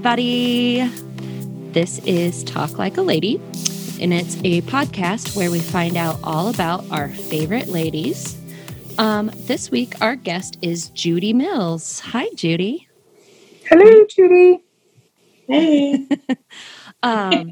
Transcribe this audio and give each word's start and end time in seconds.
everybody. 0.00 0.90
This 1.72 1.98
is 2.06 2.42
Talk 2.44 2.78
Like 2.78 2.96
a 2.96 3.02
Lady, 3.02 3.36
and 4.00 4.14
it's 4.14 4.36
a 4.44 4.62
podcast 4.62 5.36
where 5.36 5.50
we 5.50 5.58
find 5.58 5.94
out 5.94 6.18
all 6.24 6.48
about 6.48 6.90
our 6.90 7.10
favorite 7.10 7.68
ladies. 7.68 8.40
Um, 8.96 9.30
this 9.40 9.70
week, 9.70 10.00
our 10.00 10.16
guest 10.16 10.56
is 10.62 10.88
Judy 10.88 11.34
Mills. 11.34 12.00
Hi, 12.00 12.28
Judy. 12.34 12.88
Hello, 13.68 14.06
Judy. 14.06 14.64
Hey. 15.46 16.08
Um, 17.02 17.50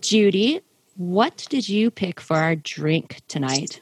Judy, 0.00 0.60
what 0.96 1.46
did 1.50 1.68
you 1.68 1.90
pick 1.90 2.20
for 2.20 2.36
our 2.36 2.54
drink 2.54 3.22
tonight? 3.26 3.80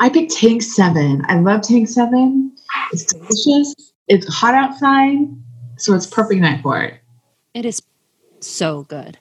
I 0.00 0.08
picked 0.08 0.32
Tank 0.32 0.62
7. 0.62 1.22
I 1.28 1.38
love 1.38 1.62
Tank 1.62 1.88
7. 1.88 2.52
It's 2.92 3.04
delicious. 3.04 3.92
It's 4.08 4.26
hot 4.32 4.54
outside, 4.54 5.18
so 5.82 5.94
it's 5.94 6.06
perfect 6.06 6.40
night 6.40 6.62
for 6.62 6.80
it. 6.80 7.00
It 7.54 7.64
is 7.64 7.82
so 8.40 8.84
good. 8.84 9.18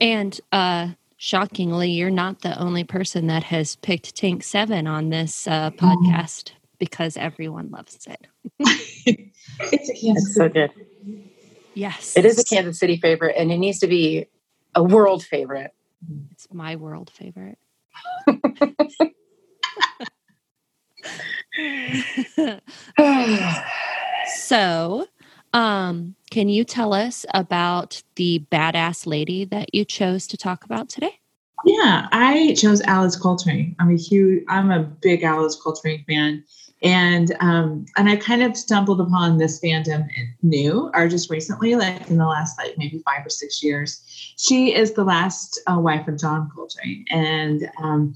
And 0.00 0.38
uh 0.52 0.90
shockingly, 1.16 1.90
you're 1.90 2.10
not 2.10 2.42
the 2.42 2.58
only 2.58 2.84
person 2.84 3.26
that 3.26 3.42
has 3.44 3.76
picked 3.76 4.14
Tank 4.14 4.44
7 4.44 4.86
on 4.86 5.10
this 5.10 5.48
uh, 5.48 5.70
podcast 5.72 6.52
because 6.78 7.16
everyone 7.16 7.70
loves 7.70 8.06
it. 8.06 8.26
it's 8.60 9.90
a 9.90 9.94
Kansas 9.94 10.26
It's 10.26 10.34
so 10.34 10.48
good. 10.48 10.70
Yes. 11.74 12.16
It 12.16 12.24
is 12.24 12.38
a 12.38 12.44
Kansas 12.44 12.78
City 12.78 12.96
favorite, 12.96 13.34
and 13.36 13.50
it 13.50 13.58
needs 13.58 13.80
to 13.80 13.88
be 13.88 14.26
a 14.74 14.82
world 14.82 15.24
favorite. 15.24 15.72
It's 16.30 16.46
my 16.52 16.76
world 16.76 17.10
favorite. 17.10 17.58
so, 24.36 25.06
um, 25.52 26.14
can 26.30 26.48
you 26.48 26.64
tell 26.64 26.92
us 26.92 27.24
about 27.34 28.02
the 28.16 28.44
badass 28.50 29.06
lady 29.06 29.44
that 29.46 29.74
you 29.74 29.84
chose 29.84 30.26
to 30.28 30.36
talk 30.36 30.64
about 30.64 30.88
today? 30.88 31.20
Yeah, 31.64 32.08
I 32.12 32.54
chose 32.54 32.80
Alice 32.82 33.16
Coltrane. 33.16 33.74
I'm 33.80 33.90
a 33.90 33.96
huge, 33.96 34.44
I'm 34.48 34.70
a 34.70 34.80
big 34.80 35.22
Alice 35.22 35.56
Coltrane 35.56 36.04
fan, 36.06 36.44
and 36.82 37.34
um, 37.40 37.86
and 37.96 38.08
I 38.08 38.16
kind 38.16 38.42
of 38.42 38.56
stumbled 38.56 39.00
upon 39.00 39.38
this 39.38 39.60
fandom 39.60 40.06
new 40.42 40.90
or 40.94 41.08
just 41.08 41.30
recently, 41.30 41.74
like 41.74 42.08
in 42.08 42.16
the 42.16 42.26
last 42.26 42.56
like 42.58 42.78
maybe 42.78 43.02
five 43.04 43.26
or 43.26 43.30
six 43.30 43.62
years. 43.62 44.00
She 44.36 44.74
is 44.74 44.92
the 44.92 45.04
last 45.04 45.60
uh, 45.66 45.78
wife 45.80 46.06
of 46.06 46.18
John 46.18 46.48
Coltrane, 46.54 47.04
and 47.10 47.68
um, 47.82 48.14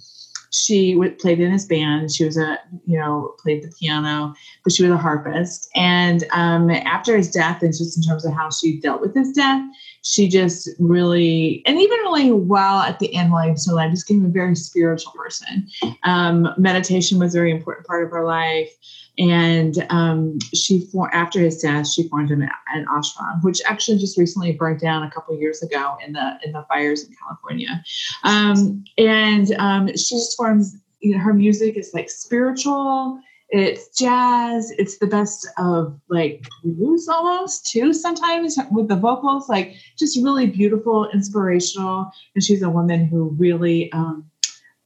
she 0.53 0.95
played 1.19 1.41
in 1.41 1.51
his 1.51 1.65
band. 1.65 2.13
She 2.13 2.25
was 2.25 2.37
a 2.37 2.59
you 2.87 2.99
know 2.99 3.35
played 3.43 3.63
the 3.63 3.73
piano, 3.79 4.35
but 4.63 4.73
she 4.73 4.83
was 4.83 4.93
a 4.93 4.97
harpist. 4.97 5.69
And 5.75 6.25
um, 6.33 6.71
after 6.71 7.17
his 7.17 7.31
death, 7.31 7.63
and 7.63 7.73
just 7.73 7.97
in 7.97 8.03
terms 8.03 8.25
of 8.25 8.33
how 8.33 8.51
she 8.51 8.79
dealt 8.81 9.01
with 9.01 9.15
his 9.15 9.33
death, 9.33 9.63
she 10.03 10.29
just 10.29 10.69
really, 10.79 11.63
and 11.65 11.79
even 11.79 11.99
really 12.01 12.33
well 12.33 12.81
at 12.81 12.99
the 12.99 13.15
end, 13.15 13.29
he 13.29 13.51
was 13.51 13.63
still 13.63 13.79
just 13.91 14.07
became 14.07 14.25
a 14.25 14.29
very 14.29 14.55
spiritual 14.55 15.13
person. 15.13 15.69
Um, 16.05 16.49
meditation 16.59 17.19
was 17.19 17.35
a 17.35 17.39
very 17.39 17.51
important 17.51 17.87
part 17.87 18.05
of 18.05 18.11
her 18.11 18.25
life. 18.25 18.71
And 19.19 19.87
um, 19.91 20.39
she, 20.55 20.89
after 21.13 21.41
his 21.41 21.59
death, 21.59 21.87
she 21.87 22.09
formed 22.09 22.31
an, 22.31 22.49
an 22.75 22.87
ashram, 22.87 23.43
which 23.43 23.61
actually 23.67 23.99
just 23.99 24.17
recently 24.17 24.53
burnt 24.53 24.81
down 24.81 25.03
a 25.03 25.11
couple 25.11 25.39
years 25.39 25.63
ago 25.63 25.97
in 26.05 26.13
the 26.13 26.39
in 26.45 26.53
the 26.53 26.65
fires 26.69 27.05
in 27.05 27.15
California. 27.23 27.83
Um, 28.25 28.85
and 28.97 29.53
um, 29.59 29.89
she 29.89 30.15
just 30.15 30.37
forms, 30.37 30.77
you 31.01 31.13
know, 31.13 31.19
her 31.19 31.35
music 31.35 31.77
is 31.77 31.91
like 31.93 32.09
spiritual 32.09 33.21
it's 33.53 33.97
jazz 33.99 34.73
it's 34.79 34.97
the 34.97 35.07
best 35.07 35.47
of 35.59 36.01
like 36.09 36.47
blues 36.65 37.07
almost 37.07 37.71
too 37.71 37.93
sometimes 37.93 38.59
with 38.71 38.89
the 38.89 38.97
vocals 38.97 39.47
like 39.47 39.75
just 39.99 40.17
really 40.23 40.47
beautiful 40.47 41.07
inspirational 41.13 42.11
and 42.35 42.43
she's 42.43 42.63
a 42.63 42.71
woman 42.71 43.05
who 43.05 43.29
really 43.39 43.93
um 43.93 44.25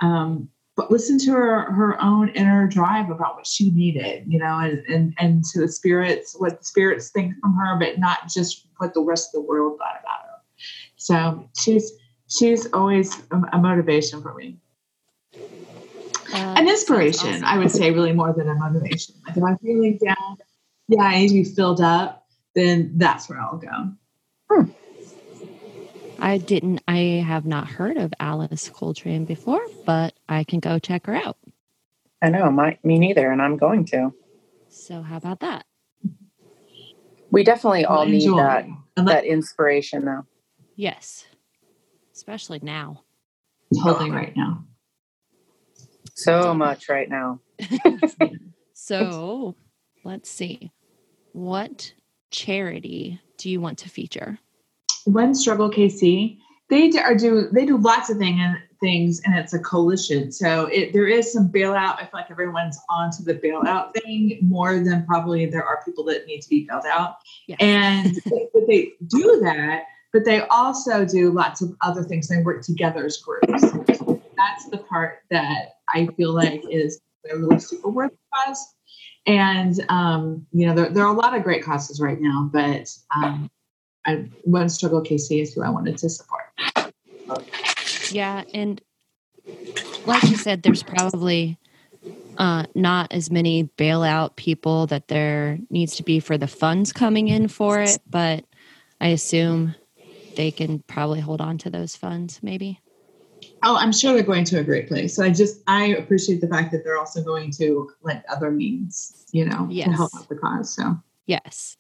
um 0.01 0.49
but 0.77 0.91
listen 0.91 1.19
to 1.19 1.33
her 1.33 1.73
her 1.73 2.01
own 2.03 2.29
inner 2.31 2.69
drive 2.69 3.11
about 3.11 3.35
what 3.35 3.47
she 3.47 3.71
needed 3.71 4.25
you 4.27 4.39
know 4.39 4.59
and 4.59 4.85
and, 4.87 5.15
and 5.19 5.45
to 5.45 5.61
the 5.61 5.69
spirits 5.69 6.37
what 6.39 6.59
the 6.59 6.65
spirits 6.65 7.11
think 7.11 7.35
from 7.41 7.55
her 7.55 7.79
but 7.79 7.99
not 7.99 8.29
just 8.29 8.67
what 8.79 8.95
the 8.95 9.01
rest 9.01 9.31
of 9.31 9.33
the 9.33 9.49
world 9.49 9.79
thought 9.79 9.99
about 10.01 10.21
her 10.27 10.43
so 10.97 11.49
she's 11.59 11.93
she's 12.29 12.71
always 12.73 13.23
a, 13.53 13.59
motivation 13.59 14.23
for 14.23 14.35
me 14.35 14.59
Uh, 16.33 16.55
an 16.59 16.69
inspiration, 16.69 17.29
awesome. 17.29 17.45
I 17.45 17.57
would 17.57 17.71
say, 17.71 17.93
really 17.93 18.13
more 18.13 18.33
than 18.37 18.49
a 18.49 18.55
motivation. 18.55 19.15
Like 19.25 19.37
if 19.37 19.45
I'm 19.45 19.59
feeling 19.59 19.97
down, 20.05 20.37
yeah, 20.89 21.05
I 21.05 21.19
need 21.19 21.29
to 21.29 21.35
be 21.35 21.45
filled 21.45 21.81
up, 21.81 22.27
then 22.57 22.91
that's 22.97 23.29
where 23.29 23.41
I'll 23.41 23.59
go. 23.59 24.75
I 26.27 26.39
didn't. 26.39 26.83
I 26.89 27.23
have 27.25 27.47
not 27.47 27.69
heard 27.69 27.97
of 27.97 28.13
Alice 28.19 28.69
Coltrane 28.69 29.27
before, 29.27 29.65
but 29.85 30.13
I 30.29 30.43
can 30.43 30.59
go 30.59 30.81
check 30.81 31.07
her 31.07 31.15
out. 31.15 31.37
I 32.21 32.31
know, 32.31 32.51
my, 32.51 32.79
me 32.83 32.99
neither, 32.99 33.31
and 33.31 33.41
I'm 33.41 33.57
going 33.57 33.85
to. 33.87 34.13
So 34.69 35.03
how 35.03 35.19
about 35.19 35.39
that? 35.41 35.67
We 37.31 37.45
definitely 37.45 37.85
all 37.85 38.01
I'll 38.01 38.07
need 38.07 38.25
enjoy. 38.25 38.39
that 38.39 38.67
that 38.97 39.25
inspiration, 39.25 40.05
though. 40.05 40.27
Yes, 40.75 41.27
especially 42.13 42.59
now. 42.61 43.05
totally 43.85 44.11
right 44.11 44.37
now. 44.37 44.65
So 46.17 46.53
much 46.55 46.89
right 46.89 47.09
now. 47.09 47.41
So 48.79 49.57
let's 50.05 50.29
see. 50.29 50.71
What 51.33 51.95
charity 52.31 53.21
do 53.39 53.49
you 53.49 53.61
want 53.61 53.79
to 53.79 53.89
feature? 53.89 54.39
One 55.07 55.35
struggle 55.35 55.71
KC, 55.71 56.39
they 56.69 56.89
do, 56.89 56.99
are 56.99 57.15
do 57.15 57.49
they 57.53 57.65
do 57.65 57.77
lots 57.77 58.11
of 58.11 58.19
thing 58.19 58.41
and 58.41 58.59
things, 58.81 59.21
and 59.25 59.37
it's 59.37 59.55
a 59.55 59.59
coalition. 59.59 60.33
So 60.33 60.67
it, 60.67 60.93
there 60.93 61.07
is 61.07 61.33
some 61.33 61.49
bailout. 61.49 61.97
I 61.97 62.03
feel 62.03 62.11
like 62.15 62.31
everyone's 62.31 62.79
onto 62.89 63.23
the 63.23 63.35
bailout 63.35 63.95
thing 63.95 64.39
more 64.43 64.81
than 64.81 65.07
probably 65.07 65.47
there 65.47 65.65
are 65.65 65.83
people 65.85 66.05
that 66.05 66.27
need 66.27 66.41
to 66.43 66.49
be 66.49 66.67
bailed 66.69 66.87
out. 66.87 67.17
Yes. 67.47 67.59
And 67.61 68.19
but 68.53 68.67
they 68.67 68.93
do 69.09 69.41
that, 69.43 69.85
but 70.13 70.25
they 70.25 70.41
also 70.49 71.05
do 71.05 71.31
lots 71.31 71.63
of 71.63 71.75
other 71.83 72.03
things. 72.03 72.29
They 72.29 72.43
work 72.43 72.63
together 72.63 73.05
as 73.07 73.17
groups. 73.19 73.63
That's 73.63 74.69
the 74.71 74.79
part 74.89 75.21
that 75.31 75.77
I 75.89 76.07
feel 76.17 76.33
like 76.33 76.63
is 76.71 77.01
a 77.31 77.37
really 77.37 77.59
super 77.59 77.89
worth 77.89 78.13
cause. 78.35 78.75
And 79.27 79.75
um, 79.89 80.47
you 80.53 80.67
know, 80.67 80.75
there, 80.75 80.89
there 80.91 81.05
are 81.05 81.13
a 81.13 81.19
lot 81.19 81.37
of 81.37 81.43
great 81.43 81.65
causes 81.65 82.01
right 82.01 82.21
now, 82.21 82.49
but 82.53 82.89
um, 83.15 83.51
I 84.07 84.29
One 84.43 84.69
Struggle 84.69 85.03
KC 85.03 85.43
is 85.43 85.53
who 85.53 85.63
I 85.63 85.69
wanted 85.71 85.99
to 85.99 86.09
support. 86.09 86.43
Yeah, 88.11 88.45
and 88.55 88.81
like 90.05 90.23
you 90.25 90.37
said, 90.37 90.63
there's 90.63 90.85
probably 90.85 91.59
uh, 92.39 92.65
not 92.75 93.13
as 93.13 93.31
many 93.31 93.65
bailout 93.77 94.37
people 94.37 94.87
that 94.87 95.09
there 95.09 95.59
needs 95.71 95.97
to 95.97 96.05
be 96.05 96.21
for 96.21 96.39
the 96.39 96.47
funds 96.47 96.93
coming 96.93 97.29
in 97.29 97.49
for 97.49 97.81
it, 97.81 98.01
but 98.09 98.45
I 99.01 99.09
assume 99.09 99.75
they 100.37 100.53
can 100.53 100.85
probably 100.87 101.21
hold 101.21 101.41
on 101.41 101.59
to 101.59 101.71
those 101.71 101.97
funds, 101.97 102.39
maybe. 102.43 102.81
Oh, 103.63 103.77
I'm 103.77 103.93
sure 103.93 104.13
they're 104.13 104.23
going 104.23 104.45
to 104.45 104.61
a 104.61 104.65
great 104.65 104.87
place. 104.87 105.17
So 105.17 105.25
I 105.25 105.31
just 105.31 105.63
I 105.67 105.87
appreciate 105.87 106.41
the 106.41 106.49
fact 106.49 106.71
that 106.73 106.85
they're 106.85 106.99
also 106.99 107.23
going 107.23 107.51
to 107.53 107.91
like 108.03 108.23
other 108.29 108.51
means, 108.51 109.27
you 109.33 109.47
know, 109.47 109.67
Yes. 109.71 109.89
to 109.89 109.93
help 109.97 110.13
out 110.15 110.29
the 110.29 110.37
cause. 110.37 110.75
So 110.75 110.97
Yes. 111.27 111.77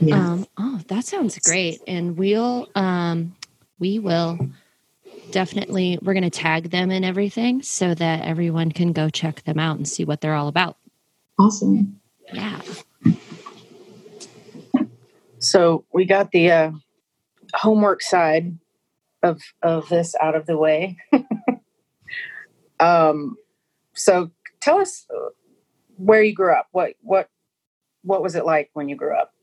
Yeah. 0.00 0.32
Um, 0.32 0.46
oh, 0.58 0.80
that 0.88 1.04
sounds 1.04 1.38
great. 1.38 1.80
And 1.86 2.16
we'll 2.16 2.68
um, 2.74 3.34
we 3.78 3.98
will 3.98 4.38
definitely 5.30 5.98
we're 6.02 6.14
going 6.14 6.22
to 6.22 6.30
tag 6.30 6.70
them 6.70 6.90
and 6.90 7.04
everything 7.04 7.62
so 7.62 7.94
that 7.94 8.22
everyone 8.22 8.70
can 8.72 8.92
go 8.92 9.08
check 9.08 9.42
them 9.44 9.58
out 9.58 9.76
and 9.76 9.88
see 9.88 10.04
what 10.04 10.20
they're 10.20 10.34
all 10.34 10.48
about. 10.48 10.76
awesome. 11.38 12.00
Yeah. 12.32 12.60
So 15.42 15.84
we 15.92 16.04
got 16.04 16.30
the 16.30 16.50
uh, 16.50 16.70
homework 17.54 18.00
side 18.00 18.56
of 19.22 19.40
of 19.60 19.88
this 19.88 20.14
out 20.20 20.36
of 20.36 20.46
the 20.46 20.56
way. 20.56 20.96
um, 22.80 23.36
so 23.94 24.30
tell 24.60 24.80
us 24.80 25.06
where 25.96 26.22
you 26.22 26.32
grew 26.32 26.52
up. 26.52 26.68
What 26.70 26.94
what 27.02 27.28
what 28.02 28.22
was 28.22 28.36
it 28.36 28.44
like 28.44 28.70
when 28.74 28.88
you 28.88 28.94
grew 28.94 29.16
up? 29.16 29.34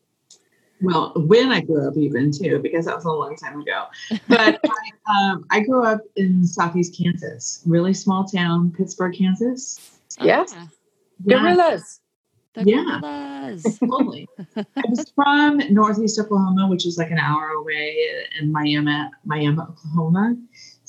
Well, 0.82 1.12
when 1.16 1.52
I 1.52 1.62
grew 1.62 1.88
up, 1.88 1.98
even 1.98 2.32
too, 2.32 2.60
because 2.60 2.86
that 2.86 2.96
was 2.96 3.06
a 3.06 3.12
long 3.12 3.36
time 3.36 3.62
ago. 3.62 3.86
But 4.28 4.60
I, 5.08 5.32
um, 5.32 5.46
I 5.50 5.60
grew 5.62 5.84
up 5.84 6.02
in 6.16 6.46
Southeast 6.46 6.96
Kansas, 6.98 7.62
really 7.66 7.94
small 7.94 8.24
town, 8.26 8.72
Pittsburg, 8.72 9.16
Kansas. 9.18 9.80
Yes. 10.22 10.54
Ah, 10.56 10.68
Yeah, 11.26 11.40
Gorillas. 11.40 12.00
the 12.54 12.64
Yeah. 12.64 13.00
gorillas. 13.02 13.80
totally. 13.80 14.30
I 14.56 14.84
was 14.90 15.12
from 15.16 15.58
Northeast 15.74 16.20
Oklahoma, 16.20 16.68
which 16.70 16.86
is 16.86 16.98
like 16.98 17.12
an 17.12 17.20
hour 17.20 17.50
away 17.50 17.98
in 18.40 18.52
Miami, 18.52 19.10
Miami, 19.26 19.58
Oklahoma. 19.60 20.36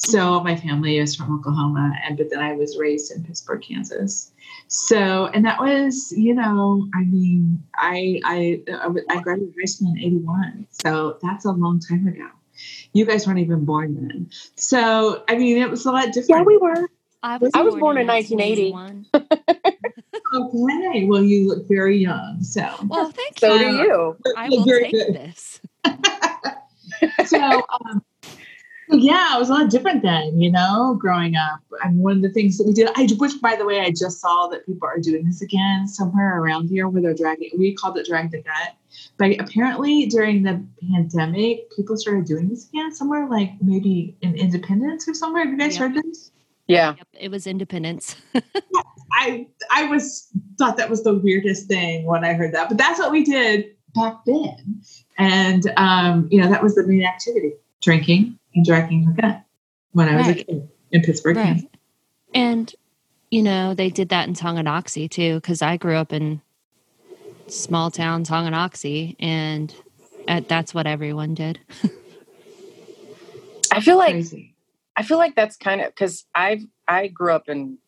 So 0.02 0.40
my 0.40 0.56
family 0.56 0.96
is 0.98 1.14
from 1.14 1.34
Oklahoma, 1.34 1.92
and 2.04 2.16
but 2.16 2.30
then 2.30 2.40
I 2.40 2.54
was 2.54 2.78
raised 2.78 3.12
in 3.12 3.22
Pittsburg, 3.22 3.62
Kansas. 3.62 4.32
So, 4.68 5.26
and 5.26 5.44
that 5.44 5.60
was, 5.60 6.12
you 6.16 6.34
know, 6.34 6.88
I 6.94 7.04
mean, 7.04 7.62
I 7.76 8.20
I 8.24 8.62
I 9.10 9.20
graduated 9.20 9.54
high 9.60 9.66
school 9.66 9.92
in 9.92 9.98
'81, 9.98 10.66
so 10.70 11.18
that's 11.22 11.44
a 11.44 11.52
long 11.52 11.80
time 11.80 12.06
ago. 12.06 12.28
You 12.94 13.04
guys 13.04 13.26
weren't 13.26 13.40
even 13.40 13.64
born 13.66 13.94
then, 13.94 14.30
so 14.56 15.22
I 15.28 15.36
mean, 15.36 15.58
it 15.58 15.70
was 15.70 15.84
a 15.84 15.92
lot 15.92 16.06
different. 16.06 16.28
Yeah, 16.28 16.42
we 16.42 16.56
were. 16.56 16.88
I 17.22 17.36
was, 17.36 17.50
I 17.54 17.60
was 17.60 17.74
born 17.74 17.98
in 17.98 18.06
1980. 18.06 19.10
Okay, 20.32 21.06
well, 21.06 21.22
you 21.22 21.48
look 21.48 21.66
very 21.66 21.98
young, 21.98 22.42
so 22.42 22.62
Well, 22.86 23.10
thank 23.10 23.40
So 23.40 23.52
you. 23.54 23.58
do 23.58 23.66
you. 23.74 24.16
I 24.36 24.48
will 24.48 24.64
Very 24.64 24.84
take 24.84 24.92
good. 24.92 25.14
this. 25.14 25.60
so 27.26 27.66
um, 27.68 28.02
yeah, 28.92 29.36
it 29.36 29.38
was 29.38 29.48
a 29.50 29.54
lot 29.54 29.70
different 29.70 30.02
then, 30.02 30.40
you 30.40 30.50
know, 30.50 30.96
growing 30.98 31.36
up. 31.36 31.60
And 31.84 31.98
one 31.98 32.16
of 32.16 32.22
the 32.22 32.30
things 32.30 32.58
that 32.58 32.66
we 32.66 32.72
did, 32.72 32.88
I 32.96 33.06
which 33.18 33.40
by 33.40 33.56
the 33.56 33.64
way, 33.64 33.80
I 33.80 33.90
just 33.90 34.20
saw 34.20 34.48
that 34.48 34.66
people 34.66 34.88
are 34.88 34.98
doing 34.98 35.24
this 35.24 35.42
again 35.42 35.86
somewhere 35.86 36.40
around 36.40 36.68
here 36.68 36.88
where 36.88 37.00
they're 37.02 37.14
dragging. 37.14 37.50
We 37.58 37.74
called 37.74 37.98
it 37.98 38.06
drag 38.06 38.30
the 38.30 38.42
gut, 38.42 38.74
but 39.16 39.38
apparently 39.40 40.06
during 40.06 40.42
the 40.42 40.64
pandemic, 40.92 41.70
people 41.74 41.96
started 41.96 42.24
doing 42.26 42.48
this 42.48 42.68
again 42.68 42.92
somewhere 42.92 43.28
like 43.28 43.52
maybe 43.62 44.16
in 44.22 44.34
Independence 44.34 45.08
or 45.08 45.14
somewhere. 45.14 45.44
Have 45.44 45.52
you 45.52 45.58
guys 45.58 45.74
Yeah. 45.74 45.80
heard 45.80 45.94
this? 45.94 46.32
Yeah. 46.66 46.94
Yep, 46.98 47.08
it 47.18 47.30
was 47.30 47.46
independence. 47.46 48.16
I 49.12 49.46
I 49.70 49.84
was 49.86 50.28
thought 50.56 50.76
that 50.76 50.88
was 50.88 51.02
the 51.02 51.14
weirdest 51.14 51.66
thing 51.66 52.04
when 52.04 52.24
I 52.24 52.32
heard 52.32 52.54
that, 52.54 52.68
but 52.68 52.78
that's 52.78 52.98
what 52.98 53.10
we 53.10 53.24
did 53.24 53.74
back 53.94 54.24
then, 54.24 54.80
and 55.18 55.64
um, 55.76 56.28
you 56.30 56.40
know 56.40 56.48
that 56.48 56.62
was 56.62 56.76
the 56.76 56.86
main 56.86 57.04
activity: 57.04 57.52
drinking 57.82 58.38
and 58.54 58.64
dragging 58.64 59.04
the 59.06 59.20
gut 59.20 59.44
when 59.92 60.08
I 60.08 60.16
was 60.16 60.26
Right. 60.26 60.40
a 60.40 60.44
kid 60.44 60.68
in 60.92 61.02
Pittsburg. 61.02 61.36
right. 61.36 61.44
Kansas. 61.46 61.68
And, 62.34 62.74
you 63.30 63.42
know, 63.42 63.74
they 63.74 63.90
did 63.90 64.08
that 64.10 64.28
in 64.28 64.34
Tonganoxie 64.34 65.10
too, 65.10 65.36
because 65.36 65.62
I 65.62 65.76
grew 65.76 65.96
up 65.96 66.12
in 66.12 66.40
small 67.48 67.90
town 67.90 68.24
Tonganoxie, 68.24 69.16
and 69.18 69.74
uh, 70.28 70.40
that's 70.46 70.72
what 70.72 70.86
everyone 70.86 71.34
did. 71.34 71.58
I 73.72 73.80
feel 73.80 73.96
like 73.96 74.12
Crazy. 74.12 74.54
I 74.96 75.02
feel 75.02 75.18
like 75.18 75.34
that's 75.34 75.56
kind 75.56 75.80
of 75.80 75.88
because 75.88 76.26
I 76.34 76.66
I 76.88 77.06
grew 77.08 77.32
up 77.32 77.48
in 77.48 77.78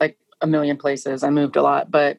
like 0.00 0.18
a 0.40 0.46
million 0.46 0.76
places. 0.76 1.22
I 1.22 1.30
moved 1.30 1.56
a 1.56 1.62
lot, 1.62 1.90
but 1.90 2.18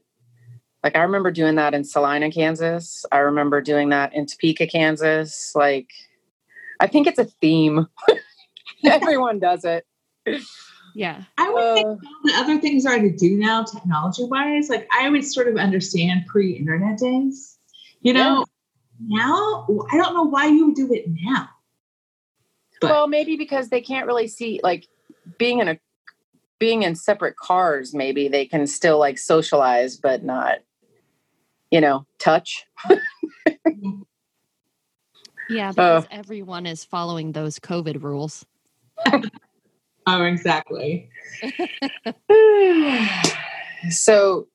like 0.83 0.95
I 0.95 1.03
remember 1.03 1.31
doing 1.31 1.55
that 1.55 1.73
in 1.73 1.83
Salina, 1.83 2.31
Kansas. 2.31 3.05
I 3.11 3.19
remember 3.19 3.61
doing 3.61 3.89
that 3.89 4.13
in 4.13 4.25
Topeka, 4.25 4.67
Kansas. 4.67 5.53
Like 5.55 5.89
I 6.79 6.87
think 6.87 7.07
it's 7.07 7.19
a 7.19 7.25
theme. 7.25 7.87
Everyone 8.85 9.39
does 9.39 9.63
it. 9.65 9.85
Yeah. 10.95 11.23
I 11.37 11.49
would 11.49 11.73
think 11.75 11.87
Uh, 11.87 11.95
the 12.23 12.33
other 12.35 12.59
things 12.59 12.85
are 12.85 12.99
to 12.99 13.09
do 13.15 13.37
now, 13.37 13.63
technology 13.63 14.23
wise. 14.25 14.69
Like 14.69 14.87
I 14.97 15.09
would 15.09 15.25
sort 15.25 15.47
of 15.47 15.57
understand 15.57 16.25
pre-internet 16.27 16.99
days. 16.99 17.57
You 18.01 18.13
know, 18.13 18.45
now 18.99 19.65
I 19.91 19.97
don't 19.97 20.13
know 20.13 20.23
why 20.23 20.47
you 20.47 20.67
would 20.67 20.75
do 20.75 20.91
it 20.93 21.05
now. 21.07 21.49
But- 22.81 22.89
well, 22.91 23.07
maybe 23.07 23.37
because 23.37 23.69
they 23.69 23.81
can't 23.81 24.05
really 24.07 24.27
see 24.27 24.59
like 24.63 24.87
being 25.37 25.59
in 25.59 25.67
a 25.69 25.79
being 26.59 26.83
in 26.83 26.95
separate 26.95 27.35
cars. 27.37 27.93
Maybe 27.93 28.27
they 28.27 28.45
can 28.45 28.67
still 28.67 28.99
like 28.99 29.17
socialize, 29.17 29.97
but 29.97 30.23
not 30.23 30.59
you 31.71 31.81
know 31.81 32.05
touch. 32.19 32.65
Yeah, 35.49 35.69
Uh. 35.69 35.73
because 35.73 36.07
everyone 36.11 36.65
is 36.65 36.83
following 36.83 37.31
those 37.31 37.59
COVID 37.59 38.01
rules. 38.03 38.45
Oh, 40.05 40.23
exactly. 40.23 41.09
so, 43.89 44.47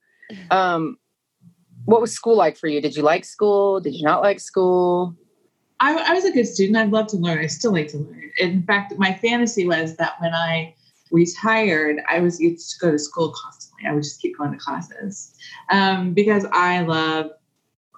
um, 0.51 0.99
what 1.87 2.01
was 2.01 2.13
school 2.13 2.37
like 2.37 2.57
for 2.59 2.67
you? 2.67 2.81
Did 2.83 2.97
you 2.97 3.03
like 3.03 3.25
school? 3.25 3.81
Did 3.81 3.95
you 3.95 4.05
not 4.05 4.21
like 4.21 4.41
school? 4.41 5.17
I, 5.81 5.97
I 5.97 6.13
was 6.13 6.25
a 6.25 6.33
good 6.33 6.47
student. 6.47 6.77
I'd 6.77 6.91
love 6.91 7.07
to 7.09 7.17
learn. 7.17 7.39
I 7.39 7.47
still 7.47 7.73
like 7.73 7.89
to 7.89 7.99
learn. 7.99 8.31
In 8.39 8.63
fact, 8.65 8.93
my 8.99 9.15
fantasy 9.15 9.67
was 9.67 9.97
that 9.97 10.21
when 10.21 10.35
I 10.35 10.75
retired, 11.11 12.03
I 12.09 12.21
was 12.21 12.41
used 12.41 12.73
to 12.73 12.79
go 12.87 12.93
to 12.93 12.99
school 12.99 13.33
constantly. 13.43 13.89
I 13.89 13.95
would 13.95 14.03
just 14.03 14.21
keep 14.21 14.37
going 14.37 14.53
to 14.53 14.59
classes 14.59 15.35
um, 15.71 16.13
because 16.13 16.45
I 16.53 16.83
love, 16.83 17.31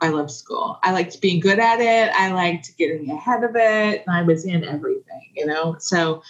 I 0.01 0.09
love 0.09 0.31
school. 0.31 0.79
I 0.83 0.93
liked 0.93 1.21
being 1.21 1.41
good 1.41 1.59
at 1.59 1.81
it. 1.81 2.13
I 2.15 2.33
liked 2.33 2.77
getting 2.79 3.11
ahead 3.11 3.45
of 3.45 3.55
it, 3.55 4.05
and 4.07 4.17
I 4.17 4.23
was 4.23 4.45
in 4.45 4.65
everything. 4.65 5.31
You 5.35 5.47
know, 5.47 5.77
so 5.79 6.23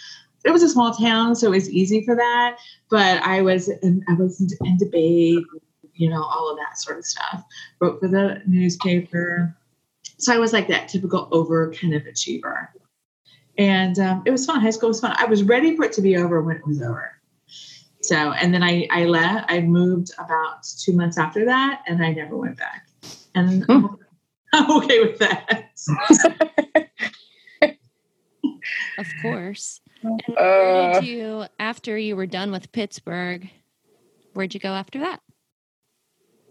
it 0.43 0.51
was 0.51 0.63
a 0.63 0.69
small 0.69 0.93
town, 0.93 1.35
so 1.35 1.47
it 1.47 1.51
was 1.51 1.69
easy 1.69 2.03
for 2.03 2.15
that. 2.15 2.57
But 2.89 3.21
I 3.23 3.41
was, 3.41 3.69
in, 3.69 4.03
I 4.09 4.13
was 4.13 4.41
in, 4.41 4.49
in 4.67 4.77
debate, 4.77 5.43
you 5.93 6.09
know, 6.09 6.23
all 6.23 6.51
of 6.51 6.57
that 6.57 6.77
sort 6.77 6.97
of 6.97 7.05
stuff. 7.05 7.43
Wrote 7.79 7.99
for 7.99 8.07
the 8.07 8.41
newspaper 8.45 9.55
so 10.21 10.33
I 10.33 10.37
was 10.37 10.53
like 10.53 10.67
that 10.67 10.87
typical 10.87 11.27
over 11.31 11.71
kind 11.73 11.95
of 11.95 12.05
achiever. 12.05 12.69
And 13.57 13.97
um, 13.99 14.23
it 14.25 14.31
was 14.31 14.45
fun. 14.45 14.61
High 14.61 14.69
school 14.69 14.89
was 14.89 14.99
fun. 14.99 15.15
I 15.17 15.25
was 15.25 15.43
ready 15.43 15.75
for 15.75 15.83
it 15.83 15.93
to 15.93 16.01
be 16.01 16.15
over 16.15 16.41
when 16.41 16.57
it 16.57 16.65
was 16.65 16.81
over. 16.81 17.11
So, 18.03 18.15
and 18.15 18.53
then 18.53 18.63
I, 18.63 18.87
I 18.91 19.05
left, 19.05 19.51
I 19.51 19.61
moved 19.61 20.11
about 20.17 20.63
two 20.79 20.93
months 20.93 21.17
after 21.17 21.45
that 21.45 21.83
and 21.87 22.03
I 22.03 22.11
never 22.11 22.37
went 22.37 22.57
back. 22.57 22.87
And 23.35 23.65
I'm, 23.69 23.97
I'm 24.53 24.71
okay 24.83 24.99
with 25.01 25.19
that. 25.19 25.69
Of 28.97 29.07
course. 29.21 29.81
And 30.03 30.21
where 30.27 30.91
Uh, 30.93 30.99
did 30.99 31.07
you, 31.07 31.45
after 31.59 31.97
you 31.97 32.15
were 32.15 32.27
done 32.27 32.51
with 32.51 32.71
Pittsburg, 32.71 33.49
where'd 34.33 34.53
you 34.53 34.59
go 34.59 34.69
after 34.73 34.99
that? 34.99 35.21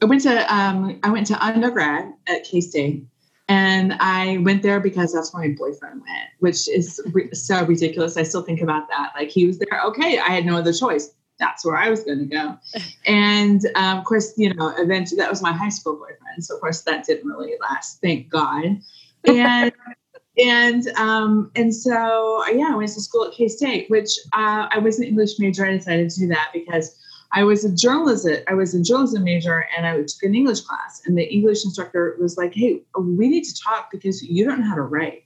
I 0.02 0.06
went 0.06 0.22
to, 0.22 0.54
um, 0.54 0.98
I 1.02 1.10
went 1.10 1.26
to 1.28 1.44
undergrad 1.44 2.12
at 2.26 2.42
K-State 2.44 3.04
and 3.48 3.94
I 4.00 4.38
went 4.38 4.62
there 4.62 4.80
because 4.80 5.12
that's 5.12 5.32
where 5.32 5.46
my 5.46 5.54
boyfriend 5.56 6.00
went, 6.00 6.28
which 6.40 6.68
is 6.68 7.00
re- 7.12 7.32
so 7.32 7.64
ridiculous. 7.64 8.16
I 8.16 8.22
still 8.24 8.42
think 8.42 8.60
about 8.60 8.88
that. 8.88 9.12
Like 9.14 9.28
he 9.28 9.46
was 9.46 9.58
there. 9.58 9.80
Okay. 9.84 10.18
I 10.18 10.30
had 10.30 10.44
no 10.44 10.56
other 10.56 10.72
choice. 10.72 11.10
That's 11.40 11.64
where 11.64 11.76
I 11.76 11.90
was 11.90 12.04
going 12.04 12.20
to 12.20 12.26
go. 12.26 12.56
And 13.06 13.66
um, 13.74 13.98
of 13.98 14.04
course, 14.04 14.34
you 14.36 14.54
know, 14.54 14.72
eventually 14.76 15.18
that 15.18 15.30
was 15.30 15.42
my 15.42 15.52
high 15.52 15.70
school 15.70 15.96
boyfriend. 15.96 16.44
So 16.44 16.54
of 16.54 16.60
course 16.60 16.82
that 16.82 17.04
didn't 17.06 17.26
really 17.26 17.54
last. 17.60 18.00
Thank 18.00 18.28
God. 18.28 18.78
And, 19.24 19.72
and, 20.38 20.86
um, 20.96 21.50
and 21.56 21.74
so, 21.74 22.46
yeah, 22.48 22.68
I 22.70 22.76
went 22.76 22.92
to 22.92 23.00
school 23.00 23.24
at 23.24 23.32
K-State, 23.32 23.90
which 23.90 24.10
uh, 24.34 24.68
I 24.70 24.78
was 24.78 24.98
an 25.00 25.06
English 25.06 25.38
major. 25.38 25.66
I 25.66 25.78
decided 25.78 26.10
to 26.10 26.20
do 26.20 26.28
that 26.28 26.50
because 26.52 26.96
I 27.32 27.44
was 27.44 27.64
a 27.64 27.74
journalism. 27.74 28.38
I 28.48 28.54
was 28.54 28.74
a 28.74 28.82
journalism 28.82 29.24
major, 29.24 29.66
and 29.76 29.86
I 29.86 29.96
took 29.96 30.22
an 30.22 30.34
English 30.34 30.60
class. 30.62 31.02
And 31.06 31.16
the 31.16 31.32
English 31.32 31.64
instructor 31.64 32.16
was 32.20 32.36
like, 32.36 32.54
"Hey, 32.54 32.82
we 32.98 33.28
need 33.28 33.44
to 33.44 33.54
talk 33.54 33.88
because 33.90 34.22
you 34.22 34.44
don't 34.44 34.60
know 34.60 34.66
how 34.66 34.74
to 34.74 34.82
write." 34.82 35.24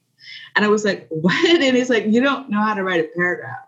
And 0.57 0.65
I 0.65 0.69
was 0.69 0.85
like, 0.85 1.07
"What?" 1.11 1.61
And 1.61 1.77
he's 1.77 1.91
like, 1.91 2.07
"You 2.07 2.23
don't 2.23 2.51
know 2.51 2.61
how 2.61 2.75
to 2.75 2.83
write 2.83 3.01
a 3.01 3.09
paragraph." 3.17 3.59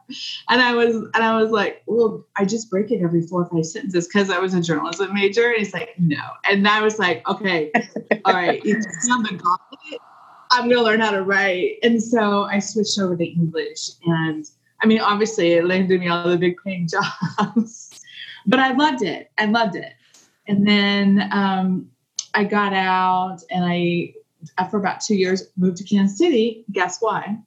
And 0.48 0.60
I 0.60 0.74
was, 0.74 0.94
and 0.96 1.16
I 1.16 1.40
was 1.40 1.50
like, 1.50 1.82
"Well, 1.86 2.24
I 2.36 2.44
just 2.44 2.70
break 2.70 2.90
it 2.90 3.02
every 3.02 3.22
four 3.22 3.42
or 3.42 3.46
five 3.46 3.66
sentences 3.66 4.06
because 4.06 4.30
I 4.30 4.38
was 4.38 4.54
a 4.54 4.60
journalism 4.60 5.12
major." 5.14 5.48
And 5.48 5.58
he's 5.58 5.72
like, 5.72 5.94
"No." 5.98 6.22
And 6.48 6.66
I 6.66 6.82
was 6.82 6.98
like, 6.98 7.28
"Okay, 7.28 7.70
all 8.24 8.32
right, 8.32 8.64
you 8.64 8.76
on 9.12 9.22
the 9.22 9.30
gauntlet. 9.30 10.00
I'm 10.50 10.68
gonna 10.68 10.82
learn 10.82 11.00
how 11.00 11.10
to 11.10 11.22
write." 11.22 11.78
And 11.82 12.02
so 12.02 12.44
I 12.44 12.58
switched 12.58 12.98
over 12.98 13.16
to 13.16 13.24
English, 13.24 13.90
and 14.04 14.44
I 14.82 14.86
mean, 14.86 15.00
obviously, 15.00 15.54
it 15.54 15.64
landed 15.64 16.00
me 16.00 16.08
all 16.08 16.28
the 16.28 16.36
big 16.36 16.56
paying 16.64 16.88
jobs 17.48 17.96
but 18.46 18.60
I 18.60 18.72
loved 18.72 19.02
it. 19.02 19.30
I 19.38 19.46
loved 19.46 19.76
it. 19.76 19.92
And 20.46 20.66
then 20.66 21.28
um, 21.32 21.90
I 22.34 22.44
got 22.44 22.72
out 22.72 23.38
and 23.50 23.64
I, 23.64 24.14
after 24.58 24.76
about 24.76 25.00
two 25.00 25.14
years, 25.16 25.44
moved 25.56 25.76
to 25.78 25.84
Kansas 25.84 26.18
City. 26.18 26.64
Guess 26.72 26.98
why? 27.00 27.38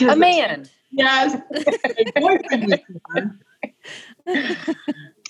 a 0.00 0.14
man. 0.16 0.68
Yes. 0.92 1.36
my 1.50 2.20
boyfriend 2.20 2.68
was 2.68 2.80
there. 4.26 4.76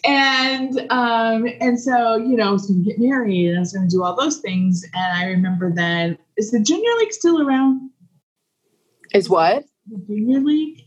and 0.05 0.79
um, 0.91 1.47
and 1.61 1.81
so 1.81 2.17
you 2.17 2.37
know, 2.37 2.49
I 2.49 2.51
was 2.51 2.67
going 2.67 2.85
to 2.85 2.91
get 2.91 2.99
married 2.99 3.49
and 3.49 3.57
I 3.57 3.61
was 3.61 3.73
going 3.73 3.89
to 3.89 3.95
do 3.95 4.03
all 4.03 4.15
those 4.15 4.39
things. 4.39 4.85
And 4.95 5.19
I 5.19 5.25
remember 5.27 5.73
then, 5.75 6.19
is 6.37 6.51
the 6.51 6.61
junior 6.61 6.91
league 6.99 7.13
still 7.13 7.41
around? 7.47 7.91
Is 9.15 9.29
what? 9.29 9.65
The 9.91 9.99
junior 10.07 10.41
league. 10.41 10.83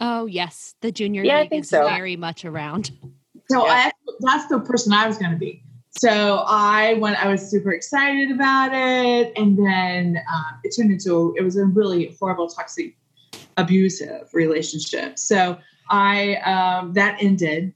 Oh, 0.00 0.26
yes. 0.26 0.74
The 0.80 0.92
junior 0.92 1.22
Yeah, 1.22 1.36
I 1.36 1.40
league 1.42 1.50
think 1.50 1.62
is 1.64 1.70
so. 1.70 1.84
very 1.88 2.16
much 2.16 2.44
around. 2.44 2.90
So 3.48 3.64
Yeah. 3.66 3.72
I, 3.88 3.92
that's 4.20 4.46
the 4.48 4.60
person 4.60 4.92
I 4.92 5.06
was 5.06 5.16
going 5.16 5.30
to 5.32 5.38
be. 5.38 5.62
So 5.94 6.44
I 6.46 6.94
went. 6.94 7.22
I 7.22 7.28
was 7.28 7.48
super 7.50 7.70
excited 7.70 8.30
about 8.30 8.72
it, 8.72 9.32
and 9.36 9.58
then 9.58 10.22
um, 10.32 10.60
it 10.64 10.74
turned 10.74 10.90
into 10.90 11.34
it 11.38 11.42
was 11.42 11.56
a 11.56 11.66
really 11.66 12.16
horrible, 12.18 12.48
toxic, 12.48 12.96
abusive 13.58 14.30
relationship. 14.32 15.18
So 15.18 15.58
I 15.90 16.36
um, 16.36 16.94
that 16.94 17.22
ended, 17.22 17.74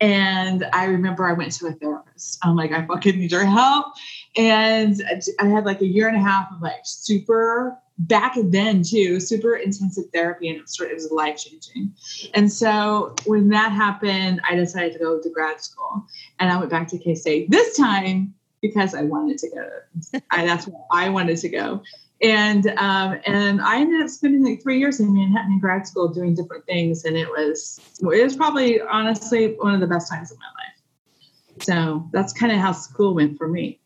And 0.00 0.66
I 0.72 0.84
remember 0.84 1.26
I 1.26 1.32
went 1.32 1.52
to 1.52 1.66
a 1.68 1.72
therapist. 1.72 2.38
I'm 2.42 2.54
like, 2.54 2.70
I 2.72 2.86
fucking 2.86 3.18
need 3.18 3.32
your 3.32 3.46
help. 3.46 3.86
And 4.36 5.02
I 5.40 5.46
had 5.46 5.64
like 5.64 5.80
a 5.80 5.86
year 5.86 6.08
and 6.08 6.16
a 6.16 6.20
half 6.20 6.52
of 6.52 6.60
like 6.60 6.80
super 6.84 7.78
back 7.98 8.36
then 8.36 8.82
too, 8.82 9.20
super 9.20 9.56
intensive 9.56 10.04
therapy, 10.12 10.48
and 10.48 10.58
it 10.58 10.62
was, 10.62 10.78
it 10.80 10.92
was 10.92 11.10
life 11.10 11.38
changing. 11.38 11.94
And 12.34 12.52
so 12.52 13.14
when 13.24 13.48
that 13.48 13.72
happened, 13.72 14.40
I 14.48 14.54
decided 14.54 14.92
to 14.92 14.98
go 14.98 15.20
to 15.20 15.30
grad 15.30 15.62
school, 15.62 16.04
and 16.38 16.50
I 16.50 16.58
went 16.58 16.70
back 16.70 16.88
to 16.88 16.98
K 16.98 17.14
State 17.14 17.50
this 17.50 17.76
time 17.76 18.34
because 18.60 18.94
I 18.94 19.02
wanted 19.02 19.38
to 19.38 19.50
go. 19.50 20.20
I, 20.30 20.44
that's 20.44 20.66
where 20.68 20.82
I 20.90 21.08
wanted 21.08 21.38
to 21.38 21.48
go. 21.48 21.82
And 22.22 22.66
um, 22.78 23.20
and 23.26 23.60
I 23.60 23.80
ended 23.80 24.02
up 24.02 24.08
spending 24.08 24.44
like 24.44 24.62
three 24.62 24.78
years 24.78 25.00
in 25.00 25.12
Manhattan 25.14 25.52
in 25.52 25.60
grad 25.60 25.86
school 25.86 26.08
doing 26.08 26.34
different 26.34 26.64
things, 26.66 27.04
and 27.04 27.16
it 27.16 27.28
was 27.28 27.80
it 28.00 28.24
was 28.24 28.36
probably 28.36 28.80
honestly 28.80 29.54
one 29.58 29.74
of 29.74 29.80
the 29.80 29.86
best 29.86 30.10
times 30.10 30.30
of 30.30 30.38
my 30.38 30.46
life. 30.46 31.64
So 31.64 32.08
that's 32.12 32.32
kind 32.32 32.52
of 32.52 32.58
how 32.58 32.72
school 32.72 33.14
went 33.14 33.38
for 33.38 33.48
me. 33.48 33.80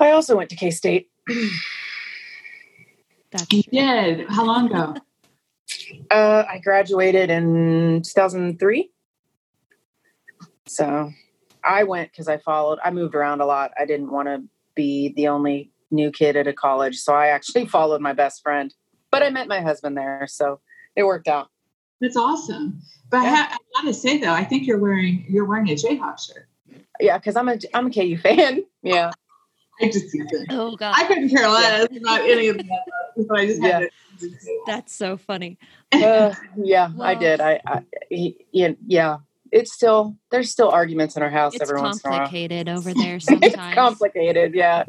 I 0.00 0.10
also 0.12 0.36
went 0.36 0.50
to 0.50 0.56
K 0.56 0.70
State. 0.70 1.10
That's 3.30 3.52
you 3.52 3.62
did. 3.70 4.28
How 4.28 4.44
long 4.44 4.66
ago? 4.66 4.94
Uh, 6.10 6.44
I 6.48 6.58
graduated 6.58 7.30
in 7.30 8.02
2003. 8.02 8.90
So 10.66 11.10
I 11.62 11.84
went 11.84 12.10
because 12.10 12.28
I 12.28 12.38
followed. 12.38 12.78
I 12.84 12.90
moved 12.90 13.14
around 13.14 13.40
a 13.40 13.46
lot. 13.46 13.72
I 13.78 13.84
didn't 13.84 14.10
want 14.10 14.28
to 14.28 14.42
be 14.74 15.12
the 15.16 15.28
only 15.28 15.70
new 15.90 16.10
kid 16.10 16.36
at 16.36 16.46
a 16.46 16.52
college, 16.52 16.96
so 16.96 17.14
I 17.14 17.28
actually 17.28 17.66
followed 17.76 18.00
my 18.00 18.12
best 18.12 18.42
friend. 18.42 18.72
But 19.10 19.22
I 19.22 19.30
met 19.30 19.48
my 19.48 19.60
husband 19.60 19.96
there, 19.96 20.26
so 20.28 20.60
it 20.96 21.04
worked 21.04 21.28
out. 21.28 21.48
That's 22.00 22.16
awesome. 22.16 22.80
But 23.10 23.24
yeah. 23.24 23.48
I, 23.50 23.54
I 23.54 23.82
gotta 23.82 23.94
say 23.94 24.18
though, 24.18 24.32
I 24.32 24.44
think 24.44 24.66
you're 24.66 24.78
wearing 24.78 25.26
you're 25.28 25.44
wearing 25.44 25.68
a 25.68 25.74
Jayhawk 25.74 26.18
shirt. 26.18 26.48
Yeah, 27.00 27.18
because 27.18 27.36
I'm 27.36 27.48
a 27.48 27.58
I'm 27.74 27.88
a 27.88 27.90
KU 27.90 28.16
fan. 28.16 28.64
Yeah. 28.82 29.10
I 29.80 29.86
just 29.90 30.16
oh 30.50 30.76
god, 30.76 30.94
I 30.96 31.06
couldn't 31.06 31.30
care 31.30 31.48
less 31.48 31.88
yeah. 31.90 31.98
about 32.00 32.20
any 32.20 32.48
of 32.48 32.58
that. 32.58 32.84
So 33.16 33.36
I 33.36 33.46
just 33.46 33.62
yeah. 33.62 33.86
That's 34.66 34.94
so 34.94 35.16
funny. 35.16 35.58
Uh, 35.92 36.32
yeah, 36.56 36.88
well, 36.94 37.02
I 37.02 37.16
did. 37.16 37.40
I, 37.40 37.60
I 37.66 37.82
he, 38.08 38.46
yeah, 38.52 39.16
it's 39.50 39.72
still 39.72 40.16
there's 40.30 40.48
still 40.48 40.70
arguments 40.70 41.16
in 41.16 41.22
our 41.24 41.30
house 41.30 41.52
it's 41.52 41.62
every 41.68 41.82
once 41.82 42.04
in 42.04 42.08
a 42.08 42.12
while. 42.12 42.20
Complicated 42.20 42.68
over 42.68 42.94
there 42.94 43.18
sometimes. 43.18 43.54
it's 43.54 43.74
complicated, 43.74 44.54
yeah. 44.54 44.84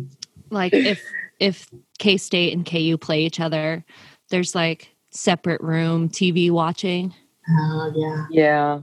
Like 0.51 0.73
if 0.73 1.03
if 1.39 1.67
K 1.97 2.17
State 2.17 2.53
and 2.53 2.63
KU 2.63 2.99
play 2.99 3.25
each 3.25 3.39
other, 3.39 3.83
there's 4.29 4.53
like 4.53 4.95
separate 5.09 5.61
room 5.61 6.07
TV 6.07 6.51
watching. 6.51 7.15
Oh 7.49 7.91
yeah. 7.95 8.25
Yeah. 8.29 8.81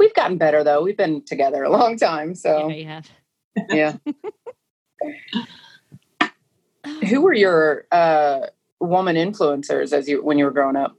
We've 0.00 0.14
gotten 0.14 0.36
better 0.36 0.64
though. 0.64 0.82
We've 0.82 0.96
been 0.96 1.24
together 1.24 1.62
a 1.62 1.70
long 1.70 1.96
time. 1.96 2.34
So 2.34 2.68
yeah, 2.68 2.74
you 2.74 2.86
have. 2.86 3.10
Yeah. 3.70 3.96
Who 7.08 7.20
were 7.20 7.34
your 7.34 7.86
uh, 7.92 8.46
woman 8.80 9.16
influencers 9.16 9.92
as 9.92 10.08
you 10.08 10.24
when 10.24 10.38
you 10.38 10.44
were 10.44 10.50
growing 10.50 10.76
up? 10.76 10.96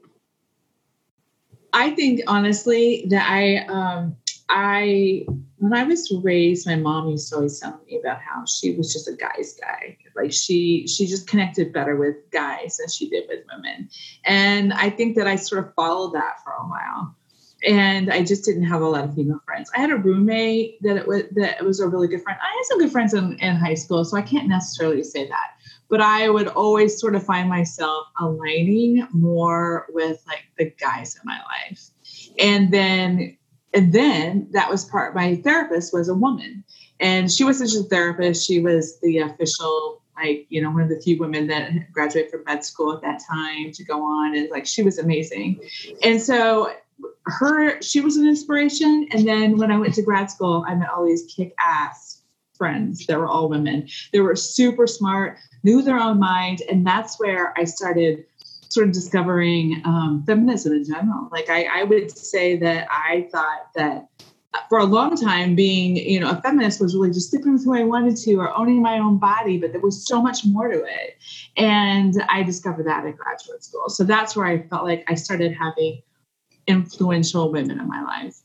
I 1.73 1.91
think 1.91 2.21
honestly 2.27 3.05
that 3.09 3.27
I 3.29 3.57
um 3.65 4.15
I 4.49 5.25
when 5.57 5.73
I 5.73 5.83
was 5.83 6.13
raised, 6.23 6.67
my 6.67 6.75
mom 6.75 7.09
used 7.09 7.29
to 7.29 7.37
always 7.37 7.59
tell 7.59 7.79
me 7.87 7.99
about 7.99 8.19
how 8.19 8.45
she 8.45 8.75
was 8.75 8.93
just 8.93 9.07
a 9.07 9.13
guy's 9.13 9.53
guy. 9.59 9.97
Like 10.15 10.31
she 10.31 10.87
she 10.87 11.07
just 11.07 11.27
connected 11.27 11.73
better 11.73 11.95
with 11.95 12.15
guys 12.31 12.77
than 12.77 12.89
she 12.89 13.09
did 13.09 13.25
with 13.27 13.45
women. 13.51 13.89
And 14.25 14.73
I 14.73 14.89
think 14.89 15.15
that 15.15 15.27
I 15.27 15.35
sort 15.35 15.65
of 15.65 15.73
followed 15.73 16.13
that 16.13 16.43
for 16.43 16.51
a 16.51 16.67
while. 16.67 17.15
And 17.65 18.11
I 18.11 18.23
just 18.23 18.43
didn't 18.43 18.63
have 18.63 18.81
a 18.81 18.87
lot 18.87 19.05
of 19.05 19.15
female 19.15 19.39
friends. 19.45 19.71
I 19.75 19.79
had 19.79 19.91
a 19.91 19.95
roommate 19.95 20.81
that 20.81 20.97
it 20.97 21.07
was 21.07 21.23
that 21.35 21.63
was 21.63 21.79
a 21.79 21.87
really 21.87 22.07
good 22.07 22.21
friend. 22.21 22.37
I 22.41 22.53
had 22.55 22.65
some 22.65 22.79
good 22.79 22.91
friends 22.91 23.13
in, 23.13 23.37
in 23.39 23.55
high 23.55 23.75
school, 23.75 24.03
so 24.03 24.17
I 24.17 24.21
can't 24.21 24.49
necessarily 24.49 25.03
say 25.03 25.27
that 25.27 25.51
but 25.93 26.01
I 26.01 26.27
would 26.27 26.47
always 26.47 26.99
sort 26.99 27.13
of 27.13 27.23
find 27.23 27.47
myself 27.47 28.07
aligning 28.19 29.07
more 29.11 29.85
with 29.89 30.23
like 30.25 30.43
the 30.57 30.71
guys 30.71 31.15
in 31.15 31.21
my 31.23 31.37
life. 31.37 31.91
And 32.39 32.73
then 32.73 33.37
and 33.75 33.93
then 33.93 34.47
that 34.53 34.71
was 34.71 34.85
part 34.85 35.13
my 35.13 35.35
therapist 35.35 35.93
was 35.93 36.09
a 36.09 36.15
woman. 36.15 36.63
And 36.99 37.31
she 37.31 37.43
wasn't 37.43 37.69
just 37.69 37.85
a 37.85 37.89
therapist, 37.89 38.47
she 38.47 38.59
was 38.59 38.99
the 39.01 39.19
official 39.19 40.01
like 40.17 40.47
you 40.49 40.63
know 40.63 40.71
one 40.71 40.81
of 40.81 40.89
the 40.89 40.99
few 40.99 41.19
women 41.19 41.45
that 41.47 41.69
graduated 41.91 42.31
from 42.31 42.43
med 42.45 42.63
school 42.63 42.93
at 42.93 43.01
that 43.03 43.21
time 43.29 43.71
to 43.73 43.83
go 43.83 44.01
on 44.01 44.35
and 44.35 44.49
like 44.49 44.65
she 44.65 44.81
was 44.81 44.99
amazing 44.99 45.59
and 46.03 46.21
so 46.21 46.71
her 47.25 47.81
she 47.81 48.01
was 48.01 48.17
an 48.17 48.27
inspiration. 48.27 49.07
And 49.11 49.27
then 49.27 49.57
when 49.57 49.71
i 49.71 49.77
went 49.77 49.93
to 49.95 50.01
grad 50.01 50.29
school 50.29 50.65
i 50.67 50.75
met 50.75 50.89
all 50.89 51.05
these 51.05 51.31
kick-ass 51.35 52.21
friends. 52.55 53.05
That 53.07 53.19
were 53.19 53.27
all 53.27 53.49
women. 53.49 53.89
They 54.11 54.19
were 54.19 54.35
super 54.35 54.87
smart 54.87 55.37
knew 55.63 55.81
their 55.81 55.97
own 55.97 56.19
mind. 56.19 56.61
And 56.69 56.85
that's 56.85 57.19
where 57.19 57.53
I 57.57 57.63
started 57.63 58.25
sort 58.69 58.87
of 58.87 58.93
discovering 58.93 59.81
um, 59.85 60.23
feminism 60.25 60.73
in 60.73 60.85
general. 60.85 61.29
Like 61.31 61.49
I, 61.49 61.81
I 61.81 61.83
would 61.83 62.15
say 62.15 62.57
that 62.57 62.87
I 62.89 63.27
thought 63.31 63.69
that 63.75 64.07
for 64.69 64.77
a 64.77 64.85
long 64.85 65.15
time 65.15 65.55
being 65.55 65.95
you 65.95 66.19
know 66.19 66.29
a 66.29 66.39
feminist 66.41 66.79
was 66.79 66.93
really 66.93 67.09
just 67.09 67.31
sleeping 67.31 67.53
with 67.53 67.65
who 67.65 67.75
i 67.75 67.83
wanted 67.83 68.15
to 68.15 68.35
or 68.35 68.55
owning 68.55 68.83
my 68.83 68.99
own 68.99 69.17
body 69.17 69.57
but 69.57 69.71
there 69.71 69.81
was 69.81 70.05
so 70.05 70.21
much 70.21 70.45
more 70.45 70.67
to 70.67 70.83
it. 70.83 71.17
And 71.57 72.13
i 72.29 72.43
discovered 72.43 72.85
that 72.85 73.03
at 73.03 73.17
graduate 73.17 73.63
school. 73.63 73.89
So 73.89 74.03
that's 74.03 74.35
where 74.35 74.45
i 74.45 74.61
felt 74.67 74.83
like 74.83 75.05
i 75.07 75.15
started 75.15 75.53
having 75.53 76.03
influential 76.67 77.51
women 77.51 77.79
in 77.79 77.87
my 77.87 78.03
life 78.03 78.37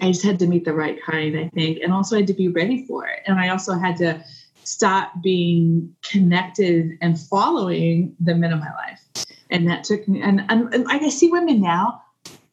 i 0.00 0.06
just 0.06 0.22
had 0.22 0.38
to 0.38 0.46
meet 0.46 0.64
the 0.64 0.72
right 0.72 0.98
kind 1.02 1.38
i 1.38 1.48
think 1.48 1.78
and 1.82 1.92
also 1.92 2.16
I 2.16 2.20
had 2.20 2.28
to 2.28 2.34
be 2.34 2.48
ready 2.48 2.84
for 2.86 3.06
it 3.06 3.20
and 3.26 3.38
i 3.38 3.48
also 3.48 3.74
had 3.78 3.96
to 3.98 4.22
stop 4.68 5.22
being 5.22 5.94
connected 6.02 6.98
and 7.00 7.18
following 7.18 8.14
the 8.20 8.34
men 8.34 8.52
of 8.52 8.60
my 8.60 8.70
life. 8.74 9.00
And 9.50 9.66
that 9.68 9.84
took 9.84 10.06
me, 10.06 10.20
and, 10.20 10.44
and, 10.50 10.72
and 10.74 10.86
I 10.88 11.08
see 11.08 11.30
women 11.30 11.62
now, 11.62 12.02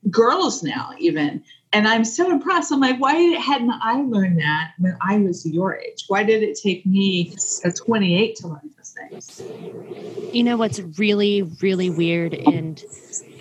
girls 0.09 0.63
now 0.63 0.91
even, 0.97 1.43
and 1.73 1.87
I'm 1.87 2.05
so 2.05 2.31
impressed. 2.31 2.71
I'm 2.71 2.79
like, 2.79 3.01
why 3.01 3.15
hadn't 3.15 3.73
I 3.83 4.01
learned 4.01 4.39
that 4.39 4.71
when 4.79 4.97
I 5.01 5.17
was 5.17 5.45
your 5.45 5.77
age? 5.77 6.05
Why 6.07 6.23
did 6.23 6.41
it 6.41 6.57
take 6.61 6.85
me 6.85 7.35
uh, 7.65 7.71
28 7.75 8.35
to 8.37 8.47
learn 8.47 8.71
things? 8.95 9.41
You 10.33 10.43
know 10.43 10.57
what's 10.57 10.79
really, 10.79 11.43
really 11.61 11.89
weird 11.89 12.33
and 12.33 12.83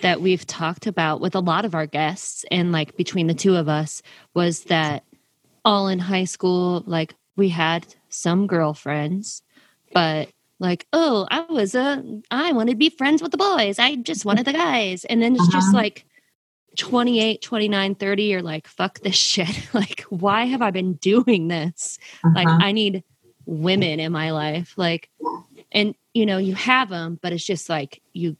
that 0.01 0.21
we've 0.21 0.45
talked 0.45 0.87
about 0.87 1.21
with 1.21 1.35
a 1.35 1.39
lot 1.39 1.65
of 1.65 1.75
our 1.75 1.85
guests 1.85 2.45
and 2.51 2.71
like 2.71 2.95
between 2.95 3.27
the 3.27 3.33
two 3.33 3.55
of 3.55 3.67
us 3.67 4.01
was 4.33 4.65
that 4.65 5.03
all 5.63 5.87
in 5.87 5.99
high 5.99 6.25
school, 6.25 6.83
like 6.85 7.15
we 7.35 7.49
had 7.49 7.85
some 8.09 8.47
girlfriends, 8.47 9.41
but 9.93 10.29
like, 10.59 10.87
oh, 10.93 11.27
I 11.29 11.41
was 11.41 11.75
a, 11.75 12.03
I 12.31 12.51
wanted 12.53 12.71
to 12.71 12.77
be 12.77 12.89
friends 12.89 13.21
with 13.21 13.31
the 13.31 13.37
boys. 13.37 13.79
I 13.79 13.95
just 13.95 14.25
wanted 14.25 14.45
the 14.45 14.53
guys. 14.53 15.05
And 15.05 15.21
then 15.21 15.33
it's 15.33 15.43
uh-huh. 15.43 15.51
just 15.51 15.73
like 15.73 16.05
28, 16.77 17.41
29, 17.41 17.95
30, 17.95 18.23
you're 18.23 18.41
like, 18.41 18.67
fuck 18.67 18.99
this 18.99 19.15
shit. 19.15 19.69
like, 19.73 20.01
why 20.09 20.45
have 20.45 20.61
I 20.61 20.71
been 20.71 20.93
doing 20.93 21.47
this? 21.47 21.97
Uh-huh. 22.23 22.33
Like, 22.35 22.47
I 22.47 22.71
need 22.71 23.03
women 23.45 23.99
in 23.99 24.11
my 24.11 24.31
life. 24.31 24.73
Like, 24.77 25.09
and 25.71 25.95
you 26.13 26.25
know, 26.25 26.37
you 26.37 26.55
have 26.55 26.89
them, 26.89 27.19
but 27.21 27.33
it's 27.33 27.45
just 27.45 27.69
like 27.69 28.01
you 28.13 28.37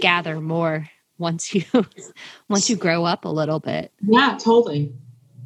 gather 0.00 0.40
more 0.40 0.88
once 1.18 1.54
you 1.54 1.64
once 2.48 2.70
you 2.70 2.76
grow 2.76 3.04
up 3.04 3.24
a 3.24 3.28
little 3.28 3.60
bit. 3.60 3.92
Yeah, 4.02 4.38
totally. 4.40 4.92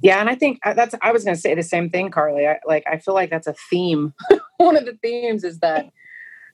Yeah, 0.02 0.19
and 0.19 0.28
I 0.28 0.35
think 0.35 0.59
uh, 0.64 0.75
that's 0.75 0.95
I 1.00 1.12
was 1.12 1.25
going 1.25 1.37
to 1.37 1.40
say 1.40 1.54
the 1.54 1.62
same 1.62 1.88
thing, 1.90 2.11
Carly. 2.11 2.47
I, 2.47 2.59
like 2.66 2.85
I 2.90 2.99
feel 2.99 3.14
like 3.14 3.31
that's 3.31 3.47
a 3.47 3.54
theme. 3.71 4.14
One 4.57 4.76
of 4.76 4.85
the 4.85 4.99
themes 5.00 5.45
is 5.45 5.61
that 5.61 5.90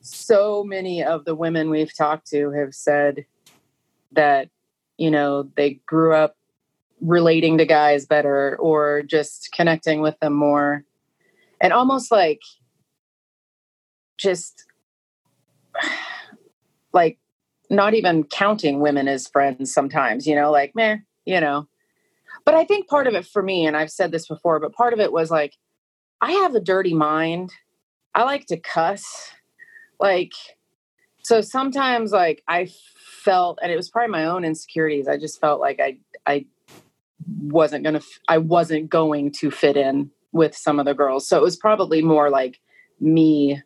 so 0.01 0.63
many 0.65 1.03
of 1.03 1.25
the 1.25 1.35
women 1.35 1.71
we've 1.71 1.95
talked 1.95 2.29
to 2.29 2.51
have 2.53 2.75
said 2.75 3.25
that 4.13 4.49
you 4.97 5.11
know 5.11 5.51
they 5.57 5.81
grew 5.87 6.15
up 6.15 6.37
relating 7.01 7.59
to 7.59 7.65
guys 7.65 8.07
better 8.07 8.57
or 8.57 9.03
just 9.03 9.51
connecting 9.53 10.01
with 10.01 10.19
them 10.21 10.33
more 10.33 10.85
and 11.61 11.73
almost 11.73 12.11
like 12.11 12.41
just 14.17 14.65
like 16.93 17.19
not 17.71 17.95
even 17.95 18.25
counting 18.25 18.81
women 18.81 19.09
as 19.09 19.29
friends 19.29 19.73
sometimes 19.73 20.27
you 20.27 20.35
know 20.35 20.51
like 20.51 20.75
meh 20.75 20.97
you 21.25 21.41
know 21.41 21.69
but 22.49 22.55
I 22.55 22.65
think 22.65 22.89
part 22.89 23.07
of 23.07 23.13
it 23.13 23.27
for 23.27 23.43
me, 23.43 23.67
and 23.67 23.77
I've 23.77 23.91
said 23.91 24.11
this 24.11 24.27
before, 24.27 24.59
but 24.59 24.73
part 24.73 24.95
of 24.95 25.01
it 25.01 25.13
was 25.13 25.31
like, 25.31 25.59
I 26.23 26.33
have 26.33 26.55
a 26.55 26.61
dirty 26.61 26.95
mind. 26.95 27.53
I 28.15 28.23
like 28.23 28.47
to 28.47 28.57
cuss. 28.57 29.33
Like, 30.01 30.33
so 31.23 31.43
sometimes 31.43 32.11
like 32.11 32.43
I 32.49 32.71
felt, 32.97 33.59
and 33.61 33.71
it 33.71 33.77
was 33.77 33.91
probably 33.91 34.13
my 34.13 34.25
own 34.25 34.47
insecurities. 34.47 35.09
I 35.09 35.19
just 35.19 35.39
felt 35.43 35.61
like 35.61 35.79
I, 35.79 35.99
I 36.27 36.47
wasn't 37.43 37.85
going 37.85 38.01
to, 38.01 38.07
I 38.29 38.39
wasn't 38.39 38.89
going 38.89 39.31
to 39.33 39.51
fit 39.51 39.77
in 39.77 40.11
with 40.33 40.57
some 40.57 40.79
of 40.79 40.87
the 40.87 40.95
girls. 40.95 41.29
So 41.29 41.37
it 41.37 41.43
was 41.43 41.57
probably 41.57 42.03
more 42.03 42.31
like 42.31 42.61
me 43.01 43.63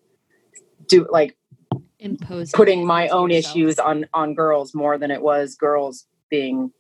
do 0.88 1.06
like 1.10 1.36
imposing 1.98 2.56
putting 2.56 2.86
my 2.86 3.08
own 3.08 3.30
yourself. 3.30 3.56
issues 3.56 3.78
on, 3.78 4.06
on 4.12 4.34
girls 4.34 4.74
more 4.74 4.98
than 4.98 5.10
it 5.10 5.22
was 5.22 5.54
girls 5.54 6.06
being 6.30 6.72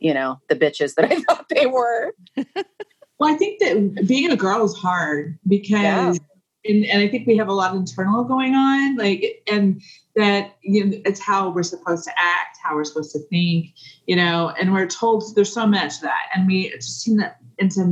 you 0.00 0.14
know, 0.14 0.40
the 0.48 0.56
bitches 0.56 0.94
that 0.94 1.04
I 1.12 1.20
thought 1.20 1.48
they 1.48 1.66
were. 1.66 2.12
well, 2.36 3.32
I 3.32 3.34
think 3.34 3.60
that 3.60 4.08
being 4.08 4.30
a 4.30 4.36
girl 4.36 4.64
is 4.64 4.74
hard 4.74 5.38
because 5.46 6.18
yeah. 6.18 6.72
and, 6.72 6.84
and 6.86 7.02
I 7.02 7.08
think 7.08 7.26
we 7.26 7.36
have 7.36 7.48
a 7.48 7.52
lot 7.52 7.70
of 7.70 7.76
internal 7.76 8.24
going 8.24 8.54
on, 8.54 8.96
like 8.96 9.42
and 9.50 9.80
that 10.16 10.56
you 10.62 10.84
know 10.84 10.96
it's 11.04 11.20
how 11.20 11.50
we're 11.50 11.62
supposed 11.62 12.04
to 12.04 12.12
act, 12.16 12.58
how 12.62 12.74
we're 12.74 12.84
supposed 12.84 13.12
to 13.12 13.20
think, 13.28 13.74
you 14.06 14.16
know, 14.16 14.52
and 14.58 14.72
we're 14.72 14.86
told 14.86 15.36
there's 15.36 15.52
so 15.52 15.66
much 15.66 16.00
that 16.00 16.30
and 16.34 16.46
we 16.46 16.70
just 16.70 17.02
seem 17.02 17.18
that 17.18 17.36
into 17.58 17.84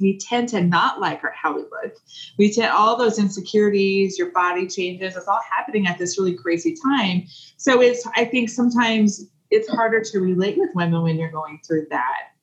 we 0.00 0.18
tend 0.18 0.48
to 0.50 0.62
not 0.62 1.00
like 1.00 1.22
our, 1.24 1.32
how 1.32 1.54
we 1.54 1.62
look. 1.62 1.96
We 2.38 2.52
tend 2.52 2.72
all 2.72 2.96
those 2.96 3.18
insecurities, 3.18 4.18
your 4.18 4.30
body 4.30 4.66
changes, 4.66 5.16
it's 5.16 5.28
all 5.28 5.40
happening 5.56 5.86
at 5.86 5.98
this 5.98 6.18
really 6.18 6.34
crazy 6.34 6.76
time. 6.82 7.26
So 7.56 7.80
it's 7.80 8.06
I 8.16 8.24
think 8.24 8.50
sometimes 8.50 9.26
it's 9.50 9.68
harder 9.68 10.00
to 10.00 10.18
relate 10.20 10.58
with 10.58 10.70
women 10.74 11.02
when 11.02 11.16
you're 11.16 11.30
going 11.30 11.60
through 11.66 11.86
that 11.90 12.34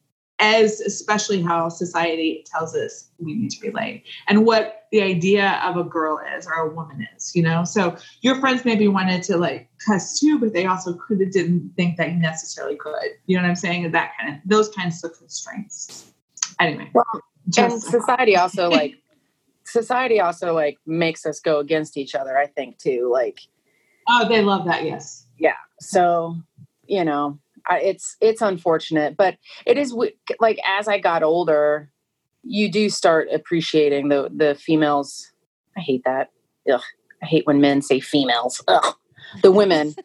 as 0.42 0.82
especially 0.82 1.42
how 1.42 1.70
society 1.70 2.44
tells 2.52 2.76
us 2.76 3.10
we 3.20 3.36
need 3.36 3.52
to 3.52 3.68
relate 3.68 4.04
and 4.28 4.44
what 4.46 4.88
the 4.92 5.02
idea 5.02 5.62
of 5.64 5.78
a 5.78 5.84
girl 5.84 6.20
is 6.36 6.48
or 6.48 6.54
a 6.54 6.74
woman 6.74 7.08
is 7.16 7.34
you 7.36 7.44
know 7.44 7.64
so 7.64 7.96
your 8.22 8.36
friends 8.36 8.66
maybe 8.66 8.88
wanted 8.88 9.22
to 9.22 9.38
like 9.38 9.70
cuss 9.86 10.20
too 10.20 10.40
but 10.40 10.52
they 10.52 10.66
also 10.66 10.94
could 10.96 11.20
didn't 11.32 11.72
think 11.76 11.96
that 11.96 12.12
you 12.12 12.18
necessarily 12.18 12.76
could 12.76 13.12
you 13.28 13.38
know 13.38 13.44
what 13.44 13.50
i'm 13.50 13.56
saying 13.56 13.90
that 13.90 14.12
kind 14.20 14.34
of 14.34 14.42
those 14.44 14.70
kinds 14.70 15.04
of 15.04 15.16
constraints 15.18 16.12
anyway 16.60 16.90
well 16.94 17.06
and 17.58 17.82
society 17.82 18.36
also 18.36 18.70
like 18.80 18.96
society 19.64 20.20
also 20.20 20.54
like 20.54 20.78
makes 20.86 21.26
us 21.26 21.40
go 21.40 21.60
against 21.60 21.98
each 21.98 22.16
other 22.16 22.38
i 22.38 22.46
think 22.46 22.78
too 22.78 23.10
like 23.12 23.42
oh 24.08 24.28
they 24.28 24.42
love 24.42 24.66
that 24.66 24.84
yes. 24.84 25.26
Yeah 25.38 25.56
so 25.80 26.36
you 26.88 27.06
know 27.06 27.40
it's 27.70 28.18
it's 28.20 28.42
unfortunate 28.42 29.16
but 29.16 29.38
it 29.66 29.78
is 29.78 29.96
like 30.40 30.60
as 30.66 30.88
i 30.88 30.98
got 30.98 31.24
older 31.24 31.92
you 32.44 32.72
do 32.72 32.90
start 32.90 33.28
appreciating 33.32 34.10
the 34.10 34.30
the 34.36 34.56
females. 34.56 35.32
I 35.78 35.82
hate 35.82 36.04
that. 36.06 36.32
Ugh, 36.72 36.82
i 37.22 37.26
hate 37.26 37.46
when 37.46 37.62
men 37.62 37.82
say 37.82 38.00
females. 38.00 38.64
Ugh. 38.68 38.96
the 39.42 39.52
women. 39.52 39.96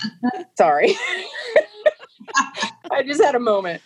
Sorry. 0.58 0.94
I 2.90 3.02
just 3.04 3.22
had 3.22 3.34
a 3.34 3.40
moment. 3.40 3.82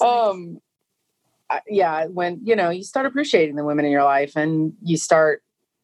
Um 0.00 0.60
yeah 1.68 2.06
when 2.06 2.40
you 2.42 2.56
know 2.56 2.70
you 2.70 2.82
start 2.82 3.06
appreciating 3.06 3.56
the 3.56 3.64
women 3.64 3.84
in 3.84 3.90
your 3.90 4.04
life 4.04 4.36
and 4.36 4.72
you 4.82 4.96
start 4.96 5.42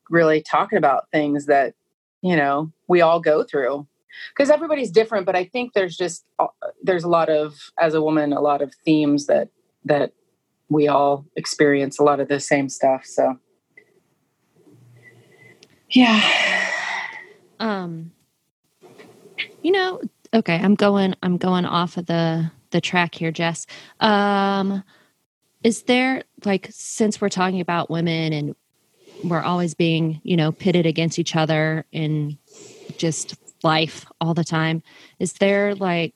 really 0.09 0.43
talking 0.43 0.79
about 0.79 1.11
things 1.13 1.47
that 1.47 1.75
you 2.23 2.37
know 2.37 2.73
we 2.89 3.01
all 3.01 3.21
go 3.21 3.45
through. 3.45 3.87
Because 4.35 4.51
everybody's 4.51 4.91
different 4.91 5.25
but 5.25 5.37
i 5.37 5.45
think 5.45 5.73
there's 5.73 5.97
just 5.97 6.25
uh, 6.41 6.49
there's 6.83 7.05
a 7.05 7.09
lot 7.09 7.29
of 7.29 7.71
as 7.79 7.95
a 7.95 8.03
woman 8.03 8.33
a 8.33 8.41
lot 8.41 8.61
of 8.61 8.75
themes 8.85 9.27
that 9.27 9.49
that 9.85 10.13
we 10.69 10.89
all 10.89 11.25
experience 11.37 11.99
a 11.99 12.03
lot 12.03 12.21
of 12.21 12.29
the 12.29 12.41
same 12.41 12.69
stuff 12.69 13.05
so. 13.05 13.39
Yeah. 15.91 16.21
Um 17.61 18.11
you 19.63 19.71
know 19.73 20.01
okay 20.35 20.57
i'm 20.57 20.75
going 20.75 21.15
i'm 21.23 21.37
going 21.37 21.65
off 21.65 21.97
of 21.97 22.07
the 22.07 22.51
the 22.71 22.81
track 22.81 23.15
here 23.15 23.31
jess. 23.31 23.67
Um 24.01 24.83
is 25.63 25.83
there 25.85 26.23
like 26.45 26.69
since 26.71 27.21
we're 27.21 27.29
talking 27.29 27.61
about 27.61 27.91
women 27.91 28.33
and 28.33 28.55
we're 29.25 29.43
always 29.43 29.75
being 29.75 30.21
you 30.25 30.37
know 30.37 30.53
pitted 30.53 30.87
against 30.87 31.19
each 31.19 31.37
other 31.37 31.85
in 31.93 32.39
just 32.97 33.35
life 33.63 34.07
all 34.21 34.33
the 34.35 34.45
time 34.45 34.83
is 35.19 35.35
there 35.35 35.75
like 35.75 36.15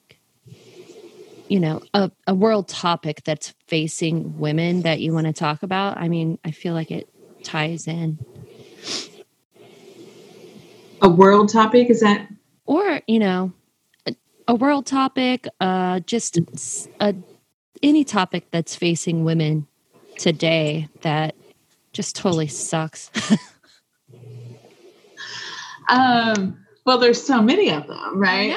you 1.49 1.61
know 1.61 1.81
a, 1.93 2.11
a 2.27 2.35
world 2.35 2.69
topic 2.69 3.23
that's 3.25 3.55
facing 3.67 4.39
women 4.39 4.83
that 4.83 5.01
you 5.01 5.13
want 5.13 5.27
to 5.27 5.33
talk 5.33 5.63
about? 5.63 5.97
I 5.99 6.09
mean 6.09 6.39
i 6.45 6.51
feel 6.51 6.75
like 6.75 6.91
it 6.91 7.09
ties 7.43 7.87
in. 7.87 8.19
A 11.03 11.09
world 11.09 11.53
topic? 11.53 11.91
Is 11.91 12.01
that 12.01 12.29
or 12.67 13.03
you 13.07 13.19
know 13.19 13.53
a, 14.07 14.15
a 14.49 14.55
world 14.55 14.87
topic 14.87 15.47
uh 15.61 16.01
just 16.01 16.39
a 17.01 17.15
any 17.85 18.03
topic 18.05 18.47
that's 18.51 18.75
facing 18.75 19.25
women 19.25 19.67
today 20.19 20.89
that 21.03 21.35
just 21.93 22.17
totally 22.17 22.49
sucks 22.49 23.11
um 25.89 26.59
well, 26.85 26.99
there's 26.99 27.23
so 27.23 27.41
many 27.41 27.71
of 27.71 27.87
them, 27.87 28.19
right? 28.21 28.57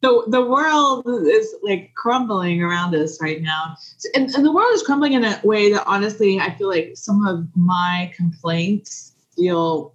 the 0.00 0.24
the 0.28 0.44
world 0.44 1.06
is 1.06 1.54
like 1.62 1.92
crumbling 1.96 2.62
around 2.62 2.94
us 2.94 3.20
right 3.20 3.42
now, 3.42 3.76
and, 4.14 4.30
and 4.34 4.44
the 4.44 4.52
world 4.52 4.72
is 4.74 4.82
crumbling 4.82 5.12
in 5.12 5.24
a 5.24 5.40
way 5.44 5.72
that 5.72 5.84
honestly, 5.86 6.38
I 6.38 6.54
feel 6.54 6.68
like 6.68 6.92
some 6.94 7.26
of 7.26 7.46
my 7.56 8.12
complaints 8.16 9.12
feel 9.36 9.94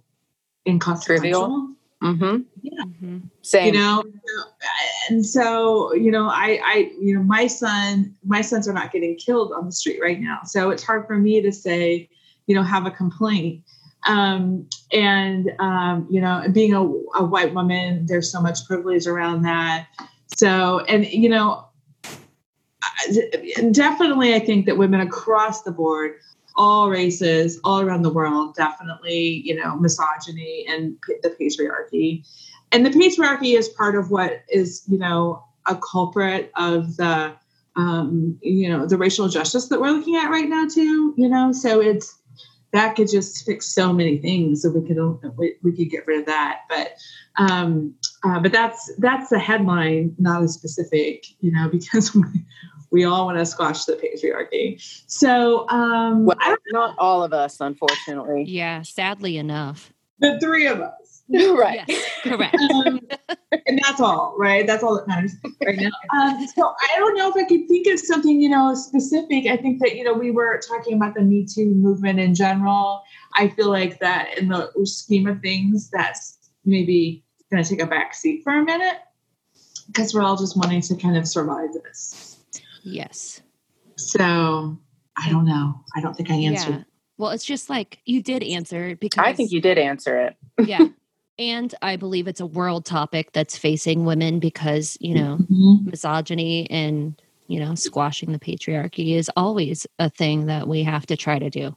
inconsequential. 0.66 1.74
Mm-hmm. 2.02 2.42
Yeah. 2.62 2.84
Mm-hmm. 2.84 3.18
Same. 3.42 3.74
You 3.74 3.80
know, 3.80 4.04
and 5.08 5.24
so 5.24 5.92
you 5.94 6.10
know, 6.10 6.28
I, 6.28 6.60
I, 6.64 6.92
you 7.00 7.14
know, 7.14 7.22
my 7.22 7.46
son, 7.46 8.14
my 8.24 8.40
sons 8.40 8.68
are 8.68 8.72
not 8.72 8.92
getting 8.92 9.16
killed 9.16 9.52
on 9.52 9.66
the 9.66 9.72
street 9.72 10.00
right 10.00 10.20
now, 10.20 10.40
so 10.44 10.70
it's 10.70 10.82
hard 10.82 11.06
for 11.06 11.18
me 11.18 11.40
to 11.42 11.52
say, 11.52 12.08
you 12.46 12.54
know, 12.54 12.62
have 12.62 12.86
a 12.86 12.90
complaint. 12.90 13.62
Um, 14.06 14.68
and 14.92 15.50
um, 15.58 16.06
you 16.08 16.20
know 16.20 16.44
being 16.52 16.72
a, 16.72 16.80
a, 16.80 17.24
white 17.24 17.52
woman 17.52 18.06
there's 18.06 18.30
so 18.30 18.40
much 18.40 18.64
privilege 18.64 19.08
around 19.08 19.42
that. 19.42 19.88
So 20.36 20.80
and 20.80 21.04
you 21.06 21.28
know 21.28 21.68
definitely 23.70 24.34
i 24.34 24.38
think 24.38 24.66
that 24.66 24.76
women 24.76 25.00
across 25.00 25.62
the 25.62 25.70
board 25.70 26.14
all 26.56 26.90
races 26.90 27.60
all 27.64 27.80
around 27.80 28.02
the 28.02 28.12
world 28.12 28.54
definitely 28.56 29.42
you 29.44 29.54
know 29.54 29.76
misogyny 29.76 30.66
and 30.68 30.96
the 31.22 31.30
patriarchy 31.40 32.26
and 32.72 32.84
the 32.84 32.90
patriarchy 32.90 33.56
is 33.56 33.68
part 33.68 33.96
of 33.96 34.10
what 34.10 34.42
is 34.48 34.82
you 34.88 34.98
know 34.98 35.42
a 35.66 35.76
culprit 35.76 36.50
of 36.56 36.96
the 36.96 37.34
um, 37.76 38.38
you 38.42 38.68
know 38.68 38.86
the 38.86 38.96
racial 38.96 39.28
justice 39.28 39.68
that 39.68 39.80
we're 39.80 39.90
looking 39.90 40.16
at 40.16 40.30
right 40.30 40.48
now 40.48 40.66
too 40.66 41.14
you 41.16 41.28
know? 41.28 41.52
So 41.52 41.80
it's 41.80 42.18
that 42.72 42.96
could 42.96 43.08
just 43.08 43.46
fix 43.46 43.72
so 43.74 43.92
many 43.92 44.18
things 44.18 44.62
so 44.62 44.70
we 44.70 44.86
could 44.86 44.98
we, 45.36 45.54
we 45.62 45.72
could 45.72 45.90
get 45.90 46.06
rid 46.06 46.20
of 46.20 46.26
that. 46.26 46.60
But 46.68 46.94
um 47.36 47.94
uh, 48.24 48.40
but 48.40 48.52
that's 48.52 48.90
that's 48.98 49.30
the 49.30 49.38
headline 49.38 50.14
not 50.18 50.42
a 50.42 50.48
specific 50.48 51.24
you 51.40 51.52
know 51.52 51.68
because 51.72 52.14
we, 52.14 52.22
we 52.90 53.04
all 53.04 53.26
want 53.26 53.38
to 53.38 53.46
squash 53.46 53.84
the 53.84 53.94
patriarchy. 53.94 54.80
So 55.06 55.68
um 55.68 56.26
well, 56.26 56.36
not 56.70 56.94
all 56.98 57.22
of 57.22 57.32
us 57.32 57.60
unfortunately. 57.60 58.44
Yeah 58.44 58.82
sadly 58.82 59.38
enough. 59.38 59.92
The 60.20 60.38
three 60.40 60.66
of 60.66 60.80
us 60.80 61.07
right. 61.58 61.80
Yes, 61.86 62.06
correct. 62.22 62.56
Um, 62.56 63.00
and 63.66 63.78
that's 63.84 64.00
all, 64.00 64.34
right? 64.38 64.66
That's 64.66 64.82
all 64.82 64.96
that 64.96 65.06
matters 65.06 65.34
right 65.64 65.76
now. 65.76 65.90
Um, 66.16 66.46
so 66.54 66.74
I 66.80 66.98
don't 66.98 67.16
know 67.16 67.28
if 67.28 67.36
I 67.36 67.44
could 67.44 67.68
think 67.68 67.86
of 67.86 68.00
something, 68.00 68.40
you 68.40 68.48
know, 68.48 68.74
specific. 68.74 69.46
I 69.46 69.58
think 69.58 69.80
that, 69.80 69.94
you 69.94 70.04
know, 70.04 70.14
we 70.14 70.30
were 70.30 70.58
talking 70.66 70.94
about 70.94 71.14
the 71.14 71.20
Me 71.20 71.44
Too 71.44 71.66
movement 71.66 72.18
in 72.18 72.34
general. 72.34 73.02
I 73.34 73.48
feel 73.48 73.68
like 73.68 74.00
that 74.00 74.38
in 74.38 74.48
the 74.48 74.70
scheme 74.84 75.26
of 75.26 75.40
things, 75.40 75.90
that's 75.90 76.38
maybe 76.64 77.24
going 77.52 77.62
to 77.62 77.68
take 77.68 77.82
a 77.82 77.86
back 77.86 78.14
seat 78.14 78.42
for 78.42 78.54
a 78.54 78.64
minute 78.64 78.98
because 79.88 80.14
we're 80.14 80.22
all 80.22 80.36
just 80.36 80.56
wanting 80.56 80.80
to 80.80 80.96
kind 80.96 81.16
of 81.16 81.28
survive 81.28 81.72
this. 81.84 82.38
Yes. 82.82 83.42
So 83.96 84.78
I 85.16 85.28
don't 85.30 85.44
know. 85.44 85.84
I 85.94 86.00
don't 86.00 86.14
think 86.14 86.30
I 86.30 86.34
answered. 86.36 86.70
Yeah. 86.70 86.82
Well, 87.18 87.30
it's 87.30 87.44
just 87.44 87.68
like 87.68 87.98
you 88.04 88.22
did 88.22 88.42
answer 88.44 88.96
because 88.96 89.24
I 89.24 89.32
think 89.32 89.50
you 89.50 89.60
did 89.60 89.76
answer 89.76 90.18
it. 90.20 90.36
yeah. 90.66 90.86
And 91.38 91.72
I 91.82 91.96
believe 91.96 92.26
it's 92.26 92.40
a 92.40 92.46
world 92.46 92.84
topic 92.84 93.32
that's 93.32 93.56
facing 93.56 94.04
women 94.04 94.40
because, 94.40 94.98
you 95.00 95.14
know, 95.14 95.38
mm-hmm. 95.40 95.90
misogyny 95.90 96.68
and, 96.70 97.20
you 97.46 97.60
know, 97.60 97.76
squashing 97.76 98.32
the 98.32 98.40
patriarchy 98.40 99.14
is 99.14 99.30
always 99.36 99.86
a 100.00 100.10
thing 100.10 100.46
that 100.46 100.66
we 100.66 100.82
have 100.82 101.06
to 101.06 101.16
try 101.16 101.38
to 101.38 101.48
do. 101.48 101.76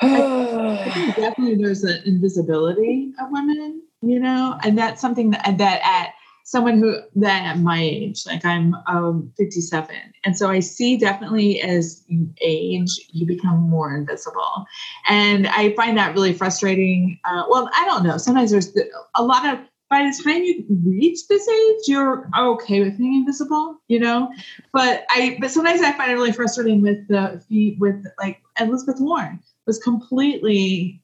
I 0.00 0.90
think 0.94 1.16
definitely 1.16 1.56
there's 1.56 1.82
an 1.82 2.00
invisibility 2.06 3.12
of 3.20 3.28
women, 3.30 3.82
you 4.00 4.20
know, 4.20 4.58
and 4.62 4.78
that's 4.78 5.00
something 5.00 5.30
that, 5.30 5.58
that 5.58 5.80
at 5.84 6.14
someone 6.50 6.78
who 6.78 6.96
that 7.14 7.44
at 7.44 7.58
my 7.60 7.80
age, 7.80 8.26
like 8.26 8.44
I'm 8.44 8.74
um, 8.88 9.32
57, 9.38 9.94
and 10.24 10.36
so 10.36 10.50
I 10.50 10.58
see 10.58 10.96
definitely 10.96 11.60
as 11.60 12.02
you 12.08 12.28
age, 12.40 12.90
you 13.12 13.24
become 13.24 13.70
more 13.70 13.94
invisible, 13.94 14.66
and 15.08 15.46
I 15.46 15.72
find 15.74 15.96
that 15.96 16.12
really 16.12 16.32
frustrating. 16.32 17.20
Uh, 17.24 17.44
well, 17.48 17.70
I 17.72 17.84
don't 17.84 18.02
know. 18.02 18.16
Sometimes 18.16 18.50
there's 18.50 18.76
a 19.14 19.22
lot 19.22 19.46
of 19.46 19.60
by 19.90 20.02
the 20.02 20.22
time 20.22 20.42
you 20.42 20.64
reach 20.84 21.26
this 21.28 21.48
age, 21.48 21.82
you're 21.86 22.28
okay 22.36 22.80
with 22.80 22.98
being 22.98 23.14
invisible, 23.14 23.80
you 23.86 24.00
know. 24.00 24.32
But 24.72 25.04
I, 25.10 25.36
but 25.40 25.50
sometimes 25.50 25.82
I 25.82 25.92
find 25.92 26.10
it 26.10 26.14
really 26.14 26.32
frustrating 26.32 26.82
with 26.82 27.06
the 27.06 27.42
with 27.78 28.04
like 28.18 28.40
Elizabeth 28.58 29.00
Warren 29.00 29.40
was 29.66 29.78
completely, 29.78 31.00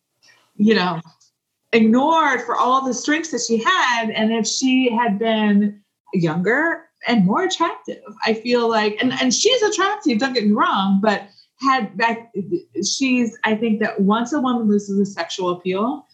you 0.56 0.74
know, 0.74 1.00
ignored 1.72 2.42
for 2.42 2.56
all 2.56 2.84
the 2.84 2.94
strengths 2.94 3.30
that 3.30 3.42
she 3.46 3.58
had. 3.58 4.10
And 4.10 4.32
if 4.32 4.46
she 4.46 4.90
had 4.90 5.18
been 5.18 5.82
younger 6.12 6.86
and 7.06 7.24
more 7.24 7.44
attractive. 7.44 8.02
I 8.24 8.34
feel 8.34 8.68
like, 8.68 8.96
and, 9.00 9.12
and 9.20 9.32
she's 9.32 9.62
attractive, 9.62 10.18
don't 10.18 10.32
get 10.32 10.46
me 10.46 10.52
wrong, 10.52 11.00
but 11.02 11.28
had 11.60 11.96
back, 11.96 12.32
she's, 12.84 13.36
I 13.44 13.54
think 13.54 13.80
that 13.80 14.00
once 14.00 14.32
a 14.32 14.40
woman 14.40 14.68
loses 14.68 14.98
a 14.98 15.06
sexual 15.06 15.50
appeal, 15.50 16.06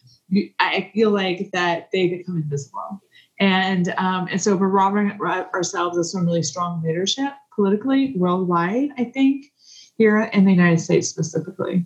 I 0.60 0.90
feel 0.94 1.10
like 1.10 1.50
that 1.52 1.88
they 1.92 2.08
become 2.08 2.36
invisible. 2.36 3.00
And, 3.38 3.92
um, 3.96 4.28
and 4.30 4.40
so 4.40 4.56
we're 4.56 4.68
robbing 4.68 5.18
ourselves 5.20 5.98
of 5.98 6.06
some 6.06 6.26
really 6.26 6.42
strong 6.42 6.82
leadership 6.82 7.32
politically 7.54 8.14
worldwide, 8.16 8.90
I 8.96 9.04
think, 9.04 9.46
here 9.98 10.22
in 10.32 10.44
the 10.44 10.52
United 10.52 10.80
States 10.80 11.08
specifically. 11.08 11.84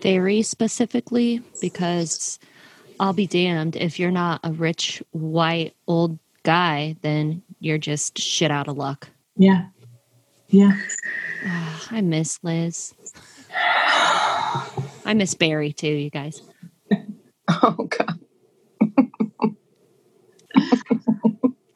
Very 0.00 0.42
specifically, 0.42 1.42
because 1.60 2.38
I'll 3.00 3.12
be 3.12 3.26
damned 3.26 3.76
if 3.76 3.98
you're 3.98 4.10
not 4.10 4.40
a 4.44 4.52
rich, 4.52 5.02
white, 5.10 5.74
old 5.86 6.18
guy, 6.44 6.96
then 7.02 7.42
you're 7.60 7.78
just 7.78 8.18
shit 8.18 8.50
out 8.50 8.68
of 8.68 8.76
luck. 8.76 9.08
Yeah. 9.36 9.66
Yeah. 10.48 10.72
Oh, 11.46 11.86
I 11.90 12.00
miss 12.00 12.38
Liz. 12.42 12.94
I 15.04 15.14
miss 15.14 15.34
Barry 15.34 15.72
too, 15.72 15.88
you 15.88 16.10
guys. 16.10 16.42
Oh 17.50 17.88
God. 17.88 18.20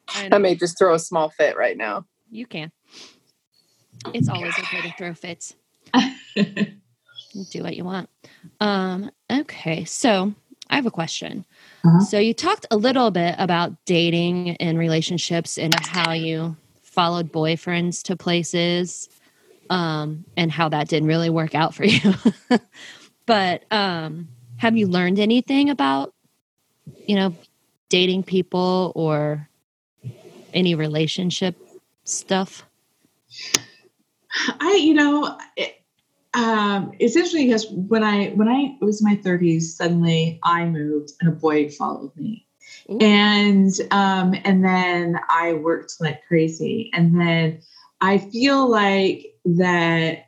I 0.31 0.37
may 0.37 0.53
just 0.53 0.77
throw 0.77 0.93
a 0.93 0.99
small 0.99 1.29
fit 1.29 1.57
right 1.57 1.75
now. 1.75 2.05
You 2.29 2.45
can. 2.45 2.71
It's 4.13 4.29
always 4.29 4.53
okay 4.59 4.81
to 4.81 4.93
throw 4.95 5.15
fits. 5.15 5.55
Do 7.51 7.63
what 7.63 7.75
you 7.75 7.83
want. 7.83 8.09
Um, 8.59 9.11
okay, 9.31 9.85
so 9.85 10.33
I 10.69 10.75
have 10.75 10.85
a 10.85 10.91
question. 10.91 11.45
Uh-huh. 11.83 11.99
So 11.99 12.19
you 12.19 12.33
talked 12.33 12.65
a 12.71 12.77
little 12.77 13.11
bit 13.11 13.35
about 13.37 13.85
dating 13.85 14.57
and 14.57 14.77
relationships 14.77 15.57
and 15.57 15.73
how 15.85 16.13
you 16.13 16.55
followed 16.81 17.31
boyfriends 17.31 18.03
to 18.03 18.15
places 18.15 19.09
um, 19.69 20.25
and 20.37 20.51
how 20.51 20.69
that 20.69 20.87
didn't 20.87 21.07
really 21.07 21.29
work 21.29 21.55
out 21.55 21.73
for 21.73 21.85
you. 21.85 22.13
but 23.25 23.63
um, 23.71 24.29
have 24.57 24.77
you 24.77 24.87
learned 24.87 25.19
anything 25.19 25.69
about, 25.69 26.13
you 27.07 27.15
know, 27.15 27.35
dating 27.89 28.23
people 28.23 28.91
or 28.95 29.47
any 30.53 30.75
relationship 30.75 31.55
stuff? 32.03 32.63
I, 34.59 34.79
you 34.81 34.93
know, 34.93 35.37
it, 35.55 35.82
um, 36.33 36.91
it's 36.99 37.15
interesting 37.15 37.47
because 37.47 37.67
when 37.69 38.03
I 38.03 38.29
when 38.29 38.47
I 38.47 38.75
was 38.81 39.01
in 39.01 39.07
my 39.07 39.17
30s, 39.17 39.63
suddenly 39.63 40.39
I 40.43 40.65
moved 40.65 41.11
and 41.19 41.29
a 41.29 41.31
boy 41.31 41.69
followed 41.69 42.15
me. 42.15 42.47
Ooh. 42.89 42.97
And 42.99 43.71
um, 43.91 44.33
and 44.43 44.63
then 44.63 45.19
I 45.29 45.53
worked 45.53 45.95
like 45.99 46.25
crazy. 46.27 46.89
And 46.93 47.19
then 47.19 47.61
I 48.01 48.17
feel 48.17 48.69
like 48.69 49.35
that 49.45 50.25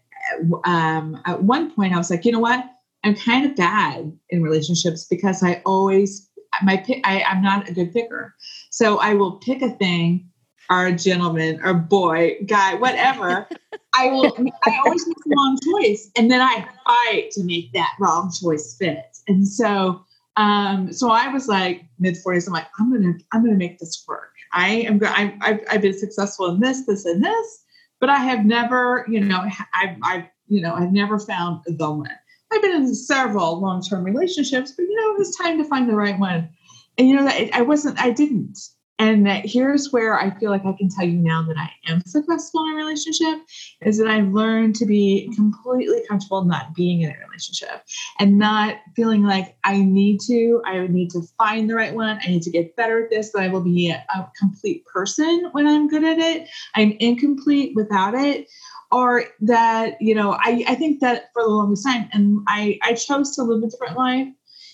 um, 0.64 1.22
at 1.26 1.44
one 1.44 1.72
point 1.72 1.94
I 1.94 1.98
was 1.98 2.10
like, 2.10 2.26
you 2.26 2.32
know 2.32 2.40
what? 2.40 2.64
I'm 3.04 3.16
kind 3.16 3.46
of 3.46 3.56
bad 3.56 4.12
in 4.30 4.42
relationships 4.42 5.06
because 5.10 5.44
I 5.44 5.62
always 5.66 6.30
my 6.64 6.78
pick 6.78 7.02
I, 7.04 7.24
I'm 7.24 7.42
not 7.42 7.68
a 7.68 7.74
good 7.74 7.94
picker. 7.94 8.36
So 8.70 9.00
I 9.00 9.16
will 9.16 9.34
pick 9.38 9.62
a 9.62 9.70
thing 9.70 10.30
or 10.70 10.88
a 10.88 10.92
gentleman 10.94 11.60
or 11.64 11.74
boy, 11.74 12.38
guy, 12.46 12.76
whatever, 12.76 13.48
I 13.94 14.08
will 14.08 14.36
I 14.66 14.80
always 14.86 15.08
make 15.08 15.18
the 15.26 15.36
wrong 15.36 15.60
choice. 15.64 16.10
And 16.18 16.30
then 16.32 16.42
I 16.42 16.68
fight 16.86 17.32
to 17.32 17.44
make 17.44 17.72
that 17.74 17.94
wrong 18.00 18.32
choice 18.32 18.76
fit. 18.78 19.18
And 19.28 19.48
so 19.48 20.06
um, 20.38 20.92
so 20.92 21.12
I 21.12 21.30
was 21.30 21.48
like 21.48 21.86
mid 22.00 22.16
40s, 22.16 22.48
I'm 22.48 22.54
like, 22.54 22.68
I'm 22.80 22.92
gonna, 22.92 23.14
I'm 23.32 23.44
gonna 23.44 23.58
make 23.58 23.80
this 23.80 24.04
work. 24.08 24.34
I 24.54 24.70
am 24.70 25.00
I, 25.04 25.36
I've, 25.42 25.60
I've 25.70 25.82
been 25.82 25.98
successful 25.98 26.48
in 26.48 26.60
this, 26.60 26.86
this, 26.86 27.06
and 27.06 27.24
this, 27.24 27.64
but 28.00 28.10
I 28.10 28.18
have 28.18 28.46
never, 28.46 29.06
you 29.10 29.20
know, 29.22 29.46
I've, 29.74 29.98
I've, 30.04 30.26
you 30.48 30.62
know, 30.62 30.74
I've 30.74 30.92
never 30.92 31.20
found 31.20 31.62
the 31.66 31.90
one. 31.90 32.10
I've 32.52 32.62
been 32.62 32.76
in 32.76 32.94
several 32.94 33.60
long-term 33.60 34.04
relationships, 34.04 34.74
but 34.76 34.84
you 34.84 34.96
know, 34.96 35.14
it 35.14 35.20
was 35.20 35.36
time 35.36 35.58
to 35.58 35.64
find 35.64 35.90
the 35.90 35.96
right 35.96 36.20
one. 36.20 36.50
And 36.98 37.10
you 37.10 37.16
know, 37.16 37.26
that 37.26 37.56
I 37.56 37.62
wasn't, 37.62 38.00
I 38.00 38.12
didn't. 38.12 38.58
And 38.98 39.26
that 39.28 39.46
here's 39.46 39.92
where 39.92 40.18
I 40.18 40.30
feel 40.40 40.52
like 40.52 40.66
I 40.66 40.72
can 40.72 40.88
tell 40.88 41.06
you 41.06 41.20
now 41.20 41.44
that 41.44 41.58
I 41.58 41.70
am 41.92 42.02
successful 42.06 42.66
in 42.66 42.74
a 42.74 42.76
relationship 42.78 43.40
is 43.82 43.98
that 43.98 44.08
I've 44.08 44.32
learned 44.32 44.76
to 44.76 44.86
be 44.86 45.30
completely 45.36 46.02
comfortable 46.08 46.46
not 46.46 46.74
being 46.74 47.02
in 47.02 47.12
a 47.12 47.20
relationship 47.28 47.84
and 48.20 48.38
not 48.38 48.78
feeling 48.96 49.24
like 49.24 49.58
I 49.66 49.80
need 49.80 50.22
to, 50.28 50.62
I 50.66 50.88
need 50.88 51.10
to 51.12 51.24
find 51.38 51.70
the 51.70 51.76
right 51.76 51.94
one. 51.94 52.20
I 52.24 52.28
need 52.28 52.44
to 52.44 52.52
get 52.52 52.78
better 52.78 53.04
at 53.04 53.10
this, 53.10 53.34
that 53.34 53.42
I 53.42 53.50
will 53.50 53.62
be 53.62 53.90
a, 53.92 54.06
complete 54.40 54.86
person 54.86 55.50
when 55.52 55.68
I'm 55.68 55.88
good 55.88 56.04
at 56.04 56.18
it. 56.18 56.48
I'm 56.74 56.92
incomplete 57.00 57.74
without 57.76 58.16
it 58.16 58.48
or 58.92 59.26
that 59.42 60.02
you 60.02 60.16
know 60.16 60.34
I, 60.40 60.64
I 60.68 60.76
think 60.76 61.00
that 61.02 61.26
for 61.34 61.44
the 61.44 61.50
longest 61.50 61.86
time 61.86 62.08
and 62.14 62.40
I, 62.48 62.80
I 62.84 62.94
chose 62.94 63.36
to 63.36 63.44
live 63.44 63.64
a 63.64 63.68
different 63.68 63.98
life 63.98 64.28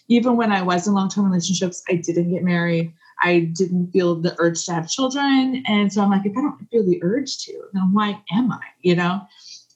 even 0.10 0.36
when 0.36 0.52
i 0.52 0.62
was 0.62 0.88
in 0.88 0.94
long-term 0.94 1.26
relationships 1.26 1.82
i 1.90 1.96
didn't 1.96 2.32
get 2.32 2.44
married 2.44 2.94
I 3.22 3.52
didn't 3.54 3.92
feel 3.92 4.16
the 4.16 4.36
urge 4.40 4.66
to 4.66 4.74
have 4.74 4.90
children. 4.90 5.64
And 5.68 5.92
so 5.92 6.02
I'm 6.02 6.10
like, 6.10 6.26
if 6.26 6.38
I 6.38 6.42
don't 6.42 6.68
feel 6.70 6.86
the 6.86 7.02
urge 7.04 7.38
to, 7.46 7.64
then 7.74 7.94
why 7.94 8.22
am 8.32 8.52
I? 8.52 8.62
You 8.82 8.96
know? 8.96 9.22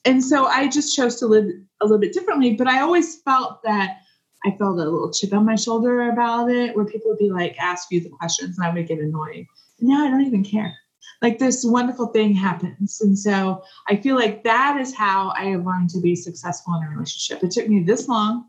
And 0.04 0.22
so 0.22 0.46
I 0.46 0.68
just 0.68 0.94
chose 0.94 1.16
to 1.16 1.26
live 1.26 1.46
a 1.80 1.84
little 1.84 1.98
bit 1.98 2.12
differently. 2.12 2.54
But 2.54 2.68
I 2.68 2.80
always 2.80 3.20
felt 3.22 3.62
that 3.64 3.98
I 4.44 4.50
felt 4.52 4.78
a 4.78 4.84
little 4.84 5.12
chip 5.12 5.32
on 5.32 5.44
my 5.44 5.56
shoulder 5.56 6.10
about 6.10 6.50
it, 6.50 6.76
where 6.76 6.84
people 6.84 7.10
would 7.10 7.18
be 7.18 7.30
like, 7.30 7.56
ask 7.58 7.90
you 7.90 8.00
the 8.00 8.10
questions, 8.10 8.56
and 8.56 8.66
I 8.66 8.72
would 8.72 8.86
get 8.86 8.98
annoyed. 8.98 9.46
And 9.80 9.88
now 9.88 10.06
I 10.06 10.10
don't 10.10 10.24
even 10.24 10.44
care. 10.44 10.76
Like 11.22 11.38
this 11.38 11.64
wonderful 11.64 12.08
thing 12.08 12.34
happens. 12.34 13.00
And 13.00 13.18
so 13.18 13.62
I 13.88 13.96
feel 13.96 14.16
like 14.16 14.44
that 14.44 14.78
is 14.80 14.94
how 14.94 15.32
I 15.36 15.46
have 15.46 15.66
learned 15.66 15.90
to 15.90 16.00
be 16.00 16.14
successful 16.14 16.74
in 16.74 16.86
a 16.86 16.90
relationship. 16.90 17.42
It 17.42 17.50
took 17.52 17.68
me 17.68 17.82
this 17.82 18.08
long 18.08 18.46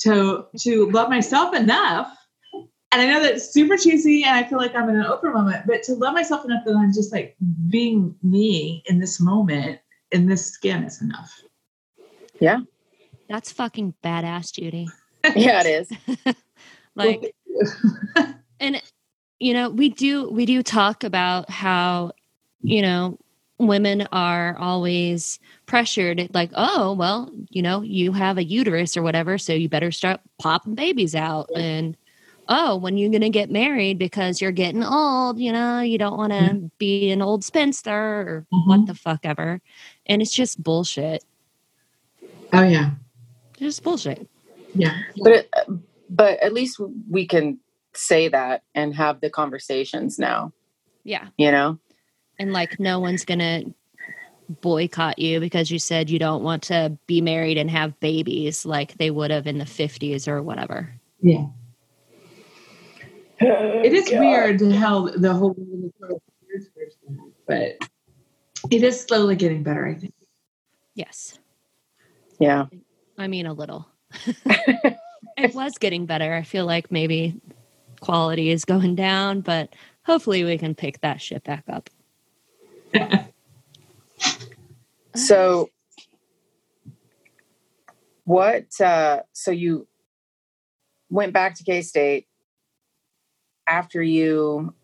to 0.00 0.46
to 0.58 0.90
love 0.90 1.08
myself 1.08 1.54
enough 1.54 2.16
and 2.92 3.02
I 3.02 3.06
know 3.06 3.22
that's 3.22 3.52
super 3.52 3.76
cheesy 3.76 4.24
and 4.24 4.34
I 4.34 4.48
feel 4.48 4.58
like 4.58 4.74
I'm 4.74 4.88
in 4.88 4.96
an 4.96 5.04
Oprah 5.04 5.32
moment, 5.32 5.64
but 5.66 5.82
to 5.84 5.94
love 5.94 6.12
myself 6.12 6.44
enough 6.44 6.64
that 6.64 6.74
I'm 6.74 6.92
just 6.92 7.12
like 7.12 7.36
being 7.68 8.14
me 8.22 8.82
in 8.86 8.98
this 8.98 9.20
moment, 9.20 9.78
in 10.10 10.26
this 10.26 10.46
skin 10.46 10.82
is 10.82 11.00
enough. 11.00 11.32
Yeah. 12.40 12.60
That's 13.28 13.52
fucking 13.52 13.94
badass, 14.02 14.52
Judy. 14.52 14.88
yeah, 15.36 15.62
it 15.64 15.88
is. 16.26 16.34
like, 16.96 17.32
and 18.60 18.82
you 19.38 19.54
know, 19.54 19.70
we 19.70 19.90
do, 19.90 20.28
we 20.28 20.44
do 20.44 20.62
talk 20.62 21.04
about 21.04 21.48
how, 21.48 22.10
you 22.60 22.82
know, 22.82 23.18
women 23.58 24.08
are 24.10 24.56
always 24.58 25.38
pressured 25.66 26.30
like 26.32 26.50
oh 26.54 26.94
well 26.94 27.30
you 27.50 27.60
know 27.60 27.82
you 27.82 28.10
have 28.10 28.38
a 28.38 28.42
uterus 28.42 28.96
or 28.96 29.02
whatever 29.02 29.36
so 29.36 29.52
you 29.52 29.68
better 29.68 29.92
start 29.92 30.18
popping 30.40 30.74
babies 30.74 31.14
out 31.14 31.46
and 31.54 31.94
oh, 32.50 32.76
when 32.76 32.98
you're 32.98 33.10
going 33.10 33.20
to 33.22 33.30
get 33.30 33.48
married 33.48 33.96
because 33.96 34.40
you're 34.40 34.50
getting 34.50 34.82
old, 34.82 35.38
you 35.38 35.52
know, 35.52 35.80
you 35.80 35.96
don't 35.96 36.18
want 36.18 36.32
to 36.32 36.38
mm-hmm. 36.38 36.66
be 36.78 37.10
an 37.12 37.22
old 37.22 37.44
spinster 37.44 37.90
or 37.92 38.46
mm-hmm. 38.52 38.68
what 38.68 38.86
the 38.86 38.94
fuck 38.94 39.20
ever. 39.22 39.60
And 40.06 40.20
it's 40.20 40.32
just 40.32 40.62
bullshit. 40.62 41.24
Oh, 42.52 42.64
yeah. 42.64 42.90
Just 43.56 43.84
bullshit. 43.84 44.28
Yeah. 44.74 44.98
But, 45.22 45.32
it, 45.32 45.54
but 46.10 46.40
at 46.40 46.52
least 46.52 46.80
we 47.08 47.24
can 47.26 47.60
say 47.94 48.28
that 48.28 48.64
and 48.74 48.94
have 48.96 49.20
the 49.20 49.30
conversations 49.30 50.18
now. 50.18 50.52
Yeah. 51.04 51.28
You 51.38 51.52
know? 51.52 51.78
And 52.40 52.52
like, 52.52 52.80
no 52.80 52.98
one's 52.98 53.24
going 53.24 53.38
to 53.38 53.72
boycott 54.60 55.20
you 55.20 55.38
because 55.38 55.70
you 55.70 55.78
said 55.78 56.10
you 56.10 56.18
don't 56.18 56.42
want 56.42 56.64
to 56.64 56.98
be 57.06 57.20
married 57.20 57.58
and 57.58 57.70
have 57.70 58.00
babies 58.00 58.66
like 58.66 58.94
they 58.94 59.12
would 59.12 59.30
have 59.30 59.46
in 59.46 59.58
the 59.58 59.64
50s 59.64 60.26
or 60.26 60.42
whatever. 60.42 60.92
Yeah 61.22 61.46
it 63.40 63.92
is 63.92 64.08
God. 64.10 64.20
weird 64.20 64.60
how 64.74 65.08
the 65.08 65.32
whole 65.32 65.54
world 65.56 66.20
is 66.54 66.68
so 66.70 67.32
but 67.46 67.78
it 68.70 68.82
is 68.82 69.00
slowly 69.00 69.36
getting 69.36 69.62
better, 69.62 69.86
I 69.86 69.94
think. 69.94 70.14
Yes. 70.94 71.38
Yeah. 72.38 72.66
I 73.16 73.28
mean, 73.28 73.46
a 73.46 73.52
little. 73.52 73.88
it 75.36 75.54
was 75.54 75.78
getting 75.78 76.06
better. 76.06 76.34
I 76.34 76.42
feel 76.42 76.66
like 76.66 76.90
maybe 76.90 77.40
quality 78.00 78.50
is 78.50 78.64
going 78.64 78.94
down, 78.94 79.40
but 79.40 79.74
hopefully 80.04 80.44
we 80.44 80.58
can 80.58 80.74
pick 80.74 81.00
that 81.00 81.20
shit 81.20 81.44
back 81.44 81.64
up. 81.68 81.90
so, 85.14 85.70
what, 88.24 88.80
uh, 88.80 89.22
so 89.32 89.50
you 89.50 89.86
went 91.08 91.32
back 91.32 91.54
to 91.56 91.64
K 91.64 91.82
State 91.82 92.26
after 93.70 94.02
you 94.02 94.74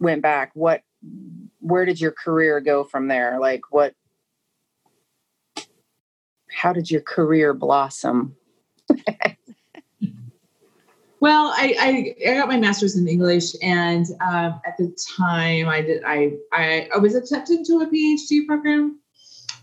went 0.00 0.20
back, 0.20 0.50
what 0.54 0.82
where 1.60 1.84
did 1.84 2.00
your 2.00 2.12
career 2.12 2.60
go 2.60 2.84
from 2.84 3.08
there? 3.08 3.38
Like 3.40 3.62
what 3.70 3.94
how 6.50 6.72
did 6.72 6.90
your 6.90 7.00
career 7.00 7.54
blossom? 7.54 8.36
Well, 11.22 11.54
I, 11.56 11.76
I, 11.78 12.30
I 12.32 12.34
got 12.34 12.48
my 12.48 12.56
master's 12.56 12.96
in 12.96 13.06
English, 13.06 13.52
and 13.62 14.04
um, 14.20 14.60
at 14.66 14.76
the 14.76 14.92
time, 15.16 15.68
I 15.68 15.80
did 15.80 16.02
I, 16.04 16.32
I 16.52 16.88
I 16.92 16.98
was 16.98 17.14
accepted 17.14 17.64
to 17.64 17.74
a 17.74 17.86
PhD 17.86 18.44
program, 18.44 18.98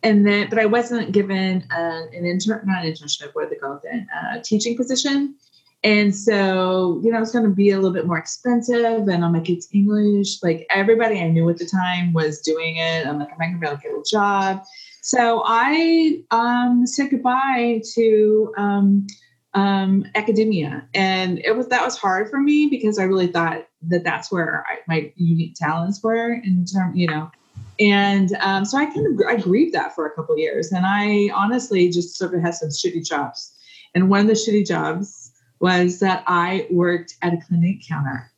and 0.01 0.25
then 0.25 0.47
but 0.49 0.57
I 0.57 0.65
wasn't 0.65 1.11
given 1.11 1.65
uh, 1.69 2.03
an 2.13 2.25
intern 2.25 2.61
not 2.65 2.85
an 2.85 2.93
internship 2.93 3.31
what 3.33 3.49
they 3.49 3.57
call 3.57 3.73
it 3.73 3.81
then 3.83 4.07
a 4.33 4.39
teaching 4.39 4.77
position, 4.77 5.35
and 5.83 6.13
so 6.13 6.99
you 7.03 7.11
know 7.11 7.21
it's 7.21 7.31
going 7.31 7.45
to 7.45 7.51
be 7.51 7.69
a 7.69 7.75
little 7.75 7.93
bit 7.93 8.05
more 8.05 8.17
expensive, 8.17 9.07
and 9.07 9.23
I'm 9.23 9.33
like 9.33 9.49
it's 9.49 9.67
English, 9.73 10.43
like 10.43 10.65
everybody 10.69 11.19
I 11.19 11.29
knew 11.29 11.49
at 11.49 11.57
the 11.57 11.65
time 11.65 12.13
was 12.13 12.41
doing 12.41 12.77
it. 12.77 13.07
I'm 13.07 13.19
like 13.19 13.29
I'm 13.31 13.37
not 13.37 13.45
going 13.45 13.53
to 13.53 13.59
be 13.59 13.67
able 13.67 13.77
to 13.77 13.83
get 13.83 13.91
a 13.91 14.03
job, 14.09 14.63
so 15.01 15.43
I 15.45 16.21
um, 16.31 16.85
said 16.85 17.09
goodbye 17.09 17.81
to. 17.95 18.53
Um, 18.57 19.07
um, 19.55 20.05
academia, 20.13 20.87
and 20.93 21.39
it 21.39 21.57
was 21.57 21.67
that 21.69 21.83
was 21.83 21.97
hard 21.97 22.29
for 22.29 22.39
me 22.39 22.67
because 22.67 22.99
I 22.99 23.03
really 23.03 23.25
thought 23.25 23.67
that 23.87 24.03
that's 24.03 24.31
where 24.31 24.63
I, 24.69 24.77
my 24.87 25.11
unique 25.15 25.55
talents 25.55 26.03
were 26.03 26.33
in 26.33 26.65
term, 26.65 26.95
you 26.95 27.07
know. 27.07 27.31
And 27.79 28.35
um, 28.41 28.63
so 28.63 28.77
I 28.77 28.85
kind 28.85 29.07
of 29.07 29.25
I 29.27 29.37
grieved 29.37 29.73
that 29.73 29.95
for 29.95 30.05
a 30.05 30.11
couple 30.11 30.37
years, 30.37 30.71
and 30.71 30.85
I 30.85 31.31
honestly 31.33 31.89
just 31.89 32.15
sort 32.15 32.35
of 32.35 32.41
had 32.41 32.53
some 32.53 32.69
shitty 32.69 33.07
jobs. 33.07 33.51
And 33.95 34.09
one 34.09 34.21
of 34.21 34.27
the 34.27 34.33
shitty 34.33 34.67
jobs 34.67 35.18
was 35.59 35.99
that 35.99 36.23
I 36.27 36.67
worked 36.71 37.17
at 37.21 37.33
a 37.33 37.37
Clinique 37.37 37.85
counter, 37.87 38.31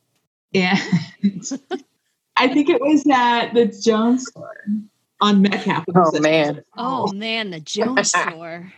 and 0.54 0.78
I 2.36 2.48
think 2.48 2.68
it 2.68 2.80
was 2.80 3.06
at 3.10 3.52
the 3.52 3.66
Jones 3.66 4.26
store 4.28 4.64
on 5.20 5.42
Metcalf. 5.42 5.84
Oh 5.94 6.20
man! 6.20 6.64
Oh 6.76 7.12
man, 7.12 7.50
the 7.50 7.60
Jones 7.60 8.08
store. 8.14 8.72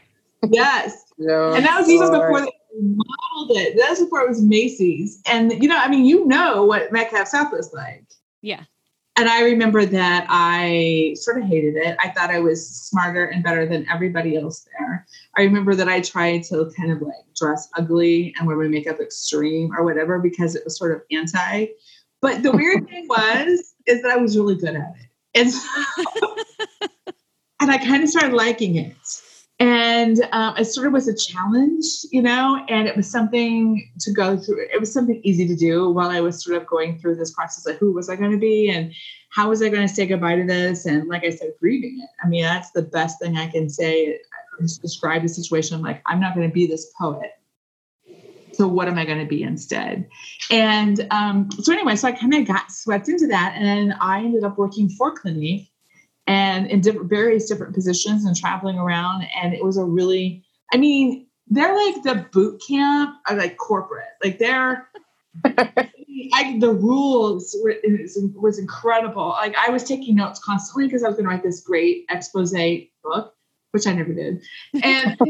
Yes. 0.50 1.04
No, 1.18 1.52
and 1.52 1.64
that 1.64 1.78
was 1.78 1.88
even 1.88 2.10
before 2.10 2.40
they 2.40 2.52
modeled 2.80 3.56
it. 3.56 3.76
That 3.78 3.90
was 3.90 4.00
before 4.00 4.22
it 4.22 4.28
was 4.28 4.42
Macy's. 4.42 5.22
And 5.26 5.52
you 5.62 5.68
know, 5.68 5.78
I 5.78 5.88
mean, 5.88 6.04
you 6.04 6.26
know 6.26 6.64
what 6.64 6.92
Metcalf 6.92 7.28
South 7.28 7.52
was 7.52 7.72
like. 7.72 8.04
Yeah. 8.42 8.64
And 9.16 9.28
I 9.28 9.42
remember 9.42 9.86
that 9.86 10.26
I 10.28 11.14
sort 11.16 11.38
of 11.38 11.44
hated 11.44 11.76
it. 11.76 11.96
I 12.00 12.08
thought 12.10 12.30
I 12.30 12.40
was 12.40 12.68
smarter 12.68 13.26
and 13.26 13.44
better 13.44 13.64
than 13.64 13.86
everybody 13.88 14.36
else 14.36 14.66
there. 14.76 15.06
I 15.36 15.42
remember 15.42 15.76
that 15.76 15.88
I 15.88 16.00
tried 16.00 16.42
to 16.44 16.72
kind 16.76 16.90
of 16.90 17.00
like 17.00 17.14
dress 17.36 17.68
ugly 17.78 18.34
and 18.36 18.46
wear 18.46 18.56
my 18.56 18.66
makeup 18.66 18.98
extreme 19.00 19.70
or 19.76 19.84
whatever 19.84 20.18
because 20.18 20.56
it 20.56 20.64
was 20.64 20.76
sort 20.76 20.92
of 20.92 21.02
anti. 21.12 21.66
But 22.20 22.42
the 22.42 22.50
weird 22.50 22.88
thing 22.88 23.06
was 23.08 23.74
is 23.86 24.02
that 24.02 24.10
I 24.10 24.16
was 24.16 24.36
really 24.36 24.56
good 24.56 24.74
at 24.74 24.94
it. 24.96 25.08
And 25.34 25.52
so, 25.52 25.68
and 27.60 27.70
I 27.70 27.78
kind 27.78 28.02
of 28.02 28.08
started 28.08 28.34
liking 28.34 28.76
it 28.76 28.96
and 29.60 30.26
um, 30.32 30.56
it 30.56 30.64
sort 30.64 30.86
of 30.86 30.92
was 30.92 31.06
a 31.06 31.14
challenge 31.14 31.84
you 32.10 32.20
know 32.20 32.64
and 32.68 32.88
it 32.88 32.96
was 32.96 33.10
something 33.10 33.88
to 34.00 34.12
go 34.12 34.36
through 34.36 34.66
it 34.72 34.80
was 34.80 34.92
something 34.92 35.20
easy 35.22 35.46
to 35.46 35.54
do 35.54 35.90
while 35.90 36.10
i 36.10 36.20
was 36.20 36.42
sort 36.42 36.60
of 36.60 36.66
going 36.66 36.98
through 36.98 37.14
this 37.14 37.32
process 37.32 37.64
of 37.66 37.76
who 37.76 37.92
was 37.92 38.08
i 38.08 38.16
going 38.16 38.32
to 38.32 38.38
be 38.38 38.68
and 38.68 38.92
how 39.30 39.48
was 39.48 39.62
i 39.62 39.68
going 39.68 39.86
to 39.86 39.92
say 39.92 40.06
goodbye 40.06 40.36
to 40.36 40.44
this? 40.44 40.86
And 40.86 41.08
like 41.08 41.24
i 41.24 41.30
said 41.30 41.52
grieving 41.60 42.00
it. 42.02 42.08
I 42.24 42.28
mean 42.28 42.42
that's 42.42 42.70
the 42.70 42.82
best 42.82 43.20
thing 43.20 43.36
i 43.36 43.48
can 43.48 43.68
say 43.68 44.18
describe 44.80 45.22
the 45.22 45.28
situation 45.28 45.82
like 45.82 46.00
i'm 46.06 46.20
not 46.20 46.34
going 46.34 46.48
to 46.48 46.54
be 46.54 46.66
this 46.66 46.92
poet. 46.98 47.32
So 48.52 48.68
what 48.68 48.86
am 48.86 48.98
i 48.98 49.04
going 49.04 49.18
to 49.18 49.26
be 49.26 49.42
instead? 49.42 50.08
And 50.50 51.06
um, 51.10 51.50
so 51.60 51.72
anyway 51.72 51.96
so 51.96 52.08
i 52.08 52.12
kind 52.12 52.34
of 52.34 52.46
got 52.46 52.70
swept 52.70 53.08
into 53.08 53.26
that 53.28 53.54
and 53.56 53.94
i 54.00 54.18
ended 54.18 54.44
up 54.44 54.56
working 54.56 54.88
for 54.88 55.12
clinique 55.12 55.70
and 56.26 56.66
in 56.68 56.80
different 56.80 57.08
various 57.08 57.48
different 57.48 57.74
positions 57.74 58.24
and 58.24 58.36
traveling 58.36 58.78
around 58.78 59.26
and 59.42 59.52
it 59.54 59.64
was 59.64 59.76
a 59.76 59.84
really 59.84 60.42
i 60.72 60.76
mean 60.76 61.26
they're 61.48 61.74
like 61.74 62.02
the 62.02 62.26
boot 62.32 62.62
camp 62.66 63.16
of 63.28 63.38
like 63.38 63.56
corporate. 63.56 64.08
Like 64.22 64.38
they're 64.38 64.88
I, 66.32 66.58
the 66.60 66.72
rules 66.72 67.56
were, 67.62 67.74
was 68.34 68.58
incredible. 68.58 69.30
Like 69.30 69.54
i 69.56 69.70
was 69.70 69.84
taking 69.84 70.16
notes 70.16 70.40
constantly 70.40 70.86
because 70.86 71.02
i 71.02 71.08
was 71.08 71.16
going 71.16 71.24
to 71.24 71.30
write 71.30 71.42
this 71.42 71.60
great 71.60 72.04
expose 72.10 72.54
book 73.02 73.34
which 73.72 73.86
i 73.86 73.92
never 73.92 74.14
did. 74.14 74.42
And 74.82 75.16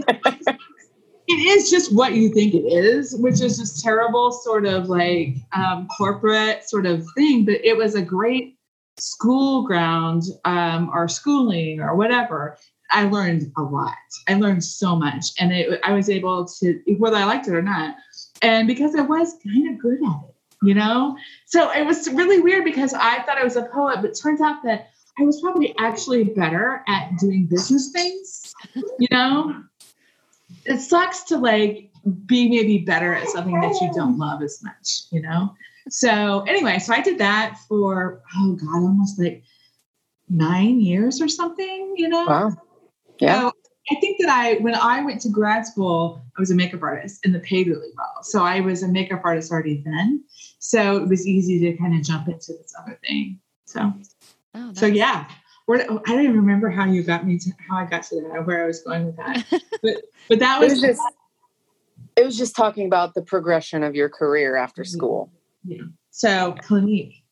it 1.26 1.32
is 1.32 1.70
just 1.70 1.94
what 1.94 2.12
you 2.12 2.32
think 2.32 2.54
it 2.54 2.66
is 2.66 3.16
which 3.16 3.40
is 3.40 3.58
just 3.58 3.82
terrible 3.82 4.30
sort 4.30 4.66
of 4.66 4.88
like 4.88 5.36
um, 5.52 5.88
corporate 5.96 6.68
sort 6.68 6.86
of 6.86 7.06
thing 7.16 7.46
but 7.46 7.64
it 7.64 7.76
was 7.76 7.94
a 7.94 8.02
great 8.02 8.58
school 8.98 9.64
ground 9.64 10.22
um, 10.44 10.90
or 10.92 11.08
schooling 11.08 11.80
or 11.80 11.96
whatever, 11.96 12.56
I 12.90 13.04
learned 13.04 13.50
a 13.56 13.62
lot. 13.62 13.94
I 14.28 14.34
learned 14.34 14.62
so 14.62 14.94
much, 14.94 15.26
and 15.38 15.52
it, 15.52 15.80
I 15.84 15.92
was 15.92 16.08
able 16.08 16.46
to, 16.60 16.80
whether 16.98 17.16
I 17.16 17.24
liked 17.24 17.48
it 17.48 17.54
or 17.54 17.62
not, 17.62 17.96
and 18.42 18.68
because 18.68 18.94
I 18.94 19.02
was 19.02 19.36
kind 19.42 19.74
of 19.74 19.80
good 19.80 19.98
at 20.02 20.20
it, 20.28 20.34
you 20.62 20.74
know. 20.74 21.16
So 21.46 21.70
it 21.72 21.84
was 21.84 22.08
really 22.10 22.40
weird 22.40 22.64
because 22.64 22.94
I 22.94 23.22
thought 23.22 23.38
I 23.38 23.44
was 23.44 23.56
a 23.56 23.64
poet, 23.64 23.96
but 23.96 24.10
it 24.10 24.18
turns 24.20 24.40
out 24.40 24.62
that 24.64 24.90
I 25.18 25.22
was 25.22 25.40
probably 25.40 25.74
actually 25.78 26.24
better 26.24 26.82
at 26.86 27.18
doing 27.18 27.46
business 27.46 27.90
things, 27.90 28.54
you 28.74 29.08
know. 29.10 29.62
It 30.66 30.80
sucks 30.80 31.24
to 31.24 31.38
like 31.38 31.90
be 32.26 32.48
maybe 32.48 32.78
better 32.78 33.14
at 33.14 33.28
something 33.28 33.60
that 33.60 33.80
you 33.80 33.92
don't 33.94 34.18
love 34.18 34.42
as 34.42 34.62
much, 34.62 35.02
you 35.10 35.22
know. 35.22 35.54
So 35.88 36.40
anyway, 36.42 36.78
so 36.78 36.94
I 36.94 37.02
did 37.02 37.18
that 37.18 37.58
for 37.68 38.22
oh 38.36 38.52
god, 38.52 38.82
almost 38.82 39.18
like 39.18 39.42
nine 40.28 40.80
years 40.80 41.20
or 41.20 41.28
something. 41.28 41.94
You 41.96 42.08
know. 42.08 42.24
Wow. 42.26 42.52
Yeah. 43.18 43.40
So 43.40 43.52
I 43.90 44.00
think 44.00 44.18
that 44.20 44.30
I 44.30 44.54
when 44.54 44.74
I 44.74 45.02
went 45.02 45.20
to 45.22 45.28
grad 45.28 45.66
school, 45.66 46.24
I 46.36 46.40
was 46.40 46.50
a 46.50 46.54
makeup 46.54 46.82
artist 46.82 47.20
and 47.24 47.34
the 47.34 47.40
paid 47.40 47.66
really 47.66 47.90
well. 47.96 48.22
So 48.22 48.42
I 48.42 48.60
was 48.60 48.82
a 48.82 48.88
makeup 48.88 49.20
artist 49.24 49.52
already 49.52 49.82
then. 49.84 50.24
So 50.58 50.96
it 50.96 51.08
was 51.08 51.26
easy 51.26 51.60
to 51.60 51.76
kind 51.76 51.94
of 51.94 52.02
jump 52.02 52.28
into 52.28 52.52
this 52.52 52.74
other 52.80 52.98
thing. 53.06 53.40
So 53.66 53.92
oh, 54.54 54.72
so 54.74 54.86
yeah. 54.86 55.26
I 55.66 55.76
don't 55.78 56.20
even 56.20 56.36
remember 56.36 56.68
how 56.68 56.84
you 56.84 57.02
got 57.02 57.26
me 57.26 57.38
to 57.38 57.50
how 57.68 57.76
I 57.76 57.86
got 57.86 58.02
to 58.04 58.20
that, 58.20 58.46
where 58.46 58.64
I 58.64 58.66
was 58.66 58.82
going 58.82 59.06
with 59.06 59.16
that. 59.16 59.44
But 59.82 59.96
but 60.28 60.38
that 60.38 60.60
was, 60.60 60.72
it 60.72 60.74
was 60.74 60.82
just 60.82 61.02
it 62.16 62.24
was 62.24 62.38
just 62.38 62.56
talking 62.56 62.86
about 62.86 63.14
the 63.14 63.22
progression 63.22 63.82
of 63.82 63.94
your 63.94 64.08
career 64.08 64.56
after 64.56 64.82
mm-hmm. 64.82 64.96
school. 64.96 65.32
Yeah. 65.64 65.82
So 66.10 66.54
Clinique. 66.60 67.24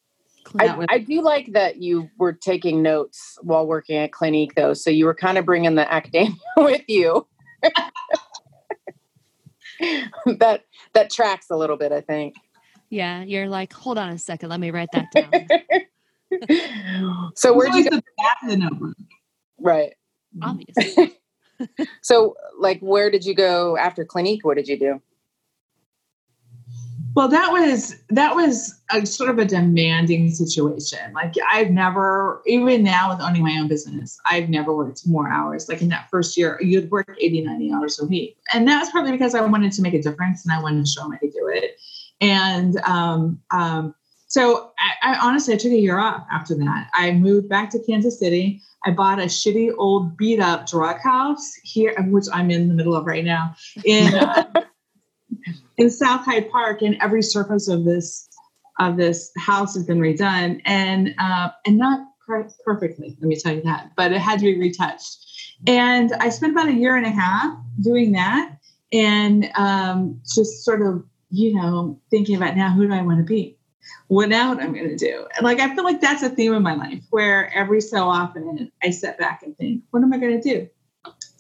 I, 0.59 0.87
I, 0.91 0.99
do 0.99 1.23
like 1.23 1.53
that 1.53 1.81
you 1.81 2.11
were 2.19 2.33
taking 2.33 2.83
notes 2.83 3.39
while 3.43 3.67
working 3.67 3.97
at 3.97 4.13
Clinique, 4.13 4.55
though. 4.55 4.75
So 4.75 4.91
you 4.91 5.07
were 5.07 5.15
kind 5.15 5.39
of 5.39 5.47
bringing 5.47 5.77
the 5.77 5.91
academia 5.91 6.35
with 6.57 6.83
you. 6.89 7.27
that 10.27 10.65
that 10.95 11.11
tracks 11.11 11.47
a 11.51 11.57
little 11.57 11.77
bit, 11.77 11.93
I 11.93 12.01
think. 12.01 12.35
Yeah, 12.91 13.23
you're 13.23 13.49
like, 13.49 13.73
hold 13.73 13.97
on 13.97 14.11
a 14.11 14.19
second, 14.19 14.51
let 14.51 14.61
me 14.61 14.71
write 14.71 14.91
that 14.93 15.07
down. 15.15 15.31
so 17.37 17.55
where'd 17.55 17.75
you 17.75 17.89
go? 17.89 18.01
The 18.47 18.57
notebook. 18.57 18.97
Right. 19.59 19.95
Obviously. 20.43 21.15
so, 22.03 22.35
like, 22.59 22.81
where 22.81 23.11
did 23.11 23.25
you 23.25 23.35
go 23.35 23.79
after 23.79 24.05
Clinique? 24.05 24.45
What 24.45 24.57
did 24.57 24.69
you 24.69 24.79
do? 24.79 25.01
Well, 27.15 27.29
that 27.29 27.53
was 27.53 27.97
that 28.09 28.35
was 28.35 28.81
a 28.91 29.05
sort 29.05 29.29
of 29.29 29.39
a 29.39 29.45
demanding 29.45 30.31
situation. 30.31 31.13
Like 31.13 31.35
I've 31.51 31.71
never, 31.71 32.43
even 32.47 32.83
now 32.83 33.11
with 33.11 33.21
owning 33.21 33.43
my 33.43 33.59
own 33.61 33.69
business, 33.69 34.19
I've 34.25 34.49
never 34.49 34.75
worked 34.75 35.07
more 35.07 35.29
hours. 35.29 35.69
Like 35.69 35.83
in 35.83 35.89
that 35.91 36.09
first 36.11 36.37
year, 36.37 36.59
you'd 36.63 36.91
work 36.91 37.15
80, 37.21 37.43
90 37.43 37.73
hours 37.73 38.01
a 38.01 38.07
week. 38.07 38.39
And 38.55 38.67
that 38.69 38.81
was 38.81 38.91
probably 38.91 39.13
because 39.13 39.35
I 39.35 39.43
wanted 39.43 39.73
to 39.73 39.83
make 39.83 39.95
a 39.95 40.03
difference 40.03 40.45
and 40.45 40.53
I 40.53 40.63
wanted 40.63 40.85
to 40.85 40.91
show 40.91 41.03
them 41.03 41.13
I 41.13 41.19
could 41.19 41.33
do 41.33 41.51
it. 41.53 41.79
And 42.21 42.79
um, 42.87 43.41
um, 43.51 43.95
so 44.29 44.71
I, 44.79 45.13
I 45.13 45.19
honestly 45.19 45.53
I 45.53 45.59
took 45.59 45.73
a 45.73 45.79
year 45.79 45.99
off 45.99 46.25
after 46.33 46.55
that. 46.55 46.89
I 46.95 47.13
moved 47.13 47.49
back 47.49 47.69
to 47.71 47.79
Kansas 47.79 48.19
City. 48.19 48.63
I 48.87 48.91
bought 48.91 49.19
a 49.19 49.27
shitty 49.27 49.73
old 49.77 50.17
beat 50.17 50.41
up 50.41 50.67
drug 50.67 50.99
house 51.01 51.53
here, 51.63 51.95
which 52.09 52.25
I'm 52.33 52.51
in 52.51 52.69
the 52.69 52.75
middle 52.75 52.97
of 52.97 53.07
right 53.07 53.25
now. 53.25 53.55
In 53.85 54.15
uh, 54.15 54.45
in 55.83 55.91
South 55.91 56.25
Hyde 56.25 56.49
Park, 56.51 56.81
and 56.83 56.97
every 57.03 57.23
surface 57.23 57.69
of 57.69 57.85
this 57.85 58.29
of 58.79 58.97
this 58.97 59.31
house 59.37 59.75
has 59.75 59.85
been 59.85 59.99
redone, 59.99 60.63
and 60.65 61.15
uh, 61.19 61.51
and 61.67 61.77
not 61.77 62.07
per- 62.27 62.49
perfectly. 62.65 63.17
Let 63.21 63.29
me 63.29 63.37
tell 63.37 63.55
you 63.55 63.63
that, 63.63 63.91
but 63.97 64.13
it 64.13 64.21
had 64.21 64.39
to 64.39 64.45
be 64.47 64.59
retouched. 64.59 65.19
And 65.67 66.13
I 66.15 66.31
spent 66.31 66.53
about 66.53 66.69
a 66.69 66.73
year 66.73 66.97
and 66.97 67.05
a 67.05 67.11
half 67.11 67.59
doing 67.81 68.13
that, 68.13 68.57
and 68.93 69.51
um, 69.57 70.21
just 70.23 70.65
sort 70.65 70.83
of 70.83 71.05
you 71.31 71.55
know 71.55 72.01
thinking 72.11 72.37
about 72.37 72.57
now 72.57 72.71
who 72.71 72.87
do 72.87 72.95
I 72.95 73.03
want 73.03 73.19
to 73.19 73.25
be 73.25 73.59
what 74.07 74.29
now 74.29 74.53
I'm 74.53 74.73
going 74.73 74.89
to 74.89 74.97
do. 74.97 75.27
And 75.37 75.45
like, 75.45 75.59
I 75.59 75.75
feel 75.75 75.85
like 75.85 76.01
that's 76.01 76.23
a 76.23 76.29
theme 76.29 76.55
of 76.55 76.63
my 76.63 76.75
life 76.75 77.03
where 77.11 77.53
every 77.53 77.81
so 77.81 78.09
often 78.09 78.71
I 78.83 78.91
step 78.91 79.19
back 79.19 79.43
and 79.43 79.57
think, 79.57 79.83
what 79.91 80.03
am 80.03 80.13
I 80.13 80.19
going 80.19 80.41
to 80.41 80.49
do? 80.49 80.69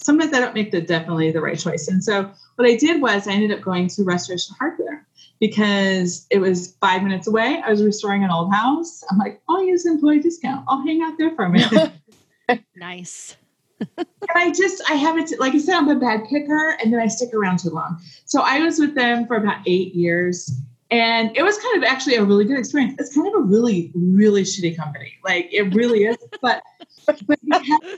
Sometimes 0.02 0.32
I 0.32 0.40
don't 0.40 0.54
make 0.54 0.70
the 0.70 0.80
definitely 0.80 1.30
the 1.30 1.40
right 1.40 1.58
choice. 1.58 1.88
And 1.88 2.02
so 2.02 2.30
what 2.56 2.68
I 2.68 2.76
did 2.76 3.00
was 3.00 3.26
I 3.26 3.32
ended 3.32 3.52
up 3.52 3.62
going 3.62 3.88
to 3.88 4.04
Restoration 4.04 4.54
Hardware 4.58 5.06
because 5.40 6.26
it 6.30 6.38
was 6.38 6.76
five 6.80 7.02
minutes 7.02 7.26
away. 7.26 7.60
I 7.64 7.70
was 7.70 7.82
restoring 7.82 8.22
an 8.24 8.30
old 8.30 8.52
house. 8.52 9.02
I'm 9.10 9.18
like, 9.18 9.40
I'll 9.48 9.64
use 9.64 9.86
employee 9.86 10.20
discount. 10.20 10.64
I'll 10.68 10.86
hang 10.86 11.02
out 11.02 11.18
there 11.18 11.34
for 11.34 11.44
a 11.44 11.50
minute. 11.50 11.92
nice. 12.76 13.36
and 13.80 14.06
I 14.36 14.52
just, 14.52 14.82
I 14.88 14.94
haven't, 14.94 15.32
like 15.40 15.54
I 15.54 15.58
said, 15.58 15.74
I'm 15.74 15.88
a 15.88 15.96
bad 15.98 16.24
picker 16.30 16.76
and 16.80 16.92
then 16.92 17.00
I 17.00 17.08
stick 17.08 17.34
around 17.34 17.58
too 17.58 17.70
long. 17.70 18.00
So 18.24 18.42
I 18.42 18.60
was 18.60 18.78
with 18.78 18.94
them 18.94 19.26
for 19.26 19.36
about 19.36 19.62
eight 19.66 19.94
years 19.94 20.60
and 20.92 21.36
it 21.36 21.42
was 21.42 21.58
kind 21.58 21.82
of 21.82 21.90
actually 21.90 22.16
a 22.16 22.24
really 22.24 22.44
good 22.44 22.58
experience. 22.58 22.94
It's 22.98 23.14
kind 23.14 23.26
of 23.26 23.34
a 23.34 23.42
really, 23.42 23.90
really 23.94 24.42
shitty 24.42 24.76
company. 24.76 25.14
Like 25.24 25.48
it 25.50 25.74
really 25.74 26.04
is. 26.04 26.18
But, 26.40 26.62
but 27.06 27.18
I, 27.52 27.88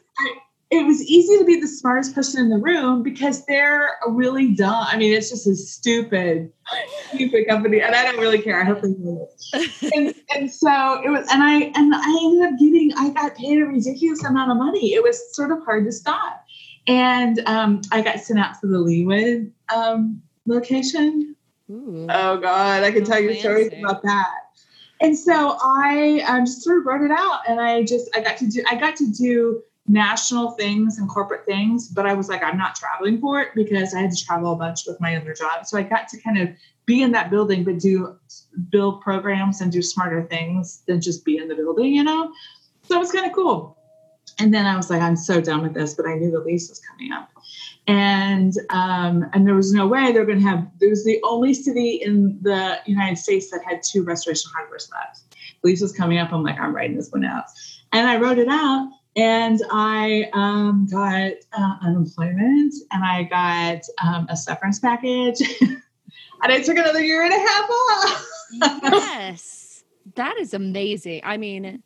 it 0.79 0.87
was 0.87 1.03
easy 1.03 1.39
to 1.39 1.45
be 1.45 1.61
the 1.61 1.69
smartest 1.69 2.15
person 2.15 2.41
in 2.41 2.51
the 2.51 2.59
room 2.59 3.03
because 3.03 3.45
they're 3.47 3.97
really 4.09 4.55
dumb. 4.55 4.87
I 4.89 4.97
mean, 4.97 5.13
it's 5.13 5.31
just 5.31 5.47
a 5.47 5.55
stupid, 5.55 6.53
stupid 7.13 7.47
company, 7.49 7.81
and 7.81 7.95
I 7.95 8.05
don't 8.05 8.19
really 8.19 8.41
care. 8.41 8.61
I 8.61 8.65
hope 8.65 8.83
they 8.83 8.91
know 8.91 9.29
it. 9.53 9.93
And, 9.95 10.15
and 10.35 10.51
so 10.51 11.03
it 11.05 11.11
was, 11.11 11.27
and 11.31 11.43
I 11.43 11.73
and 11.75 11.95
I 11.95 12.19
ended 12.25 12.53
up 12.53 12.59
getting. 12.59 12.93
I 12.97 13.11
got 13.11 13.37
paid 13.37 13.61
a 13.61 13.65
ridiculous 13.65 14.25
amount 14.25 14.51
of 14.51 14.57
money. 14.57 14.95
It 14.95 15.03
was 15.03 15.35
sort 15.35 15.51
of 15.53 15.65
hard 15.65 15.85
to 15.87 15.93
stop, 15.93 16.45
and 16.87 17.41
um, 17.47 17.83
I 17.93 18.03
got 18.03 18.21
sent 18.21 18.39
out 18.39 18.61
to 18.61 18.67
the 18.67 18.79
Leawood 18.79 19.51
um, 19.75 20.23
location. 20.47 21.37
Ooh. 21.71 22.07
Oh 22.11 22.39
God, 22.39 22.83
I 22.83 22.91
can 22.91 23.05
tell 23.05 23.21
you 23.21 23.35
stories 23.35 23.73
about 23.79 24.03
that. 24.03 24.35
And 25.01 25.19
so 25.19 25.59
I 25.63 26.25
um, 26.27 26.47
just 26.47 26.63
sort 26.63 26.79
of 26.79 26.87
wrote 26.87 27.03
it 27.03 27.11
out, 27.11 27.41
and 27.49 27.61
I 27.61 27.85
just 27.85 28.09
I 28.15 28.21
got 28.21 28.37
to 28.39 28.47
do 28.47 28.63
I 28.69 28.77
got 28.77 28.97
to 28.97 29.11
do 29.11 29.63
national 29.87 30.53
things 30.53 30.99
and 30.99 31.09
corporate 31.09 31.45
things, 31.45 31.89
but 31.89 32.07
I 32.07 32.15
was 32.15 32.29
like, 32.29 32.43
I'm 32.43 32.57
not 32.57 32.75
traveling 32.75 33.21
for 33.21 33.41
it 33.41 33.49
because 33.55 33.95
I 33.95 34.01
had 34.01 34.11
to 34.13 34.25
travel 34.25 34.53
a 34.53 34.57
bunch 34.57 34.85
with 34.87 35.01
my 35.01 35.17
other 35.17 35.35
job. 35.35 35.67
So 35.67 35.79
I 35.79 35.83
got 35.83 36.09
to 36.09 36.21
kind 36.21 36.39
of 36.39 36.49
be 36.87 37.03
in 37.03 37.13
that 37.13 37.31
building, 37.31 37.65
but 37.65 37.79
do 37.79 38.17
build 38.71 39.03
programs 39.03 39.61
and 39.61 39.71
do 39.71 39.83
smarter 39.83 40.23
things 40.23 40.83
than 40.87 41.01
just 41.01 41.25
be 41.25 41.37
in 41.37 41.49
the 41.49 41.55
building, 41.55 41.95
you 41.95 42.03
know? 42.03 42.33
So 42.85 42.97
it 42.97 42.99
was 42.99 43.13
kind 43.13 43.27
of 43.27 43.33
cool. 43.33 43.79
And 44.39 44.53
then 44.53 44.67
I 44.67 44.77
was 44.77 44.91
like, 44.91 45.01
I'm 45.01 45.17
so 45.17 45.41
done 45.41 45.63
with 45.63 45.75
this, 45.75 45.95
but 45.95 46.07
I 46.07 46.15
knew 46.15 46.31
the 46.31 46.41
lease 46.41 46.69
was 46.69 46.81
coming 46.81 47.13
up. 47.13 47.31
And 47.87 48.55
um, 48.71 49.29
and 49.33 49.47
there 49.47 49.55
was 49.55 49.73
no 49.73 49.87
way 49.87 50.11
they're 50.11 50.25
going 50.25 50.41
to 50.41 50.47
have. 50.47 50.67
There 50.81 50.89
was 50.89 51.05
the 51.05 51.21
only 51.23 51.53
city 51.53 52.01
in 52.03 52.39
the 52.41 52.79
United 52.87 53.19
States 53.19 53.51
that 53.51 53.63
had 53.63 53.83
two 53.83 54.03
restoration 54.03 54.51
hardware 54.55 54.79
labs. 54.91 55.25
lease 55.63 55.83
was 55.83 55.93
coming 55.93 56.19
up. 56.19 56.33
I'm 56.33 56.43
like, 56.43 56.59
I'm 56.59 56.75
writing 56.75 56.97
this 56.97 57.11
one 57.11 57.25
out, 57.25 57.45
and 57.93 58.09
I 58.09 58.17
wrote 58.17 58.39
it 58.39 58.49
out 58.49 58.91
and 59.17 59.61
I 59.71 60.29
um, 60.33 60.87
got 60.91 61.33
uh, 61.53 61.77
unemployment 61.83 62.75
and 62.91 63.05
I 63.05 63.25
got 63.25 63.83
um, 64.03 64.27
a 64.29 64.37
severance 64.37 64.81
package. 64.81 65.41
and 65.61 65.83
I 66.43 66.61
took 66.61 66.77
another 66.77 67.03
year 67.03 67.23
and 67.23 67.33
a 67.33 67.39
half 67.39 67.71
off. 67.71 68.27
yes. 68.83 69.61
That 70.17 70.39
is 70.39 70.53
amazing. 70.55 71.23
I 71.25 71.39
mean, 71.39 71.83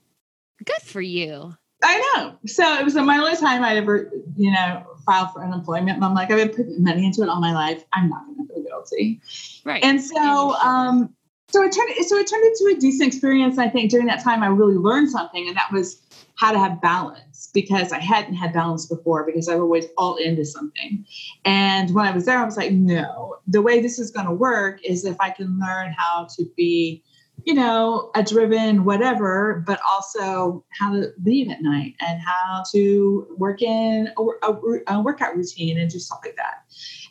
good 0.65 0.83
for 0.83 1.01
you. 1.01 1.57
I 1.83 2.13
know. 2.17 2.37
So 2.47 2.65
it 2.75 2.85
was 2.85 2.95
the 2.95 3.01
only 3.01 3.37
time 3.37 3.63
I'd 3.63 3.77
ever, 3.77 4.11
you 4.37 4.51
know, 4.51 4.85
filed 5.07 5.33
for 5.33 5.43
unemployment. 5.43 5.97
And 5.97 6.05
I'm 6.05 6.15
like, 6.15 6.31
I've 6.31 6.37
been 6.37 6.49
putting 6.49 6.83
money 6.83 7.07
into 7.07 7.23
it 7.23 7.29
all 7.29 7.41
my 7.41 7.55
life. 7.55 7.85
I'm 7.93 8.11
not 8.11 8.27
going 8.27 8.47
to 8.47 8.53
feel 8.53 8.65
guilty. 8.65 9.21
Right. 9.65 9.83
And 9.85 10.03
so, 10.03 10.55
um, 10.57 11.15
so 11.49 11.63
it 11.63 11.73
turned, 11.73 12.07
so 12.07 12.17
it 12.17 12.27
turned 12.27 12.45
into 12.45 12.77
a 12.77 12.81
decent 12.81 13.09
experience. 13.09 13.57
I 13.57 13.69
think 13.69 13.91
during 13.91 14.07
that 14.07 14.23
time, 14.23 14.43
I 14.43 14.49
really 14.49 14.75
learned 14.75 15.11
something, 15.11 15.47
and 15.47 15.57
that 15.57 15.73
was 15.73 16.03
how 16.39 16.53
to 16.53 16.59
have 16.59 16.81
balance 16.81 17.51
because 17.53 17.93
I 17.93 17.99
hadn't 17.99 18.35
had 18.35 18.53
balance 18.53 18.87
before 18.87 19.27
because 19.27 19.49
I 19.49 19.57
was 19.57 19.63
always 19.63 19.87
all 19.99 20.17
into 20.17 20.45
something. 20.45 21.05
And 21.45 21.93
when 21.93 22.07
I 22.07 22.13
was 22.13 22.27
there, 22.27 22.39
I 22.39 22.45
was 22.45 22.57
like, 22.57 22.71
no, 22.71 23.37
the 23.49 23.61
way 23.61 23.81
this 23.81 23.99
is 23.99 24.13
going 24.13 24.27
to 24.27 24.33
work 24.33 24.81
is 24.85 25.05
if 25.05 25.17
I 25.21 25.31
can 25.31 25.59
learn 25.59 25.93
how 25.99 26.29
to 26.37 26.45
be, 26.57 27.03
you 27.43 27.55
know, 27.55 28.13
a 28.15 28.23
driven 28.23 28.85
whatever, 28.85 29.65
but 29.67 29.81
also 29.85 30.65
how 30.71 30.93
to 30.93 31.11
leave 31.25 31.51
at 31.51 31.61
night 31.61 31.95
and 32.01 32.21
how 32.21 32.63
to 32.71 33.27
work 33.37 33.61
in 33.61 34.09
a, 34.17 34.23
a, 34.49 34.95
a 34.95 35.03
workout 35.03 35.37
routine 35.37 35.77
and 35.77 35.91
do 35.91 35.99
stuff 35.99 36.21
like 36.25 36.37
that. 36.37 36.63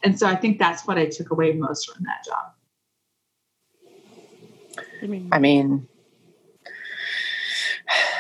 And 0.04 0.18
so 0.18 0.26
I 0.26 0.36
think 0.36 0.58
that's 0.58 0.88
what 0.88 0.98
I 0.98 1.06
took 1.06 1.32
away 1.32 1.52
most 1.52 1.92
from 1.92 2.06
that 2.06 2.24
job. 2.24 2.54
I 5.34 5.40
mean, 5.40 5.90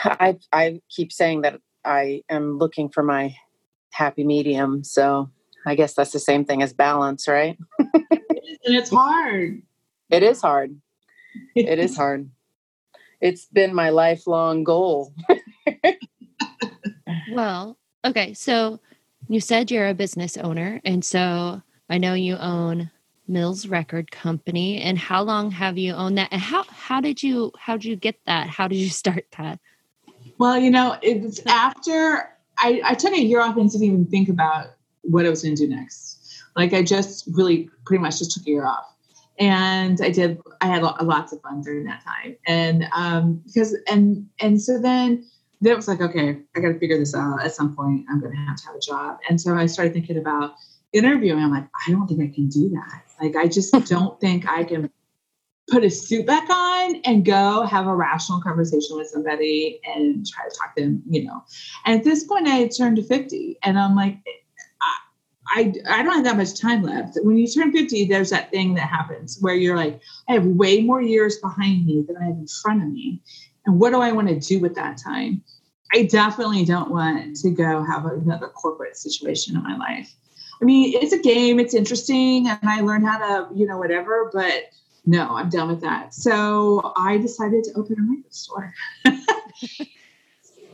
I 0.03 0.37
I 0.51 0.81
keep 0.89 1.11
saying 1.11 1.41
that 1.41 1.59
I 1.85 2.23
am 2.29 2.57
looking 2.57 2.89
for 2.89 3.03
my 3.03 3.35
happy 3.91 4.23
medium. 4.23 4.83
So 4.83 5.29
I 5.65 5.75
guess 5.75 5.93
that's 5.93 6.11
the 6.11 6.19
same 6.19 6.45
thing 6.45 6.61
as 6.61 6.73
balance, 6.73 7.27
right? 7.27 7.57
and 7.79 7.91
it's 8.65 8.89
hard. 8.89 9.61
It 10.09 10.23
is 10.23 10.41
hard. 10.41 10.79
It 11.55 11.79
is 11.79 11.95
hard. 11.95 12.29
It's 13.19 13.45
been 13.45 13.73
my 13.73 13.89
lifelong 13.89 14.63
goal. 14.63 15.11
well, 17.31 17.75
okay. 18.05 18.35
So 18.35 18.79
you 19.27 19.39
said 19.39 19.71
you're 19.71 19.87
a 19.87 19.95
business 19.95 20.37
owner. 20.37 20.79
And 20.85 21.03
so 21.03 21.63
I 21.89 21.97
know 21.97 22.13
you 22.13 22.37
own 22.37 22.91
Mills 23.27 23.67
Record 23.67 24.11
Company. 24.11 24.81
And 24.81 24.97
how 24.97 25.23
long 25.23 25.51
have 25.51 25.77
you 25.77 25.93
owned 25.93 26.17
that? 26.17 26.29
And 26.31 26.41
how 26.41 26.63
how 26.63 27.01
did 27.01 27.21
you 27.21 27.51
how 27.57 27.73
did 27.73 27.85
you 27.85 27.95
get 27.95 28.19
that? 28.25 28.47
How 28.47 28.67
did 28.67 28.77
you 28.77 28.89
start 28.89 29.25
that? 29.37 29.59
Well, 30.37 30.57
you 30.57 30.69
know, 30.69 30.97
it's 31.01 31.41
after 31.47 32.29
I, 32.57 32.81
I 32.83 32.93
took 32.95 33.13
a 33.13 33.21
year 33.21 33.41
off 33.41 33.57
and 33.57 33.69
didn't 33.71 33.85
even 33.85 34.05
think 34.05 34.29
about 34.29 34.67
what 35.01 35.25
I 35.25 35.29
was 35.29 35.43
going 35.43 35.55
to 35.55 35.67
do 35.67 35.75
next. 35.75 36.43
Like 36.55 36.73
I 36.73 36.83
just 36.83 37.27
really 37.33 37.69
pretty 37.85 38.01
much 38.01 38.19
just 38.19 38.31
took 38.31 38.45
a 38.47 38.49
year 38.49 38.65
off, 38.65 38.85
and 39.39 39.99
I 40.01 40.09
did. 40.09 40.39
I 40.59 40.67
had 40.67 40.81
lots 40.81 41.33
of 41.33 41.41
fun 41.41 41.61
during 41.61 41.85
that 41.85 42.03
time, 42.03 42.35
and 42.47 42.87
um, 42.95 43.43
because 43.45 43.77
and 43.87 44.27
and 44.39 44.59
so 44.59 44.79
then 44.81 45.23
then 45.61 45.73
it 45.73 45.75
was 45.75 45.87
like, 45.87 46.01
okay, 46.01 46.39
I 46.55 46.59
got 46.59 46.69
to 46.69 46.79
figure 46.79 46.97
this 46.97 47.15
out. 47.15 47.43
At 47.43 47.53
some 47.53 47.75
point, 47.75 48.05
I'm 48.09 48.19
going 48.19 48.31
to 48.31 48.37
have 48.39 48.57
to 48.57 48.65
have 48.67 48.75
a 48.75 48.79
job, 48.79 49.19
and 49.29 49.39
so 49.39 49.55
I 49.55 49.67
started 49.67 49.93
thinking 49.93 50.17
about 50.17 50.55
interviewing. 50.93 51.43
I'm 51.43 51.51
like, 51.51 51.67
I 51.87 51.91
don't 51.91 52.07
think 52.07 52.21
I 52.21 52.33
can 52.33 52.47
do 52.47 52.69
that. 52.69 53.03
Like, 53.21 53.35
I 53.35 53.47
just 53.47 53.73
don't 53.87 54.19
think 54.19 54.47
I 54.47 54.63
can 54.63 54.89
put 55.69 55.83
a 55.83 55.89
suit 55.89 56.25
back 56.25 56.49
on 56.49 56.95
and 57.03 57.25
go 57.25 57.63
have 57.63 57.87
a 57.87 57.95
rational 57.95 58.41
conversation 58.41 58.95
with 58.95 59.07
somebody 59.07 59.81
and 59.83 60.25
try 60.25 60.47
to 60.47 60.55
talk 60.55 60.75
to 60.75 60.83
them, 60.83 61.03
you 61.09 61.25
know. 61.25 61.43
And 61.85 61.99
at 61.99 62.05
this 62.05 62.23
point, 62.23 62.47
I 62.47 62.55
had 62.55 62.71
turned 62.75 62.95
to 62.97 63.03
50, 63.03 63.57
and 63.63 63.77
I'm 63.77 63.95
like, 63.95 64.17
I, 65.49 65.73
I 65.89 66.03
don't 66.03 66.13
have 66.13 66.23
that 66.25 66.37
much 66.37 66.59
time 66.59 66.83
left. 66.83 67.17
When 67.21 67.37
you 67.37 67.47
turn 67.47 67.71
50, 67.71 68.05
there's 68.05 68.29
that 68.31 68.51
thing 68.51 68.73
that 68.75 68.89
happens 68.89 69.37
where 69.39 69.55
you're 69.55 69.77
like, 69.77 70.01
I 70.27 70.33
have 70.33 70.45
way 70.45 70.81
more 70.81 71.01
years 71.01 71.37
behind 71.37 71.85
me 71.85 72.03
than 72.05 72.17
I 72.17 72.25
have 72.25 72.37
in 72.37 72.47
front 72.47 72.83
of 72.83 72.89
me. 72.89 73.21
And 73.65 73.79
what 73.79 73.91
do 73.91 74.01
I 74.01 74.11
want 74.11 74.27
to 74.27 74.39
do 74.39 74.59
with 74.59 74.75
that 74.75 74.97
time? 74.97 75.41
I 75.93 76.03
definitely 76.03 76.65
don't 76.65 76.91
want 76.91 77.37
to 77.37 77.49
go 77.49 77.83
have 77.83 78.05
another 78.05 78.47
corporate 78.49 78.97
situation 78.97 79.55
in 79.55 79.63
my 79.63 79.77
life. 79.77 80.13
I 80.61 80.65
mean, 80.65 80.93
it's 80.95 81.13
a 81.13 81.19
game, 81.19 81.59
it's 81.59 81.73
interesting, 81.73 82.47
and 82.47 82.59
I 82.63 82.81
learn 82.81 83.03
how 83.03 83.17
to, 83.17 83.55
you 83.55 83.67
know, 83.67 83.77
whatever, 83.77 84.29
but 84.33 84.71
no, 85.05 85.35
I'm 85.35 85.49
done 85.49 85.69
with 85.69 85.81
that. 85.81 86.13
So 86.13 86.93
I 86.97 87.17
decided 87.17 87.63
to 87.65 87.73
open 87.75 87.97
a 87.99 88.09
record 88.09 88.33
store. 88.33 88.73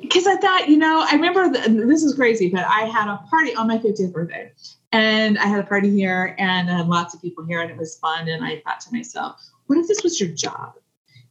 Because 0.03 0.27
I 0.27 0.35
thought, 0.35 0.67
you 0.67 0.77
know, 0.77 1.05
I 1.09 1.15
remember 1.15 1.49
the, 1.49 1.85
this 1.85 2.03
is 2.03 2.13
crazy, 2.13 2.49
but 2.49 2.65
I 2.65 2.81
had 2.81 3.07
a 3.07 3.17
party 3.29 3.55
on 3.55 3.67
my 3.67 3.77
50th 3.77 4.11
birthday. 4.11 4.51
And 4.91 5.39
I 5.39 5.45
had 5.45 5.61
a 5.61 5.63
party 5.63 5.89
here 5.89 6.35
and 6.37 6.69
I 6.69 6.77
had 6.77 6.87
lots 6.87 7.15
of 7.15 7.21
people 7.21 7.45
here 7.45 7.61
and 7.61 7.71
it 7.71 7.77
was 7.77 7.97
fun. 7.97 8.27
And 8.27 8.43
I 8.43 8.61
thought 8.65 8.81
to 8.81 8.93
myself, 8.93 9.41
what 9.67 9.79
if 9.79 9.87
this 9.87 10.03
was 10.03 10.19
your 10.19 10.29
job? 10.29 10.73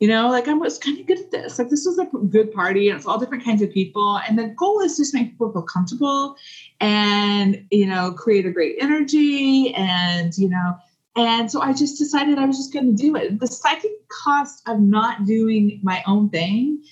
You 0.02 0.08
know, 0.08 0.30
like 0.30 0.48
I 0.48 0.52
was 0.54 0.78
kind 0.78 0.98
of 0.98 1.06
good 1.06 1.20
at 1.20 1.30
this. 1.30 1.60
Like 1.60 1.68
this 1.68 1.86
was 1.86 1.96
a 1.96 2.06
good 2.26 2.52
party 2.52 2.88
and 2.88 2.98
it's 2.98 3.06
all 3.06 3.20
different 3.20 3.44
kinds 3.44 3.62
of 3.62 3.70
people. 3.70 4.18
And 4.26 4.36
the 4.36 4.48
goal 4.48 4.80
is 4.80 4.96
just 4.96 5.14
make 5.14 5.30
people 5.30 5.52
feel 5.52 5.62
comfortable 5.62 6.34
and, 6.80 7.64
you 7.70 7.86
know, 7.86 8.10
create 8.10 8.44
a 8.44 8.50
great 8.50 8.78
energy 8.80 9.72
and, 9.76 10.36
you 10.36 10.48
know, 10.48 10.74
and 11.14 11.48
so 11.48 11.60
I 11.60 11.72
just 11.72 11.98
decided 11.98 12.36
I 12.36 12.46
was 12.46 12.56
just 12.56 12.72
going 12.72 12.96
to 12.96 13.00
do 13.00 13.14
it. 13.14 13.38
The 13.38 13.46
psychic 13.46 13.92
cost 14.08 14.68
of 14.68 14.80
not 14.80 15.24
doing 15.24 15.78
my 15.84 16.02
own 16.08 16.30
thing, 16.30 16.82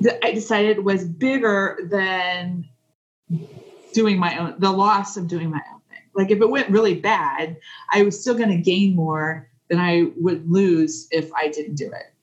that 0.00 0.18
I 0.24 0.32
decided 0.32 0.86
was 0.86 1.04
bigger 1.04 1.78
than 1.90 2.66
doing 3.92 4.18
my 4.18 4.38
own, 4.38 4.54
the 4.58 4.72
loss 4.72 5.18
of 5.18 5.28
doing 5.28 5.50
my 5.50 5.60
own 5.70 5.82
thing. 5.90 6.00
Like 6.14 6.30
if 6.30 6.40
it 6.40 6.48
went 6.48 6.70
really 6.70 6.94
bad, 6.94 7.58
I 7.92 8.04
was 8.04 8.18
still 8.18 8.34
going 8.34 8.56
to 8.56 8.62
gain 8.62 8.96
more 8.96 9.50
than 9.68 9.78
I 9.78 10.12
would 10.16 10.50
lose 10.50 11.08
if 11.10 11.30
I 11.34 11.48
didn't 11.48 11.74
do 11.74 11.92
it. 11.92 12.14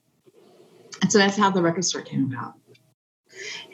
And 1.06 1.12
so 1.12 1.20
that's 1.20 1.38
how 1.38 1.52
the 1.52 1.62
record 1.62 1.86
store 1.86 2.02
came 2.02 2.34
about. 2.34 2.56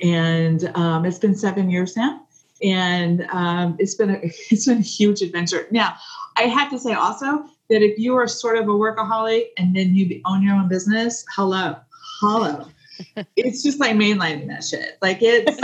And 0.04 0.70
um, 0.76 1.06
it's 1.06 1.17
been 1.17 1.34
seven 1.34 1.70
years 1.72 1.96
now 1.96 2.28
and 2.62 3.26
um, 3.32 3.78
it's 3.80 3.96
been 3.96 4.10
a 4.10 4.20
it's 4.50 4.65
been 4.65 4.80
a 4.80 4.82
huge 4.82 5.22
adventure. 5.22 5.65
Now, 5.72 5.96
I 6.38 6.43
have 6.43 6.70
to 6.72 6.80
say 6.80 6.93
also 6.93 7.45
that 7.70 7.82
if 7.82 7.97
you 7.97 8.16
are 8.16 8.28
sort 8.28 8.58
of 8.58 8.66
a 8.66 8.72
workaholic 8.72 9.47
and 9.58 9.74
then 9.74 9.95
you 9.95 10.22
own 10.26 10.43
your 10.43 10.56
own 10.56 10.68
business, 10.68 11.26
hello, 11.34 11.78
hello, 12.20 12.68
it's 13.36 13.64
just 13.64 13.80
like 13.80 13.95
mainlining 13.95 14.47
that 14.47 14.64
shit. 14.64 14.97
Like 15.01 15.20
it's 15.22 15.58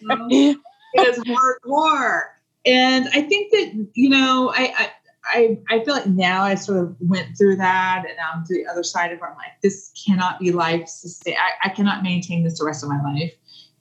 you 0.00 0.08
know, 0.08 0.28
it 0.28 1.08
is 1.08 1.18
hardcore, 1.20 2.22
and 2.66 3.08
I 3.08 3.22
think 3.22 3.52
that 3.52 3.88
you 3.94 4.08
know 4.08 4.52
I. 4.54 4.74
I 4.76 4.90
I, 5.24 5.58
I 5.70 5.84
feel 5.84 5.94
like 5.94 6.06
now 6.06 6.42
I 6.42 6.54
sort 6.56 6.78
of 6.78 6.96
went 7.00 7.36
through 7.38 7.56
that 7.56 8.04
and 8.08 8.16
I'm 8.18 8.44
to 8.46 8.54
the 8.54 8.66
other 8.66 8.82
side 8.82 9.12
of 9.12 9.18
it. 9.18 9.24
I'm 9.24 9.36
like, 9.36 9.60
this 9.62 9.92
cannot 10.06 10.40
be 10.40 10.50
life 10.50 10.88
sustain. 10.88 11.36
I, 11.36 11.68
I 11.68 11.72
cannot 11.72 12.02
maintain 12.02 12.44
this 12.44 12.58
the 12.58 12.64
rest 12.64 12.82
of 12.82 12.88
my 12.88 13.00
life 13.02 13.32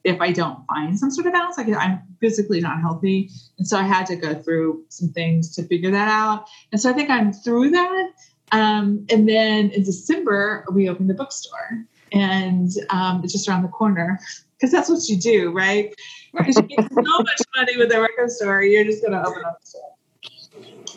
if 0.04 0.20
I 0.20 0.32
don't 0.32 0.66
find 0.68 0.98
some 0.98 1.12
sort 1.12 1.28
of 1.28 1.34
balance, 1.34 1.58
like 1.58 1.68
I'm 1.70 2.02
physically 2.20 2.60
not 2.60 2.82
healthy. 2.82 3.30
And 3.58 3.68
so 3.68 3.78
I 3.78 3.84
had 3.84 4.06
to 4.08 4.16
go 4.16 4.34
through 4.34 4.84
some 4.90 5.10
things 5.10 5.56
to 5.56 5.64
figure 5.64 5.92
that 5.92 6.08
out. 6.08 6.48
And 6.72 6.82
so 6.82 6.90
I 6.90 6.94
think 6.94 7.10
I'm 7.10 7.32
through 7.32 7.70
that. 7.72 8.12
Um, 8.52 9.06
and 9.10 9.30
then 9.30 9.70
in 9.72 9.84
December, 9.84 10.66
we 10.74 10.90
opened 10.90 11.10
the 11.10 11.14
bookstore 11.14 11.86
and 12.12 12.70
um, 12.90 13.22
it's 13.24 13.32
just 13.32 13.48
around 13.48 13.62
the 13.62 13.70
corner 13.70 14.20
because 14.58 14.72
that's 14.72 14.90
what 14.90 15.08
you 15.08 15.18
do, 15.18 15.52
right? 15.52 15.94
Because 16.34 16.58
you 16.58 16.64
make 16.64 16.90
so 16.90 17.02
much 17.02 17.42
money 17.56 17.78
with 17.78 17.94
a 17.94 18.02
record 18.02 18.32
store, 18.32 18.64
you're 18.64 18.84
just 18.84 19.02
going 19.02 19.14
to 19.14 19.22
open 19.22 19.44
up 19.46 19.60
a 19.62 19.66
store 19.66 19.82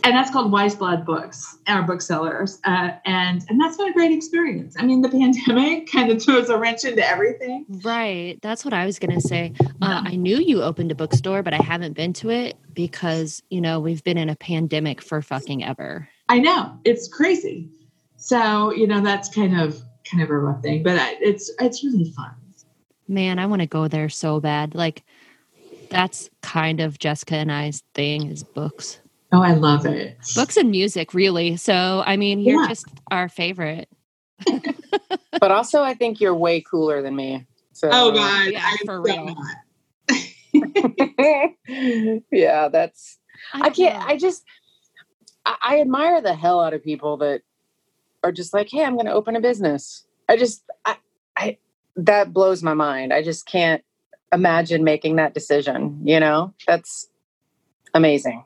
and 0.05 0.15
that's 0.15 0.31
called 0.31 0.53
Wise 0.53 0.75
Blood 0.75 1.07
Books, 1.07 1.57
our 1.67 1.83
booksellers, 1.83 2.61
uh, 2.65 2.91
and 3.07 3.43
and 3.49 3.61
that's 3.61 3.79
been 3.79 3.89
a 3.89 3.93
great 3.93 4.13
experience. 4.13 4.77
I 4.79 4.85
mean, 4.85 5.01
the 5.01 5.09
pandemic 5.11 5.91
kind 5.91 6.13
of 6.13 6.23
throws 6.23 6.51
a 6.51 6.59
wrench 6.59 6.85
into 6.85 7.07
everything. 7.07 7.65
Right, 7.83 8.39
that's 8.43 8.65
what 8.65 8.75
I 8.75 8.85
was 8.85 8.99
going 8.99 9.15
to 9.15 9.21
say. 9.21 9.55
Uh, 9.81 10.03
I 10.05 10.17
knew 10.17 10.37
you 10.37 10.63
opened 10.63 10.93
a 10.93 10.95
bookstore, 10.95 11.43
but 11.43 11.55
I 11.55 11.63
haven't 11.63 11.95
been 11.95 12.13
to 12.15 12.31
it 12.31 12.57
because 12.75 13.43
you 13.49 13.61
know 13.61 13.81
we've 13.81 14.05
been 14.05 14.19
in 14.19 14.29
a 14.29 14.37
pandemic 14.37 15.01
for 15.01 15.23
fucking 15.23 15.65
ever. 15.65 16.09
I 16.29 16.39
know 16.39 16.79
it's 16.85 17.09
crazy. 17.09 17.71
So 18.17 18.73
you 18.73 18.87
know 18.87 19.01
that's 19.01 19.29
kind 19.35 19.59
of 19.59 19.81
kind 20.05 20.23
of 20.23 20.29
a 20.29 20.39
rough 20.39 20.63
thing, 20.63 20.83
but 20.83 20.97
it's 21.21 21.51
it's 21.61 21.83
really 21.83 22.11
fun. 22.11 22.31
Man, 23.09 23.39
I 23.39 23.47
want 23.47 23.61
to 23.61 23.67
go 23.67 23.89
there 23.89 24.09
so 24.09 24.39
bad. 24.39 24.75
Like 24.75 25.03
that's 25.89 26.29
kind 26.43 26.81
of 26.81 26.99
Jessica 26.99 27.37
and 27.37 27.53
I's 27.53 27.83
thing 27.95 28.31
is 28.31 28.43
books. 28.43 29.01
Oh, 29.35 29.43
I 29.43 29.55
love 29.55 29.85
it. 29.85 30.16
Books 30.37 30.57
and 30.57 30.70
music, 30.70 31.12
really. 31.12 31.57
So, 31.57 32.05
I 32.07 32.16
mean, 32.16 32.39
you're 32.39 32.62
yeah. 32.62 32.68
just 32.68 32.87
our 33.11 33.28
favorite. 33.28 33.89
but 35.41 35.51
also, 35.51 35.82
I 35.82 35.95
think 35.95 36.20
you're 36.20 36.37
way 36.37 36.61
cooler 36.61 37.03
than 37.03 37.16
me. 37.16 37.45
So, 37.72 37.91
oh 37.93 38.12
God, 38.12 38.53
yeah, 38.53 38.70
for 38.85 39.03
real. 39.03 39.35
yeah, 42.30 42.68
that's. 42.68 43.18
I, 43.53 43.62
I 43.62 43.70
can't. 43.70 43.99
Know. 43.99 44.07
I 44.07 44.16
just. 44.16 44.45
I, 45.45 45.57
I 45.61 45.80
admire 45.80 46.20
the 46.20 46.37
hell 46.37 46.61
out 46.61 46.72
of 46.72 46.85
people 46.85 47.16
that 47.16 47.43
are 48.22 48.30
just 48.30 48.55
like, 48.55 48.68
"Hey, 48.70 48.85
I'm 48.85 48.95
going 48.95 49.07
to 49.07 49.12
open 49.12 49.35
a 49.35 49.41
business." 49.41 50.07
I 50.28 50.37
just, 50.37 50.62
I, 50.85 50.97
I, 51.37 51.59
that 51.97 52.32
blows 52.32 52.62
my 52.62 52.74
mind. 52.74 53.12
I 53.12 53.24
just 53.24 53.47
can't 53.47 53.82
imagine 54.32 54.85
making 54.85 55.16
that 55.16 55.35
decision. 55.35 56.03
You 56.05 56.20
know, 56.20 56.55
that's 56.68 57.09
amazing. 57.95 58.45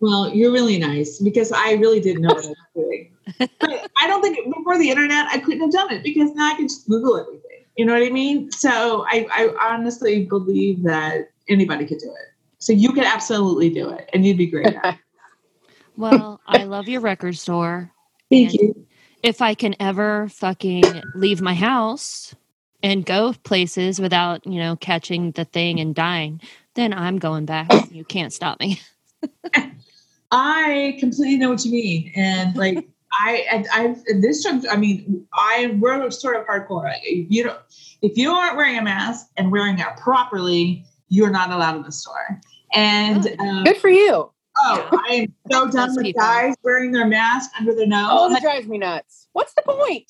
Well, 0.00 0.34
you're 0.34 0.52
really 0.52 0.78
nice 0.78 1.18
because 1.18 1.52
I 1.52 1.72
really 1.74 2.00
didn't 2.00 2.22
know 2.22 2.34
what 2.34 2.44
I 2.44 2.48
was 2.48 2.56
doing. 2.74 3.12
But 3.60 3.88
I 3.96 4.08
don't 4.08 4.22
think 4.22 4.52
before 4.52 4.76
the 4.76 4.90
internet 4.90 5.26
I 5.30 5.38
couldn't 5.38 5.60
have 5.60 5.70
done 5.70 5.92
it 5.92 6.02
because 6.02 6.32
now 6.32 6.50
I 6.50 6.56
can 6.56 6.66
just 6.66 6.88
Google 6.88 7.16
everything. 7.16 7.64
You 7.76 7.86
know 7.86 7.92
what 7.92 8.02
I 8.02 8.10
mean? 8.10 8.50
So 8.50 9.04
I, 9.08 9.26
I 9.32 9.72
honestly 9.72 10.26
believe 10.26 10.82
that 10.82 11.30
anybody 11.48 11.86
could 11.86 11.98
do 11.98 12.10
it. 12.10 12.34
So 12.58 12.72
you 12.72 12.92
could 12.92 13.04
absolutely 13.04 13.70
do 13.70 13.88
it 13.90 14.10
and 14.12 14.26
you'd 14.26 14.36
be 14.36 14.46
great 14.46 14.66
at 14.66 14.94
it. 14.94 15.00
well, 15.96 16.40
I 16.46 16.64
love 16.64 16.88
your 16.88 17.00
record 17.00 17.38
store. 17.38 17.92
Thank 18.30 18.54
you. 18.54 18.86
If 19.22 19.40
I 19.40 19.54
can 19.54 19.76
ever 19.78 20.28
fucking 20.28 21.02
leave 21.14 21.40
my 21.40 21.54
house 21.54 22.34
and 22.82 23.06
go 23.06 23.32
places 23.44 24.00
without, 24.00 24.46
you 24.46 24.58
know, 24.58 24.76
catching 24.76 25.30
the 25.32 25.44
thing 25.44 25.78
and 25.78 25.94
dying, 25.94 26.40
then 26.74 26.92
I'm 26.92 27.18
going 27.18 27.44
back. 27.44 27.70
You 27.90 28.04
can't 28.04 28.32
stop 28.32 28.58
me. 28.60 28.80
I 30.30 30.96
completely 31.00 31.38
know 31.38 31.50
what 31.50 31.64
you 31.64 31.72
mean, 31.72 32.12
and 32.14 32.56
like 32.56 32.86
I, 33.12 33.64
I, 33.72 33.96
this 34.20 34.42
jump. 34.42 34.64
I 34.70 34.76
mean, 34.76 35.26
I 35.34 35.76
we're 35.78 36.10
sort 36.10 36.36
of 36.36 36.46
hardcore. 36.46 36.84
Like, 36.84 37.02
you 37.04 37.44
don't, 37.44 37.58
if 38.02 38.16
you 38.16 38.30
aren't 38.30 38.56
wearing 38.56 38.78
a 38.78 38.82
mask 38.82 39.26
and 39.36 39.50
wearing 39.50 39.78
it 39.78 39.86
properly, 39.96 40.84
you're 41.08 41.30
not 41.30 41.50
allowed 41.50 41.76
in 41.76 41.82
the 41.82 41.92
store. 41.92 42.40
And 42.72 43.26
um, 43.40 43.64
good 43.64 43.76
for 43.76 43.88
you. 43.88 44.30
Oh, 44.56 44.88
I 45.08 45.14
am 45.14 45.34
so 45.50 45.68
done 45.70 45.94
with 45.94 46.04
people. 46.04 46.20
guys 46.20 46.54
wearing 46.62 46.92
their 46.92 47.06
mask 47.06 47.50
under 47.58 47.74
their 47.74 47.86
nose. 47.86 48.08
Oh, 48.10 48.32
that 48.32 48.42
drives 48.42 48.66
me 48.66 48.78
nuts. 48.78 49.28
What's 49.32 49.54
the 49.54 49.62
point? 49.62 50.06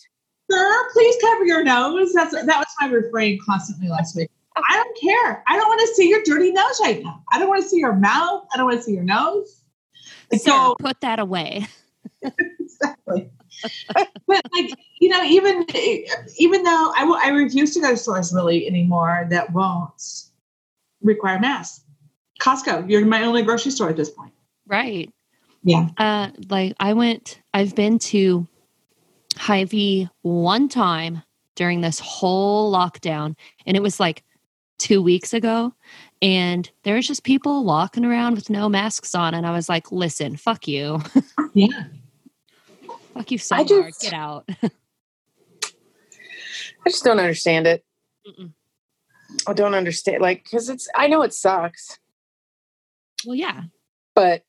Sir, 0.51 0.89
please 0.93 1.17
cover 1.23 1.45
your 1.45 1.63
nose. 1.63 2.13
That's 2.13 2.33
that 2.33 2.47
was 2.47 2.67
my 2.81 2.89
refrain 2.89 3.39
constantly 3.47 3.89
last 3.89 4.17
week. 4.17 4.31
I 4.57 4.77
don't 4.77 4.99
care. 5.01 5.43
I 5.47 5.57
don't 5.57 5.69
want 5.69 5.81
to 5.81 5.95
see 5.95 6.09
your 6.09 6.23
dirty 6.25 6.53
nose 6.53 6.81
right 6.83 7.03
now. 7.03 7.23
I 7.33 7.39
don't 7.39 7.49
want 7.49 7.63
to 7.63 7.69
see 7.69 7.79
your 7.79 7.95
mouth. 7.95 8.45
I 8.53 8.57
don't 8.57 8.67
want 8.67 8.79
to 8.79 8.83
see 8.83 8.93
your 8.93 9.05
nose. 9.05 9.60
So 10.39 10.77
put 10.79 11.01
that 11.01 11.19
away. 11.19 11.67
exactly. 12.23 13.31
but 14.27 14.43
like 14.53 14.71
you 15.01 15.09
know, 15.09 15.23
even 15.25 15.67
even 16.39 16.63
though 16.63 16.93
I, 16.97 17.21
I 17.25 17.29
refuse 17.31 17.75
to 17.75 17.81
go 17.81 17.91
to 17.91 17.97
stores 17.97 18.33
really 18.33 18.67
anymore 18.67 19.27
that 19.31 19.53
won't 19.53 20.03
require 21.03 21.39
masks. 21.39 21.85
Costco, 22.41 22.89
you're 22.89 23.05
my 23.05 23.23
only 23.23 23.43
grocery 23.43 23.71
store 23.71 23.91
at 23.91 23.97
this 23.97 24.11
point. 24.11 24.33
Right. 24.67 25.13
Yeah. 25.63 25.89
Uh, 25.99 26.31
like 26.49 26.75
I 26.81 26.95
went. 26.95 27.41
I've 27.53 27.75
been 27.75 27.99
to 27.99 28.47
Hy-Vee 29.37 30.09
one 30.23 30.69
time 30.69 31.23
during 31.55 31.83
this 31.83 31.99
whole 31.99 32.73
lockdown, 32.73 33.37
and 33.67 33.77
it 33.77 33.83
was 33.83 34.01
like 34.01 34.25
two 34.79 35.03
weeks 35.03 35.35
ago 35.35 35.75
and 36.23 36.71
there's 36.83 37.07
just 37.07 37.25
people 37.25 37.65
walking 37.65 38.05
around 38.05 38.35
with 38.35 38.51
no 38.51 38.69
masks 38.69 39.15
on 39.15 39.35
and 39.35 39.47
i 39.47 39.51
was 39.51 39.69
like 39.69 39.91
listen 39.93 40.37
fuck 40.37 40.67
you. 40.69 41.01
Yeah. 41.53 41.85
Fuck 43.13 43.33
you 43.33 43.39
so 43.39 43.57
I 43.57 43.65
hard. 43.65 43.69
Just, 43.69 44.03
get 44.03 44.13
out. 44.13 44.49
I 44.63 44.71
just 46.87 47.03
don't 47.03 47.19
understand 47.19 47.67
it. 47.67 47.85
Mm-mm. 48.25 48.53
i 49.49 49.53
don't 49.53 49.75
understand 49.75 50.23
like 50.23 50.45
because 50.45 50.69
it's 50.69 50.89
i 50.95 51.09
know 51.09 51.23
it 51.23 51.35
sucks. 51.35 51.99
Well 53.27 53.35
yeah. 53.35 53.63
But 54.15 54.45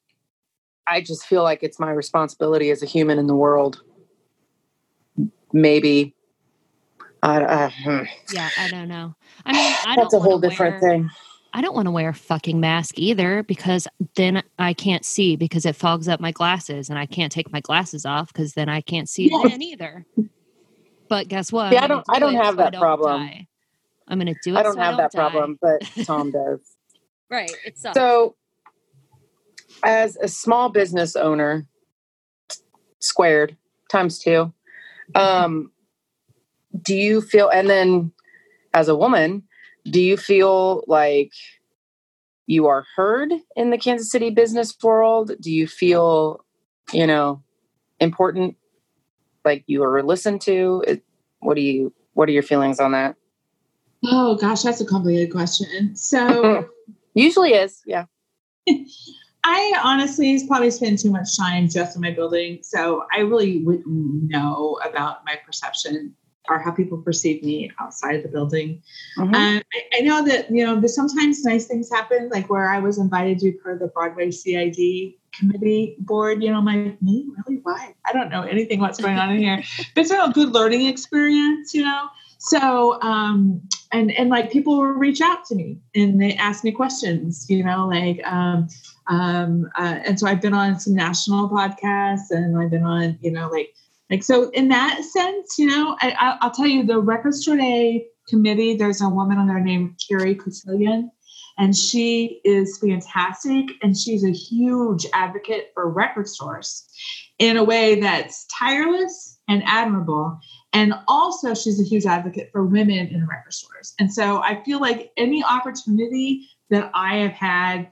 i 0.86 1.02
just 1.02 1.26
feel 1.26 1.42
like 1.42 1.64
it's 1.64 1.80
my 1.80 1.90
responsibility 1.90 2.70
as 2.70 2.84
a 2.84 2.86
human 2.86 3.18
in 3.18 3.26
the 3.26 3.36
world. 3.36 3.82
Maybe. 5.52 6.14
Uh, 7.24 7.46
uh, 7.48 7.70
hmm. 7.70 8.04
yeah 8.32 8.50
i 8.60 8.68
don't 8.70 8.90
know. 8.90 9.16
I 9.44 9.54
mean 9.54 9.76
I 9.88 9.96
that's 9.96 10.14
a 10.14 10.20
whole 10.20 10.40
different 10.40 10.82
wear, 10.84 10.92
thing 10.92 11.10
I 11.54 11.62
don't 11.62 11.76
want 11.76 11.88
to 11.88 11.92
wear 11.92 12.10
a 12.10 12.14
fucking 12.14 12.60
mask 12.60 12.98
either 12.98 13.44
because 13.44 13.88
then 14.16 14.42
I 14.58 14.74
can't 14.74 15.04
see 15.04 15.36
because 15.36 15.66
it 15.66 15.76
fogs 15.76 16.08
up 16.08 16.20
my 16.20 16.32
glasses 16.32 16.90
and 16.90 16.98
I 16.98 17.06
can't 17.06 17.32
take 17.32 17.52
my 17.52 17.60
glasses 17.60 18.06
off 18.06 18.32
because 18.32 18.54
then 18.54 18.70
I 18.70 18.82
can't 18.82 19.10
see 19.10 19.30
yes. 19.30 19.50
then 19.50 19.62
either. 19.62 20.06
But 21.10 21.28
guess 21.28 21.52
what? 21.52 21.74
Yeah, 21.74 21.84
I 21.84 21.88
don't. 21.88 22.06
Do 22.06 22.14
I 22.14 22.20
don't 22.20 22.36
have 22.36 22.56
that 22.58 22.72
don't 22.72 22.82
problem. 22.82 23.28
Die. 23.28 23.48
I'm 24.08 24.18
going 24.18 24.34
to 24.34 24.40
do 24.44 24.56
it. 24.56 24.60
I 24.60 24.64
don't 24.64 24.76
so 24.76 24.80
have 24.80 24.94
I 24.94 24.98
don't 24.98 24.98
that 24.98 25.12
die. 25.12 25.18
problem, 25.18 25.60
but 25.62 26.06
Tom 26.06 26.32
does. 26.32 26.60
right. 27.30 27.52
So, 27.94 28.36
as 29.84 30.16
a 30.18 30.30
small 30.30 30.70
business 30.70 31.18
owner, 31.18 31.66
squared 33.00 33.58
times 33.90 34.20
two, 34.20 34.54
um, 35.16 35.72
do 36.82 36.96
you 36.96 37.20
feel? 37.20 37.50
And 37.50 37.70
then, 37.70 38.14
as 38.74 38.88
a 38.88 38.96
woman, 38.96 39.44
do 39.90 40.02
you 40.02 40.18
feel 40.18 40.84
like 40.88 41.32
you 42.46 42.68
are 42.68 42.86
heard 42.96 43.32
in 43.56 43.70
the 43.70 43.78
Kansas 43.78 44.12
City 44.12 44.30
business 44.30 44.76
world? 44.82 45.32
Do 45.40 45.52
you 45.52 45.68
feel, 45.68 46.44
you 46.92 47.08
know, 47.08 47.42
important? 48.00 48.58
Like 49.44 49.64
you 49.68 49.84
are 49.84 50.04
listened 50.04 50.42
to? 50.42 50.84
What 51.40 51.56
do 51.56 51.62
you? 51.62 51.94
What 52.14 52.30
are 52.30 52.34
your 52.34 52.44
feelings 52.44 52.80
on 52.80 52.92
that? 52.92 53.16
Oh 54.06 54.36
gosh, 54.36 54.64
that's 54.64 54.82
a 54.82 54.86
complicated 54.86 55.32
question. 55.32 55.96
So 55.96 56.68
usually 57.14 57.54
is, 57.54 57.82
yeah. 57.86 58.06
I 59.44 59.74
honestly 59.84 60.46
probably 60.48 60.70
spend 60.70 61.00
too 61.00 61.10
much 61.10 61.36
time 61.36 61.68
just 61.68 61.96
in 61.96 62.02
my 62.02 62.12
building, 62.12 62.60
so 62.62 63.06
I 63.12 63.22
really 63.22 63.64
wouldn't 63.64 63.88
know 63.88 64.80
about 64.86 65.26
my 65.26 65.40
perception 65.44 66.16
or 66.50 66.60
how 66.60 66.72
people 66.72 66.98
perceive 66.98 67.44
me 67.44 67.72
outside 67.80 68.16
of 68.16 68.24
the 68.24 68.30
building. 68.30 68.82
Mm-hmm. 69.18 69.36
And 69.36 69.64
I, 69.74 69.98
I, 69.98 70.02
know 70.02 70.26
that, 70.26 70.50
you 70.50 70.66
know, 70.66 70.80
there's 70.80 70.96
sometimes 70.96 71.44
nice 71.44 71.68
things 71.68 71.90
happen, 71.92 72.30
like 72.30 72.50
where 72.50 72.70
I 72.70 72.80
was 72.80 72.98
invited 72.98 73.40
to 73.40 73.46
be 73.46 73.52
part 73.54 73.76
of 73.76 73.80
the 73.80 73.88
Broadway 73.88 74.32
CID 74.32 75.14
committee 75.34 75.96
board, 76.00 76.44
you 76.44 76.52
know, 76.52 76.62
my 76.62 76.96
me, 77.02 77.28
really? 77.38 77.60
Why? 77.64 77.94
I 78.06 78.14
don't 78.14 78.30
know 78.30 78.42
anything 78.42 78.80
what's 78.80 79.00
going 79.00 79.18
on 79.18 79.32
in 79.32 79.40
here. 79.40 79.64
But 79.78 79.88
it's 80.02 80.12
been 80.12 80.20
a 80.20 80.34
good 80.34 80.50
learning 80.50 80.88
experience, 80.88 81.74
you 81.74 81.84
know. 81.84 82.08
So 82.40 83.00
um 83.02 83.62
and 83.92 84.12
and 84.12 84.30
like 84.30 84.52
people 84.52 84.78
will 84.78 84.94
reach 84.94 85.22
out 85.22 85.46
to 85.46 85.56
me 85.56 85.78
and 85.94 86.20
they 86.20 86.34
ask 86.36 86.64
me 86.64 86.72
questions, 86.72 87.46
you 87.50 87.64
know, 87.64 87.88
like 87.88 88.20
um 88.26 88.68
um 89.08 89.70
uh, 89.78 90.00
and 90.06 90.20
so 90.20 90.28
I've 90.28 90.42
been 90.42 90.54
on 90.54 90.80
some 90.80 90.96
national 90.96 91.50
podcasts 91.50 92.32
and 92.32 92.58
I've 92.58 92.72
been 92.72 92.84
on, 92.84 93.20
you 93.22 93.32
know, 93.32 93.48
like 93.50 93.76
like 94.12 94.24
so, 94.24 94.50
in 94.50 94.68
that 94.68 95.02
sense, 95.06 95.58
you 95.58 95.68
know, 95.68 95.96
I, 96.02 96.38
will 96.44 96.52
tell 96.52 96.68
you 96.68 96.84
the 96.84 97.00
Record 97.00 97.34
Store 97.34 97.56
Day 97.56 98.08
committee. 98.28 98.76
There's 98.76 99.02
a 99.02 99.08
woman 99.08 99.38
on 99.38 99.48
there 99.48 99.62
named 99.62 100.02
Carrie 100.06 100.36
Colliton, 100.36 101.10
and 101.58 101.74
she 101.74 102.42
is 102.44 102.78
fantastic. 102.78 103.70
And 103.82 103.98
she's 103.98 104.26
a 104.26 104.32
huge 104.32 105.06
advocate 105.14 105.72
for 105.74 105.90
record 105.90 106.28
stores 106.28 106.86
in 107.40 107.56
a 107.56 107.64
way 107.64 108.02
that's 108.02 108.46
tireless 108.60 109.40
and 109.48 109.64
admirable. 109.66 110.38
And 110.74 110.94
also, 111.08 111.54
she's 111.54 111.80
a 111.80 111.86
huge 111.86 112.06
advocate 112.06 112.50
for 112.52 112.66
women 112.66 113.08
in 113.08 113.26
record 113.26 113.54
stores. 113.54 113.94
And 113.98 114.14
so 114.14 114.42
I 114.42 114.62
feel 114.64 114.82
like 114.82 115.12
any 115.16 115.42
opportunity 115.42 116.50
that 116.70 116.92
I 116.94 117.16
have 117.20 117.32
had 117.32 117.92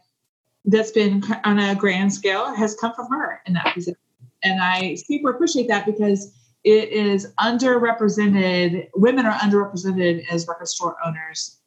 that's 0.65 0.91
been 0.91 1.24
on 1.45 1.59
a 1.59 1.76
grand 1.76 2.13
scale 2.13 2.53
has 2.53 2.76
come 2.76 2.93
from 2.93 3.07
her 3.09 3.41
in 3.45 3.53
that 3.53 3.74
position. 3.74 3.95
And 4.44 4.62
I 4.62 4.96
super 4.96 5.30
appreciate 5.30 5.68
that 5.68 5.86
because 5.86 6.34
it 6.64 6.90
is 6.90 7.34
underrepresented, 7.40 8.90
women 8.96 9.26
are 9.26 9.38
underrepresented 9.40 10.26
as 10.30 10.48
record 10.48 10.68
store 10.68 10.96
owners 11.06 11.60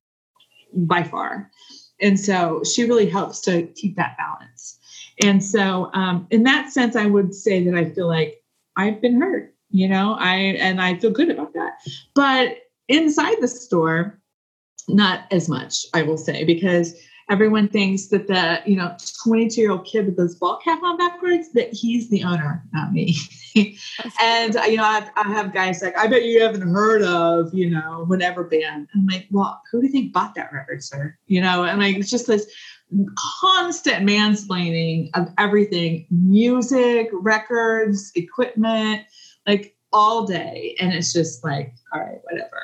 by 0.75 1.03
far. 1.03 1.51
And 2.01 2.19
so 2.19 2.63
she 2.65 2.85
really 2.85 3.09
helps 3.09 3.41
to 3.43 3.67
keep 3.75 3.97
that 3.97 4.17
balance. 4.19 4.79
And 5.23 5.43
so, 5.43 5.91
um, 5.95 6.27
in 6.31 6.43
that 6.45 6.73
sense, 6.73 6.97
I 6.97 7.07
would 7.07 7.35
say 7.35 7.63
that 7.65 7.75
I 7.75 7.85
feel 7.91 8.09
like 8.09 8.43
I've 8.77 9.01
been 9.01 9.21
hurt, 9.21 9.55
you 9.71 9.89
know, 9.89 10.17
I 10.19 10.37
and 10.37 10.81
I 10.81 10.97
feel 10.97 11.11
good 11.11 11.31
about 11.31 11.53
that. 11.55 11.73
But 12.15 12.57
inside 12.89 13.37
the 13.41 13.49
store, 13.49 14.21
not 14.89 15.25
as 15.31 15.49
much, 15.49 15.87
I 15.95 16.03
will 16.03 16.19
say, 16.19 16.45
because 16.45 16.95
everyone 17.33 17.67
thinks 17.67 18.09
that 18.09 18.27
the 18.27 18.61
you 18.67 18.77
know 18.77 18.95
22 19.25 19.59
year 19.59 19.71
old 19.71 19.87
kid 19.87 20.05
with 20.05 20.19
this 20.19 20.35
ball 20.35 20.59
cap 20.59 20.83
on 20.83 20.99
backwards 20.99 21.51
that 21.53 21.73
he's 21.73 22.11
the 22.11 22.23
owner 22.23 22.63
not 22.73 22.93
me. 22.93 23.17
And 24.19 24.55
you 24.67 24.77
know 24.77 24.85
I, 24.85 25.07
I, 25.15 25.29
have 25.29 25.53
guys 25.53 25.83
like 25.83 25.95
i 25.99 26.07
bet 26.07 26.25
you 26.25 26.41
haven't 26.41 26.63
heard 26.63 27.03
of 27.03 27.53
you 27.53 27.69
know 27.69 28.05
whatever 28.07 28.45
band. 28.45 28.89
I'm 28.95 29.07
like 29.07 29.27
well 29.31 29.61
who 29.71 29.81
do 29.81 29.87
you 29.87 29.93
think 29.93 30.13
bought 30.13 30.35
that 30.37 30.53
record 30.53 30.83
sir? 30.83 31.17
You 31.27 31.43
know 31.43 31.65
and 31.65 31.81
like 31.81 31.97
it's 31.97 32.11
just 32.11 32.27
this 32.27 32.51
constant 33.41 34.07
mansplaining 34.09 35.11
of 35.15 35.29
everything 35.39 36.07
music 36.11 37.09
records 37.13 38.13
equipment 38.15 39.03
like 39.47 39.77
all 39.93 40.27
day 40.27 40.77
and 40.81 40.93
it's 40.93 41.13
just 41.13 41.45
like 41.45 41.75
all 41.93 42.01
right 42.01 42.21
whatever 42.25 42.61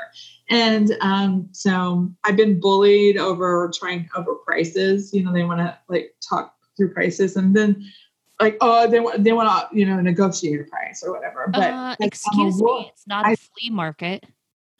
and 0.51 0.97
um, 1.01 1.49
so 1.53 2.11
I've 2.24 2.37
been 2.37 2.59
bullied 2.59 3.18
over 3.18 3.70
trying 3.74 4.09
over 4.16 4.35
prices. 4.37 5.12
You 5.12 5.22
know, 5.22 5.33
they 5.33 5.45
want 5.45 5.61
to 5.61 5.79
like 5.89 6.14
talk 6.26 6.55
through 6.76 6.93
prices, 6.95 7.37
and 7.37 7.55
then 7.55 7.85
like, 8.41 8.57
oh, 8.61 8.89
they 8.89 9.01
want 9.01 9.24
they 9.24 9.33
want 9.33 9.70
to 9.70 9.79
you 9.79 9.85
know 9.85 10.01
negotiate 10.01 10.61
a 10.61 10.64
price 10.64 11.03
or 11.05 11.12
whatever. 11.12 11.49
But 11.53 11.70
uh, 11.70 11.97
like, 12.01 12.07
excuse 12.09 12.62
me, 12.62 12.91
it's 12.93 13.07
not 13.07 13.31
a 13.31 13.37
flea 13.37 13.70
market. 13.70 14.24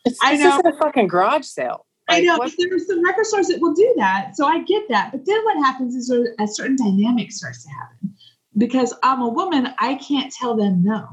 It's, 0.05 0.19
I 0.23 0.37
know 0.37 0.61
a 0.65 0.73
fucking 0.79 1.09
garage 1.09 1.45
sale. 1.45 1.85
Like, 2.09 2.19
I 2.19 2.21
know, 2.23 2.39
but 2.39 2.53
there 2.57 2.75
are 2.75 2.79
some 2.79 3.05
record 3.05 3.27
stores 3.27 3.49
that 3.49 3.61
will 3.61 3.75
do 3.75 3.93
that. 3.99 4.35
So 4.35 4.47
I 4.47 4.63
get 4.63 4.85
that. 4.89 5.13
But 5.13 5.27
then 5.27 5.45
what 5.45 5.59
happens 5.59 5.95
is 5.95 6.11
a 6.11 6.47
certain 6.47 6.77
dynamic 6.77 7.31
starts 7.31 7.65
to 7.65 7.71
happen. 7.71 8.15
Because 8.57 8.95
I'm 9.03 9.21
a 9.21 9.29
woman, 9.29 9.69
I 9.79 9.97
can't 9.97 10.33
tell 10.33 10.57
them 10.57 10.83
no. 10.83 11.07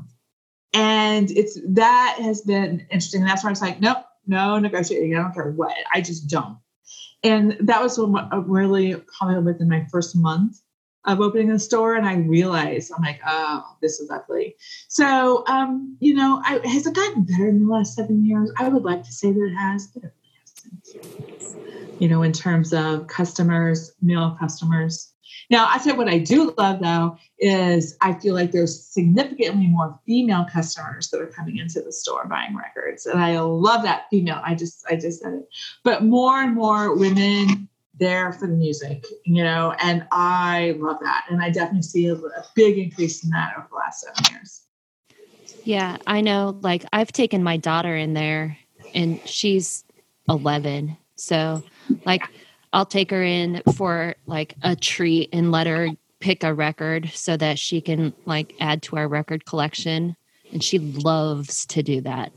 And 0.76 1.32
it's 1.32 1.58
that 1.70 2.18
has 2.22 2.42
been 2.42 2.82
interesting. 2.92 3.22
And 3.22 3.30
that's 3.30 3.44
why 3.44 3.50
I 3.50 3.52
was 3.52 3.62
like, 3.62 3.80
nope, 3.80 4.06
no 4.28 4.60
negotiating. 4.60 5.16
I 5.16 5.22
don't 5.22 5.34
care 5.34 5.52
what. 5.52 5.74
I 5.94 6.02
just 6.02 6.30
don't. 6.30 6.58
And 7.24 7.56
that 7.62 7.82
was 7.82 7.98
really 7.98 8.96
probably 9.18 9.42
within 9.42 9.70
my 9.70 9.88
first 9.90 10.16
month 10.16 10.62
of 11.06 11.22
opening 11.22 11.52
a 11.52 11.60
store, 11.60 11.96
and 11.96 12.06
I 12.06 12.16
realized 12.16 12.92
I'm 12.96 13.04
like, 13.04 13.22
oh, 13.26 13.64
this 13.82 14.00
is 14.00 14.10
ugly. 14.10 14.56
So, 14.88 15.46
um, 15.48 15.96
you 16.00 16.14
know, 16.14 16.42
I, 16.44 16.60
has 16.68 16.86
it 16.86 16.96
gotten 16.96 17.24
better 17.24 17.48
in 17.48 17.66
the 17.66 17.72
last 17.72 17.96
seven 17.96 18.26
years? 18.26 18.52
I 18.58 18.68
would 18.70 18.84
like 18.84 19.04
to 19.04 19.12
say 19.12 19.32
that 19.32 19.44
it 19.44 19.56
has, 19.56 19.88
but 19.88 20.04
it 20.04 20.14
really 20.96 21.34
hasn't. 21.38 22.02
You 22.02 22.10
know, 22.10 22.24
in 22.24 22.34
terms 22.34 22.74
of 22.74 23.08
customers, 23.08 23.94
male 24.02 24.36
customers, 24.40 25.14
now, 25.50 25.68
I 25.68 25.78
said 25.78 25.98
what 25.98 26.08
I 26.08 26.18
do 26.18 26.54
love 26.58 26.80
though 26.82 27.18
is 27.40 27.98
I 28.02 28.14
feel 28.14 28.34
like 28.34 28.52
there's 28.52 28.84
significantly 28.84 29.68
more 29.68 30.00
female 30.06 30.46
customers 30.52 31.10
that 31.10 31.22
are 31.22 31.28
coming 31.28 31.58
into 31.58 31.82
the 31.82 31.92
store 31.92 32.26
buying 32.28 32.56
records, 32.56 33.06
and 33.06 33.22
I 33.22 33.40
love 33.40 33.84
that 33.84 34.06
female. 34.10 34.42
I 34.44 34.56
just 34.56 34.86
I 34.90 34.96
just 34.96 35.22
said 35.22 35.34
it, 35.34 35.50
but 35.84 36.04
more 36.04 36.42
and 36.42 36.56
more 36.56 36.96
women 36.96 37.70
there 37.98 38.34
for 38.34 38.48
the 38.48 38.54
music, 38.54 39.06
you 39.24 39.44
know, 39.44 39.74
and 39.80 40.06
I 40.12 40.76
love 40.80 40.98
that, 41.02 41.26
and 41.30 41.42
I 41.42 41.50
definitely 41.50 41.84
see 41.84 42.08
a, 42.08 42.16
a 42.16 42.46
big 42.56 42.78
increase 42.78 43.24
in 43.24 43.30
that 43.32 43.54
over 43.58 43.68
the 43.70 43.76
last 43.76 44.02
seven 44.02 44.34
years. 44.34 44.62
Yeah, 45.64 45.98
I 46.06 46.22
know. 46.22 46.58
Like 46.62 46.86
I've 46.94 47.12
taken 47.12 47.44
my 47.44 47.58
daughter 47.58 47.96
in 47.96 48.14
there, 48.14 48.58
and 48.94 49.20
she's 49.28 49.84
11, 50.28 50.98
so 51.16 51.64
like 52.06 52.24
I'll 52.76 52.86
take 52.86 53.10
her 53.12 53.24
in 53.24 53.62
for 53.74 54.16
like 54.26 54.54
a 54.62 54.76
treat 54.76 55.30
and 55.32 55.50
let 55.50 55.66
her 55.66 55.88
pick 56.20 56.44
a 56.44 56.54
record 56.54 57.10
so 57.14 57.38
that 57.38 57.58
she 57.58 57.80
can 57.80 58.14
like 58.26 58.54
add 58.60 58.82
to 58.84 58.98
our 58.98 59.08
record 59.08 59.46
collection. 59.46 60.18
And 60.52 60.62
she 60.62 60.80
loves 60.80 61.66
to 61.68 61.82
do 61.82 62.02
that. 62.02 62.34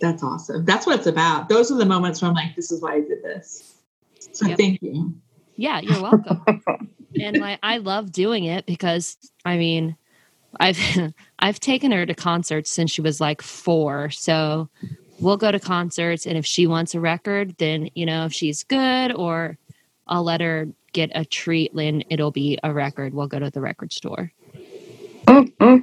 That's 0.00 0.22
awesome. 0.22 0.64
That's 0.64 0.86
what 0.86 1.00
it's 1.00 1.08
about. 1.08 1.48
Those 1.48 1.72
are 1.72 1.76
the 1.76 1.84
moments 1.84 2.22
where 2.22 2.28
I'm 2.28 2.34
like, 2.36 2.54
this 2.54 2.70
is 2.70 2.80
why 2.80 2.94
I 2.94 3.00
did 3.00 3.24
this. 3.24 3.74
So 4.30 4.46
yep. 4.46 4.56
thank 4.56 4.80
you. 4.82 5.12
Yeah, 5.56 5.80
you're 5.80 6.00
welcome. 6.00 6.44
and 7.20 7.38
like 7.38 7.58
I 7.64 7.78
love 7.78 8.12
doing 8.12 8.44
it 8.44 8.66
because 8.66 9.16
I 9.44 9.56
mean, 9.56 9.96
I've 10.60 10.78
I've 11.40 11.58
taken 11.58 11.90
her 11.90 12.06
to 12.06 12.14
concerts 12.14 12.70
since 12.70 12.92
she 12.92 13.00
was 13.00 13.20
like 13.20 13.42
4. 13.42 14.10
So 14.10 14.68
we'll 15.20 15.36
go 15.36 15.50
to 15.50 15.60
concerts 15.60 16.26
and 16.26 16.36
if 16.36 16.44
she 16.46 16.66
wants 16.66 16.94
a 16.94 17.00
record 17.00 17.56
then 17.58 17.90
you 17.94 18.06
know 18.06 18.24
if 18.24 18.32
she's 18.32 18.64
good 18.64 19.12
or 19.12 19.56
i'll 20.06 20.24
let 20.24 20.40
her 20.40 20.68
get 20.96 21.12
a 21.14 21.26
treat 21.26 21.74
and 21.74 22.06
it'll 22.08 22.30
be 22.30 22.58
a 22.64 22.72
record. 22.72 23.12
We'll 23.12 23.26
go 23.26 23.38
to 23.38 23.50
the 23.50 23.60
record 23.60 23.92
store. 23.92 24.32
Mm-hmm. 25.26 25.76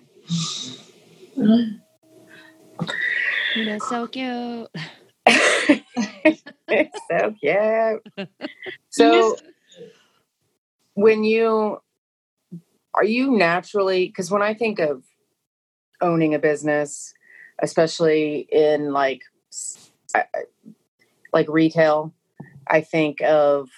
you 3.55 3.65
know 3.65 3.77
so 3.89 4.07
cute. 4.07 4.69
So 7.07 7.35
cute. 7.39 8.01
So 8.89 9.37
when 10.95 11.23
you 11.23 11.79
are 12.95 13.03
you 13.03 13.31
naturally 13.31 14.07
because 14.07 14.29
when 14.29 14.43
i 14.43 14.53
think 14.53 14.79
of 14.79 15.03
owning 16.01 16.35
a 16.35 16.39
business 16.39 17.13
especially 17.63 18.47
in 18.51 18.91
like 18.91 19.21
like 21.31 21.47
retail 21.49 22.13
i 22.67 22.81
think 22.81 23.21
of 23.21 23.69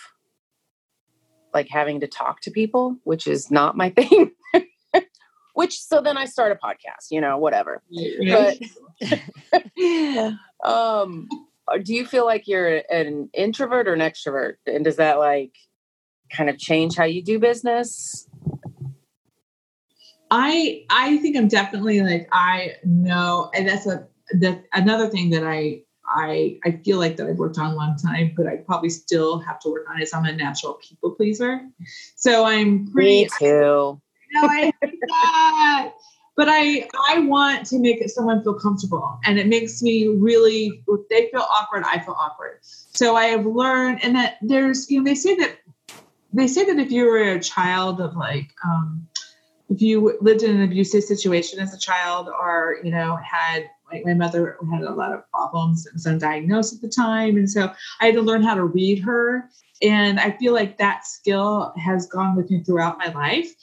like 1.53 1.69
having 1.69 2.01
to 2.01 2.07
talk 2.07 2.41
to 2.41 2.51
people 2.51 2.97
which 3.03 3.27
is 3.27 3.49
not 3.49 3.77
my 3.77 3.89
thing. 3.97 4.31
Which 5.53 5.79
so 5.79 6.01
then 6.01 6.17
i 6.17 6.25
start 6.25 6.51
a 6.51 6.55
podcast 6.55 7.11
you 7.11 7.21
know 7.21 7.37
whatever. 7.37 7.81
But 8.27 8.57
um 10.69 11.29
do 11.83 11.93
you 11.93 12.05
feel 12.05 12.25
like 12.25 12.47
you're 12.47 12.81
an 12.91 13.29
introvert 13.33 13.87
or 13.87 13.93
an 13.93 14.01
extrovert? 14.01 14.55
And 14.67 14.83
does 14.83 14.97
that 14.97 15.17
like 15.17 15.55
kind 16.31 16.49
of 16.49 16.57
change 16.57 16.95
how 16.95 17.05
you 17.05 17.23
do 17.23 17.39
business 17.39 18.27
I 20.37 20.83
I 20.89 21.17
think 21.19 21.37
I'm 21.37 21.47
definitely 21.47 22.01
like 22.01 22.27
I 22.33 22.73
know, 22.83 23.49
and 23.55 23.65
that's 23.65 23.87
a 23.87 24.05
that 24.41 24.65
another 24.73 25.07
thing 25.07 25.29
that 25.29 25.45
I 25.45 25.81
I 26.05 26.59
I 26.65 26.71
feel 26.83 26.97
like 26.97 27.15
that 27.15 27.27
I've 27.27 27.37
worked 27.37 27.57
on 27.57 27.71
a 27.71 27.75
long 27.75 27.95
time, 27.95 28.33
but 28.35 28.45
I 28.45 28.57
probably 28.57 28.89
still 28.89 29.39
have 29.39 29.61
to 29.61 29.69
work 29.69 29.89
on 29.89 30.01
is 30.01 30.13
I'm 30.13 30.25
a 30.25 30.33
natural 30.33 30.73
people 30.73 31.11
pleaser. 31.11 31.61
So 32.17 32.43
I'm 32.43 32.91
pretty. 32.91 33.23
Me 33.23 33.29
too. 33.39 34.01
I, 34.35 34.41
no, 34.41 34.47
I 34.47 34.73
hate 34.81 34.99
that. 35.07 35.93
But 36.35 36.47
I 36.49 36.85
I 37.07 37.19
want 37.19 37.65
to 37.67 37.79
make 37.79 38.03
someone 38.09 38.43
feel 38.43 38.55
comfortable, 38.55 39.17
and 39.23 39.39
it 39.39 39.47
makes 39.47 39.81
me 39.81 40.09
really. 40.09 40.83
If 40.85 41.07
they 41.09 41.29
feel 41.31 41.45
awkward, 41.49 41.85
I 41.85 41.99
feel 41.99 42.17
awkward. 42.19 42.59
So 42.61 43.15
I 43.15 43.27
have 43.27 43.45
learned, 43.45 44.03
and 44.03 44.17
that 44.17 44.35
there's 44.41 44.91
you 44.91 44.99
know 44.99 45.05
they 45.05 45.15
say 45.15 45.35
that 45.35 45.59
they 46.33 46.47
say 46.47 46.65
that 46.65 46.77
if 46.77 46.91
you 46.91 47.05
were 47.05 47.19
a 47.19 47.39
child 47.39 48.01
of 48.01 48.17
like 48.17 48.51
um, 48.65 49.07
if 49.69 49.81
you 49.81 50.17
lived 50.21 50.43
in 50.43 50.55
an 50.55 50.63
abusive 50.63 51.03
situation 51.03 51.59
as 51.59 51.73
a 51.73 51.79
child 51.79 52.27
or 52.27 52.77
you 52.83 52.91
know 52.91 53.17
had 53.17 53.69
like 53.91 54.05
my 54.05 54.13
mother 54.13 54.57
had 54.71 54.83
a 54.83 54.93
lot 54.93 55.13
of 55.13 55.29
problems 55.29 55.85
and 55.85 55.93
was 55.93 56.05
undiagnosed 56.05 56.75
at 56.75 56.81
the 56.81 56.89
time 56.89 57.35
and 57.35 57.49
so 57.49 57.71
i 58.01 58.05
had 58.05 58.15
to 58.15 58.21
learn 58.21 58.43
how 58.43 58.55
to 58.55 58.63
read 58.63 58.99
her 58.99 59.49
and 59.81 60.19
i 60.19 60.31
feel 60.31 60.53
like 60.53 60.77
that 60.77 61.05
skill 61.05 61.73
has 61.77 62.07
gone 62.07 62.35
with 62.35 62.49
me 62.49 62.63
throughout 62.63 62.97
my 62.97 63.07
life. 63.07 63.53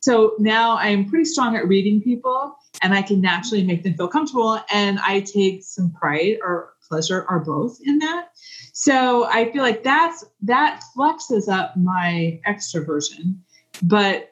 So 0.00 0.34
now 0.38 0.76
i'm 0.78 1.08
pretty 1.08 1.26
strong 1.26 1.56
at 1.56 1.68
reading 1.68 2.00
people 2.00 2.56
and 2.82 2.94
i 2.94 3.02
can 3.02 3.20
naturally 3.20 3.64
make 3.64 3.82
them 3.82 3.94
feel 3.94 4.08
comfortable 4.08 4.60
and 4.72 4.98
i 5.00 5.20
take 5.20 5.62
some 5.62 5.92
pride 5.92 6.38
or 6.42 6.74
pleasure 6.88 7.24
or 7.28 7.38
both 7.40 7.78
in 7.84 7.98
that. 7.98 8.30
So 8.72 9.24
i 9.26 9.52
feel 9.52 9.62
like 9.62 9.82
that's 9.82 10.24
that 10.42 10.82
flexes 10.96 11.48
up 11.48 11.76
my 11.76 12.40
extroversion 12.46 13.36
but 13.82 14.30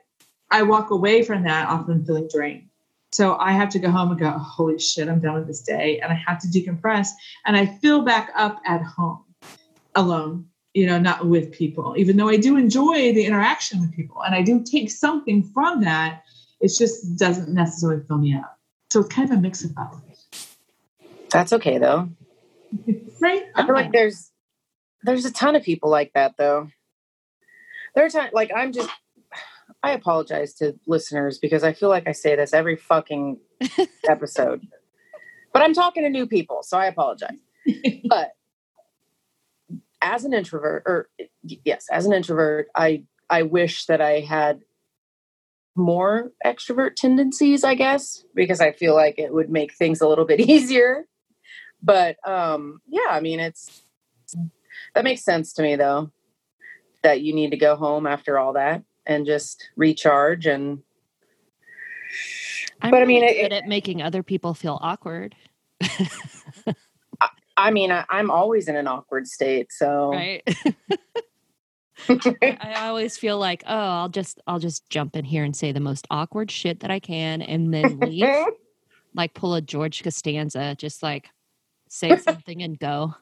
I 0.50 0.62
walk 0.62 0.90
away 0.90 1.22
from 1.22 1.44
that 1.44 1.68
often 1.68 2.04
feeling 2.04 2.28
drained. 2.32 2.68
So 3.12 3.36
I 3.36 3.52
have 3.52 3.70
to 3.70 3.78
go 3.78 3.90
home 3.90 4.10
and 4.10 4.20
go, 4.20 4.30
holy 4.30 4.78
shit, 4.78 5.08
I'm 5.08 5.20
done 5.20 5.34
with 5.34 5.46
this 5.46 5.62
day. 5.62 5.98
And 6.00 6.12
I 6.12 6.22
have 6.26 6.38
to 6.40 6.48
decompress. 6.48 7.08
And 7.46 7.56
I 7.56 7.66
fill 7.66 8.02
back 8.02 8.30
up 8.36 8.60
at 8.66 8.82
home 8.82 9.24
alone, 9.94 10.46
you 10.74 10.86
know, 10.86 10.98
not 10.98 11.26
with 11.26 11.52
people, 11.52 11.94
even 11.96 12.16
though 12.16 12.28
I 12.28 12.36
do 12.36 12.56
enjoy 12.56 13.14
the 13.14 13.24
interaction 13.24 13.80
with 13.80 13.94
people 13.94 14.22
and 14.22 14.34
I 14.34 14.42
do 14.42 14.62
take 14.62 14.90
something 14.90 15.42
from 15.42 15.82
that. 15.82 16.22
It 16.60 16.72
just 16.76 17.16
doesn't 17.16 17.48
necessarily 17.48 18.02
fill 18.06 18.18
me 18.18 18.34
up. 18.34 18.58
So 18.90 19.00
it's 19.00 19.08
kind 19.08 19.30
of 19.30 19.38
a 19.38 19.40
mix 19.40 19.64
of 19.64 19.74
both. 19.74 20.02
That's 21.30 21.52
okay 21.52 21.78
though. 21.78 22.08
right? 23.20 23.44
I 23.54 23.64
feel 23.64 23.74
like 23.74 23.92
there's 23.92 24.30
there's 25.02 25.24
a 25.24 25.32
ton 25.32 25.56
of 25.56 25.62
people 25.62 25.90
like 25.90 26.12
that 26.14 26.34
though. 26.36 26.68
There 27.94 28.04
are 28.04 28.10
times 28.10 28.32
like 28.32 28.50
I'm 28.54 28.72
just 28.72 28.88
I 29.82 29.92
apologize 29.92 30.54
to 30.54 30.78
listeners 30.86 31.38
because 31.38 31.62
I 31.62 31.72
feel 31.72 31.88
like 31.88 32.08
I 32.08 32.12
say 32.12 32.34
this 32.34 32.52
every 32.52 32.76
fucking 32.76 33.38
episode. 34.08 34.66
But 35.52 35.62
I'm 35.62 35.72
talking 35.72 36.02
to 36.02 36.10
new 36.10 36.26
people, 36.26 36.62
so 36.62 36.76
I 36.76 36.86
apologize. 36.86 37.38
but 38.08 38.32
as 40.00 40.24
an 40.24 40.32
introvert 40.32 40.82
or 40.86 41.08
yes, 41.64 41.86
as 41.90 42.06
an 42.06 42.12
introvert, 42.12 42.68
I 42.74 43.04
I 43.30 43.42
wish 43.42 43.86
that 43.86 44.00
I 44.00 44.20
had 44.20 44.60
more 45.76 46.32
extrovert 46.44 46.96
tendencies, 46.96 47.62
I 47.62 47.74
guess, 47.74 48.24
because 48.34 48.60
I 48.60 48.72
feel 48.72 48.94
like 48.94 49.18
it 49.18 49.32
would 49.32 49.50
make 49.50 49.74
things 49.74 50.00
a 50.00 50.08
little 50.08 50.24
bit 50.24 50.40
easier. 50.48 51.06
But 51.82 52.16
um 52.28 52.80
yeah, 52.88 53.10
I 53.10 53.20
mean 53.20 53.38
it's 53.38 53.84
that 54.94 55.04
makes 55.04 55.24
sense 55.24 55.52
to 55.54 55.62
me 55.62 55.76
though. 55.76 56.10
That 57.04 57.20
you 57.20 57.32
need 57.32 57.52
to 57.52 57.56
go 57.56 57.76
home 57.76 58.08
after 58.08 58.40
all 58.40 58.54
that 58.54 58.82
and 59.08 59.26
just 59.26 59.70
recharge 59.76 60.46
and 60.46 60.80
I'm 62.80 62.90
But 62.92 62.98
I 62.98 63.00
really 63.00 63.14
mean, 63.14 63.24
it- 63.24 63.42
good 63.42 63.52
at 63.52 63.66
making 63.66 64.02
other 64.02 64.22
people 64.22 64.54
feel 64.54 64.78
awkward. 64.80 65.34
I 67.56 67.72
mean, 67.72 67.90
I, 67.90 68.04
I'm 68.08 68.30
always 68.30 68.68
in 68.68 68.76
an 68.76 68.86
awkward 68.86 69.26
state, 69.26 69.72
so 69.72 70.10
Right. 70.10 70.42
I 72.08 72.56
I 72.60 72.86
always 72.86 73.18
feel 73.18 73.38
like, 73.38 73.64
oh, 73.66 73.74
I'll 73.76 74.08
just 74.08 74.40
I'll 74.46 74.60
just 74.60 74.88
jump 74.88 75.16
in 75.16 75.24
here 75.24 75.42
and 75.42 75.56
say 75.56 75.72
the 75.72 75.80
most 75.80 76.06
awkward 76.10 76.48
shit 76.52 76.78
that 76.80 76.90
I 76.92 77.00
can 77.00 77.42
and 77.42 77.74
then 77.74 77.98
leave. 77.98 78.24
like 79.14 79.34
pull 79.34 79.54
a 79.54 79.60
George 79.60 80.04
Costanza, 80.04 80.76
just 80.76 81.02
like 81.02 81.28
say 81.88 82.16
something 82.16 82.62
and 82.62 82.78
go. 82.78 83.14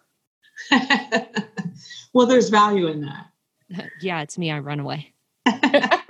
well, 2.13 2.27
there's 2.27 2.51
value 2.51 2.89
in 2.89 3.01
that. 3.03 3.29
yeah, 4.03 4.21
it's 4.21 4.37
me, 4.37 4.51
I 4.51 4.59
run 4.59 4.81
away. 4.81 5.15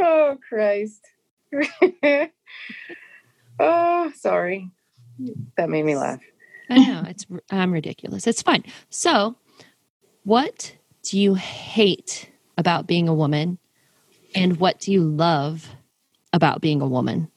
oh 0.00 0.38
Christ. 0.48 1.00
oh, 3.58 4.12
sorry. 4.14 4.70
That 5.56 5.68
made 5.68 5.84
me 5.84 5.96
laugh. 5.96 6.20
I 6.70 6.78
know 6.78 7.04
it's 7.08 7.26
I'm 7.50 7.72
ridiculous. 7.72 8.26
It's 8.26 8.42
fine. 8.42 8.64
So, 8.90 9.36
what 10.24 10.76
do 11.02 11.18
you 11.18 11.34
hate 11.34 12.30
about 12.56 12.86
being 12.86 13.08
a 13.08 13.14
woman, 13.14 13.58
and 14.34 14.58
what 14.58 14.80
do 14.80 14.92
you 14.92 15.02
love 15.02 15.68
about 16.32 16.60
being 16.60 16.80
a 16.80 16.86
woman? 16.86 17.30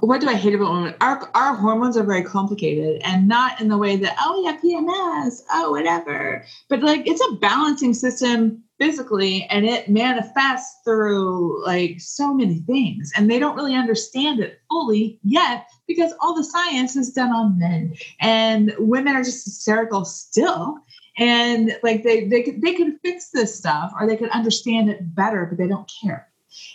What 0.00 0.20
do 0.20 0.28
I 0.28 0.34
hate 0.34 0.54
about 0.54 0.72
women? 0.72 0.94
Our 1.00 1.30
our 1.34 1.54
hormones 1.54 1.96
are 1.96 2.02
very 2.02 2.22
complicated 2.22 3.00
and 3.04 3.28
not 3.28 3.60
in 3.60 3.68
the 3.68 3.78
way 3.78 3.96
that, 3.96 4.16
oh 4.20 4.42
yeah, 4.42 4.56
PMS, 4.56 5.42
oh 5.52 5.70
whatever. 5.70 6.44
But 6.68 6.82
like 6.82 7.06
it's 7.06 7.22
a 7.30 7.36
balancing 7.36 7.94
system 7.94 8.62
physically 8.78 9.46
and 9.50 9.64
it 9.64 9.88
manifests 9.88 10.80
through 10.84 11.64
like 11.64 12.00
so 12.00 12.34
many 12.34 12.58
things. 12.60 13.12
And 13.16 13.30
they 13.30 13.38
don't 13.38 13.56
really 13.56 13.76
understand 13.76 14.40
it 14.40 14.60
fully 14.68 15.20
yet 15.22 15.66
because 15.86 16.12
all 16.20 16.34
the 16.34 16.44
science 16.44 16.96
is 16.96 17.12
done 17.12 17.30
on 17.30 17.58
men. 17.58 17.94
And 18.20 18.74
women 18.78 19.14
are 19.14 19.22
just 19.22 19.44
hysterical 19.44 20.04
still. 20.04 20.78
And 21.18 21.78
like 21.82 22.02
they 22.02 22.26
they 22.26 22.42
could 22.42 22.62
they 22.62 22.74
could 22.74 22.98
fix 23.02 23.30
this 23.30 23.56
stuff 23.56 23.92
or 24.00 24.08
they 24.08 24.16
could 24.16 24.30
understand 24.30 24.90
it 24.90 25.14
better, 25.14 25.46
but 25.46 25.58
they 25.58 25.68
don't 25.68 25.90
care. 26.02 26.31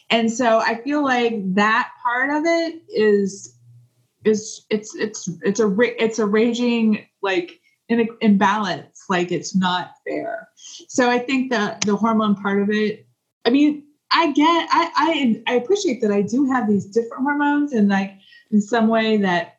And 0.09 0.31
so 0.31 0.59
I 0.59 0.81
feel 0.81 1.03
like 1.03 1.53
that 1.55 1.89
part 2.03 2.29
of 2.29 2.43
it 2.45 2.81
is 2.89 3.53
is 4.25 4.65
it's 4.69 4.95
it's 4.95 5.29
it's 5.41 5.59
a 5.59 5.75
it's 6.03 6.19
a 6.19 6.25
raging 6.25 7.05
like 7.21 7.59
in 7.89 8.07
imbalance 8.21 9.03
like 9.09 9.31
it's 9.31 9.55
not 9.55 9.91
fair. 10.05 10.49
So 10.87 11.09
I 11.09 11.19
think 11.19 11.51
that 11.51 11.81
the 11.81 11.95
hormone 11.95 12.35
part 12.35 12.61
of 12.61 12.69
it 12.69 13.07
I 13.45 13.49
mean 13.49 13.83
I 14.11 14.31
get 14.31 14.69
I 14.71 14.91
I 14.95 15.53
I 15.53 15.55
appreciate 15.55 16.01
that 16.01 16.11
I 16.11 16.21
do 16.21 16.45
have 16.45 16.67
these 16.67 16.85
different 16.85 17.23
hormones 17.23 17.73
and 17.73 17.89
like 17.89 18.13
in 18.51 18.61
some 18.61 18.87
way 18.87 19.17
that 19.17 19.57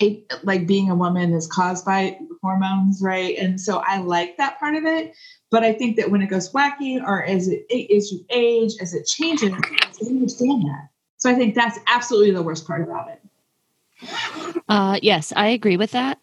it 0.00 0.32
like 0.42 0.66
being 0.66 0.90
a 0.90 0.94
woman 0.94 1.32
is 1.32 1.46
caused 1.46 1.84
by 1.84 2.18
hormones 2.44 3.00
right 3.02 3.36
and 3.38 3.60
so 3.60 3.82
I 3.86 3.98
like 3.98 4.36
that 4.36 4.58
part 4.60 4.76
of 4.76 4.84
it 4.84 5.14
but 5.54 5.62
I 5.62 5.72
think 5.72 5.96
that 5.98 6.10
when 6.10 6.20
it 6.20 6.26
goes 6.26 6.52
wacky 6.52 7.00
or 7.00 7.24
as 7.24 7.46
it 7.46 7.64
as 7.70 8.10
you 8.10 8.26
age, 8.30 8.72
as 8.80 8.92
it 8.92 9.06
changes, 9.06 9.52
I 9.52 10.06
understand 10.06 10.64
that. 10.64 10.88
So 11.16 11.30
I 11.30 11.34
think 11.34 11.54
that's 11.54 11.78
absolutely 11.86 12.32
the 12.32 12.42
worst 12.42 12.66
part 12.66 12.82
about 12.82 13.08
it. 13.08 14.62
Uh, 14.68 14.98
yes, 15.00 15.32
I 15.36 15.46
agree 15.46 15.76
with 15.76 15.92
that, 15.92 16.18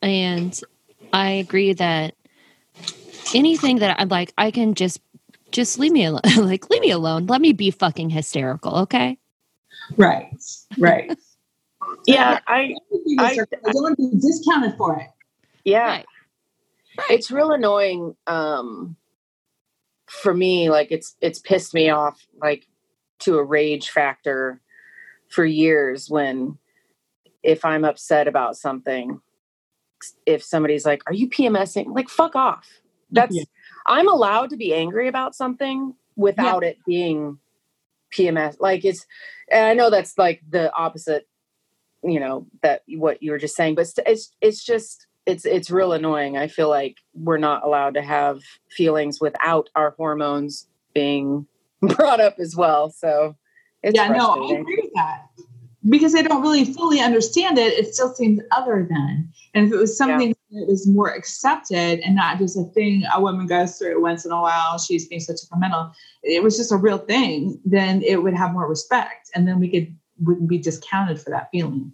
and 0.00 0.58
I 1.12 1.30
agree 1.30 1.72
that 1.72 2.14
anything 3.34 3.80
that 3.80 3.96
I'm 3.98 4.08
like, 4.08 4.32
I 4.38 4.52
can 4.52 4.74
just 4.74 5.00
just 5.50 5.80
leave 5.80 5.90
me 5.90 6.04
alone. 6.04 6.20
like 6.36 6.70
leave 6.70 6.82
me 6.82 6.92
alone. 6.92 7.26
Let 7.26 7.40
me 7.40 7.52
be 7.52 7.72
fucking 7.72 8.10
hysterical, 8.10 8.76
okay? 8.82 9.18
Right. 9.96 10.32
Right. 10.78 11.18
Yeah, 12.06 12.38
I 12.46 12.74
I, 13.18 13.38
I 13.66 13.72
don't 13.72 13.82
want 13.82 13.96
to 13.96 14.10
be 14.10 14.16
discounted 14.16 14.76
for 14.76 14.96
it. 14.98 15.06
Yeah. 15.64 15.86
Right. 15.86 16.06
It's 17.10 17.30
real 17.30 17.52
annoying 17.52 18.16
um 18.26 18.96
for 20.06 20.34
me 20.34 20.68
like 20.68 20.92
it's 20.92 21.16
it's 21.20 21.38
pissed 21.38 21.72
me 21.72 21.88
off 21.88 22.26
like 22.40 22.66
to 23.20 23.38
a 23.38 23.44
rage 23.44 23.88
factor 23.88 24.60
for 25.28 25.44
years 25.44 26.10
when 26.10 26.58
if 27.42 27.64
I'm 27.64 27.84
upset 27.84 28.28
about 28.28 28.56
something 28.56 29.20
if 30.26 30.42
somebody's 30.42 30.84
like 30.84 31.02
are 31.06 31.14
you 31.14 31.28
PMSing 31.28 31.94
like 31.94 32.08
fuck 32.08 32.36
off. 32.36 32.68
That's 33.10 33.34
Yeah. 33.34 33.44
I'm 33.86 34.08
allowed 34.08 34.50
to 34.50 34.56
be 34.56 34.74
angry 34.74 35.08
about 35.08 35.34
something 35.34 35.94
without 36.16 36.62
it 36.62 36.78
being 36.86 37.38
PMS 38.14 38.56
like 38.60 38.84
it's 38.84 39.06
and 39.50 39.64
I 39.64 39.72
know 39.72 39.88
that's 39.88 40.18
like 40.18 40.42
the 40.46 40.74
opposite 40.74 41.26
you 42.04 42.20
know 42.20 42.46
that 42.62 42.82
what 42.88 43.22
you 43.22 43.30
were 43.30 43.38
just 43.38 43.56
saying 43.56 43.76
but 43.76 43.86
it's, 44.06 44.30
it's 44.40 44.62
just 44.62 45.06
it's 45.26 45.44
it's 45.44 45.70
real 45.70 45.92
annoying 45.92 46.36
i 46.36 46.48
feel 46.48 46.68
like 46.68 46.96
we're 47.14 47.38
not 47.38 47.64
allowed 47.64 47.94
to 47.94 48.02
have 48.02 48.40
feelings 48.70 49.20
without 49.20 49.68
our 49.74 49.90
hormones 49.96 50.66
being 50.94 51.46
brought 51.80 52.20
up 52.20 52.36
as 52.38 52.56
well 52.56 52.90
so 52.90 53.36
it's 53.82 53.96
yeah, 53.96 54.08
no, 54.08 54.48
I 54.48 54.60
agree 54.60 54.80
with 54.82 54.92
that. 54.94 55.26
Because 55.88 56.12
they 56.12 56.22
don't 56.22 56.42
really 56.42 56.64
fully 56.64 57.00
understand 57.00 57.58
it, 57.58 57.72
it 57.72 57.92
still 57.92 58.14
seems 58.14 58.40
other 58.52 58.86
than. 58.88 59.28
And 59.54 59.66
if 59.66 59.72
it 59.72 59.76
was 59.76 59.98
something 59.98 60.32
that 60.52 60.68
was 60.68 60.86
more 60.86 61.08
accepted 61.08 61.98
and 62.00 62.14
not 62.14 62.38
just 62.38 62.56
a 62.56 62.62
thing 62.64 63.02
a 63.12 63.20
woman 63.20 63.48
goes 63.48 63.78
through 63.78 64.00
once 64.00 64.24
in 64.24 64.30
a 64.30 64.40
while, 64.40 64.78
she's 64.78 65.08
being 65.08 65.20
so 65.20 65.34
temperamental, 65.34 65.92
it 66.22 66.42
was 66.42 66.56
just 66.56 66.70
a 66.70 66.76
real 66.76 66.98
thing, 66.98 67.60
then 67.64 68.00
it 68.02 68.22
would 68.22 68.34
have 68.34 68.52
more 68.52 68.68
respect. 68.68 69.30
And 69.34 69.48
then 69.48 69.58
we 69.58 69.68
could 69.68 69.96
wouldn't 70.20 70.48
be 70.48 70.58
discounted 70.58 71.20
for 71.20 71.30
that 71.30 71.48
feeling. 71.50 71.92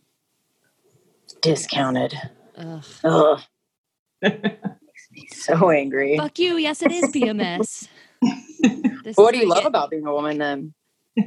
discounted 1.40 2.14
Ugh. 2.58 2.84
Ugh. 3.04 3.40
makes 4.20 5.08
me 5.12 5.26
so 5.30 5.70
angry 5.70 6.16
Fuck 6.18 6.38
you. 6.38 6.56
Yes, 6.56 6.82
it 6.82 6.92
is 6.92 7.04
PMS. 7.06 7.88
This 9.04 9.16
what 9.16 9.32
is 9.34 9.40
do 9.40 9.46
you 9.46 9.50
love 9.50 9.58
get- 9.62 9.68
about 9.68 9.90
being 9.90 10.06
a 10.06 10.12
woman 10.12 10.38
then 10.38 10.74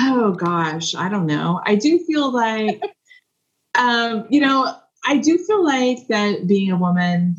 Oh 0.00 0.32
gosh, 0.32 0.94
I 0.94 1.08
don't 1.08 1.26
know. 1.26 1.60
I 1.64 1.74
do 1.74 1.98
feel 1.98 2.32
like, 2.32 2.80
um, 3.78 4.26
you 4.30 4.40
know, 4.40 4.74
I 5.04 5.16
do 5.18 5.38
feel 5.38 5.64
like 5.64 6.06
that 6.08 6.46
being 6.46 6.70
a 6.70 6.76
woman, 6.76 7.36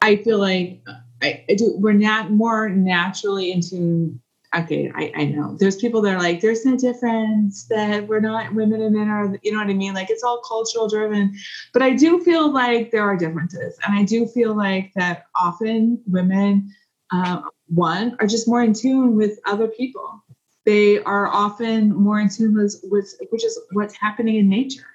I 0.00 0.16
feel 0.16 0.38
like 0.38 0.82
I, 1.22 1.44
I 1.48 1.54
do. 1.54 1.74
We're 1.76 1.92
not 1.92 2.30
more 2.30 2.68
naturally 2.68 3.50
into. 3.52 4.18
Okay, 4.56 4.90
I, 4.92 5.12
I 5.14 5.24
know. 5.26 5.56
There's 5.60 5.76
people 5.76 6.02
that 6.02 6.14
are 6.14 6.18
like, 6.18 6.40
there's 6.40 6.64
no 6.66 6.76
difference 6.76 7.66
that 7.66 8.08
we're 8.08 8.20
not 8.20 8.52
women 8.52 8.82
and 8.82 8.96
men 8.96 9.08
are. 9.08 9.38
You 9.42 9.52
know 9.52 9.58
what 9.58 9.70
I 9.70 9.74
mean? 9.74 9.94
Like 9.94 10.10
it's 10.10 10.24
all 10.24 10.42
cultural 10.46 10.88
driven, 10.88 11.36
but 11.72 11.82
I 11.82 11.94
do 11.94 12.20
feel 12.24 12.52
like 12.52 12.90
there 12.90 13.02
are 13.02 13.16
differences, 13.16 13.78
and 13.86 13.96
I 13.96 14.02
do 14.02 14.26
feel 14.26 14.56
like 14.56 14.92
that 14.96 15.26
often 15.40 16.02
women, 16.08 16.68
uh, 17.12 17.42
one, 17.68 18.16
are 18.18 18.26
just 18.26 18.48
more 18.48 18.62
in 18.62 18.72
tune 18.72 19.14
with 19.14 19.38
other 19.46 19.68
people. 19.68 20.20
They 20.66 20.98
are 21.04 21.28
often 21.28 21.94
more 21.94 22.18
in 22.18 22.28
tune 22.28 22.54
with, 22.54 22.80
with 22.90 23.14
which 23.30 23.44
is 23.44 23.56
what's 23.72 23.94
happening 23.94 24.36
in 24.36 24.48
nature. 24.48 24.86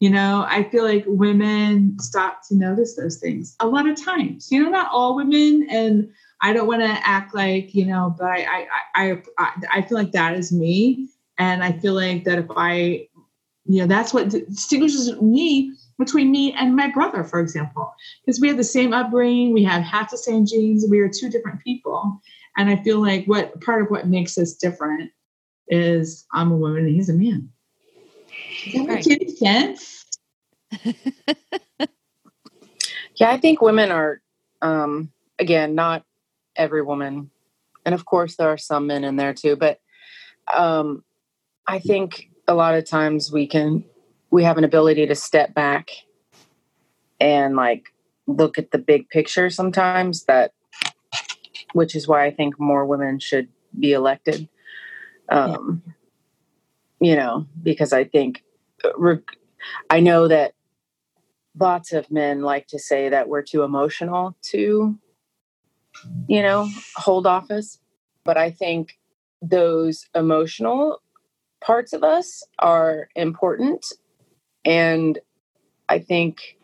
You 0.00 0.10
know 0.10 0.44
i 0.48 0.64
feel 0.64 0.82
like 0.82 1.04
women 1.06 1.96
stop 2.00 2.40
to 2.48 2.56
notice 2.56 2.96
those 2.96 3.18
things 3.18 3.54
a 3.60 3.68
lot 3.68 3.88
of 3.88 4.02
times. 4.02 4.50
You 4.50 4.64
know 4.64 4.70
not 4.70 4.90
all 4.90 5.14
women 5.14 5.68
and 5.70 6.10
i 6.42 6.52
don't 6.52 6.66
want 6.66 6.82
to 6.82 7.08
act 7.08 7.34
like 7.34 7.74
you 7.74 7.84
know 7.86 8.14
but 8.18 8.26
I, 8.26 8.44
I 8.44 8.66
i 8.96 9.22
i 9.38 9.52
i 9.74 9.82
feel 9.82 9.98
like 9.98 10.12
that 10.12 10.36
is 10.36 10.52
me 10.52 11.08
and 11.38 11.62
i 11.64 11.72
feel 11.72 11.94
like 11.94 12.24
that 12.24 12.38
if 12.38 12.46
i 12.56 13.06
you 13.64 13.80
know 13.80 13.86
that's 13.86 14.12
what 14.12 14.28
distinguishes 14.28 15.20
me 15.20 15.72
between 15.98 16.30
me 16.30 16.52
and 16.54 16.74
my 16.74 16.90
brother 16.90 17.24
for 17.24 17.40
example 17.40 17.92
because 18.24 18.40
we 18.40 18.48
have 18.48 18.56
the 18.56 18.64
same 18.64 18.92
upbringing 18.92 19.52
we 19.52 19.62
have 19.62 19.82
half 19.82 20.10
the 20.10 20.18
same 20.18 20.44
genes 20.44 20.84
we 20.90 20.98
are 21.00 21.08
two 21.08 21.30
different 21.30 21.60
people 21.62 22.20
and 22.56 22.68
I 22.68 22.76
feel 22.82 23.00
like 23.00 23.24
what 23.26 23.60
part 23.60 23.82
of 23.82 23.90
what 23.90 24.08
makes 24.08 24.36
us 24.36 24.54
different 24.54 25.10
is 25.68 26.26
I'm 26.32 26.52
a 26.52 26.56
woman 26.56 26.84
and 26.84 26.94
he's 26.94 27.08
a 27.08 27.14
man. 27.14 27.48
That 28.74 28.86
Right. 28.86 29.06
makes 29.06 29.06
any 29.06 29.28
sense. 29.36 30.06
Yeah, 33.16 33.30
I 33.30 33.38
think 33.38 33.60
women 33.60 33.92
are, 33.92 34.22
um, 34.62 35.12
again, 35.38 35.74
not 35.74 36.02
every 36.56 36.82
woman, 36.82 37.30
and 37.84 37.94
of 37.94 38.04
course 38.04 38.36
there 38.36 38.48
are 38.48 38.58
some 38.58 38.86
men 38.86 39.04
in 39.04 39.16
there 39.16 39.34
too. 39.34 39.56
But 39.56 39.80
um, 40.52 41.04
I 41.66 41.78
think 41.78 42.30
a 42.48 42.54
lot 42.54 42.74
of 42.74 42.84
times 42.84 43.32
we 43.32 43.46
can 43.46 43.84
we 44.30 44.44
have 44.44 44.58
an 44.58 44.64
ability 44.64 45.06
to 45.06 45.14
step 45.14 45.54
back 45.54 45.90
and 47.20 47.56
like 47.56 47.84
look 48.26 48.58
at 48.58 48.70
the 48.70 48.78
big 48.78 49.08
picture 49.08 49.50
sometimes. 49.50 50.24
That, 50.24 50.52
which 51.72 51.94
is 51.96 52.06
why 52.08 52.24
I 52.24 52.30
think 52.30 52.58
more 52.58 52.84
women 52.86 53.18
should 53.18 53.48
be 53.78 53.92
elected. 53.92 54.48
Um, 55.28 55.82
You 57.00 57.16
know, 57.16 57.46
because 57.60 57.92
I 57.92 58.04
think, 58.04 58.44
uh, 58.84 59.16
I 59.90 59.98
know 59.98 60.28
that 60.28 60.54
lots 61.58 61.92
of 61.92 62.08
men 62.12 62.42
like 62.42 62.68
to 62.68 62.78
say 62.78 63.08
that 63.08 63.28
we're 63.28 63.42
too 63.42 63.64
emotional 63.64 64.36
to 64.52 64.96
you 66.28 66.42
know 66.42 66.68
hold 66.96 67.26
office. 67.26 67.78
But 68.24 68.36
i 68.36 68.50
think 68.50 68.98
those 69.40 70.06
emotional 70.14 71.02
parts 71.60 71.92
of 71.92 72.02
us 72.04 72.42
are 72.58 73.08
important. 73.14 73.86
And 74.64 75.18
i 75.88 75.98
think 75.98 76.56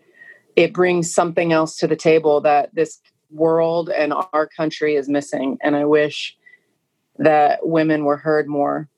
it 0.57 0.73
brings 0.73 1.13
something 1.13 1.53
else 1.53 1.77
to 1.79 1.87
the 1.87 1.97
table 1.97 2.41
that 2.41 2.75
this 2.75 3.01
world 3.31 3.91
and 3.91 4.13
our 4.33 4.47
country 4.47 4.97
is 4.97 5.09
missing. 5.09 5.59
And 5.63 5.77
i 5.77 5.85
wish 5.85 6.37
that 7.19 7.67
women 7.67 8.05
were 8.05 8.17
heard 8.17 8.49
more 8.49 8.89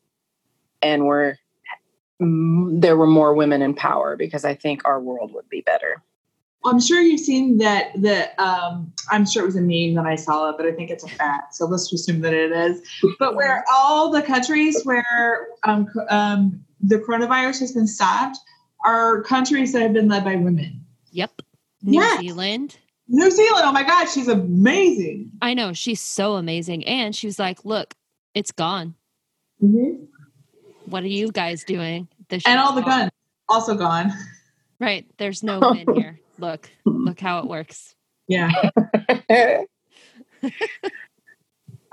and 0.82 1.06
were 1.06 1.38
there 2.20 2.96
were 2.96 3.06
more 3.06 3.34
women 3.34 3.62
in 3.62 3.74
power 3.74 4.14
because 4.14 4.44
I 4.44 4.54
think 4.54 4.82
our 4.84 5.00
world 5.00 5.32
would 5.32 5.48
be 5.48 5.62
better. 5.62 6.02
I'm 6.64 6.80
sure 6.80 7.00
you've 7.00 7.20
seen 7.20 7.58
that. 7.58 7.92
The 8.00 8.28
um, 8.42 8.92
I'm 9.10 9.26
sure 9.26 9.42
it 9.42 9.46
was 9.46 9.56
a 9.56 9.60
meme 9.62 9.94
that 9.94 10.04
I 10.06 10.16
saw 10.16 10.50
it, 10.50 10.56
but 10.58 10.66
I 10.66 10.72
think 10.72 10.90
it's 10.90 11.04
a 11.04 11.08
fact. 11.08 11.54
So 11.54 11.66
let's 11.66 11.90
assume 11.92 12.20
that 12.20 12.34
it 12.34 12.52
is. 12.52 12.82
But 13.18 13.34
where 13.34 13.64
all 13.72 14.10
the 14.10 14.22
countries 14.22 14.82
where 14.84 15.48
um, 15.64 15.88
um, 16.10 16.64
the 16.80 16.98
coronavirus 16.98 17.60
has 17.60 17.72
been 17.72 17.86
stopped 17.86 18.38
are 18.84 19.22
countries 19.22 19.72
that 19.72 19.80
have 19.82 19.92
been 19.94 20.08
led 20.08 20.22
by 20.24 20.36
women. 20.36 20.84
Yep. 21.12 21.42
New 21.82 21.98
Yes. 22.00 22.20
Zealand. 22.20 22.76
New 23.08 23.30
Zealand. 23.30 23.62
Oh 23.64 23.72
my 23.72 23.82
God, 23.82 24.06
she's 24.06 24.28
amazing. 24.28 25.30
I 25.40 25.54
know 25.54 25.72
she's 25.72 26.00
so 26.00 26.34
amazing, 26.34 26.84
and 26.84 27.16
she 27.16 27.26
was 27.26 27.38
like, 27.38 27.64
"Look, 27.64 27.94
it's 28.34 28.52
gone. 28.52 28.94
Mm-hmm. 29.62 30.04
What 30.86 31.02
are 31.04 31.08
you 31.08 31.32
guys 31.32 31.64
doing?" 31.64 32.06
And 32.46 32.60
all 32.60 32.74
the 32.74 32.82
gone." 32.82 33.00
guns 33.00 33.10
also 33.48 33.74
gone. 33.74 34.12
Right. 34.78 35.06
There's 35.18 35.42
no 35.42 35.58
men 35.72 35.86
here. 35.94 36.19
Look, 36.40 36.70
look 36.84 37.20
how 37.20 37.40
it 37.40 37.46
works. 37.46 37.94
Yeah. 38.26 38.50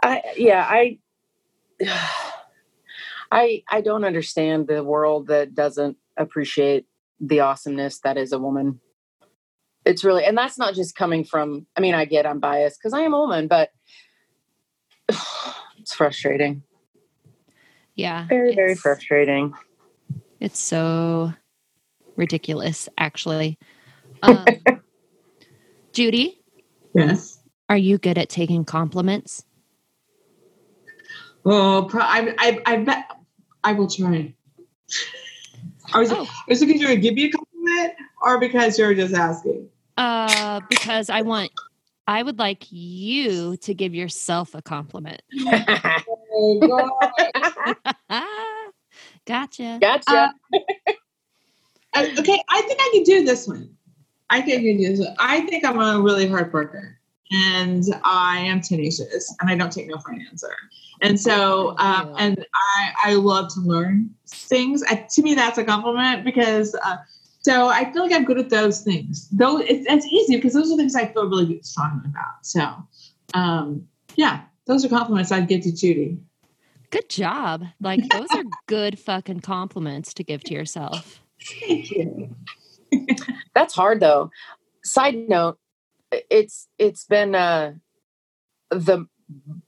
I 0.04 0.22
yeah, 0.38 0.66
I 0.70 1.00
I 3.32 3.64
I 3.70 3.82
don't 3.82 4.06
understand 4.06 4.68
the 4.68 4.84
world 4.84 5.28
that 5.28 5.54
doesn't 5.54 5.98
appreciate 6.16 6.86
the 7.20 7.42
awesomeness 7.42 8.00
that 8.00 8.18
is 8.18 8.32
a 8.32 8.40
woman. 8.40 8.80
It's 9.84 10.04
really 10.04 10.24
and 10.24 10.38
that's 10.38 10.58
not 10.58 10.76
just 10.76 10.96
coming 10.96 11.26
from 11.26 11.68
I 11.76 11.82
mean 11.82 11.94
I 11.94 12.06
get 12.06 12.26
I'm 12.26 12.40
biased 12.40 12.82
cuz 12.82 12.94
I 12.94 13.02
am 13.02 13.14
a 13.14 13.20
woman, 13.20 13.48
but 13.48 13.72
it's 15.80 15.94
frustrating. 15.94 16.64
Yeah. 17.96 18.28
Very 18.28 18.56
very 18.56 18.76
frustrating. 18.76 19.54
It's 20.40 20.60
so 20.60 21.34
ridiculous, 22.18 22.90
actually. 22.98 23.58
Um, 24.22 24.46
Judy, 25.94 26.42
Yes. 26.94 27.40
are 27.70 27.78
you 27.78 27.98
good 27.98 28.18
at 28.18 28.30
taking 28.30 28.66
compliments? 28.66 29.44
Oh, 31.46 31.88
pro- 31.90 32.02
I, 32.02 32.34
I, 32.38 32.62
I 32.66 32.78
bet 32.78 33.06
I 33.64 33.74
will 33.74 33.88
try. 33.88 34.34
I 35.94 36.00
was, 36.00 36.12
Oh. 36.12 36.24
I 36.26 36.44
was 36.50 36.62
looking 36.62 36.80
to 36.80 36.96
give 36.98 37.18
you 37.18 37.30
a 37.30 37.32
compliment 37.32 37.94
or 38.22 38.40
because 38.40 38.78
you're 38.78 38.94
just 38.94 39.14
asking. 39.14 39.70
Uh, 39.96 40.62
because 40.70 41.10
I 41.10 41.22
want, 41.22 41.52
I 42.08 42.22
would 42.24 42.40
like 42.40 42.72
you 42.72 43.58
to 43.58 43.74
give 43.74 43.94
yourself 43.96 44.56
a 44.56 44.62
compliment. 44.62 45.22
Oh, 46.40 46.92
gotcha. 49.26 49.80
gotcha. 49.82 50.34
Uh, 51.94 52.06
okay, 52.20 52.42
I 52.50 52.62
think 52.62 52.80
I 52.80 52.92
can 52.94 53.04
do 53.04 53.26
this 53.26 53.48
one. 53.48 53.77
I 54.30 54.42
think 54.42 54.64
can 54.64 54.96
do. 54.96 55.06
I 55.20 55.42
think 55.42 55.66
I'm 55.66 55.80
a 55.80 56.02
really 56.02 56.28
hard 56.28 56.52
worker, 56.54 56.98
and 57.32 57.84
I 58.04 58.40
am 58.40 58.62
tenacious, 58.62 59.34
and 59.40 59.50
I 59.50 59.56
don't 59.56 59.72
take 59.72 59.88
no 59.88 59.98
for 59.98 60.12
an 60.12 60.26
answer. 60.30 60.54
And 61.02 61.20
so, 61.20 61.78
um, 61.78 62.14
and 62.18 62.46
I, 62.54 63.12
I 63.12 63.14
love 63.14 63.54
to 63.54 63.60
learn 63.62 64.10
things. 64.28 64.84
I, 64.84 65.08
to 65.12 65.22
me, 65.22 65.36
that's 65.36 65.58
a 65.58 65.64
compliment 65.64 66.26
because. 66.26 66.76
Uh, 66.76 66.98
so 67.42 67.70
I 67.70 67.90
feel 67.94 68.04
like 68.04 68.12
I'm 68.12 68.26
good 68.26 68.40
at 68.40 68.50
those 68.50 68.82
things. 68.82 69.30
Though 69.30 69.60
it's, 69.60 69.86
it's 69.88 70.06
easy 70.08 70.36
because 70.36 70.52
those 70.52 70.70
are 70.70 70.76
things 70.76 70.96
I 70.96 71.06
feel 71.06 71.30
really 71.30 71.62
strong 71.62 72.02
about. 72.04 72.46
So, 72.46 72.76
um, 73.34 73.88
yeah, 74.18 74.42
those 74.66 74.84
are 74.84 74.90
compliments 74.90 75.32
I'd 75.32 75.48
give 75.48 75.62
to 75.62 75.72
Judy. 75.72 76.18
Good 76.90 77.10
job. 77.10 77.64
Like, 77.80 78.08
those 78.10 78.28
are 78.32 78.44
good 78.68 79.00
fucking 79.00 79.42
compliments 79.42 80.14
to 80.16 80.24
give 80.24 80.44
to 80.46 80.54
yourself. 80.54 81.22
Thank 81.62 81.92
you. 81.92 82.36
That's 83.58 83.74
hard 83.74 84.00
though. 84.00 84.30
Side 84.84 85.28
note, 85.28 85.58
it's 86.12 86.68
it's 86.78 87.06
been 87.06 87.34
uh 87.34 87.74
the 88.70 89.08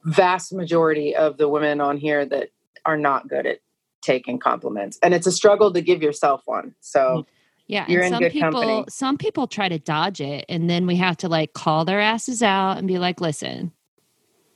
vast 0.05 0.53
majority 0.53 1.15
of 1.15 1.37
the 1.37 1.49
women 1.49 1.81
on 1.81 1.97
here 1.97 2.23
that 2.23 2.49
are 2.85 2.97
not 2.97 3.27
good 3.27 3.47
at 3.47 3.61
taking 4.03 4.37
compliments. 4.37 4.99
And 5.01 5.15
it's 5.15 5.25
a 5.25 5.31
struggle 5.31 5.73
to 5.73 5.81
give 5.81 6.03
yourself 6.03 6.43
one. 6.45 6.75
So 6.81 7.25
Yeah, 7.65 7.85
You're 7.89 8.01
and 8.01 8.05
in 8.05 8.13
some 8.13 8.23
good 8.23 8.31
people 8.31 8.61
company. 8.61 8.85
some 8.89 9.17
people 9.17 9.47
try 9.47 9.67
to 9.69 9.79
dodge 9.79 10.21
it 10.21 10.45
and 10.47 10.69
then 10.69 10.85
we 10.85 10.95
have 10.97 11.17
to 11.17 11.27
like 11.27 11.53
call 11.53 11.83
their 11.83 11.99
asses 11.99 12.43
out 12.43 12.77
and 12.77 12.87
be 12.87 12.99
like, 12.99 13.19
"Listen, 13.19 13.71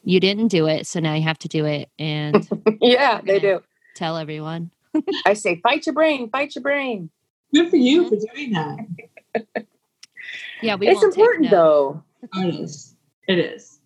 you 0.04 0.20
didn't 0.20 0.50
do 0.50 0.68
it, 0.68 0.86
so 0.86 1.00
now 1.00 1.16
you 1.16 1.24
have 1.24 1.40
to 1.40 1.48
do 1.48 1.66
it 1.66 1.90
and 1.98 2.48
yeah, 2.82 3.20
they 3.20 3.40
do. 3.40 3.62
tell 3.96 4.16
everyone." 4.16 4.70
I 5.26 5.34
say 5.34 5.60
fight 5.64 5.88
your 5.88 5.94
brain, 5.94 6.30
fight 6.30 6.54
your 6.54 6.62
brain. 6.62 7.10
Good 7.52 7.70
for 7.70 7.78
you 7.78 8.10
for 8.10 8.16
doing 8.16 8.52
that. 8.54 8.78
Yeah, 10.64 10.76
we 10.76 10.88
it's 10.88 11.04
important 11.04 11.52
though. 11.52 12.04
It 12.36 12.56
is. 12.56 12.96
It 13.28 13.38
is. 13.38 13.80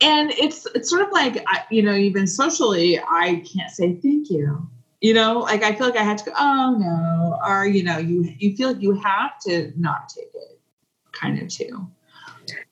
And 0.00 0.32
it's 0.32 0.66
it's 0.74 0.90
sort 0.90 1.02
of 1.02 1.12
like 1.12 1.44
you 1.70 1.82
know, 1.82 1.94
even 1.94 2.26
socially, 2.26 2.98
I 2.98 3.44
can't 3.54 3.70
say 3.70 3.94
thank 3.94 4.28
you. 4.28 4.68
You 5.00 5.14
know, 5.14 5.38
like 5.38 5.62
I 5.62 5.72
feel 5.74 5.86
like 5.86 5.96
I 5.96 6.02
had 6.02 6.18
to 6.18 6.24
go, 6.24 6.32
oh 6.36 6.76
no, 6.78 7.38
or 7.46 7.66
you 7.66 7.84
know, 7.84 7.98
you 7.98 8.28
you 8.38 8.56
feel 8.56 8.72
like 8.72 8.82
you 8.82 8.92
have 9.00 9.38
to 9.46 9.72
not 9.76 10.08
take 10.08 10.30
it, 10.34 10.60
kind 11.12 11.40
of 11.40 11.48
too. 11.48 11.88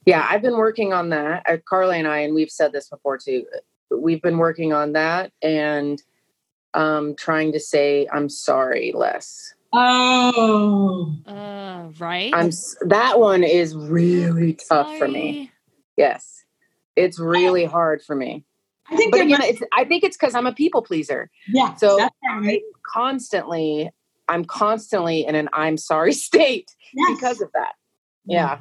Yeah, 0.04 0.26
I've 0.28 0.42
been 0.42 0.56
working 0.56 0.92
on 0.92 1.10
that. 1.10 1.44
Uh, 1.48 1.56
Carly 1.64 1.98
and 1.98 2.08
I, 2.08 2.18
and 2.18 2.34
we've 2.34 2.50
said 2.50 2.72
this 2.72 2.88
before 2.88 3.18
too. 3.18 3.46
We've 3.90 4.20
been 4.20 4.38
working 4.38 4.72
on 4.72 4.92
that 4.92 5.32
and 5.42 6.02
um, 6.74 7.14
trying 7.14 7.52
to 7.52 7.60
say 7.60 8.08
I'm 8.12 8.28
sorry 8.28 8.92
less. 8.94 9.53
Oh, 9.76 11.16
Uh, 11.26 11.88
right? 11.98 12.32
I'm 12.34 12.50
that 12.88 13.18
one 13.18 13.42
is 13.42 13.74
really 13.74 14.54
tough 14.68 14.96
for 14.98 15.08
me. 15.08 15.50
Yes, 15.96 16.44
it's 16.96 17.18
really 17.18 17.64
hard 17.64 18.02
for 18.02 18.14
me. 18.14 18.44
I 18.88 18.96
think 18.96 19.12
But 19.12 19.20
again, 19.22 19.38
must- 19.38 19.50
it's, 19.50 19.62
I 19.72 19.84
think 19.84 20.04
it's 20.04 20.16
because 20.16 20.34
I'm 20.34 20.46
a 20.46 20.52
people 20.52 20.82
pleaser. 20.82 21.30
yeah. 21.48 21.74
So 21.76 21.96
that's 21.96 22.14
I'm 22.28 22.44
right. 22.46 22.62
constantly, 22.86 23.90
I'm 24.28 24.44
constantly 24.44 25.26
in 25.26 25.34
an 25.34 25.48
I'm 25.52 25.76
sorry 25.76 26.12
state 26.28 26.70
Yes. 26.92 27.16
because 27.16 27.40
of 27.40 27.50
that. 27.54 27.72
Yeah, 28.26 28.60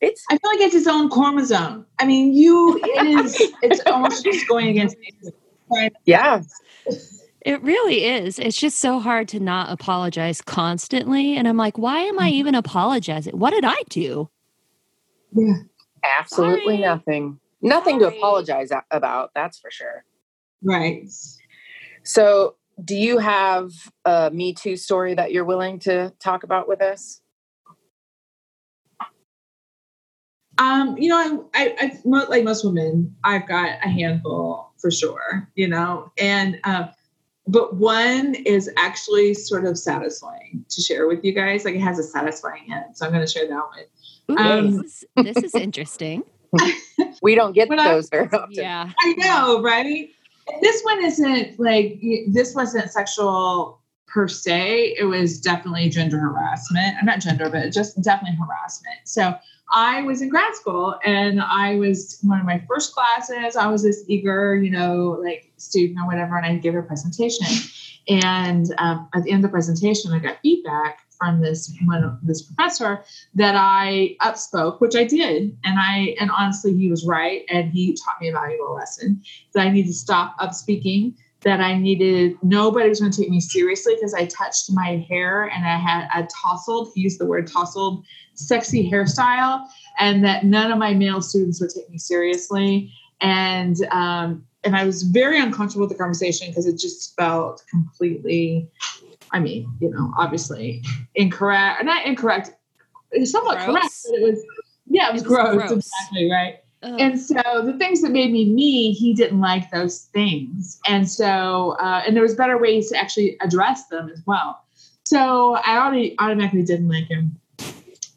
it's 0.00 0.24
I 0.30 0.38
feel 0.38 0.50
like 0.52 0.60
it's 0.60 0.74
its 0.74 0.86
own 0.86 1.10
chromosome. 1.10 1.86
I 1.98 2.06
mean, 2.06 2.32
you 2.32 2.78
it 2.82 3.06
is. 3.24 3.40
It's 3.62 3.80
almost 3.86 4.24
just 4.24 4.48
going 4.48 4.68
against. 4.68 4.96
nature. 4.98 5.36
Right. 5.68 5.92
yeah, 6.04 6.42
It 7.46 7.62
really 7.62 8.04
is. 8.04 8.40
It's 8.40 8.58
just 8.58 8.78
so 8.78 8.98
hard 8.98 9.28
to 9.28 9.38
not 9.38 9.70
apologize 9.70 10.42
constantly 10.42 11.36
and 11.36 11.46
I'm 11.46 11.56
like, 11.56 11.78
"Why 11.78 12.00
am 12.00 12.16
Mm-hmm. 12.16 12.24
I 12.24 12.30
even 12.30 12.56
apologizing? 12.56 13.38
What 13.38 13.50
did 13.52 13.64
I 13.64 13.80
do?" 13.88 14.28
Yeah. 15.30 15.54
absolutely 16.18 16.74
Sorry. 16.74 16.78
nothing, 16.78 17.38
nothing 17.62 18.00
to 18.00 18.08
apologize 18.08 18.72
about. 18.90 19.30
That's 19.36 19.60
for 19.60 19.70
sure. 19.70 20.04
Right. 20.60 21.08
So, 22.02 22.56
do 22.84 22.96
you 22.96 23.18
have 23.18 23.70
a 24.04 24.28
Me 24.32 24.52
Too 24.52 24.76
story 24.76 25.14
that 25.14 25.30
you're 25.30 25.44
willing 25.44 25.78
to 25.80 26.12
talk 26.18 26.42
about 26.42 26.66
with 26.66 26.82
us? 26.82 27.20
Um, 30.58 30.98
you 30.98 31.10
know, 31.10 31.48
I, 31.54 31.76
I, 31.78 31.92
I 31.92 32.24
like 32.28 32.42
most 32.42 32.64
women, 32.64 33.14
I've 33.22 33.46
got 33.46 33.78
a 33.84 33.88
handful 33.88 34.72
for 34.78 34.90
sure. 34.90 35.48
You 35.54 35.68
know, 35.68 36.10
and 36.18 36.58
um, 36.64 36.88
but 37.46 37.76
one 37.76 38.34
is 38.34 38.70
actually 38.76 39.34
sort 39.34 39.64
of 39.66 39.78
satisfying 39.78 40.64
to 40.68 40.80
share 40.82 41.06
with 41.06 41.24
you 41.24 41.32
guys. 41.32 41.64
Like 41.64 41.74
it 41.76 41.80
has 41.80 41.98
a 41.98 42.02
satisfying 42.02 42.72
end. 42.72 42.96
So 42.96 43.06
I'm 43.06 43.12
going 43.12 43.24
to 43.24 43.30
share 43.32 43.46
that 43.48 43.54
one. 43.54 43.84
Ooh, 44.30 44.36
Um, 44.38 44.76
this, 44.82 45.04
is, 45.16 45.34
this 45.34 45.44
is 45.44 45.54
interesting. 45.54 46.22
We 47.22 47.34
don't 47.34 47.52
get 47.52 47.68
When 47.68 47.78
I- 47.78 47.92
those 47.92 48.08
very 48.08 48.26
often. 48.32 48.48
yeah. 48.52 48.90
I 49.00 49.12
know, 49.18 49.62
right? 49.62 50.10
And 50.48 50.62
this 50.62 50.82
one 50.82 51.04
isn't 51.04 51.58
like 51.58 52.00
this 52.28 52.54
wasn't 52.54 52.90
sexual 52.90 53.75
per 54.16 54.26
se. 54.26 54.94
It 54.98 55.04
was 55.04 55.38
definitely 55.38 55.90
gender 55.90 56.18
harassment. 56.18 56.96
I'm 56.98 57.04
not 57.04 57.20
gender, 57.20 57.50
but 57.50 57.70
just 57.70 58.00
definitely 58.02 58.38
harassment. 58.38 58.96
So 59.04 59.34
I 59.70 60.00
was 60.00 60.22
in 60.22 60.30
grad 60.30 60.54
school 60.54 60.98
and 61.04 61.42
I 61.42 61.76
was 61.76 62.18
one 62.22 62.40
of 62.40 62.46
my 62.46 62.64
first 62.66 62.94
classes. 62.94 63.56
I 63.56 63.66
was 63.66 63.82
this 63.82 64.04
eager, 64.08 64.56
you 64.56 64.70
know, 64.70 65.20
like 65.22 65.52
student 65.58 65.98
or 66.00 66.06
whatever, 66.06 66.38
and 66.38 66.46
I 66.46 66.56
gave 66.56 66.74
a 66.74 66.82
presentation. 66.82 67.46
And 68.08 68.72
um, 68.78 69.10
at 69.14 69.24
the 69.24 69.32
end 69.32 69.44
of 69.44 69.50
the 69.50 69.52
presentation, 69.52 70.12
I 70.12 70.20
got 70.20 70.38
feedback 70.40 71.00
from 71.18 71.42
this 71.42 71.76
one 71.84 72.18
this 72.22 72.40
professor 72.40 73.04
that 73.34 73.54
I 73.54 74.16
upspoke, 74.22 74.80
which 74.80 74.94
I 74.94 75.04
did, 75.04 75.58
and 75.64 75.78
I 75.78 76.14
and 76.20 76.30
honestly, 76.30 76.74
he 76.74 76.88
was 76.88 77.04
right, 77.04 77.42
and 77.50 77.70
he 77.70 77.94
taught 77.94 78.20
me 78.20 78.28
a 78.28 78.32
valuable 78.32 78.74
lesson 78.74 79.22
that 79.52 79.66
I 79.66 79.70
need 79.70 79.86
to 79.86 79.92
stop 79.92 80.38
upspeaking. 80.38 81.16
That 81.46 81.60
I 81.60 81.78
needed 81.78 82.36
nobody 82.42 82.88
was 82.88 83.00
going 83.00 83.12
to 83.12 83.22
take 83.22 83.30
me 83.30 83.40
seriously 83.40 83.94
because 83.94 84.12
I 84.12 84.26
touched 84.26 84.70
my 84.72 85.06
hair 85.08 85.44
and 85.44 85.64
I 85.64 85.76
had 85.76 86.08
a 86.12 86.26
tousled. 86.26 86.88
He 86.94 87.02
used 87.02 87.20
the 87.20 87.26
word 87.26 87.46
tousled, 87.46 88.04
sexy 88.34 88.90
hairstyle, 88.90 89.64
and 90.00 90.24
that 90.24 90.44
none 90.44 90.72
of 90.72 90.78
my 90.78 90.92
male 90.92 91.22
students 91.22 91.60
would 91.60 91.70
take 91.70 91.88
me 91.88 91.98
seriously. 91.98 92.92
And 93.20 93.76
um, 93.92 94.44
and 94.64 94.74
I 94.76 94.84
was 94.84 95.04
very 95.04 95.40
uncomfortable 95.40 95.86
with 95.86 95.96
the 95.96 96.02
conversation 96.02 96.48
because 96.48 96.66
it 96.66 96.78
just 96.78 97.14
felt 97.16 97.62
completely. 97.70 98.68
I 99.32 99.38
mean, 99.38 99.72
you 99.80 99.90
know, 99.90 100.12
obviously 100.18 100.82
incorrect, 101.14 101.84
not 101.84 102.06
incorrect, 102.06 102.50
somewhat 103.24 103.58
Gross. 103.58 103.66
correct, 103.66 103.94
but 104.10 104.18
it 104.18 104.22
was, 104.22 104.44
yeah, 104.86 105.08
it 105.08 105.12
was, 105.12 105.22
It 105.22 105.28
was 105.28 105.36
gross, 105.36 105.54
gross. 105.56 105.72
exactly 105.72 106.30
right. 106.30 106.56
Ugh. 106.82 107.00
And 107.00 107.20
so 107.20 107.34
the 107.64 107.74
things 107.78 108.02
that 108.02 108.10
made 108.10 108.32
me 108.32 108.50
me, 108.52 108.92
he 108.92 109.14
didn't 109.14 109.40
like 109.40 109.70
those 109.70 110.02
things, 110.12 110.78
and 110.86 111.08
so 111.08 111.76
uh, 111.80 112.02
and 112.06 112.14
there 112.14 112.22
was 112.22 112.34
better 112.34 112.58
ways 112.58 112.90
to 112.90 112.98
actually 112.98 113.36
address 113.40 113.86
them 113.88 114.10
as 114.12 114.22
well. 114.26 114.62
So 115.06 115.54
I 115.54 115.78
already 115.78 116.14
automatically 116.18 116.64
didn't 116.64 116.88
like 116.88 117.06
him, 117.06 117.38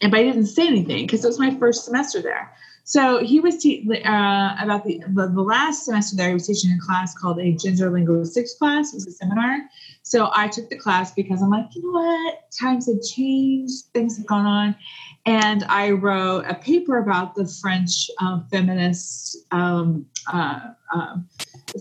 and 0.02 0.12
but 0.12 0.20
I 0.20 0.24
didn't 0.24 0.48
say 0.48 0.68
anything 0.68 1.06
because 1.06 1.24
it 1.24 1.28
was 1.28 1.40
my 1.40 1.56
first 1.58 1.86
semester 1.86 2.22
there. 2.22 2.52
So 2.84 3.24
he 3.24 3.40
was 3.40 3.58
te- 3.58 3.88
uh, 4.04 4.56
about 4.60 4.84
the, 4.84 5.02
the 5.10 5.28
the 5.28 5.42
last 5.42 5.86
semester 5.86 6.18
there. 6.18 6.30
He 6.30 6.34
was 6.34 6.48
teaching 6.48 6.72
a 6.72 6.86
class 6.86 7.16
called 7.16 7.40
a 7.40 7.54
gender 7.54 7.90
linguistics 7.92 8.56
class. 8.56 8.92
It 8.92 8.96
was 8.96 9.08
a 9.08 9.12
seminar. 9.12 9.60
So 10.02 10.32
I 10.34 10.48
took 10.48 10.70
the 10.72 10.76
class 10.76 11.14
because 11.14 11.44
I'm 11.44 11.52
like, 11.52 11.68
you 11.76 11.84
know 11.84 12.00
what? 12.00 12.52
Times 12.60 12.88
have 12.88 13.02
changed. 13.04 13.86
Things 13.94 14.18
have 14.18 14.26
gone 14.26 14.48
on, 14.48 14.76
and 15.26 15.64
I 15.66 15.92
wrote 15.92 16.46
a 16.48 16.56
paper 16.56 16.98
about 16.98 17.36
the 17.36 17.48
French 17.62 18.10
uh, 18.20 18.40
feminist. 18.52 19.38
Um, 19.52 20.06
uh, 20.32 20.60
um, 20.94 21.28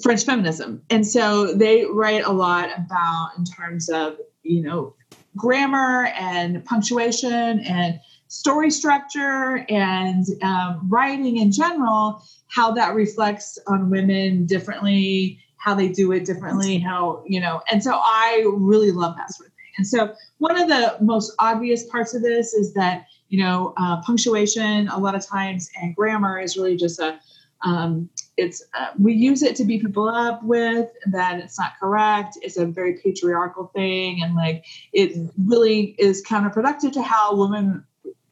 French 0.02 0.24
feminism. 0.24 0.82
And 0.90 1.06
so 1.06 1.54
they 1.54 1.84
write 1.86 2.24
a 2.24 2.32
lot 2.32 2.70
about 2.76 3.30
in 3.38 3.44
terms 3.44 3.88
of, 3.88 4.16
you 4.42 4.62
know, 4.62 4.94
grammar 5.36 6.06
and 6.18 6.64
punctuation 6.64 7.60
and 7.60 8.00
story 8.28 8.70
structure 8.70 9.64
and 9.68 10.26
um, 10.42 10.86
writing 10.88 11.38
in 11.38 11.50
general, 11.50 12.22
how 12.48 12.72
that 12.72 12.94
reflects 12.94 13.58
on 13.66 13.90
women 13.90 14.46
differently, 14.46 15.38
how 15.56 15.74
they 15.74 15.88
do 15.88 16.12
it 16.12 16.24
differently, 16.24 16.78
how, 16.78 17.22
you 17.26 17.40
know, 17.40 17.62
and 17.70 17.82
so 17.82 17.92
I 17.94 18.44
really 18.54 18.92
love 18.92 19.16
that 19.16 19.32
sort 19.32 19.48
of 19.48 19.54
thing. 19.54 19.64
And 19.78 19.86
so 19.86 20.14
one 20.38 20.60
of 20.60 20.68
the 20.68 20.96
most 21.00 21.32
obvious 21.38 21.84
parts 21.84 22.14
of 22.14 22.22
this 22.22 22.52
is 22.52 22.74
that, 22.74 23.06
you 23.28 23.38
know, 23.38 23.74
uh, 23.76 24.00
punctuation 24.02 24.88
a 24.88 24.98
lot 24.98 25.14
of 25.14 25.26
times 25.26 25.70
and 25.80 25.94
grammar 25.94 26.38
is 26.38 26.56
really 26.56 26.76
just 26.76 26.98
a, 26.98 27.20
um, 27.62 28.08
it's 28.36 28.62
uh, 28.78 28.88
we 28.98 29.12
use 29.12 29.42
it 29.42 29.56
to 29.56 29.64
beat 29.64 29.82
people 29.82 30.08
up 30.08 30.42
with 30.44 30.90
that 31.06 31.40
it's 31.40 31.58
not 31.58 31.72
correct 31.80 32.38
it's 32.42 32.56
a 32.56 32.64
very 32.64 33.00
patriarchal 33.02 33.70
thing 33.74 34.22
and 34.22 34.36
like 34.36 34.64
it 34.92 35.28
really 35.44 35.96
is 35.98 36.24
counterproductive 36.24 36.92
to 36.92 37.02
how 37.02 37.34
women 37.34 37.84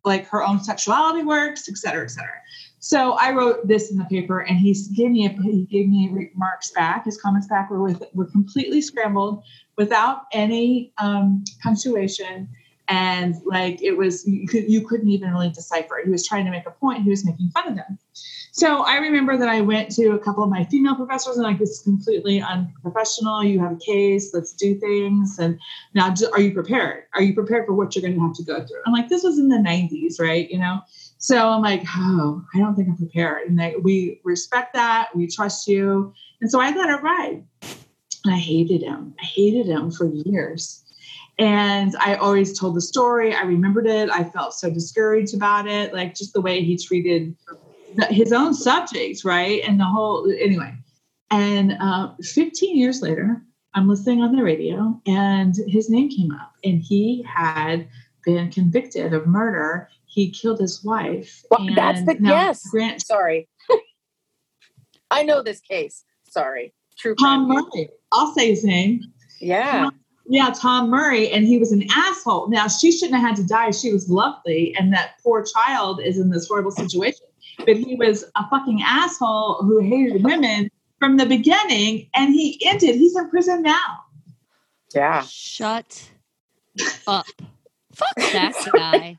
like 0.04 0.28
her 0.28 0.44
own 0.44 0.62
sexuality 0.62 1.24
works 1.24 1.68
et 1.68 1.76
cetera 1.76 2.04
et 2.04 2.08
cetera. 2.10 2.40
So 2.78 3.12
i 3.14 3.32
wrote 3.32 3.66
this 3.66 3.90
in 3.90 3.96
the 3.96 4.04
paper 4.04 4.40
and 4.40 4.56
he 4.58 4.72
gave 4.94 5.10
me 5.10 5.26
a, 5.26 5.30
he 5.42 5.64
gave 5.64 5.88
me 5.88 6.08
remarks 6.12 6.70
back. 6.70 7.04
His 7.04 7.20
comments 7.20 7.48
back 7.48 7.68
were 7.68 7.82
with 7.82 8.04
were 8.14 8.26
completely 8.26 8.80
scrambled 8.80 9.42
without 9.76 10.26
any 10.32 10.92
um, 10.98 11.42
punctuation 11.64 12.48
and 12.88 13.34
like 13.44 13.82
it 13.82 13.92
was 13.92 14.26
you, 14.26 14.46
could, 14.46 14.70
you 14.70 14.86
couldn't 14.86 15.08
even 15.08 15.30
really 15.32 15.50
decipher 15.50 16.00
he 16.04 16.10
was 16.10 16.26
trying 16.26 16.44
to 16.44 16.50
make 16.50 16.66
a 16.66 16.70
point 16.70 17.02
he 17.02 17.10
was 17.10 17.24
making 17.24 17.48
fun 17.50 17.68
of 17.68 17.76
them 17.76 17.98
so 18.56 18.84
I 18.84 18.96
remember 18.96 19.36
that 19.36 19.50
I 19.50 19.60
went 19.60 19.90
to 19.96 20.12
a 20.12 20.18
couple 20.18 20.42
of 20.42 20.48
my 20.48 20.64
female 20.64 20.94
professors 20.94 21.36
and 21.36 21.44
like 21.44 21.60
is 21.60 21.80
completely 21.84 22.40
unprofessional. 22.40 23.44
You 23.44 23.60
have 23.60 23.72
a 23.72 23.76
case, 23.76 24.32
let's 24.32 24.54
do 24.54 24.74
things. 24.76 25.38
And 25.38 25.60
now, 25.92 26.14
are 26.32 26.40
you 26.40 26.54
prepared? 26.54 27.04
Are 27.12 27.20
you 27.20 27.34
prepared 27.34 27.66
for 27.66 27.74
what 27.74 27.94
you're 27.94 28.00
going 28.00 28.14
to 28.14 28.20
have 28.20 28.32
to 28.36 28.42
go 28.42 28.66
through? 28.66 28.80
I'm 28.86 28.94
like, 28.94 29.10
this 29.10 29.22
was 29.22 29.38
in 29.38 29.50
the 29.50 29.58
90s, 29.58 30.18
right? 30.18 30.48
You 30.50 30.58
know. 30.58 30.80
So 31.18 31.50
I'm 31.50 31.60
like, 31.60 31.82
oh, 31.96 32.42
I 32.54 32.58
don't 32.58 32.74
think 32.74 32.88
I'm 32.88 32.96
prepared. 32.96 33.46
And 33.46 33.58
they, 33.58 33.74
we 33.76 34.22
respect 34.24 34.72
that. 34.72 35.14
We 35.14 35.26
trust 35.26 35.68
you. 35.68 36.14
And 36.40 36.50
so 36.50 36.58
I 36.58 36.70
let 36.74 36.88
it 36.88 37.02
ride. 37.02 37.44
And 38.24 38.34
I 38.34 38.38
hated 38.38 38.82
him. 38.82 39.14
I 39.20 39.24
hated 39.26 39.66
him 39.66 39.90
for 39.90 40.06
years. 40.06 40.82
And 41.38 41.94
I 42.00 42.14
always 42.14 42.58
told 42.58 42.76
the 42.76 42.80
story. 42.80 43.34
I 43.34 43.42
remembered 43.42 43.86
it. 43.86 44.08
I 44.10 44.24
felt 44.24 44.54
so 44.54 44.70
discouraged 44.70 45.34
about 45.34 45.66
it, 45.66 45.92
like 45.92 46.14
just 46.14 46.32
the 46.32 46.40
way 46.40 46.62
he 46.62 46.78
treated 46.78 47.36
his 48.08 48.32
own 48.32 48.54
subjects, 48.54 49.24
right? 49.24 49.62
And 49.66 49.78
the 49.78 49.84
whole, 49.84 50.30
anyway. 50.30 50.74
And 51.30 51.76
uh, 51.80 52.12
15 52.22 52.76
years 52.76 53.02
later, 53.02 53.42
I'm 53.74 53.88
listening 53.88 54.22
on 54.22 54.34
the 54.34 54.42
radio 54.42 54.98
and 55.06 55.54
his 55.66 55.90
name 55.90 56.08
came 56.08 56.30
up 56.32 56.52
and 56.64 56.80
he 56.80 57.22
had 57.28 57.88
been 58.24 58.50
convicted 58.50 59.12
of 59.12 59.26
murder. 59.26 59.88
He 60.06 60.30
killed 60.30 60.60
his 60.60 60.82
wife. 60.82 61.44
Well, 61.50 61.68
that's 61.74 62.02
the- 62.06 62.16
yes. 62.20 62.66
Grant 62.70 63.02
Sorry. 63.02 63.48
I 65.10 65.22
know 65.24 65.42
this 65.42 65.60
case. 65.60 66.04
Sorry. 66.28 66.72
True. 66.98 67.14
Tom 67.16 67.46
crime. 67.46 67.64
Murray. 67.74 67.90
I'll 68.12 68.32
say 68.32 68.48
his 68.48 68.64
name. 68.64 69.02
Yeah. 69.40 69.90
Yeah, 70.28 70.50
Tom 70.50 70.90
Murray, 70.90 71.30
and 71.30 71.46
he 71.46 71.58
was 71.58 71.70
an 71.72 71.84
asshole. 71.94 72.48
Now 72.48 72.66
she 72.66 72.90
shouldn't 72.90 73.20
have 73.20 73.28
had 73.28 73.36
to 73.36 73.46
die. 73.46 73.70
She 73.70 73.92
was 73.92 74.10
lovely, 74.10 74.74
and 74.78 74.92
that 74.92 75.12
poor 75.22 75.44
child 75.44 76.00
is 76.00 76.18
in 76.18 76.30
this 76.30 76.48
horrible 76.48 76.72
situation. 76.72 77.26
But 77.58 77.76
he 77.76 77.94
was 77.94 78.24
a 78.34 78.48
fucking 78.50 78.82
asshole 78.84 79.62
who 79.62 79.78
hated 79.78 80.24
women 80.24 80.68
from 80.98 81.16
the 81.16 81.26
beginning, 81.26 82.10
and 82.14 82.34
he 82.34 82.60
ended. 82.66 82.96
He's 82.96 83.16
in 83.16 83.30
prison 83.30 83.62
now. 83.62 83.98
Yeah. 84.94 85.22
Shut 85.22 86.10
up. 87.06 87.26
Fuck 87.94 88.16
that 88.16 88.68
guy. 88.72 89.16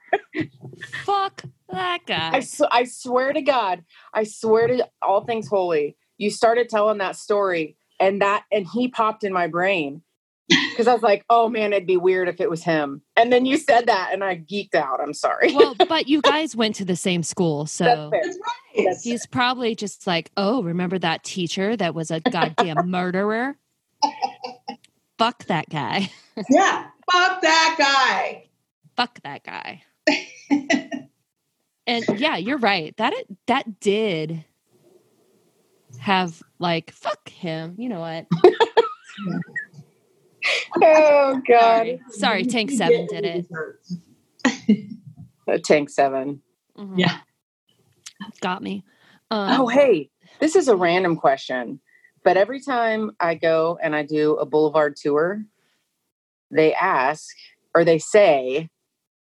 Fuck 1.04 1.44
that 1.70 2.02
I, 2.08 2.40
guy. 2.40 2.44
I 2.72 2.84
swear 2.84 3.34
to 3.34 3.42
God, 3.42 3.84
I 4.14 4.24
swear 4.24 4.68
to 4.68 4.88
all 5.02 5.24
things 5.26 5.48
holy, 5.48 5.96
you 6.18 6.30
started 6.30 6.70
telling 6.70 7.00
that 7.00 7.16
story 7.16 7.78
and 8.00 8.22
that, 8.22 8.44
and 8.52 8.68
he 8.68 8.88
popped 8.88 9.24
in 9.24 9.34
my 9.34 9.48
brain 9.48 10.02
because 10.48 10.88
I 10.88 10.94
was 10.94 11.04
like, 11.04 11.26
oh 11.30 11.50
man, 11.50 11.74
it'd 11.74 11.88
be 11.88 11.98
weird 11.98 12.28
if 12.30 12.40
it 12.40 12.50
was 12.50 12.64
him. 12.64 13.02
And 13.16 13.32
then 13.34 13.46
you 13.46 13.58
said 13.58 13.88
that 13.88 14.12
and 14.14 14.24
I 14.24 14.38
geeked 14.38 14.76
out. 14.76 15.02
I'm 15.02 15.14
sorry. 15.14 15.54
Well, 15.54 15.76
but 15.90 16.08
you 16.08 16.22
guys 16.22 16.56
went 16.56 16.76
to 16.76 16.86
the 16.86 16.96
same 16.96 17.24
school, 17.24 17.66
so. 17.66 18.10
That's. 18.12 18.38
That's- 18.76 19.04
he's 19.04 19.26
probably 19.26 19.76
just 19.76 20.06
like, 20.08 20.32
oh, 20.38 20.62
remember 20.64 21.00
that 21.00 21.24
teacher 21.24 21.76
that 21.78 21.96
was 21.96 22.12
a 22.12 22.20
goddamn 22.20 22.78
murderer? 22.90 23.58
Fuck 25.18 25.46
that 25.46 25.70
guy. 25.70 26.12
Yeah, 26.52 26.86
fuck 27.12 27.42
that 27.42 27.76
guy. 27.80 28.44
Fuck 28.96 29.20
that 29.24 29.44
guy. 29.44 29.82
and 31.88 32.06
yeah, 32.20 32.38
you're 32.38 32.60
right. 32.60 32.96
That 32.98 33.14
it, 33.14 33.28
that 33.48 33.80
did 33.80 34.46
have 35.98 36.44
like 36.60 36.92
fuck 36.92 37.28
him. 37.30 37.74
You 37.80 37.90
know 37.90 38.00
what? 38.02 38.28
Oh 40.82 41.42
God. 41.48 41.88
Sorry, 41.88 42.02
sorry. 42.12 42.46
Tank 42.48 42.72
Seven 42.72 43.08
did 43.08 43.26
it. 43.26 43.46
Tank 45.64 45.90
seven. 45.90 46.42
Mhm. 46.78 46.94
Yeah. 46.98 47.18
got 48.42 48.62
me. 48.62 48.84
Um, 49.32 49.62
Oh, 49.62 49.68
hey, 49.68 50.10
this 50.40 50.56
is 50.56 50.68
a 50.68 50.76
random 50.76 51.16
question, 51.16 51.80
but 52.24 52.38
every 52.38 52.60
time 52.62 53.12
I 53.20 53.36
go 53.36 53.78
and 53.82 53.96
I 53.96 54.04
do 54.04 54.36
a 54.36 54.46
boulevard 54.46 54.96
tour, 54.96 55.44
they 56.52 56.74
ask 56.74 57.28
or 57.76 57.84
they 57.86 57.98
say 58.00 58.70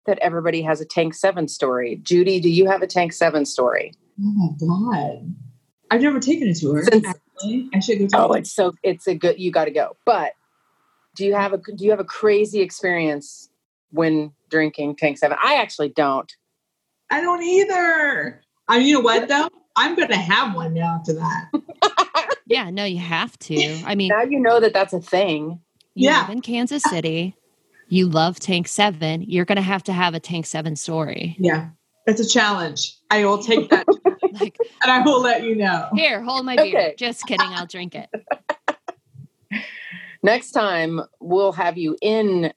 that 0.06 0.20
everybody 0.20 0.62
has 0.62 0.82
a 0.82 0.86
Tank 0.86 1.14
7 1.16 1.48
story. 1.48 2.00
Judy, 2.04 2.40
do 2.40 2.50
you 2.50 2.68
have 2.70 2.82
a 2.82 2.88
Tank 2.88 3.14
7 3.14 3.46
story? 3.46 3.94
Oh 4.22 4.32
my 4.32 4.50
god, 4.60 5.36
I've 5.92 6.02
never 6.02 6.20
taken 6.20 6.48
a 6.50 6.54
tour. 6.54 6.84
Since- 6.84 7.08
Actually, 7.08 7.70
I 7.74 7.80
should 7.80 8.00
go. 8.00 8.06
Take 8.08 8.20
Oh, 8.20 8.28
one. 8.30 8.40
it's 8.40 8.52
so 8.52 8.74
it's 8.84 9.08
a 9.08 9.16
good 9.16 9.40
you 9.40 9.52
got 9.52 9.66
to 9.66 9.72
go. 9.72 9.96
But 10.06 10.34
do 11.16 11.26
you 11.26 11.34
have 11.36 11.54
a 11.54 11.58
do 11.58 11.84
you 11.86 11.92
have 11.92 12.00
a 12.00 12.04
crazy 12.06 12.62
experience 12.62 13.50
when 13.92 14.32
drinking 14.50 14.96
Tank 14.98 15.18
Seven? 15.18 15.38
I 15.44 15.56
actually 15.56 15.90
don't. 15.90 16.32
I 17.10 17.22
don't 17.22 17.42
either. 17.44 18.42
I 18.68 18.78
mean, 18.80 18.88
you 18.88 18.94
know 18.96 19.00
what 19.02 19.28
though? 19.28 19.48
I'm 19.76 19.96
going 19.96 20.08
to 20.10 20.16
have 20.18 20.56
one 20.56 20.74
now 20.74 20.98
after 21.00 21.14
that. 21.14 21.50
Yeah, 22.48 22.70
no, 22.70 22.84
you 22.86 23.00
have 23.00 23.38
to. 23.40 23.82
I 23.88 23.96
mean, 23.96 24.10
now 24.10 24.22
you 24.22 24.40
know 24.40 24.60
that 24.60 24.72
that's 24.72 24.94
a 24.94 25.02
thing. 25.02 25.62
you 25.96 26.10
Yeah. 26.10 26.22
live 26.22 26.30
in 26.30 26.42
Kansas 26.42 26.84
City. 26.84 27.36
You 27.90 28.08
love 28.08 28.40
Tank 28.40 28.68
Seven. 28.68 29.24
You're 29.24 29.46
going 29.46 29.56
to 29.56 29.64
have 29.64 29.82
to 29.86 29.94
have 29.94 30.14
a 30.14 30.20
Tank 30.20 30.46
Seven 30.46 30.76
story. 30.76 31.36
Yeah, 31.40 31.70
it's 32.06 32.20
a 32.22 32.28
challenge. 32.30 32.98
I 33.10 33.26
will 33.26 33.40
take 33.40 33.72
that 33.72 33.88
Like, 34.32 34.58
and 34.84 34.92
I 34.92 35.00
will 35.02 35.22
let 35.22 35.42
you 35.44 35.56
know. 35.56 35.90
here, 35.96 36.22
hold 36.22 36.46
my 36.46 36.56
beer. 36.56 36.66
Okay. 36.68 36.96
Just 37.00 37.26
kidding. 37.26 37.48
I'll 37.50 37.66
drink 37.66 37.96
it. 37.96 38.10
Next 40.26 40.54
time 40.54 41.02
we'll 41.20 41.52
have 41.52 41.78
you 41.78 41.96
in 42.02 42.52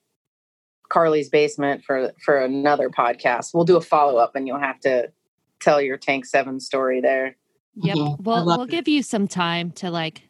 Carly's 0.89 1.29
basement 1.29 1.85
for 1.85 2.13
for 2.25 2.39
another 2.39 2.89
podcast. 2.89 3.53
We'll 3.53 3.67
do 3.67 3.77
a 3.77 3.81
follow 3.83 4.17
up, 4.17 4.35
and 4.35 4.47
you'll 4.47 4.59
have 4.59 4.81
to 4.81 5.13
tell 5.61 5.79
your 5.79 5.99
Tank 5.99 6.25
Seven 6.25 6.61
story 6.61 7.03
there. 7.03 7.37
Yep. 7.75 7.97
Mhm. 7.97 8.27
I 8.27 8.43
We'll 8.43 8.63
it. 8.63 8.71
give 8.71 8.89
you 8.89 9.03
some 9.03 9.29
time 9.29 9.73
to 9.73 9.91
like 9.91 10.23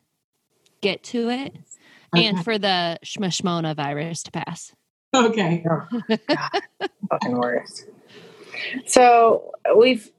get 0.80 1.04
to 1.04 1.30
it 1.30 1.54
and 2.12 2.42
for 2.42 2.58
the 2.58 2.98
Shmishmona 3.04 3.76
virus 3.76 4.24
to 4.24 4.32
pass. 4.32 4.74
Okay. 5.14 5.64
fucking 7.08 7.38
worst. 7.38 7.86
So 8.86 9.52
we've 9.76 10.10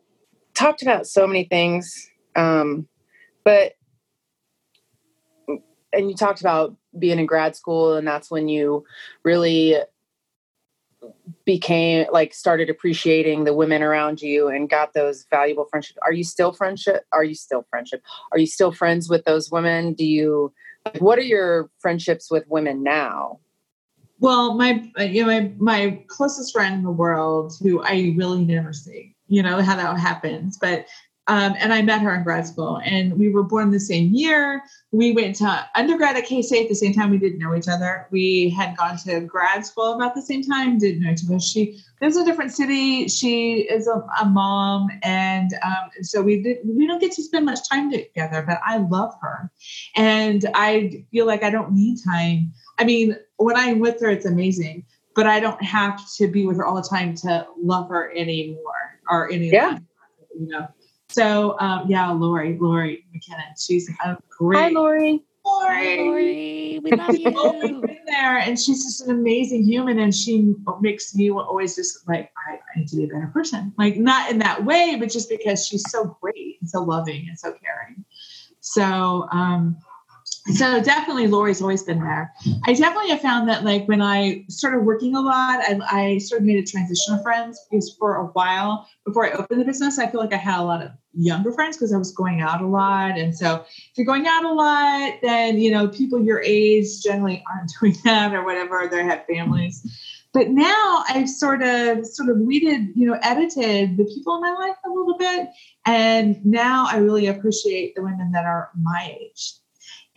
talked 0.53 0.83
about 0.83 1.05
so 1.05 1.27
many 1.27 1.43
things, 1.43 2.09
um, 2.37 2.87
but 3.43 3.73
and 5.91 6.09
you 6.09 6.15
talked 6.15 6.39
about 6.39 6.77
being 6.97 7.19
in 7.19 7.25
grad 7.25 7.55
school, 7.55 7.95
and 7.95 8.07
that's 8.07 8.31
when 8.31 8.47
you 8.47 8.85
really 9.23 9.77
became 11.45 12.05
like 12.11 12.33
started 12.33 12.69
appreciating 12.69 13.43
the 13.43 13.53
women 13.53 13.81
around 13.81 14.21
you 14.21 14.47
and 14.47 14.69
got 14.69 14.93
those 14.93 15.25
valuable 15.29 15.65
friendships. 15.65 15.97
Are 16.03 16.13
you 16.13 16.23
still 16.23 16.51
friendship? 16.51 17.05
Are 17.11 17.23
you 17.23 17.35
still 17.35 17.65
friendship? 17.69 18.01
Are 18.31 18.37
you 18.37 18.47
still 18.47 18.71
friends 18.71 19.09
with 19.09 19.23
those 19.25 19.51
women? 19.51 19.93
Do 19.93 20.05
you? 20.05 20.53
Like, 20.85 21.01
what 21.01 21.19
are 21.19 21.23
your 21.23 21.69
friendships 21.79 22.31
with 22.31 22.45
women 22.47 22.83
now? 22.83 23.39
Well, 24.19 24.55
my 24.55 24.83
uh, 24.99 25.03
you 25.03 25.25
know 25.25 25.27
my 25.27 25.53
my 25.59 26.03
closest 26.07 26.53
friend 26.53 26.75
in 26.75 26.83
the 26.83 26.91
world, 26.91 27.53
who 27.61 27.81
I 27.81 28.13
really 28.17 28.43
never 28.43 28.73
see, 28.73 29.15
you 29.27 29.41
know 29.41 29.61
how 29.61 29.75
that 29.75 29.97
happens, 29.97 30.57
but 30.57 30.85
um, 31.29 31.53
and 31.59 31.71
I 31.71 31.83
met 31.83 32.01
her 32.01 32.15
in 32.15 32.23
grad 32.23 32.47
school, 32.47 32.81
and 32.83 33.13
we 33.13 33.29
were 33.29 33.43
born 33.43 33.69
the 33.69 33.79
same 33.79 34.11
year. 34.11 34.63
We 34.91 35.11
went 35.11 35.35
to 35.35 35.69
undergrad 35.75 36.17
at 36.17 36.25
K 36.25 36.41
State 36.41 36.63
at 36.63 36.69
the 36.69 36.75
same 36.75 36.91
time. 36.91 37.11
We 37.11 37.19
didn't 37.19 37.37
know 37.37 37.55
each 37.55 37.67
other. 37.67 38.07
We 38.09 38.49
had 38.49 38.75
gone 38.75 38.97
to 39.05 39.19
grad 39.21 39.63
school 39.63 39.93
about 39.93 40.15
the 40.15 40.23
same 40.23 40.41
time. 40.41 40.79
Didn't 40.79 41.03
know 41.03 41.11
each 41.11 41.21
other. 41.23 41.39
She 41.39 41.79
lives 42.01 42.17
in 42.17 42.23
a 42.23 42.25
different 42.25 42.51
city. 42.51 43.07
She 43.07 43.59
is 43.69 43.85
a, 43.85 44.03
a 44.19 44.25
mom, 44.25 44.89
and 45.03 45.51
um, 45.63 45.91
so 46.01 46.23
we 46.23 46.41
did. 46.41 46.57
We 46.65 46.87
don't 46.87 46.99
get 46.99 47.11
to 47.11 47.21
spend 47.21 47.45
much 47.45 47.59
time 47.69 47.91
together, 47.91 48.41
but 48.41 48.59
I 48.65 48.77
love 48.77 49.13
her, 49.21 49.51
and 49.95 50.43
I 50.55 51.05
feel 51.11 51.27
like 51.27 51.43
I 51.43 51.51
don't 51.51 51.73
need 51.73 51.99
time. 52.03 52.51
I 52.79 52.85
mean, 52.85 53.15
when 53.37 53.55
I'm 53.55 53.77
with 53.77 54.01
her, 54.01 54.09
it's 54.09 54.25
amazing, 54.25 54.83
but 55.13 55.27
I 55.27 55.39
don't 55.39 55.61
have 55.63 56.01
to 56.15 56.27
be 56.27 56.47
with 56.47 56.57
her 56.57 56.65
all 56.65 56.75
the 56.75 56.89
time 56.89 57.13
to 57.17 57.45
love 57.61 57.87
her 57.89 58.11
anymore 58.15 58.99
or 59.11 59.29
any. 59.29 59.51
Yeah. 59.51 59.77
You 60.33 60.47
know. 60.47 60.67
So 61.09 61.59
um, 61.59 61.85
yeah, 61.87 62.11
Lori, 62.11 62.57
Lori 62.59 63.05
McKinnon, 63.13 63.59
she's 63.59 63.89
a 64.05 64.17
great. 64.29 64.59
Hi, 64.59 64.69
Lori. 64.69 65.23
Lori. 65.45 65.97
Lori, 65.97 66.79
we 66.83 66.91
love 66.91 67.15
She's 67.15 67.35
always 67.35 67.71
you. 67.71 67.81
been 67.81 67.97
there, 68.05 68.37
and 68.37 68.59
she's 68.59 68.83
just 68.83 69.01
an 69.01 69.09
amazing 69.11 69.63
human, 69.63 69.97
and 69.99 70.13
she 70.13 70.53
makes 70.81 71.15
me 71.15 71.31
always 71.31 71.75
just 71.75 72.07
like 72.07 72.31
I, 72.47 72.53
I 72.53 72.79
need 72.79 72.87
to 72.89 72.97
be 72.97 73.05
a 73.05 73.07
better 73.07 73.31
person. 73.33 73.73
Like 73.77 73.97
not 73.97 74.29
in 74.29 74.39
that 74.39 74.63
way, 74.65 74.97
but 74.99 75.09
just 75.09 75.29
because 75.29 75.65
she's 75.65 75.83
so 75.89 76.17
great 76.21 76.57
and 76.61 76.69
so 76.69 76.83
loving 76.83 77.25
and 77.27 77.39
so 77.39 77.53
caring. 77.53 78.05
So 78.59 79.27
um, 79.31 79.77
so 80.53 80.81
definitely 80.81 81.27
Lori's 81.27 81.61
always 81.61 81.83
been 81.83 81.99
there. 81.99 82.33
I 82.65 82.73
definitely 82.73 83.09
have 83.09 83.21
found 83.21 83.47
that 83.49 83.63
like 83.63 83.87
when 83.87 84.01
I 84.01 84.45
started 84.49 84.81
working 84.81 85.15
a 85.15 85.21
lot, 85.21 85.59
I, 85.59 85.79
I 85.89 86.17
sort 86.19 86.41
of 86.41 86.47
made 86.47 86.57
a 86.57 86.65
transition 86.65 87.13
of 87.13 87.23
friends 87.23 87.59
because 87.69 87.95
for 87.97 88.15
a 88.15 88.25
while 88.27 88.87
before 89.05 89.25
I 89.25 89.31
opened 89.31 89.61
the 89.61 89.65
business, 89.65 89.99
I 89.99 90.07
feel 90.07 90.19
like 90.19 90.33
I 90.33 90.37
had 90.37 90.59
a 90.59 90.63
lot 90.63 90.81
of 90.81 90.91
younger 91.13 91.51
friends 91.51 91.77
because 91.77 91.93
I 91.93 91.97
was 91.97 92.11
going 92.11 92.41
out 92.41 92.61
a 92.61 92.67
lot. 92.67 93.17
And 93.17 93.35
so 93.35 93.65
if 93.65 93.97
you're 93.97 94.05
going 94.05 94.27
out 94.27 94.43
a 94.43 94.53
lot, 94.53 95.19
then 95.21 95.57
you 95.57 95.71
know, 95.71 95.87
people 95.87 96.23
your 96.23 96.41
age 96.41 97.01
generally 97.01 97.43
aren't 97.49 97.71
doing 97.79 97.95
that 98.03 98.33
or 98.33 98.43
whatever, 98.43 98.87
they 98.89 99.03
have 99.03 99.25
families. 99.25 99.85
But 100.31 100.49
now 100.49 101.03
I've 101.09 101.29
sort 101.29 101.63
of 101.63 102.05
sort 102.05 102.29
of 102.29 102.37
weeded, 102.37 102.89
you 102.95 103.07
know, 103.07 103.17
edited 103.23 103.97
the 103.97 104.05
people 104.05 104.35
in 104.35 104.41
my 104.41 104.53
life 104.53 104.75
a 104.85 104.89
little 104.89 105.17
bit. 105.17 105.49
And 105.85 106.45
now 106.45 106.85
I 106.87 106.97
really 106.97 107.27
appreciate 107.27 107.95
the 107.95 108.03
women 108.03 108.31
that 108.33 108.45
are 108.45 108.69
my 108.79 109.17
age. 109.19 109.53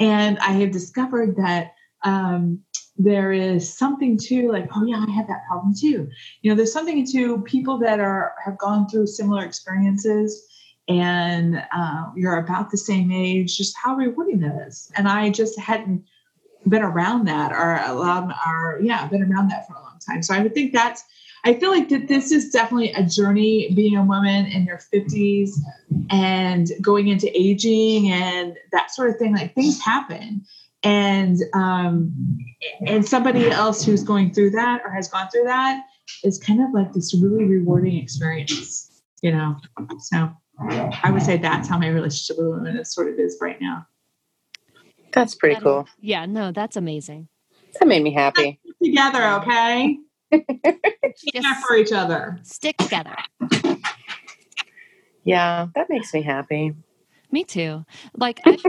And 0.03 0.39
I 0.41 0.51
have 0.53 0.73
discovered 0.73 1.37
that 1.37 1.75
um, 2.03 2.61
there 2.97 3.33
is 3.33 3.73
something 3.73 4.19
to 4.19 4.51
like, 4.51 4.69
oh 4.75 4.85
yeah, 4.85 5.05
I 5.07 5.11
have 5.13 5.29
that 5.29 5.43
problem 5.49 5.75
too. 5.79 6.09
You 6.43 6.51
know, 6.51 6.57
there's 6.57 6.73
something 6.73 7.07
to 7.13 7.41
people 7.43 7.79
that 7.79 8.01
are 8.01 8.35
have 8.45 8.59
gone 8.59 8.89
through 8.89 9.07
similar 9.07 9.45
experiences 9.45 10.49
and 10.89 11.65
uh, 11.73 12.07
you're 12.17 12.39
about 12.39 12.73
the 12.73 12.79
same 12.79 13.13
age, 13.13 13.57
just 13.57 13.77
how 13.81 13.95
rewarding 13.95 14.41
that 14.41 14.67
is. 14.67 14.91
And 14.97 15.07
I 15.07 15.31
just 15.31 15.57
hadn't 15.59 16.05
been 16.69 16.83
around 16.83 17.27
that 17.29 17.53
or 17.53 17.81
allowed 17.85 18.35
or 18.47 18.81
yeah, 18.83 19.07
been 19.07 19.23
around 19.23 19.51
that 19.51 19.69
for 19.69 19.75
a 19.75 19.81
long 19.81 19.99
time. 20.05 20.23
So 20.25 20.35
I 20.35 20.41
would 20.41 20.53
think 20.53 20.73
that's 20.73 21.05
I 21.45 21.55
feel 21.55 21.71
like 21.71 21.89
that 21.89 22.07
this 22.09 22.31
is 22.31 22.51
definitely 22.51 22.93
a 22.93 23.03
journey 23.05 23.73
being 23.75 23.97
a 23.97 24.05
woman 24.05 24.47
in 24.47 24.65
your 24.65 24.79
50s 24.79 25.51
and 26.11 26.69
going 26.81 27.09
into 27.09 27.29
aging 27.39 28.11
and 28.13 28.57
that 28.71 28.93
sort 28.93 29.11
of 29.11 29.17
thing. 29.17 29.35
Like 29.35 29.55
things 29.55 29.81
happen. 29.81 30.45
And 30.85 31.39
um 31.55 32.13
and 32.87 33.07
somebody 33.07 33.51
else 33.51 33.85
who's 33.85 34.03
going 34.03 34.33
through 34.33 34.51
that 34.51 34.83
or 34.85 34.91
has 34.91 35.09
gone 35.09 35.29
through 35.31 35.45
that 35.45 35.85
is 36.25 36.39
kind 36.39 36.61
of 36.63 36.73
like 36.73 36.93
this 36.93 37.15
really 37.21 37.45
rewarding 37.45 37.97
experience, 37.99 39.03
you 39.23 39.33
know. 39.33 39.57
So 40.01 40.31
I 40.61 41.11
would 41.11 41.23
say 41.23 41.39
that's 41.39 41.69
how 41.69 41.79
my 41.79 41.89
relationship 41.89 42.37
with 42.39 42.53
women 42.55 42.77
is 42.77 42.93
sort 42.93 43.09
of 43.09 43.19
is 43.19 43.39
right 43.41 43.61
now. 43.61 43.87
That's 45.13 45.35
pretty 45.35 45.57
That- 45.57 45.63
cool. 45.63 45.89
Yeah, 46.01 46.27
no, 46.27 46.53
that's 46.53 46.77
amazing. 46.77 47.29
That 47.79 47.89
made 47.89 48.03
me 48.03 48.13
happy. 48.13 48.61
Together, 48.83 49.23
okay? 49.41 49.99
Care 50.33 51.55
for 51.67 51.77
each 51.77 51.93
other. 51.93 52.39
stick 52.43 52.77
together. 52.79 53.15
Yeah, 55.25 55.69
that 55.75 55.89
makes 55.89 56.13
me 56.13 56.23
happy. 56.23 56.75
Me 57.31 57.45
too. 57.45 57.85
Like 58.17 58.41
I've, 58.45 58.65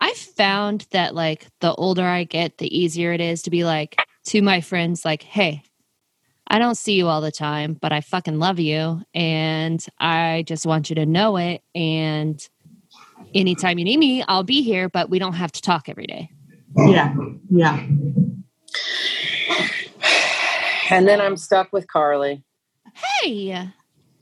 I've 0.00 0.16
found 0.16 0.86
that 0.90 1.14
like 1.14 1.46
the 1.60 1.72
older 1.74 2.04
I 2.04 2.24
get, 2.24 2.58
the 2.58 2.76
easier 2.76 3.12
it 3.12 3.20
is 3.20 3.42
to 3.42 3.50
be 3.50 3.64
like 3.64 3.96
to 4.26 4.42
my 4.42 4.60
friends, 4.60 5.04
like, 5.04 5.22
hey, 5.22 5.62
I 6.48 6.58
don't 6.58 6.76
see 6.76 6.94
you 6.94 7.08
all 7.08 7.20
the 7.20 7.32
time, 7.32 7.74
but 7.74 7.92
I 7.92 8.00
fucking 8.00 8.38
love 8.38 8.58
you. 8.58 9.02
And 9.14 9.84
I 9.98 10.44
just 10.46 10.66
want 10.66 10.90
you 10.90 10.96
to 10.96 11.06
know 11.06 11.36
it. 11.36 11.62
And 11.74 12.46
anytime 13.34 13.78
you 13.78 13.84
need 13.84 13.98
me, 13.98 14.22
I'll 14.28 14.44
be 14.44 14.62
here, 14.62 14.88
but 14.88 15.08
we 15.10 15.18
don't 15.18 15.34
have 15.34 15.52
to 15.52 15.62
talk 15.62 15.88
every 15.88 16.06
day. 16.06 16.30
Yeah. 16.86 17.14
Yeah. 17.50 17.86
And 20.90 21.06
then 21.08 21.20
I'm 21.20 21.36
stuck 21.36 21.72
with 21.72 21.86
Carly. 21.88 22.42
Hey, 23.22 23.70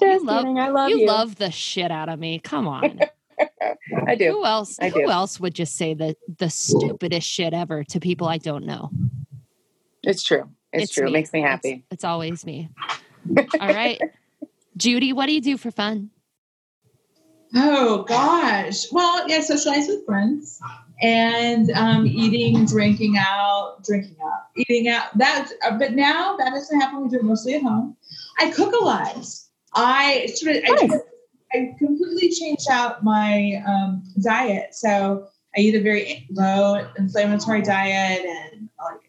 Just 0.00 0.24
love- 0.24 0.42
kidding. 0.44 0.58
I 0.58 0.68
love 0.70 0.90
you, 0.90 0.98
you. 1.00 1.06
love 1.06 1.36
the 1.36 1.50
shit 1.50 1.90
out 1.90 2.08
of 2.08 2.18
me. 2.18 2.38
Come 2.38 2.66
on. 2.68 3.00
I 4.06 4.14
do. 4.14 4.30
Who 4.32 4.44
else 4.44 4.78
I 4.80 4.88
who 4.88 5.00
do. 5.04 5.10
else 5.10 5.38
would 5.38 5.54
just 5.54 5.76
say 5.76 5.94
the 5.94 6.16
the 6.38 6.48
stupidest 6.50 7.26
shit 7.28 7.52
ever 7.52 7.84
to 7.84 8.00
people 8.00 8.26
I 8.28 8.38
don't 8.38 8.64
know? 8.64 8.90
It's 10.02 10.22
true. 10.22 10.48
It's, 10.72 10.92
true. 10.92 11.04
me. 11.04 11.10
It 11.10 11.12
makes 11.12 11.32
me 11.32 11.40
It's- 11.40 11.50
happy. 11.52 11.84
It's, 11.90 12.04
always 12.04 12.44
me. 12.46 12.68
All 13.60 13.68
right. 13.68 14.00
Judy, 14.76 15.12
what 15.12 15.26
do 15.26 15.32
you 15.34 15.40
do 15.40 15.56
for 15.56 15.70
fun? 15.70 16.10
Oh 17.54 18.02
gosh. 18.04 18.90
Well, 18.92 19.28
yeah, 19.28 19.40
socialize 19.40 19.86
with 19.88 20.04
friends 20.06 20.60
and 21.02 21.70
um, 21.72 22.06
eating, 22.06 22.64
drinking 22.66 23.16
out, 23.18 23.84
drinking 23.84 24.16
out, 24.24 24.44
eating 24.56 24.88
out. 24.88 25.16
That, 25.18 25.50
uh, 25.64 25.78
but 25.78 25.92
now 25.92 26.36
that 26.36 26.50
doesn't 26.50 26.80
happen. 26.80 27.02
We 27.02 27.08
do 27.08 27.16
it 27.16 27.24
mostly 27.24 27.54
at 27.54 27.62
home. 27.62 27.96
I 28.38 28.50
cook 28.50 28.74
a 28.74 28.84
lot. 28.84 29.26
I 29.74 30.26
sort 30.34 30.56
of, 30.56 30.62
I, 30.66 30.88
I 31.52 31.74
completely 31.78 32.30
changed 32.30 32.68
out 32.70 33.04
my 33.04 33.62
um, 33.66 34.02
diet. 34.22 34.74
So 34.74 35.28
I 35.56 35.60
eat 35.60 35.74
a 35.74 35.82
very 35.82 36.26
low 36.30 36.86
inflammatory 36.96 37.62
diet 37.62 38.24
and 38.24 38.68
like, 38.78 39.00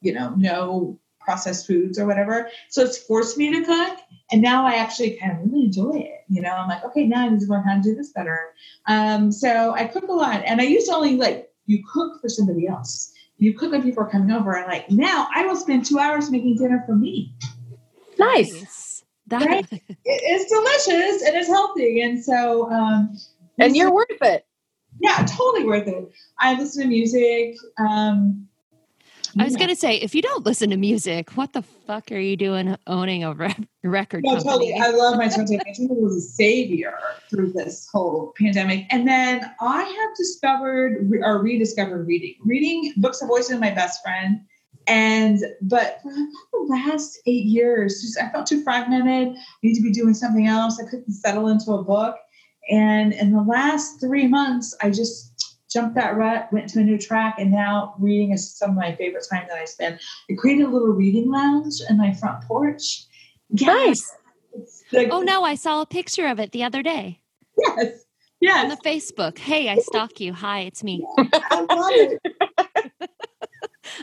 you 0.00 0.12
know, 0.14 0.34
no 0.36 0.98
processed 1.26 1.66
foods 1.66 1.98
or 1.98 2.06
whatever. 2.06 2.48
So 2.70 2.82
it's 2.82 2.96
forced 2.96 3.36
me 3.36 3.52
to 3.52 3.64
cook. 3.66 3.98
And 4.32 4.40
now 4.40 4.64
I 4.66 4.74
actually 4.76 5.18
kind 5.20 5.32
of 5.32 5.38
really 5.44 5.64
enjoy 5.66 5.96
it. 5.98 6.20
You 6.28 6.40
know, 6.42 6.50
I'm 6.52 6.68
like, 6.68 6.84
okay, 6.86 7.06
now 7.06 7.26
I 7.26 7.28
need 7.28 7.40
to 7.40 7.46
learn 7.46 7.64
how 7.64 7.74
to 7.76 7.82
do 7.82 7.94
this 7.94 8.10
better. 8.12 8.38
Um, 8.86 9.30
so 9.30 9.74
I 9.74 9.84
cook 9.86 10.04
a 10.08 10.12
lot, 10.12 10.42
and 10.46 10.60
I 10.60 10.64
used 10.64 10.86
to 10.88 10.94
only 10.94 11.16
like 11.16 11.50
you 11.66 11.82
cook 11.92 12.20
for 12.22 12.28
somebody 12.28 12.66
else. 12.66 13.12
you 13.38 13.52
cook 13.52 13.70
when 13.72 13.82
people 13.82 14.02
are 14.02 14.08
coming 14.10 14.30
over, 14.30 14.52
and 14.56 14.66
like 14.66 14.90
now 14.90 15.28
I 15.34 15.44
will 15.46 15.56
spend 15.56 15.84
two 15.84 15.98
hours 15.98 16.30
making 16.30 16.56
dinner 16.56 16.82
for 16.86 16.94
me. 16.96 17.34
Nice. 18.18 19.04
That, 19.28 19.44
Right? 19.44 19.66
It- 19.72 19.82
it's 20.04 20.50
delicious 20.50 21.22
and 21.26 21.36
it's 21.36 21.48
healthy, 21.48 22.00
and 22.02 22.22
so 22.22 22.70
um, 22.70 23.16
And 23.58 23.76
you're 23.76 23.88
is- 23.88 23.92
worth 23.94 24.22
it. 24.22 24.46
yeah, 25.00 25.24
totally 25.28 25.64
worth 25.64 25.86
it. 25.88 26.10
I 26.38 26.54
listen 26.58 26.82
to 26.82 26.88
music. 26.88 27.56
Um, 27.78 28.48
I 29.38 29.44
was 29.44 29.56
gonna 29.56 29.76
say, 29.76 29.96
if 29.96 30.14
you 30.14 30.22
don't 30.22 30.46
listen 30.46 30.70
to 30.70 30.76
music, 30.76 31.36
what 31.36 31.52
the 31.52 31.62
fuck 31.62 32.10
are 32.10 32.18
you 32.18 32.36
doing 32.36 32.76
owning 32.86 33.24
a 33.24 33.34
re- 33.34 33.54
record 33.84 34.24
No, 34.24 34.36
company? 34.36 34.72
totally. 34.72 34.74
I 34.74 34.90
love 34.90 35.16
my 35.16 35.28
Tony. 35.28 35.56
My 35.56 35.72
Tony 35.76 36.00
was 36.00 36.16
a 36.16 36.20
savior 36.20 36.94
through 37.28 37.52
this 37.52 37.88
whole 37.92 38.32
pandemic. 38.40 38.86
And 38.90 39.06
then 39.06 39.42
I 39.60 39.82
have 39.82 40.16
discovered 40.16 41.10
or 41.22 41.42
rediscovered 41.42 42.06
reading. 42.06 42.34
Reading 42.44 42.94
books 42.96 43.20
have 43.20 43.28
always 43.28 43.48
been 43.48 43.60
my 43.60 43.72
best 43.72 44.02
friend. 44.02 44.40
And 44.86 45.40
but 45.62 46.00
for 46.02 46.12
the 46.12 46.66
last 46.68 47.18
eight 47.26 47.44
years, 47.44 48.00
just 48.00 48.18
I 48.18 48.30
felt 48.30 48.46
too 48.46 48.62
fragmented. 48.62 49.36
I 49.36 49.40
need 49.62 49.74
to 49.74 49.82
be 49.82 49.92
doing 49.92 50.14
something 50.14 50.46
else. 50.46 50.80
I 50.80 50.88
couldn't 50.88 51.12
settle 51.12 51.48
into 51.48 51.72
a 51.72 51.82
book. 51.82 52.16
And 52.70 53.12
in 53.12 53.32
the 53.32 53.42
last 53.42 54.00
three 54.00 54.26
months, 54.26 54.74
I 54.82 54.90
just 54.90 55.35
jumped 55.76 55.94
that 55.96 56.16
rut, 56.16 56.50
went 56.52 56.68
to 56.70 56.80
a 56.80 56.82
new 56.82 56.96
track, 56.98 57.36
and 57.38 57.50
now 57.50 57.94
reading 57.98 58.32
is 58.32 58.56
some 58.56 58.70
of 58.70 58.76
my 58.76 58.94
favorite 58.96 59.26
time 59.30 59.44
that 59.48 59.58
I 59.58 59.66
spend. 59.66 60.00
I 60.30 60.34
created 60.34 60.64
a 60.64 60.68
little 60.70 60.88
reading 60.88 61.30
lounge 61.30 61.74
in 61.90 61.98
my 61.98 62.14
front 62.14 62.42
porch. 62.44 63.04
Nice. 63.50 64.10
Like- 64.90 65.08
oh 65.10 65.20
no, 65.20 65.44
I 65.44 65.54
saw 65.54 65.82
a 65.82 65.86
picture 65.86 66.26
of 66.28 66.40
it 66.40 66.52
the 66.52 66.64
other 66.64 66.82
day 66.82 67.20
Yes. 67.58 67.78
on 67.78 67.90
Yes. 68.40 68.78
the 68.82 68.88
Facebook. 68.88 69.36
Hey, 69.38 69.68
I 69.68 69.76
stalk 69.76 70.18
you. 70.18 70.32
Hi, 70.32 70.60
it's 70.60 70.82
me. 70.82 71.06
I 71.18 71.60
love 71.68 71.90
it. 71.92 73.10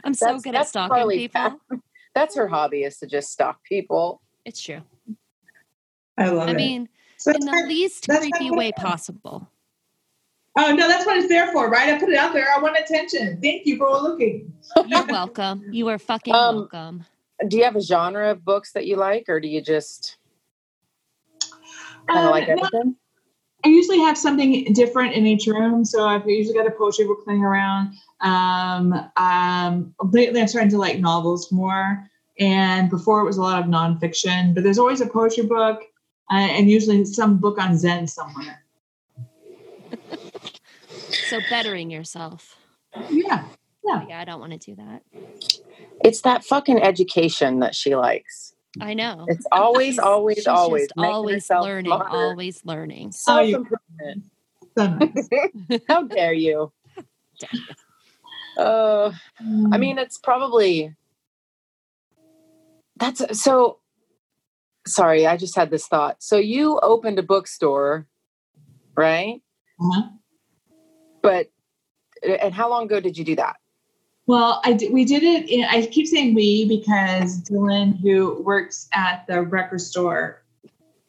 I'm 0.04 0.14
so 0.14 0.26
That's- 0.26 0.44
good 0.44 0.56
at 0.56 0.68
stalking 0.68 0.96
Carly's 0.96 1.18
people. 1.22 1.42
path. 1.42 1.80
That's 2.14 2.36
her 2.36 2.48
hobby 2.48 2.84
is 2.84 2.98
to 3.00 3.08
just 3.08 3.32
stalk 3.32 3.64
people. 3.64 4.22
It's 4.46 4.62
true. 4.62 4.82
I 6.20 6.30
love 6.30 6.48
I 6.48 6.52
it. 6.52 6.54
I 6.54 6.58
mean, 6.58 6.90
So 7.18 7.32
in 7.32 7.40
the 7.40 7.66
least 7.68 8.08
creepy 8.08 8.52
way 8.52 8.72
possible. 8.74 9.50
Oh 10.58 10.74
no, 10.74 10.88
that's 10.88 11.06
what 11.06 11.18
it's 11.18 11.28
there 11.28 11.52
for, 11.52 11.70
right? 11.70 11.94
I 11.94 12.00
put 12.00 12.10
it 12.10 12.18
out 12.18 12.34
there. 12.34 12.48
I 12.56 12.62
want 12.62 12.78
attention. 12.78 13.40
Thank 13.42 13.66
you 13.66 13.78
for 13.78 13.90
looking. 14.00 14.54
You're 14.88 15.06
welcome. 15.06 15.64
You 15.72 15.88
are 15.90 15.98
fucking 15.98 16.34
Um, 16.34 16.56
welcome. 16.56 17.06
Do 17.48 17.58
you 17.58 17.64
have 17.64 17.76
a 17.76 17.82
genre 17.82 18.32
of 18.32 18.46
books 18.46 18.72
that 18.74 18.86
you 18.86 18.96
like, 18.96 19.26
or 19.28 19.40
do 19.40 19.48
you 19.48 19.62
just 19.62 20.18
kind 22.08 22.20
of 22.20 22.26
Um, 22.26 22.32
like 22.32 22.48
no, 22.48 22.54
everything? 22.54 22.96
I 23.66 23.70
usually 23.70 24.00
have 24.00 24.18
something 24.18 24.74
different 24.74 25.14
in 25.14 25.26
each 25.26 25.48
room. 25.48 25.86
So 25.86 26.06
I've 26.06 26.28
usually 26.28 26.56
got 26.56 26.68
a 26.68 26.72
poetry 26.72 27.06
book 27.06 27.24
playing 27.24 27.44
around. 27.44 27.94
Um, 28.20 28.94
um, 29.16 29.96
lately, 30.12 30.42
I'm 30.42 30.48
starting 30.48 30.72
to 30.72 30.78
like 30.78 31.00
novels 31.00 31.52
more. 31.52 32.10
And 32.40 32.90
before 32.90 33.22
it 33.22 33.26
was 33.26 33.38
a 33.38 33.42
lot 33.42 33.60
of 33.62 33.68
nonfiction, 33.68 34.54
but 34.54 34.64
there's 34.64 34.80
always 34.80 35.02
a 35.02 35.06
poetry 35.06 35.46
book 35.46 35.82
uh, 36.32 36.36
and 36.36 36.70
usually 36.70 37.06
some 37.06 37.38
book 37.38 37.60
on 37.60 37.78
Zen 37.78 38.08
somewhere. 38.08 38.63
So 41.14 41.40
bettering 41.50 41.90
yourself. 41.90 42.58
Yeah. 43.10 43.46
Yeah. 43.86 44.06
Yeah, 44.08 44.20
I 44.20 44.26
don't 44.26 44.40
want 44.40 44.54
to 44.54 44.58
do 44.60 44.76
that. 44.76 45.04
It's 46.04 46.22
that 46.22 46.44
fucking 46.44 46.82
education 46.82 47.60
that 47.60 47.76
she 47.76 47.96
likes. 47.96 48.54
I 48.82 48.94
know. 48.94 49.26
It's 49.28 49.46
always, 49.52 49.96
She's- 49.96 50.00
always, 50.04 50.38
she's 50.38 50.48
always, 50.48 50.88
just 50.88 50.98
always 50.98 51.50
learning, 51.52 51.90
smarter. 51.90 52.16
always 52.18 52.66
learning. 52.66 53.08
Oh, 53.08 53.12
Self-improvement. 53.12 54.24
So. 54.76 54.98
How 55.88 56.02
dare 56.08 56.34
you? 56.34 56.72
Uh, 58.58 59.12
I 59.72 59.78
mean, 59.78 60.00
it's 60.00 60.18
probably 60.18 60.96
that's 62.98 63.40
so. 63.40 63.78
Sorry, 64.88 65.28
I 65.28 65.38
just 65.38 65.56
had 65.56 65.70
this 65.70 65.86
thought. 65.86 66.24
So 66.24 66.38
you 66.38 66.80
opened 66.82 67.20
a 67.20 67.24
bookstore, 67.24 68.08
right? 68.98 69.44
Uh-huh. 69.80 70.10
But 71.24 71.50
and 72.22 72.54
how 72.54 72.70
long 72.70 72.84
ago 72.84 73.00
did 73.00 73.18
you 73.18 73.24
do 73.24 73.36
that? 73.38 73.56
Well, 74.26 74.62
I 74.64 74.74
did, 74.74 74.94
we 74.94 75.04
did 75.04 75.24
it. 75.24 75.50
In, 75.50 75.66
I 75.66 75.86
keep 75.86 76.08
saying 76.08 76.34
we 76.34 76.66
because 76.68 77.42
Dylan, 77.42 78.00
who 78.00 78.42
works 78.44 78.88
at 78.94 79.26
the 79.28 79.42
record 79.42 79.82
store, 79.82 80.44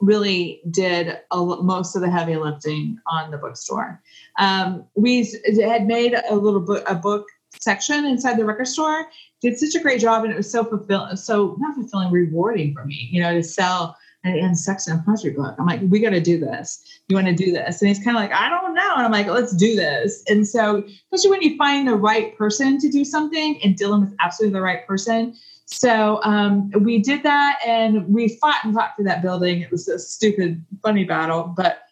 really 0.00 0.60
did 0.70 1.18
a, 1.30 1.36
most 1.36 1.94
of 1.94 2.02
the 2.02 2.10
heavy 2.10 2.36
lifting 2.36 2.98
on 3.06 3.30
the 3.30 3.38
bookstore. 3.38 4.02
Um, 4.38 4.84
we 4.96 5.30
had 5.62 5.86
made 5.86 6.14
a 6.28 6.34
little 6.34 6.60
book, 6.60 6.82
a 6.88 6.94
book 6.94 7.26
section 7.60 8.04
inside 8.04 8.36
the 8.36 8.44
record 8.44 8.66
store. 8.66 9.08
Did 9.40 9.58
such 9.58 9.74
a 9.74 9.82
great 9.82 10.00
job, 10.00 10.24
and 10.24 10.32
it 10.32 10.36
was 10.36 10.50
so 10.50 10.64
fulfilling, 10.64 11.16
so 11.16 11.56
not 11.58 11.74
fulfilling, 11.74 12.10
rewarding 12.10 12.74
for 12.74 12.84
me. 12.84 13.08
You 13.12 13.22
know, 13.22 13.34
to 13.34 13.42
sell 13.42 13.96
an 14.24 14.38
and 14.38 14.58
sex 14.58 14.86
and 14.86 15.04
pleasure 15.04 15.30
book. 15.30 15.54
I'm 15.58 15.66
like, 15.66 15.80
we 15.88 16.00
got 16.00 16.10
to 16.10 16.20
do 16.20 16.38
this. 16.38 16.82
You 17.08 17.16
want 17.16 17.28
to 17.28 17.34
do 17.34 17.52
this? 17.52 17.80
And 17.80 17.88
he's 17.88 18.02
kind 18.02 18.16
of 18.16 18.22
like, 18.22 18.32
I 18.32 18.48
don't 18.48 18.74
know. 18.74 18.94
And 18.96 19.04
I'm 19.04 19.12
like, 19.12 19.26
let's 19.26 19.54
do 19.54 19.76
this. 19.76 20.22
And 20.28 20.46
so, 20.46 20.84
especially 21.12 21.30
when 21.30 21.42
you 21.42 21.56
find 21.56 21.86
the 21.86 21.94
right 21.94 22.36
person 22.36 22.78
to 22.78 22.88
do 22.90 23.04
something, 23.04 23.60
and 23.62 23.76
Dylan 23.76 24.00
was 24.00 24.14
absolutely 24.20 24.54
the 24.54 24.62
right 24.62 24.86
person. 24.86 25.34
So 25.66 26.22
um, 26.24 26.70
we 26.80 26.98
did 26.98 27.22
that, 27.22 27.58
and 27.66 28.06
we 28.08 28.36
fought 28.36 28.64
and 28.64 28.74
fought 28.74 28.92
for 28.96 29.02
that 29.04 29.22
building. 29.22 29.60
It 29.60 29.70
was 29.70 29.88
a 29.88 29.98
stupid, 29.98 30.64
funny 30.82 31.04
battle, 31.04 31.54
but 31.56 31.82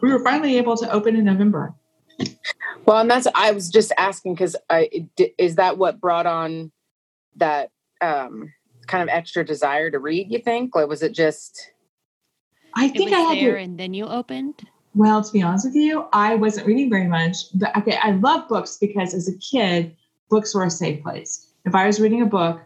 we 0.00 0.12
were 0.12 0.20
finally 0.20 0.56
able 0.56 0.76
to 0.76 0.90
open 0.90 1.16
in 1.16 1.24
November. 1.24 1.74
Well, 2.86 2.98
and 2.98 3.10
that's 3.10 3.26
I 3.34 3.52
was 3.52 3.68
just 3.68 3.92
asking 3.98 4.34
because 4.34 4.56
I 4.70 5.08
is 5.36 5.56
that 5.56 5.76
what 5.78 6.00
brought 6.00 6.26
on 6.26 6.72
that 7.36 7.70
um, 8.00 8.52
kind 8.88 9.02
of 9.02 9.08
extra 9.08 9.44
desire 9.44 9.90
to 9.90 9.98
read? 9.98 10.30
You 10.32 10.40
think, 10.40 10.74
like, 10.74 10.88
was 10.88 11.02
it 11.02 11.12
just? 11.12 11.70
I 12.74 12.86
It 12.86 12.92
think 12.96 13.10
was 13.10 13.18
I 13.18 13.20
had 13.34 13.38
there 13.38 13.56
to. 13.56 13.62
and 13.62 13.78
then 13.78 13.94
you 13.94 14.06
opened. 14.06 14.66
Well, 14.94 15.22
to 15.22 15.32
be 15.32 15.42
honest 15.42 15.66
with 15.66 15.76
you, 15.76 16.06
I 16.12 16.34
wasn't 16.34 16.66
reading 16.66 16.90
very 16.90 17.06
much. 17.06 17.36
But 17.54 17.76
okay, 17.76 17.98
I 18.02 18.12
love 18.12 18.48
books 18.48 18.78
because 18.80 19.14
as 19.14 19.28
a 19.28 19.38
kid, 19.38 19.96
books 20.28 20.54
were 20.54 20.64
a 20.64 20.70
safe 20.70 21.02
place. 21.02 21.46
If 21.64 21.74
I 21.74 21.86
was 21.86 22.00
reading 22.00 22.22
a 22.22 22.26
book, 22.26 22.60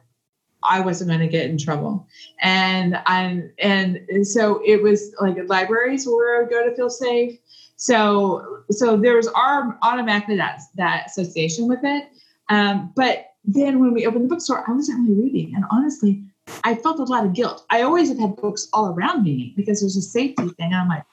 I 0.64 0.80
wasn't 0.80 1.08
going 1.10 1.20
to 1.20 1.28
get 1.28 1.50
in 1.50 1.58
trouble. 1.58 2.06
And 2.40 3.00
I'm 3.06 3.50
and 3.58 4.00
so 4.26 4.62
it 4.64 4.82
was 4.82 5.14
like 5.20 5.36
libraries 5.48 6.06
were 6.06 6.14
where 6.16 6.36
I 6.36 6.40
would 6.42 6.50
go 6.50 6.68
to 6.68 6.74
feel 6.76 6.90
safe. 6.90 7.38
So 7.76 8.62
so 8.70 8.96
there 8.96 9.16
was 9.16 9.26
our 9.28 9.76
automatically 9.82 10.36
that 10.36 10.60
that 10.76 11.06
association 11.06 11.68
with 11.68 11.80
it. 11.82 12.08
Um, 12.48 12.92
but 12.94 13.26
then 13.44 13.80
when 13.80 13.92
we 13.92 14.06
opened 14.06 14.24
the 14.24 14.28
bookstore, 14.28 14.64
I 14.68 14.72
wasn't 14.72 15.08
really 15.08 15.22
reading. 15.22 15.54
And 15.54 15.64
honestly, 15.70 16.22
I 16.64 16.74
felt 16.74 16.98
a 16.98 17.04
lot 17.04 17.24
of 17.24 17.32
guilt. 17.32 17.64
I 17.70 17.82
always 17.82 18.08
have 18.08 18.18
had 18.18 18.36
books 18.36 18.68
all 18.72 18.92
around 18.92 19.24
me 19.24 19.52
because 19.56 19.80
there's 19.80 19.96
a 19.96 20.02
safety 20.02 20.48
thing. 20.48 20.72
And 20.72 20.74
I'm 20.74 20.88
like, 20.88 21.04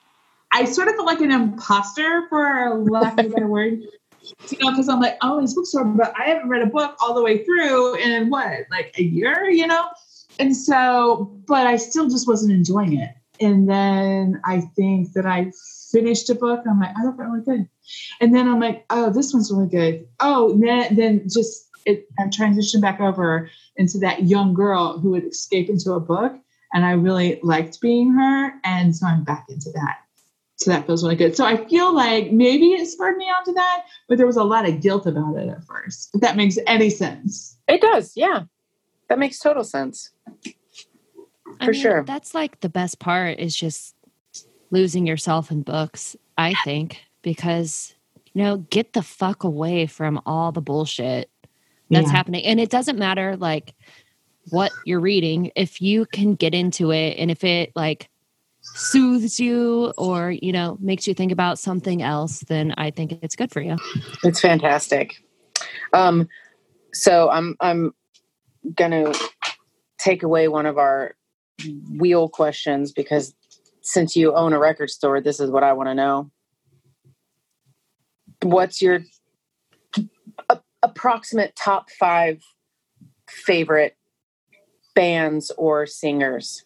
I 0.52 0.66
sort 0.66 0.88
of 0.88 0.96
felt 0.96 1.08
like 1.08 1.22
an 1.22 1.32
imposter, 1.32 2.28
for 2.30 2.84
lack 2.90 3.20
of 3.20 3.28
a 3.28 3.30
better 3.30 3.48
word. 3.48 3.82
You 4.50 4.58
know, 4.60 4.72
because 4.72 4.90
I'm 4.90 5.00
like, 5.00 5.18
oh, 5.22 5.42
this 5.42 5.54
bookstore, 5.54 5.86
but 5.86 6.14
I 6.20 6.26
haven't 6.26 6.50
read 6.50 6.62
a 6.62 6.68
book 6.68 6.96
all 7.02 7.14
the 7.14 7.24
way 7.24 7.44
through 7.44 7.96
in 7.96 8.30
what, 8.30 8.66
like 8.70 8.94
a 8.98 9.04
year, 9.04 9.50
you 9.50 9.66
know? 9.66 9.88
And 10.40 10.56
so, 10.56 11.32
but 11.48 11.66
I 11.68 11.78
still 11.78 12.10
just 12.10 12.28
wasn't 12.28 12.54
enjoying 12.54 13.00
it. 13.00 13.12
And 13.42 13.70
then 13.70 14.42
I 14.46 14.62
think 14.76 15.14
that 15.14 15.26
I 15.26 15.52
finished 15.92 16.30
a 16.30 16.36
book. 16.36 16.64
I'm 16.70 16.80
like, 16.80 16.92
oh, 16.98 17.00
I 17.00 17.04
don't 17.04 17.18
feel 17.18 17.26
really 17.26 17.46
good. 17.46 17.70
And 18.20 18.36
then 18.36 18.48
I'm 18.48 18.60
like, 18.60 18.86
oh, 18.90 19.10
this 19.10 19.34
one's 19.34 19.52
really 19.52 19.70
good. 19.70 20.08
Oh, 20.20 20.58
then, 20.60 20.96
then 20.96 21.24
just 21.30 21.69
it, 21.90 22.08
I 22.18 22.24
transitioned 22.24 22.82
back 22.82 23.00
over 23.00 23.50
into 23.76 23.98
that 24.00 24.24
young 24.24 24.54
girl 24.54 25.00
who 25.00 25.12
would 25.12 25.26
escape 25.26 25.70
into 25.70 25.94
a 25.94 26.00
book. 26.00 26.34
And 26.74 26.86
I 26.86 26.92
really 26.92 27.40
liked 27.42 27.82
being 27.82 28.14
her. 28.14 28.54
And 28.64 28.96
so 28.96 29.08
I'm 29.08 29.24
back 29.24 29.46
into 29.50 29.72
that. 29.72 29.98
So 30.58 30.72
that 30.72 30.86
feels 30.86 31.04
really 31.04 31.16
good. 31.16 31.36
So 31.36 31.46
I 31.46 31.66
feel 31.68 31.94
like 31.94 32.32
maybe 32.32 32.74
it 32.74 32.86
spurred 32.86 33.18
me 33.18 33.26
onto 33.26 33.54
that, 33.54 33.86
but 34.08 34.18
there 34.18 34.28
was 34.28 34.36
a 34.36 34.44
lot 34.44 34.68
of 34.68 34.82
guilt 34.82 35.08
about 35.08 35.38
it 35.38 35.48
at 35.48 35.64
first, 35.64 36.10
if 36.14 36.22
that 36.22 36.36
makes 36.36 36.58
any 36.68 36.90
sense. 36.90 37.58
It 37.68 37.82
does, 37.82 38.12
yeah. 38.16 38.44
That 39.08 39.20
makes 39.20 39.40
total 39.40 39.64
sense. 39.64 40.12
I 41.62 41.66
For 41.66 41.72
mean, 41.72 41.82
sure. 41.82 42.04
That's 42.04 42.36
like 42.36 42.60
the 42.60 42.70
best 42.70 43.00
part 43.00 43.40
is 43.40 43.56
just 43.56 43.96
losing 44.70 45.08
yourself 45.08 45.50
in 45.50 45.62
books, 45.62 46.16
I 46.38 46.54
think, 46.66 47.04
because 47.22 47.96
you 48.34 48.44
know, 48.44 48.58
get 48.58 48.94
the 48.94 49.02
fuck 49.02 49.44
away 49.44 49.88
from 49.88 50.22
all 50.26 50.52
the 50.52 50.62
bullshit 50.62 51.30
that's 51.90 52.10
Yeah. 52.10 52.18
happening. 52.18 52.46
And 52.46 52.60
it 52.60 52.70
doesn't 52.70 52.98
matter 52.98 53.36
like 53.38 53.74
what 54.50 54.74
you're 54.84 55.00
reading, 55.00 55.52
if 55.56 55.82
you 55.82 56.06
can 56.08 56.36
get 56.36 56.54
into 56.54 56.92
it 56.92 57.18
and 57.18 57.30
if 57.30 57.44
it 57.44 57.72
like 57.76 58.10
soothes 58.64 59.40
you 59.40 59.94
or, 59.98 60.32
you 60.32 60.52
know, 60.52 60.78
makes 60.80 61.08
you 61.08 61.14
think 61.14 61.32
about 61.32 61.60
something 61.60 62.02
else, 62.02 62.42
then 62.42 62.74
I 62.78 62.92
think 62.92 63.20
it's 63.22 63.36
good 63.36 63.52
for 63.52 63.62
you. 63.62 63.78
It's 64.24 64.42
fantastic. 64.42 65.16
Um, 65.94 66.28
so 66.94 67.30
I'm 67.30 67.56
I'm 67.60 67.94
gonna 68.76 69.12
take 70.00 70.24
away 70.24 70.48
one 70.48 70.66
of 70.66 70.78
our 70.78 71.16
wheel 71.92 72.30
questions 72.30 72.92
because 72.92 73.34
since 73.82 74.16
you 74.16 74.34
own 74.34 74.54
a 74.54 74.60
record 74.60 74.90
store, 74.90 75.22
this 75.22 75.40
is 75.40 75.52
what 75.52 75.64
I 75.64 75.74
want 75.74 75.90
to 75.90 75.96
know. 75.96 76.32
What's 78.42 78.82
your 78.82 79.02
approximate 81.00 81.56
top 81.56 81.90
five 81.90 82.44
favorite 83.30 83.96
bands 84.96 85.50
or 85.58 85.86
singers. 85.86 86.66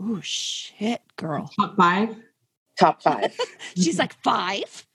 Oh 0.00 0.20
shit, 0.20 1.00
girl. 1.16 1.48
Top 1.58 1.76
five. 1.76 2.16
Top 2.78 3.02
five. 3.02 3.38
She's 3.76 3.98
like 4.00 4.14
five. 4.24 4.86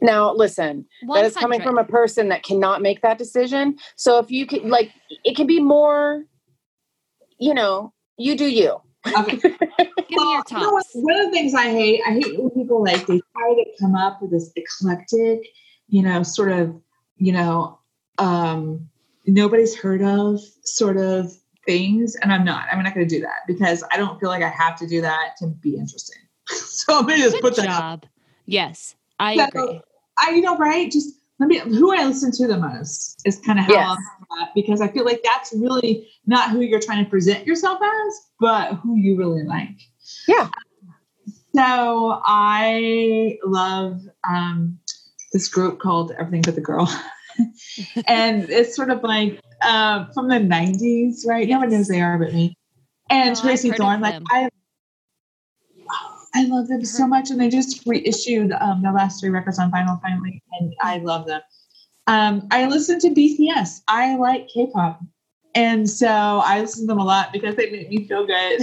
now, 0.00 0.34
listen, 0.34 0.84
that 1.08 1.24
is 1.24 1.34
coming 1.34 1.62
from 1.62 1.78
a 1.78 1.84
person 1.84 2.28
that 2.28 2.42
cannot 2.42 2.82
make 2.82 3.00
that 3.00 3.16
decision. 3.16 3.78
So 3.96 4.18
if 4.18 4.30
you 4.30 4.46
can, 4.46 4.68
like, 4.68 4.92
it 5.24 5.34
can 5.34 5.46
be 5.46 5.60
more, 5.60 6.22
you 7.38 7.54
know, 7.54 7.94
you 8.18 8.36
do 8.36 8.44
you. 8.46 8.78
Okay. 9.06 9.36
Give 9.36 9.52
me 9.52 9.66
your 9.78 9.88
Well, 10.10 10.44
you 10.50 10.56
know 10.58 10.70
tops. 10.70 10.90
One 10.92 11.18
of 11.18 11.26
the 11.26 11.32
things 11.32 11.54
I 11.54 11.70
hate, 11.70 12.02
I 12.06 12.10
hate 12.12 12.38
when 12.38 12.50
people 12.50 12.84
like 12.84 13.06
they 13.06 13.20
try 13.36 13.54
to 13.54 13.64
come 13.80 13.94
up 13.94 14.20
with 14.20 14.32
this 14.32 14.52
eclectic, 14.54 15.40
you 15.88 16.02
know, 16.02 16.22
sort 16.22 16.52
of, 16.52 16.78
you 17.16 17.32
know, 17.32 17.78
um, 18.18 18.88
nobody's 19.26 19.76
heard 19.76 20.02
of 20.02 20.40
sort 20.62 20.96
of 20.96 21.32
things. 21.64 22.16
And 22.16 22.32
I'm 22.32 22.44
not. 22.44 22.66
I'm 22.70 22.82
not 22.82 22.94
going 22.94 23.06
to 23.06 23.14
do 23.14 23.20
that 23.22 23.40
because 23.46 23.84
I 23.92 23.96
don't 23.96 24.18
feel 24.20 24.28
like 24.28 24.42
I 24.42 24.48
have 24.48 24.76
to 24.78 24.86
do 24.86 25.00
that 25.02 25.36
to 25.38 25.48
be 25.48 25.76
interesting. 25.76 26.22
so 26.46 26.98
I'm 26.98 27.06
going 27.06 27.18
to 27.18 27.24
just 27.24 27.36
Good 27.36 27.42
put 27.42 27.56
that. 27.56 27.66
Job. 27.66 28.06
Yes, 28.46 28.94
I 29.18 29.36
So, 29.36 29.44
agree. 29.44 29.80
I, 30.18 30.30
you 30.30 30.40
know, 30.40 30.56
right? 30.56 30.90
Just 30.90 31.14
let 31.38 31.48
me. 31.48 31.58
Who 31.58 31.94
I 31.94 32.04
listen 32.04 32.30
to 32.32 32.46
the 32.46 32.56
most 32.56 33.20
is 33.24 33.38
kind 33.40 33.58
of 33.58 33.66
how 33.66 33.72
Yes. 33.72 33.98
Because 34.54 34.80
I 34.80 34.88
feel 34.88 35.04
like 35.04 35.22
that's 35.22 35.52
really 35.54 36.08
not 36.26 36.50
who 36.50 36.60
you're 36.60 36.80
trying 36.80 37.04
to 37.04 37.10
present 37.10 37.46
yourself 37.46 37.80
as, 37.82 38.20
but 38.40 38.74
who 38.74 38.96
you 38.96 39.16
really 39.16 39.44
like. 39.44 39.80
Yeah. 40.28 40.48
So 41.54 42.20
I 42.24 43.38
love 43.44 44.02
um, 44.28 44.78
this 45.32 45.48
group 45.48 45.78
called 45.78 46.12
Everything 46.18 46.42
But 46.42 46.54
the 46.54 46.60
Girl. 46.60 46.86
and 48.06 48.48
it's 48.50 48.74
sort 48.74 48.90
of 48.90 49.02
like 49.02 49.40
uh, 49.62 50.06
from 50.12 50.28
the 50.28 50.36
90s, 50.36 51.26
right? 51.26 51.48
No 51.48 51.60
one 51.60 51.70
knows 51.70 51.88
they 51.88 52.00
are 52.00 52.18
but 52.18 52.32
me. 52.32 52.56
And 53.10 53.36
Oh, 53.36 53.40
Tracey 53.40 53.70
Thorn, 53.70 54.00
like. 54.00 54.20
I 54.30 54.48
I 56.34 56.44
love 56.44 56.68
them 56.68 56.84
so 56.84 57.06
much. 57.06 57.30
And 57.30 57.40
they 57.40 57.48
just 57.48 57.86
reissued 57.86 58.52
um, 58.52 58.82
the 58.82 58.92
last 58.92 59.20
three 59.20 59.30
records 59.30 59.58
on 59.58 59.70
vinyl 59.70 60.00
finally, 60.02 60.42
and 60.60 60.74
I 60.82 60.98
love 60.98 61.26
them. 61.26 61.40
Um, 62.06 62.46
I 62.50 62.66
listen 62.66 63.00
to 63.00 63.08
BTS. 63.08 63.80
I 63.88 64.16
like 64.16 64.48
K-pop. 64.48 65.00
And 65.56 65.88
so 65.88 66.06
I 66.08 66.60
listen 66.60 66.82
to 66.82 66.86
them 66.88 66.98
a 66.98 67.04
lot 67.04 67.32
because 67.32 67.56
they 67.56 67.70
make 67.70 67.88
me 67.88 68.06
feel 68.06 68.26
good. 68.26 68.60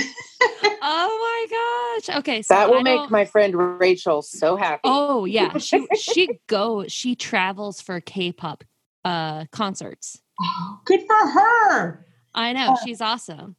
Oh 0.85 1.17
my 1.49 1.99
gosh. 2.07 2.17
Okay, 2.19 2.41
so 2.41 2.53
That 2.53 2.69
will 2.69 2.81
make 2.83 3.09
my 3.09 3.25
friend 3.25 3.79
Rachel 3.79 4.21
so 4.21 4.55
happy. 4.55 4.81
Oh 4.83 5.25
yeah, 5.25 5.57
she 5.57 5.87
she 5.97 6.39
goes. 6.47 6.91
She 6.91 7.15
travels 7.15 7.81
for 7.81 7.99
K-pop 7.99 8.63
uh 9.05 9.45
concerts. 9.51 10.21
Oh, 10.41 10.79
good 10.85 11.01
for 11.07 11.27
her. 11.27 12.05
I 12.35 12.53
know 12.53 12.75
Oh. 12.77 12.77
she's 12.85 13.01
awesome. 13.01 13.55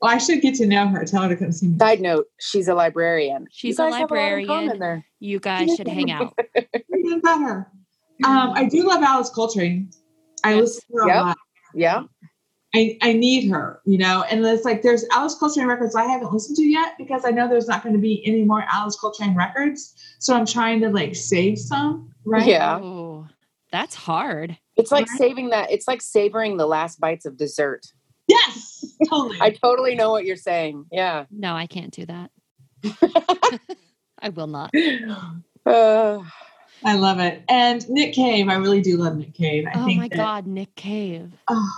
Well, 0.00 0.12
I 0.12 0.18
should 0.18 0.42
get 0.42 0.56
to 0.56 0.66
know 0.66 0.86
her. 0.88 1.04
Tell 1.04 1.22
her 1.22 1.28
to 1.30 1.36
come 1.36 1.52
see 1.52 1.68
me. 1.68 1.78
Side 1.78 2.00
note, 2.00 2.26
she's 2.38 2.68
a 2.68 2.74
librarian. 2.74 3.46
She's 3.50 3.78
a 3.78 3.82
guys 3.84 3.94
have 3.94 4.10
lot 4.10 4.16
in 4.16 4.16
librarian. 4.18 4.48
common 4.48 4.78
there. 4.78 5.06
You 5.20 5.38
guys 5.40 5.74
should 5.76 5.88
hang 5.88 6.10
out. 6.10 6.36
Even 6.98 7.20
better. 7.20 7.70
Um, 8.24 8.50
I 8.54 8.64
do 8.64 8.86
love 8.86 9.02
Alice 9.02 9.30
Coltrane. 9.30 9.90
I 10.42 10.54
Yes. 10.54 10.60
listen 10.60 10.82
to 10.90 11.02
her 11.02 11.08
Yep. 11.08 11.16
a 11.16 11.20
lot. 11.26 11.36
Yeah. 11.74 12.02
I, 12.74 12.98
I 13.02 13.12
need 13.12 13.48
her, 13.50 13.80
you 13.84 13.98
know, 13.98 14.24
and 14.28 14.44
it's 14.44 14.64
like 14.64 14.82
there's 14.82 15.04
Alice 15.12 15.36
Coltrane 15.36 15.68
records 15.68 15.94
I 15.94 16.04
haven't 16.04 16.32
listened 16.32 16.56
to 16.56 16.64
yet 16.64 16.94
because 16.98 17.24
I 17.24 17.30
know 17.30 17.48
there's 17.48 17.68
not 17.68 17.82
going 17.84 17.94
to 17.94 18.00
be 18.00 18.22
any 18.26 18.42
more 18.42 18.64
Alice 18.70 18.96
Coltrane 18.96 19.36
records. 19.36 19.94
So 20.18 20.34
I'm 20.34 20.44
trying 20.44 20.80
to 20.80 20.90
like 20.90 21.14
save 21.14 21.58
some, 21.58 22.10
right? 22.24 22.46
Yeah. 22.46 22.80
Oh, 22.82 23.28
that's 23.70 23.94
hard. 23.94 24.58
It's 24.76 24.90
like 24.90 25.08
Right. 25.08 25.18
saving 25.18 25.50
that. 25.50 25.70
It's 25.70 25.86
like 25.86 26.02
savoring 26.02 26.56
the 26.56 26.66
last 26.66 26.98
bites 26.98 27.24
of 27.26 27.36
dessert. 27.36 27.86
Yes, 28.26 28.84
totally. 29.08 29.38
I 29.40 29.50
totally 29.50 29.94
know 29.94 30.10
what 30.10 30.24
you're 30.24 30.34
saying. 30.36 30.86
Yeah. 30.90 31.26
No, 31.30 31.54
I 31.54 31.66
can't 31.68 31.92
do 31.92 32.06
that. 32.06 32.30
I 34.20 34.28
will 34.30 34.48
not. 34.48 34.72
Uh, 35.66 36.22
I 36.84 36.96
love 36.96 37.20
it. 37.20 37.42
And 37.48 37.88
Nick 37.88 38.12
Cave, 38.12 38.50
I 38.50 38.56
really 38.56 38.82
do 38.82 38.98
love 38.98 39.16
Nick 39.16 39.32
Cave. 39.32 39.64
I 39.66 39.78
Oh 39.80 39.86
think 39.86 39.96
my 39.98 40.08
that, 40.08 40.16
god, 40.18 40.46
Nick 40.46 40.74
Cave. 40.74 41.32
Oh, 41.48 41.72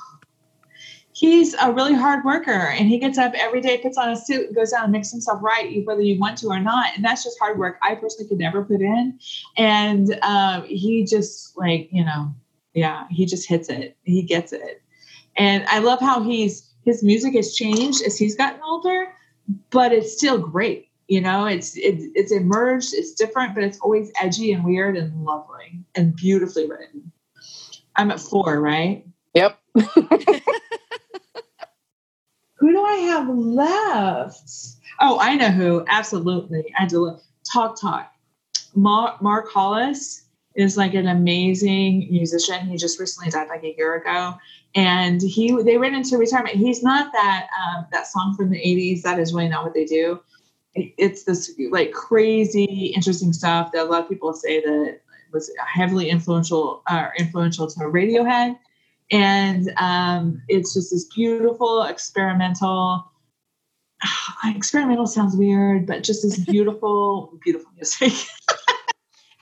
he's 1.17 1.55
a 1.55 1.73
really 1.73 1.95
hard 1.95 2.25
worker 2.27 2.51
and 2.51 2.89
he 2.89 2.99
gets 2.99 3.17
up 3.17 3.33
every 3.35 3.63
day, 3.63 3.79
puts 3.79 3.97
on 3.97 4.11
a 4.11 4.17
suit, 4.17 4.55
goes 4.55 4.75
out 4.75 4.85
and 4.85 4.93
makes 4.93 5.11
himself 5.11 5.43
right, 5.43 5.83
whether 5.87 6.03
you 6.03 6.19
want 6.19 6.37
to 6.37 6.49
or 6.49 6.61
not. 6.61 6.95
And 6.95 7.03
that's 7.03 7.25
just 7.25 7.39
hard 7.39 7.59
work 7.59 7.79
I 7.83 7.95
personally 7.95 8.29
could 8.29 8.39
never 8.39 8.63
put 8.63 8.83
in. 8.83 9.19
And 9.57 10.19
um, 10.23 10.65
he 10.65 11.07
just 11.07 11.57
like, 11.57 11.89
you 11.91 12.05
know, 12.05 12.35
yeah, 12.75 13.07
he 13.11 13.25
just 13.25 13.49
hits 13.49 13.71
it. 13.71 13.97
He 14.03 14.23
gets 14.23 14.53
it. 14.53 14.83
And 15.39 15.65
I 15.69 15.79
love 15.79 16.01
how 16.01 16.23
he's 16.23 16.71
his 16.85 17.03
music 17.03 17.35
has 17.35 17.55
changed 17.55 18.03
as 18.05 18.19
he's 18.19 18.37
gotten 18.37 18.61
older, 18.63 19.13
but 19.71 19.93
it's 19.93 20.13
still 20.13 20.37
great. 20.37 20.91
You 21.09 21.23
know, 21.23 21.47
it's 21.47 21.79
it, 21.79 21.95
it's 22.15 22.33
emerged, 22.33 22.93
it's 22.93 23.15
different, 23.15 23.55
but 23.55 23.65
it's 23.65 23.79
always 23.81 24.13
edgy 24.21 24.53
and 24.53 24.65
weird 24.65 24.99
and 24.99 25.25
lovely 25.25 25.81
and 25.95 26.15
beautifully 26.15 26.69
written. 26.69 27.11
I'm 27.97 28.11
at 28.11 28.21
four, 28.21 28.61
right? 28.61 29.07
yep. 29.35 29.59
Who 32.59 32.73
do 32.73 32.83
I 32.83 32.95
have 32.95 33.29
left? 33.29 34.51
Oh, 35.01 35.19
I 35.21 35.37
know 35.37 35.51
who. 35.51 35.85
Absolutely. 35.89 36.65
I 36.79 36.87
do. 36.87 37.17
Talk 37.51 37.81
Talk. 37.81 38.13
Mark, 38.75 39.49
Hollis 39.51 40.25
is 40.55 40.77
like 40.77 40.95
an 40.95 41.09
amazing 41.09 42.09
musician. 42.11 42.67
He 42.67 42.77
just 42.77 42.99
recently 42.99 43.31
died 43.31 43.49
like 43.49 43.63
a 43.63 43.75
year 43.77 43.97
ago, 43.97 44.35
and 44.75 45.21
he 45.21 45.55
they 45.63 45.79
went 45.79 45.95
into 45.95 46.17
retirement. 46.19 46.57
He's 46.57 46.83
not 46.83 47.13
that 47.13 47.49
um, 47.63 47.87
that 47.93 48.07
song 48.07 48.35
from 48.37 48.51
the 48.51 48.59
'80s. 48.59 49.03
That 49.03 49.19
is 49.19 49.33
really 49.33 49.49
not 49.49 49.65
what 49.65 49.75
they 49.75 49.85
do. 49.85 50.21
It's 50.75 51.25
this 51.25 51.53
like 51.71 51.93
crazy, 51.93 52.93
interesting 52.95 53.33
stuff 53.33 53.73
that 53.73 53.87
a 53.87 53.89
lot 53.89 54.03
of 54.03 54.09
people 54.09 54.33
say 54.35 54.61
that 54.61 55.01
was 55.33 55.51
heavily 55.67 56.11
influential 56.11 56.83
uh, 56.87 57.09
influential 57.19 57.67
to 57.67 57.81
Radiohead 57.81 58.59
and 59.11 59.73
um, 59.77 60.43
it's 60.49 60.75
just 60.75 60.91
this 60.91 61.05
beautiful 61.15 61.85
experimental 61.85 63.11
experimental 64.45 65.07
sounds 65.07 65.37
weird 65.37 65.87
but 65.87 66.03
just 66.03 66.23
this 66.23 66.39
beautiful 66.39 67.39
beautiful 67.45 67.71
music. 67.75 68.13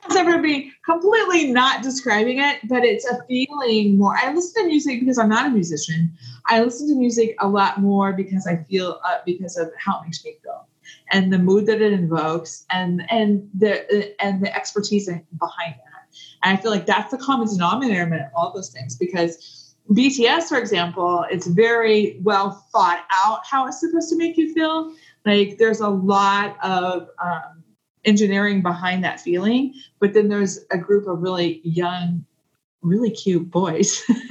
As 0.06 0.16
ever 0.16 0.42
be 0.42 0.70
completely 0.84 1.50
not 1.50 1.82
describing 1.82 2.38
it 2.38 2.60
but 2.68 2.84
it's 2.84 3.06
a 3.06 3.24
feeling 3.26 3.96
more 3.96 4.16
i 4.22 4.32
listen 4.32 4.62
to 4.62 4.68
music 4.68 5.00
because 5.00 5.18
i'm 5.18 5.30
not 5.30 5.46
a 5.46 5.50
musician. 5.50 6.12
I 6.46 6.62
listen 6.62 6.88
to 6.88 6.94
music 6.94 7.36
a 7.40 7.48
lot 7.48 7.80
more 7.80 8.12
because 8.12 8.46
i 8.46 8.56
feel 8.64 9.00
uh, 9.04 9.18
because 9.24 9.56
of 9.56 9.70
how 9.78 10.00
it 10.00 10.04
makes 10.04 10.22
me 10.24 10.36
feel 10.42 10.66
and 11.10 11.32
the 11.32 11.38
mood 11.38 11.66
that 11.66 11.80
it 11.80 11.92
invokes 11.92 12.66
and 12.70 13.02
and 13.10 13.48
the 13.54 14.14
and 14.22 14.44
the 14.44 14.54
expertise 14.54 15.06
behind 15.06 15.74
that 15.74 15.93
and 16.44 16.56
I 16.58 16.60
feel 16.60 16.70
like 16.70 16.86
that's 16.86 17.10
the 17.10 17.18
common 17.18 17.48
denominator 17.48 18.02
in 18.02 18.20
all 18.36 18.52
those 18.52 18.70
things 18.70 18.96
because 18.96 19.74
BTS, 19.90 20.44
for 20.44 20.58
example, 20.58 21.24
it's 21.30 21.46
very 21.46 22.18
well 22.22 22.64
thought 22.72 23.04
out 23.12 23.40
how 23.44 23.66
it's 23.66 23.80
supposed 23.80 24.08
to 24.10 24.16
make 24.16 24.36
you 24.36 24.52
feel. 24.54 24.92
Like 25.26 25.58
there's 25.58 25.80
a 25.80 25.88
lot 25.88 26.56
of 26.62 27.08
um, 27.22 27.62
engineering 28.04 28.62
behind 28.62 29.04
that 29.04 29.20
feeling, 29.20 29.74
but 30.00 30.12
then 30.14 30.28
there's 30.28 30.60
a 30.70 30.78
group 30.78 31.06
of 31.06 31.20
really 31.20 31.60
young, 31.64 32.24
really 32.82 33.10
cute 33.10 33.50
boys 33.50 34.02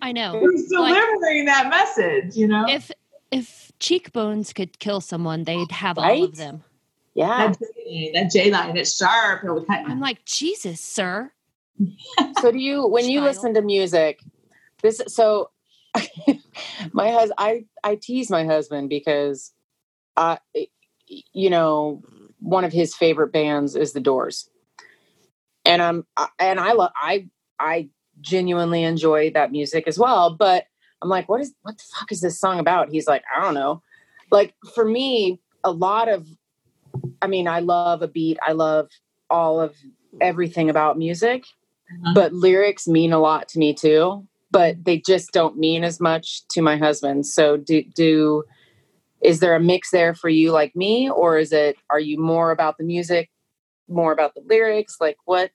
I 0.00 0.12
know. 0.12 0.38
who's 0.40 0.70
Like- 0.70 0.94
delivering 0.94 1.44
that 1.46 1.68
message, 1.68 2.36
you 2.36 2.46
know? 2.48 2.66
If 2.68 2.90
if 3.30 3.72
cheekbones 3.78 4.52
could 4.52 4.78
kill 4.78 5.00
someone, 5.00 5.44
they'd 5.44 5.70
have 5.72 5.98
all 5.98 6.24
of 6.24 6.36
them. 6.36 6.62
Yeah. 7.14 7.48
that 7.48 7.58
J, 7.58 8.10
that 8.14 8.30
J 8.30 8.50
line, 8.50 8.76
it's 8.76 8.96
sharp. 8.96 9.44
It 9.44 9.52
would 9.52 9.66
cut- 9.66 9.84
I'm 9.86 10.00
like, 10.00 10.24
Jesus, 10.24 10.80
sir. 10.80 11.32
so 12.40 12.50
do 12.52 12.58
you 12.58 12.86
when 12.86 13.08
you 13.08 13.20
Child. 13.20 13.28
listen 13.34 13.54
to 13.54 13.62
music 13.62 14.20
this 14.82 15.00
so 15.08 15.50
my 16.92 17.10
husband 17.10 17.34
i 17.38 17.64
i 17.82 17.94
tease 17.96 18.30
my 18.30 18.44
husband 18.44 18.88
because 18.88 19.52
uh 20.16 20.36
you 21.32 21.50
know 21.50 22.02
one 22.40 22.64
of 22.64 22.72
his 22.72 22.94
favorite 22.94 23.32
bands 23.32 23.74
is 23.74 23.92
the 23.94 24.00
doors 24.00 24.48
and 25.64 25.80
i'm 25.82 26.06
and 26.38 26.60
i 26.60 26.72
love 26.72 26.92
i 26.94 27.26
i 27.58 27.88
genuinely 28.20 28.84
enjoy 28.84 29.30
that 29.30 29.50
music 29.50 29.88
as 29.88 29.98
well 29.98 30.34
but 30.36 30.66
i'm 31.00 31.08
like 31.08 31.28
what 31.28 31.40
is 31.40 31.54
what 31.62 31.76
the 31.78 31.84
fuck 31.98 32.12
is 32.12 32.20
this 32.20 32.38
song 32.38 32.58
about 32.60 32.90
he's 32.90 33.06
like 33.06 33.22
i 33.34 33.40
don't 33.40 33.54
know 33.54 33.82
like 34.30 34.54
for 34.74 34.84
me 34.84 35.40
a 35.64 35.70
lot 35.72 36.08
of 36.08 36.26
i 37.22 37.26
mean 37.26 37.48
i 37.48 37.60
love 37.60 38.02
a 38.02 38.08
beat 38.08 38.38
i 38.46 38.52
love 38.52 38.88
all 39.30 39.60
of 39.60 39.74
everything 40.20 40.68
about 40.68 40.98
music 40.98 41.44
Uh-huh. 41.90 42.12
but 42.14 42.32
lyrics 42.32 42.86
mean 42.86 43.12
a 43.12 43.18
lot 43.18 43.48
to 43.48 43.58
me 43.58 43.72
too 43.74 44.26
but 44.50 44.84
they 44.84 44.98
just 44.98 45.32
don't 45.32 45.56
mean 45.56 45.82
as 45.84 45.98
much 46.00 46.46
to 46.48 46.60
my 46.62 46.76
husband 46.76 47.24
so 47.26 47.56
do 47.56 47.82
do 47.94 48.44
is 49.22 49.40
there 49.40 49.54
a 49.54 49.60
mix 49.60 49.90
there 49.90 50.14
for 50.14 50.28
you 50.28 50.50
like 50.52 50.74
me 50.76 51.08
or 51.10 51.38
is 51.38 51.52
it 51.52 51.76
are 51.90 52.00
you 52.00 52.18
more 52.18 52.50
about 52.50 52.76
the 52.78 52.84
music 52.84 53.30
more 53.88 54.12
about 54.12 54.34
the 54.34 54.42
lyrics 54.46 54.96
like 55.00 55.16
what 55.24 55.50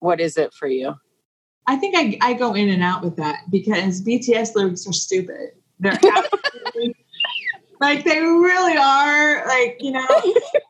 what 0.00 0.20
is 0.20 0.36
it 0.36 0.52
for 0.54 0.66
you 0.68 0.94
I 1.66 1.76
think 1.76 1.94
I, 1.96 2.18
I 2.30 2.32
go 2.34 2.54
in 2.54 2.68
and 2.68 2.82
out 2.82 3.04
with 3.04 3.16
that 3.16 3.44
because 3.50 4.02
BTS 4.02 4.56
lyrics 4.56 4.86
are 4.88 4.92
stupid. 4.92 5.50
They're 5.78 5.92
absolutely 6.16 6.96
like 7.80 8.02
they 8.04 8.18
really 8.18 8.76
are 8.76 9.46
like 9.46 9.76
you 9.78 9.92
know. 9.92 10.06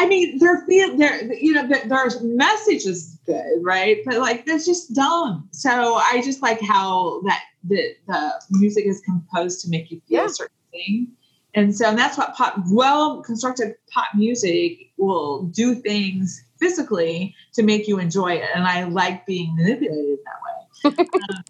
I 0.00 0.06
mean, 0.06 0.38
their 0.38 0.64
feel, 0.66 0.96
their 0.96 1.30
you 1.34 1.52
know, 1.52 1.66
their, 1.66 1.86
their 1.86 2.08
message 2.22 2.86
is 2.86 3.18
good, 3.26 3.58
right? 3.60 3.98
But 4.06 4.16
like, 4.16 4.46
that's 4.46 4.64
just 4.64 4.94
dumb. 4.94 5.46
So 5.52 5.96
I 5.96 6.22
just 6.24 6.40
like 6.40 6.58
how 6.62 7.20
that 7.26 7.42
the 7.64 7.94
the 8.06 8.32
music 8.52 8.86
is 8.86 9.02
composed 9.02 9.60
to 9.60 9.68
make 9.68 9.90
you 9.90 10.00
feel 10.08 10.20
Yeah. 10.20 10.24
a 10.24 10.30
certain 10.30 10.56
thing, 10.72 11.08
and 11.54 11.76
so 11.76 11.94
that's 11.94 12.16
what 12.16 12.34
pop 12.34 12.54
well 12.70 13.20
constructed 13.22 13.74
pop 13.92 14.06
music 14.14 14.78
will 14.96 15.42
do 15.42 15.74
things 15.74 16.42
physically 16.58 17.34
to 17.52 17.62
make 17.62 17.86
you 17.86 17.98
enjoy 17.98 18.36
it, 18.36 18.48
and 18.54 18.64
I 18.64 18.84
like 18.84 19.26
being 19.26 19.54
manipulated 19.54 20.18
that 20.24 20.96
way. 20.96 21.06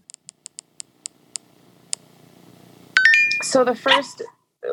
So 3.42 3.64
the 3.64 3.74
first 3.74 4.22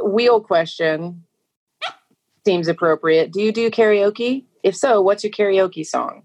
wheel 0.04 0.40
question 0.42 1.27
seems 2.48 2.70
appropriate. 2.70 3.34
Do 3.34 3.42
you 3.42 3.52
do 3.52 3.70
karaoke? 3.70 4.46
If 4.64 4.74
so, 4.74 5.02
what's 5.02 5.22
your 5.22 5.32
karaoke 5.32 5.86
song? 5.86 6.24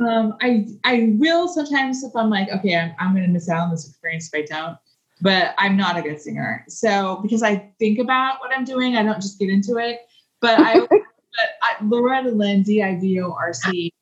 Um, 0.00 0.36
I 0.40 0.66
I 0.82 1.14
will 1.20 1.46
sometimes 1.46 2.02
if 2.02 2.16
I'm 2.16 2.30
like, 2.30 2.48
okay, 2.50 2.76
I'm, 2.76 2.92
I'm 2.98 3.14
going 3.14 3.24
to 3.24 3.32
miss 3.32 3.48
out 3.48 3.60
on 3.60 3.70
this 3.70 3.88
experience 3.88 4.28
if 4.32 4.42
I 4.42 4.44
don't. 4.44 4.76
But 5.20 5.54
I'm 5.58 5.76
not 5.76 5.96
a 5.96 6.02
good 6.02 6.20
singer, 6.20 6.64
so 6.68 7.20
because 7.22 7.44
I 7.44 7.70
think 7.78 8.00
about 8.00 8.40
what 8.40 8.50
I'm 8.52 8.64
doing, 8.64 8.96
I 8.96 9.04
don't 9.04 9.20
just 9.20 9.38
get 9.38 9.50
into 9.50 9.76
it. 9.76 10.00
But 10.40 10.58
I, 10.58 10.80
but 10.80 11.48
I 11.62 11.76
Loretta 11.84 12.30
Lynn, 12.30 12.64
D 12.64 12.82
I 12.82 12.98
V 12.98 13.20
O 13.20 13.30
R 13.30 13.52
C. 13.52 13.92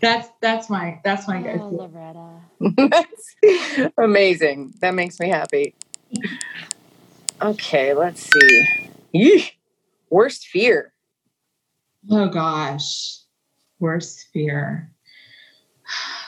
That's 0.00 0.28
that's 0.40 0.70
my 0.70 1.00
that's 1.02 1.26
my 1.26 1.38
Oh, 1.40 1.42
go-to. 1.42 1.64
Loretta. 1.64 2.42
That's 2.90 3.92
amazing. 3.98 4.74
That 4.80 4.94
makes 4.94 5.18
me 5.18 5.30
happy. 5.30 5.74
Okay, 7.42 7.92
let's 7.92 8.22
see. 8.22 8.68
Yeesh. 9.12 9.50
Worst 10.10 10.48
fear. 10.48 10.92
Oh 12.10 12.28
gosh, 12.28 13.18
worst 13.78 14.26
fear. 14.32 14.92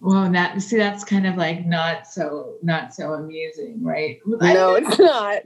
Well, 0.00 0.30
that 0.32 0.60
see, 0.60 0.76
that's 0.76 1.02
kind 1.02 1.26
of 1.26 1.36
like 1.36 1.64
not 1.64 2.06
so 2.06 2.56
not 2.62 2.92
so 2.94 3.14
amusing, 3.14 3.82
right? 3.82 4.18
I- 4.42 4.52
No, 4.52 4.74
it's 4.74 4.98
not. 4.98 5.42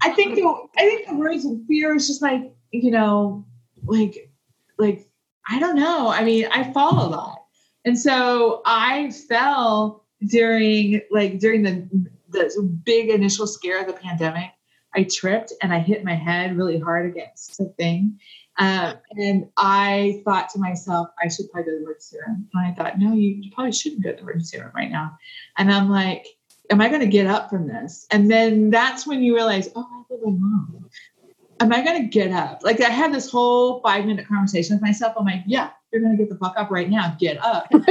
I 0.00 0.10
think 0.10 0.36
the 0.36 0.44
I 0.78 0.82
think 0.82 1.08
the 1.08 1.16
words 1.16 1.44
of 1.44 1.58
fear 1.66 1.92
is 1.96 2.06
just 2.06 2.22
like 2.22 2.54
you 2.70 2.92
know, 2.92 3.44
like 3.84 4.30
like 4.78 5.08
I 5.48 5.58
don't 5.58 5.74
know. 5.74 6.06
I 6.08 6.22
mean, 6.22 6.46
I 6.52 6.72
fall 6.72 7.04
a 7.04 7.08
lot, 7.08 7.38
and 7.84 7.98
so 7.98 8.62
I 8.64 9.10
fell 9.28 10.04
during 10.28 11.00
like 11.10 11.40
during 11.40 11.64
the 11.64 11.88
the 12.28 12.78
big 12.84 13.08
initial 13.08 13.48
scare 13.48 13.80
of 13.80 13.88
the 13.88 13.92
pandemic. 13.92 14.50
I 14.96 15.04
tripped 15.04 15.52
and 15.62 15.72
I 15.72 15.78
hit 15.78 16.04
my 16.04 16.14
head 16.14 16.56
really 16.56 16.78
hard 16.78 17.06
against 17.06 17.58
the 17.58 17.66
thing. 17.76 18.18
Um, 18.58 18.94
and 19.10 19.48
I 19.58 20.22
thought 20.24 20.48
to 20.50 20.58
myself, 20.58 21.08
I 21.22 21.28
should 21.28 21.50
probably 21.50 21.72
go 21.72 21.76
to 21.76 21.78
the 21.78 21.84
emergency 21.84 22.16
room. 22.26 22.48
And 22.54 22.66
I 22.66 22.72
thought, 22.72 22.98
no, 22.98 23.12
you, 23.12 23.36
you 23.42 23.50
probably 23.52 23.72
shouldn't 23.72 24.02
go 24.02 24.10
to 24.10 24.16
the 24.16 24.22
emergency 24.22 24.58
room 24.58 24.72
right 24.74 24.90
now. 24.90 25.18
And 25.58 25.70
I'm 25.70 25.90
like, 25.90 26.26
am 26.70 26.80
I 26.80 26.88
going 26.88 27.02
to 27.02 27.06
get 27.06 27.26
up 27.26 27.50
from 27.50 27.68
this? 27.68 28.06
And 28.10 28.30
then 28.30 28.70
that's 28.70 29.06
when 29.06 29.22
you 29.22 29.34
realize, 29.34 29.68
oh, 29.76 29.86
I 29.86 30.14
live 30.14 30.22
alone. 30.22 30.84
Am 31.60 31.72
I 31.72 31.84
going 31.84 32.02
to 32.02 32.08
get 32.08 32.32
up? 32.32 32.62
Like 32.62 32.80
I 32.80 32.88
had 32.88 33.12
this 33.12 33.30
whole 33.30 33.80
five 33.80 34.06
minute 34.06 34.26
conversation 34.26 34.76
with 34.76 34.82
myself. 34.82 35.14
I'm 35.18 35.26
like, 35.26 35.42
yeah, 35.46 35.70
you're 35.92 36.02
going 36.02 36.16
to 36.16 36.22
get 36.22 36.30
the 36.30 36.38
fuck 36.38 36.54
up 36.56 36.70
right 36.70 36.88
now. 36.88 37.16
Get 37.18 37.38
up. 37.38 37.70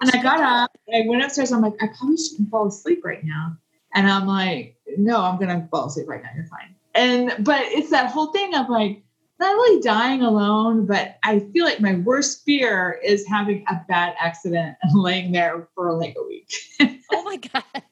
And 0.00 0.10
I 0.10 0.20
got 0.20 0.40
up. 0.40 0.72
I 0.92 1.04
went 1.06 1.22
upstairs. 1.22 1.52
I'm 1.52 1.60
like, 1.60 1.74
I 1.80 1.86
probably 1.96 2.16
shouldn't 2.16 2.50
fall 2.50 2.66
asleep 2.66 3.04
right 3.04 3.22
now. 3.22 3.56
And 3.94 4.10
I'm 4.10 4.26
like, 4.26 4.75
no, 4.96 5.20
I'm 5.20 5.38
gonna 5.38 5.68
fall 5.70 5.86
asleep 5.86 6.08
right 6.08 6.22
now. 6.22 6.30
You're 6.34 6.46
fine. 6.46 6.74
And 6.94 7.44
but 7.44 7.62
it's 7.66 7.90
that 7.90 8.10
whole 8.10 8.32
thing 8.32 8.54
of 8.54 8.68
like 8.68 9.02
not 9.38 9.52
really 9.52 9.82
dying 9.82 10.22
alone, 10.22 10.86
but 10.86 11.18
I 11.22 11.40
feel 11.40 11.64
like 11.64 11.80
my 11.80 11.96
worst 11.96 12.44
fear 12.44 12.98
is 13.04 13.26
having 13.26 13.64
a 13.68 13.80
bad 13.86 14.14
accident 14.18 14.76
and 14.82 14.98
laying 14.98 15.32
there 15.32 15.68
for 15.74 15.92
like 15.92 16.16
a 16.18 16.24
week. 16.26 16.52
Oh 17.12 17.22
my 17.22 17.36
god. 17.36 17.82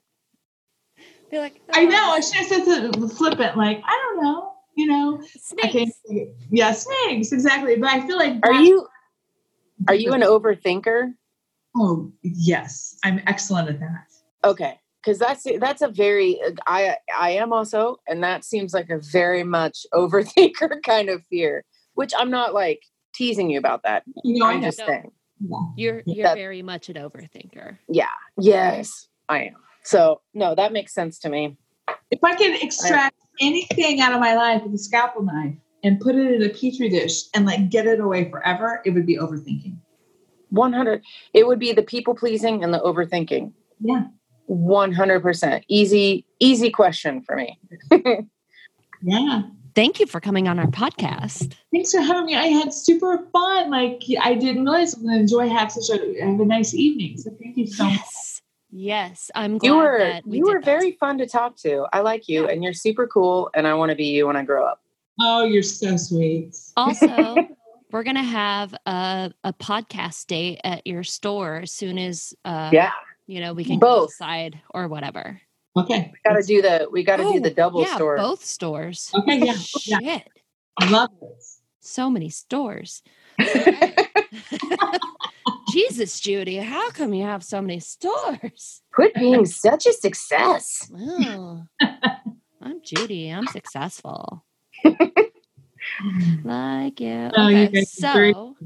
Be 1.30 1.38
like, 1.38 1.60
I 1.72 1.84
oh. 1.84 1.88
know. 1.88 2.00
"Oh, 2.00 2.10
I 2.16 2.20
should 2.20 2.34
have 2.34 2.64
said 2.64 2.92
to 2.92 3.08
flippant, 3.08 3.56
like, 3.56 3.80
I 3.84 3.90
don't 3.90 4.22
know, 4.24 4.52
you 4.76 4.86
know. 4.86 5.20
I 5.22 5.70
snakes. 5.70 6.00
yeah, 6.50 6.72
snakes, 6.72 7.32
exactly. 7.32 7.76
But 7.76 7.90
I 7.90 8.06
feel 8.06 8.16
like 8.16 8.44
Are 8.44 8.54
you 8.54 8.86
are 9.88 9.94
you 9.94 10.12
an 10.12 10.22
overthinker? 10.22 11.14
Oh 11.76 12.12
yes. 12.22 12.96
I'm 13.04 13.20
excellent 13.26 13.68
at 13.68 13.80
that. 13.80 14.06
Okay, 14.44 14.78
because 15.04 15.18
that's 15.18 15.46
that's 15.60 15.82
a 15.82 15.88
very 15.88 16.40
uh, 16.42 16.50
I 16.66 16.96
I 17.16 17.30
am 17.30 17.52
also, 17.52 17.98
and 18.08 18.22
that 18.24 18.44
seems 18.44 18.72
like 18.72 18.90
a 18.90 19.00
very 19.12 19.44
much 19.44 19.86
overthinker 19.94 20.82
kind 20.82 21.08
of 21.08 21.24
fear. 21.26 21.64
Which 21.94 22.12
I'm 22.18 22.30
not 22.30 22.54
like 22.54 22.82
teasing 23.14 23.50
you 23.50 23.58
about 23.58 23.82
that. 23.84 24.02
You 24.24 24.40
know, 24.40 24.46
I 24.46 24.52
I'm 24.52 24.60
know. 24.60 24.68
just 24.68 24.78
saying. 24.78 25.10
Yeah. 25.40 25.58
You're 25.76 26.02
you're 26.06 26.26
That- 26.26 26.36
very 26.36 26.62
much 26.62 26.88
an 26.88 26.96
overthinker. 26.96 27.78
Yeah. 27.88 28.06
Yes, 28.38 29.08
I 29.28 29.44
am. 29.44 29.54
So 29.84 30.22
no, 30.32 30.54
that 30.54 30.72
makes 30.72 30.94
sense 30.94 31.18
to 31.20 31.28
me. 31.28 31.56
If 32.10 32.22
I 32.22 32.34
could 32.34 32.62
extract 32.62 33.16
anything 33.40 34.00
out 34.00 34.12
of 34.12 34.20
my 34.20 34.34
life 34.34 34.62
with 34.62 34.72
a 34.74 34.78
scalpel 34.78 35.22
knife 35.22 35.54
and 35.82 36.00
put 36.00 36.14
it 36.14 36.32
in 36.32 36.42
a 36.42 36.48
petri 36.48 36.88
dish 36.88 37.24
and 37.34 37.44
like 37.44 37.68
get 37.68 37.86
it 37.86 38.00
away 38.00 38.30
forever, 38.30 38.80
it 38.84 38.90
would 38.90 39.04
be 39.06 39.16
overthinking. 39.18 39.76
100. 40.50 41.02
It 41.34 41.46
would 41.46 41.58
be 41.58 41.72
the 41.72 41.82
people 41.82 42.14
pleasing 42.14 42.62
and 42.62 42.72
the 42.72 42.78
overthinking. 42.80 43.52
Yeah. 43.80 44.04
100%. 44.50 45.62
Easy, 45.68 46.24
easy 46.40 46.70
question 46.70 47.22
for 47.22 47.36
me. 47.36 47.58
Yeah. 49.06 49.42
Thank 49.74 50.00
you 50.00 50.06
for 50.06 50.18
coming 50.18 50.48
on 50.48 50.58
our 50.58 50.66
podcast. 50.68 51.52
Thanks 51.70 51.92
for 51.92 52.00
having 52.00 52.24
me. 52.24 52.34
I 52.36 52.46
had 52.46 52.72
super 52.72 53.18
fun. 53.34 53.70
Like 53.70 54.02
I 54.22 54.32
didn't 54.34 54.64
realize 54.64 54.94
I 54.94 54.98
was 54.98 55.04
gonna 55.04 55.18
enjoy 55.18 55.48
have 55.50 55.70
such 55.70 55.90
a 56.00 56.20
have 56.22 56.40
a 56.40 56.44
nice 56.46 56.72
evening. 56.74 57.18
So 57.18 57.30
thank 57.38 57.58
you 57.58 57.66
so 57.66 57.84
much. 57.84 57.92
Yes. 57.96 58.42
Yes. 58.70 59.30
I'm 59.34 59.58
glad 59.58 59.68
You 59.68 59.76
were 59.76 59.98
that 59.98 60.26
we 60.26 60.38
you 60.38 60.44
did 60.46 60.54
were 60.54 60.60
that. 60.60 60.64
very 60.64 60.92
fun 60.92 61.18
to 61.18 61.26
talk 61.26 61.56
to. 61.58 61.86
I 61.92 62.00
like 62.00 62.30
you 62.30 62.48
and 62.48 62.64
you're 62.64 62.72
super 62.72 63.06
cool 63.06 63.50
and 63.54 63.66
I 63.66 63.74
want 63.74 63.90
to 63.90 63.96
be 63.96 64.06
you 64.06 64.26
when 64.26 64.36
I 64.36 64.42
grow 64.42 64.64
up. 64.66 64.80
Oh, 65.20 65.44
you're 65.44 65.62
so 65.62 65.98
sweet. 65.98 66.56
Also, 66.78 67.36
we're 67.92 68.04
gonna 68.04 68.22
have 68.22 68.74
a, 68.86 69.32
a 69.44 69.52
podcast 69.52 70.28
date 70.28 70.60
at 70.64 70.86
your 70.86 71.04
store 71.04 71.56
as 71.64 71.72
soon 71.72 71.98
as 71.98 72.32
uh 72.46 72.70
Yeah. 72.72 72.92
You 73.26 73.40
know 73.40 73.52
we 73.52 73.64
can 73.64 73.78
Both. 73.78 74.14
side 74.14 74.60
or 74.72 74.88
whatever. 74.88 75.40
Okay. 75.76 76.12
We 76.12 76.18
got 76.30 76.40
to 76.40 76.46
do 76.46 76.62
the 76.62 76.88
we 76.90 77.02
got 77.02 77.16
to 77.16 77.24
do 77.24 77.40
the 77.40 77.50
Oh, 77.50 77.54
double 77.54 77.82
yeah, 77.82 77.94
store. 77.96 78.16
Both 78.16 78.44
stores. 78.44 79.10
Okay, 79.14 79.38
yeah. 79.38 79.44
yeah. 79.86 79.98
Shit. 80.00 80.28
I 80.78 80.88
love 80.90 81.10
this. 81.20 81.60
So 81.80 82.10
many 82.10 82.30
stores. 82.30 83.02
Jesus, 85.72 86.20
Judy, 86.20 86.56
how 86.56 86.90
come 86.90 87.12
you 87.14 87.24
have 87.24 87.42
so 87.42 87.60
many 87.60 87.80
stores? 87.80 88.82
Quit 88.92 89.14
being 89.14 89.44
such 89.46 89.86
a 89.86 89.92
success. 89.92 90.90
Oh, 90.96 91.62
I'm 92.62 92.80
Judy. 92.84 93.30
I'm 93.30 93.46
successful. 93.48 94.44
like 96.44 97.00
you. 97.00 97.30
Oh, 97.36 97.48
you 97.48 97.58
Okay, 97.58 97.72
guys 97.72 98.04
are 98.04 98.12
very 98.12 98.32
so 98.32 98.56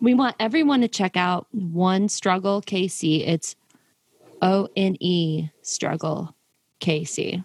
we 0.00 0.14
want 0.14 0.36
everyone 0.40 0.80
to 0.80 0.88
check 0.88 1.16
out 1.16 1.46
One 1.52 2.08
Struggle 2.08 2.62
KC. 2.62 3.26
It's 3.26 3.56
O 4.42 4.68
N 4.76 4.96
E 5.00 5.50
Struggle 5.62 6.34
KC. 6.80 7.44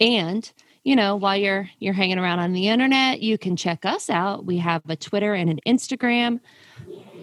And 0.00 0.50
you 0.84 0.96
know, 0.96 1.16
while 1.16 1.36
you're 1.36 1.68
you're 1.78 1.92
hanging 1.92 2.18
around 2.18 2.38
on 2.38 2.52
the 2.52 2.68
internet, 2.68 3.20
you 3.20 3.36
can 3.36 3.56
check 3.56 3.84
us 3.84 4.08
out. 4.08 4.46
We 4.46 4.58
have 4.58 4.82
a 4.88 4.96
Twitter 4.96 5.34
and 5.34 5.50
an 5.50 5.60
Instagram. 5.66 6.40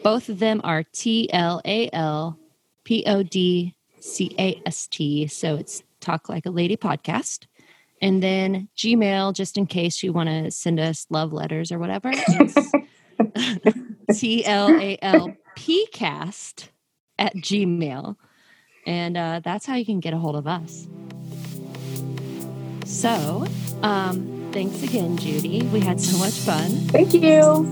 Both 0.04 0.30
of 0.30 0.40
them 0.40 0.62
are 0.64 0.84
T 0.84 1.32
L 1.34 1.62
A 1.66 1.90
L 1.92 2.38
P 2.84 3.04
O 3.08 3.24
D 3.24 3.76
C 4.00 4.36
A 4.38 4.62
S 4.66 4.88
T. 4.88 5.26
So 5.28 5.56
it's 5.56 5.82
Talk 6.00 6.30
Like 6.30 6.46
a 6.46 6.52
Lady 6.52 6.78
podcast. 6.78 7.48
And 8.02 8.22
then 8.22 8.68
Gmail, 8.78 9.34
just 9.34 9.58
in 9.58 9.66
case 9.66 10.04
you 10.04 10.14
want 10.14 10.30
to 10.30 10.52
send 10.52 10.80
us 10.80 11.08
love 11.10 11.34
letters 11.34 11.72
or 11.72 11.80
whatever. 11.80 12.12
T 14.14 14.46
L 14.46 14.70
A 14.70 14.98
L 15.02 15.36
P 15.56 15.88
cast 15.92 16.70
at 17.18 17.36
Gmail. 17.36 18.16
And 18.86 19.18
uh, 19.18 19.42
that's 19.44 19.66
how 19.66 19.76
you 19.76 19.86
can 19.86 20.00
get 20.00 20.14
a 20.14 20.18
hold 20.18 20.36
of 20.36 20.48
us. 20.48 20.88
So, 22.86 23.46
um, 23.82 24.50
thanks 24.52 24.84
again, 24.84 25.18
Judy. 25.18 25.64
We 25.64 25.80
had 25.80 26.00
so 26.00 26.18
much 26.18 26.34
fun. 26.34 26.70
Thank 26.90 27.14
you. 27.14 27.66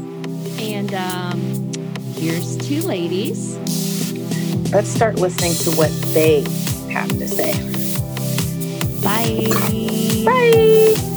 And 0.59 0.93
um, 0.93 1.71
here's 2.15 2.57
two 2.57 2.81
ladies. 2.81 3.57
Let's 4.71 4.89
start 4.89 5.15
listening 5.15 5.53
to 5.65 5.71
what 5.77 5.91
they 6.13 6.41
have 6.91 7.09
to 7.09 7.27
say. 7.27 7.53
Bye. 9.03 9.51
Bye. 10.25 11.09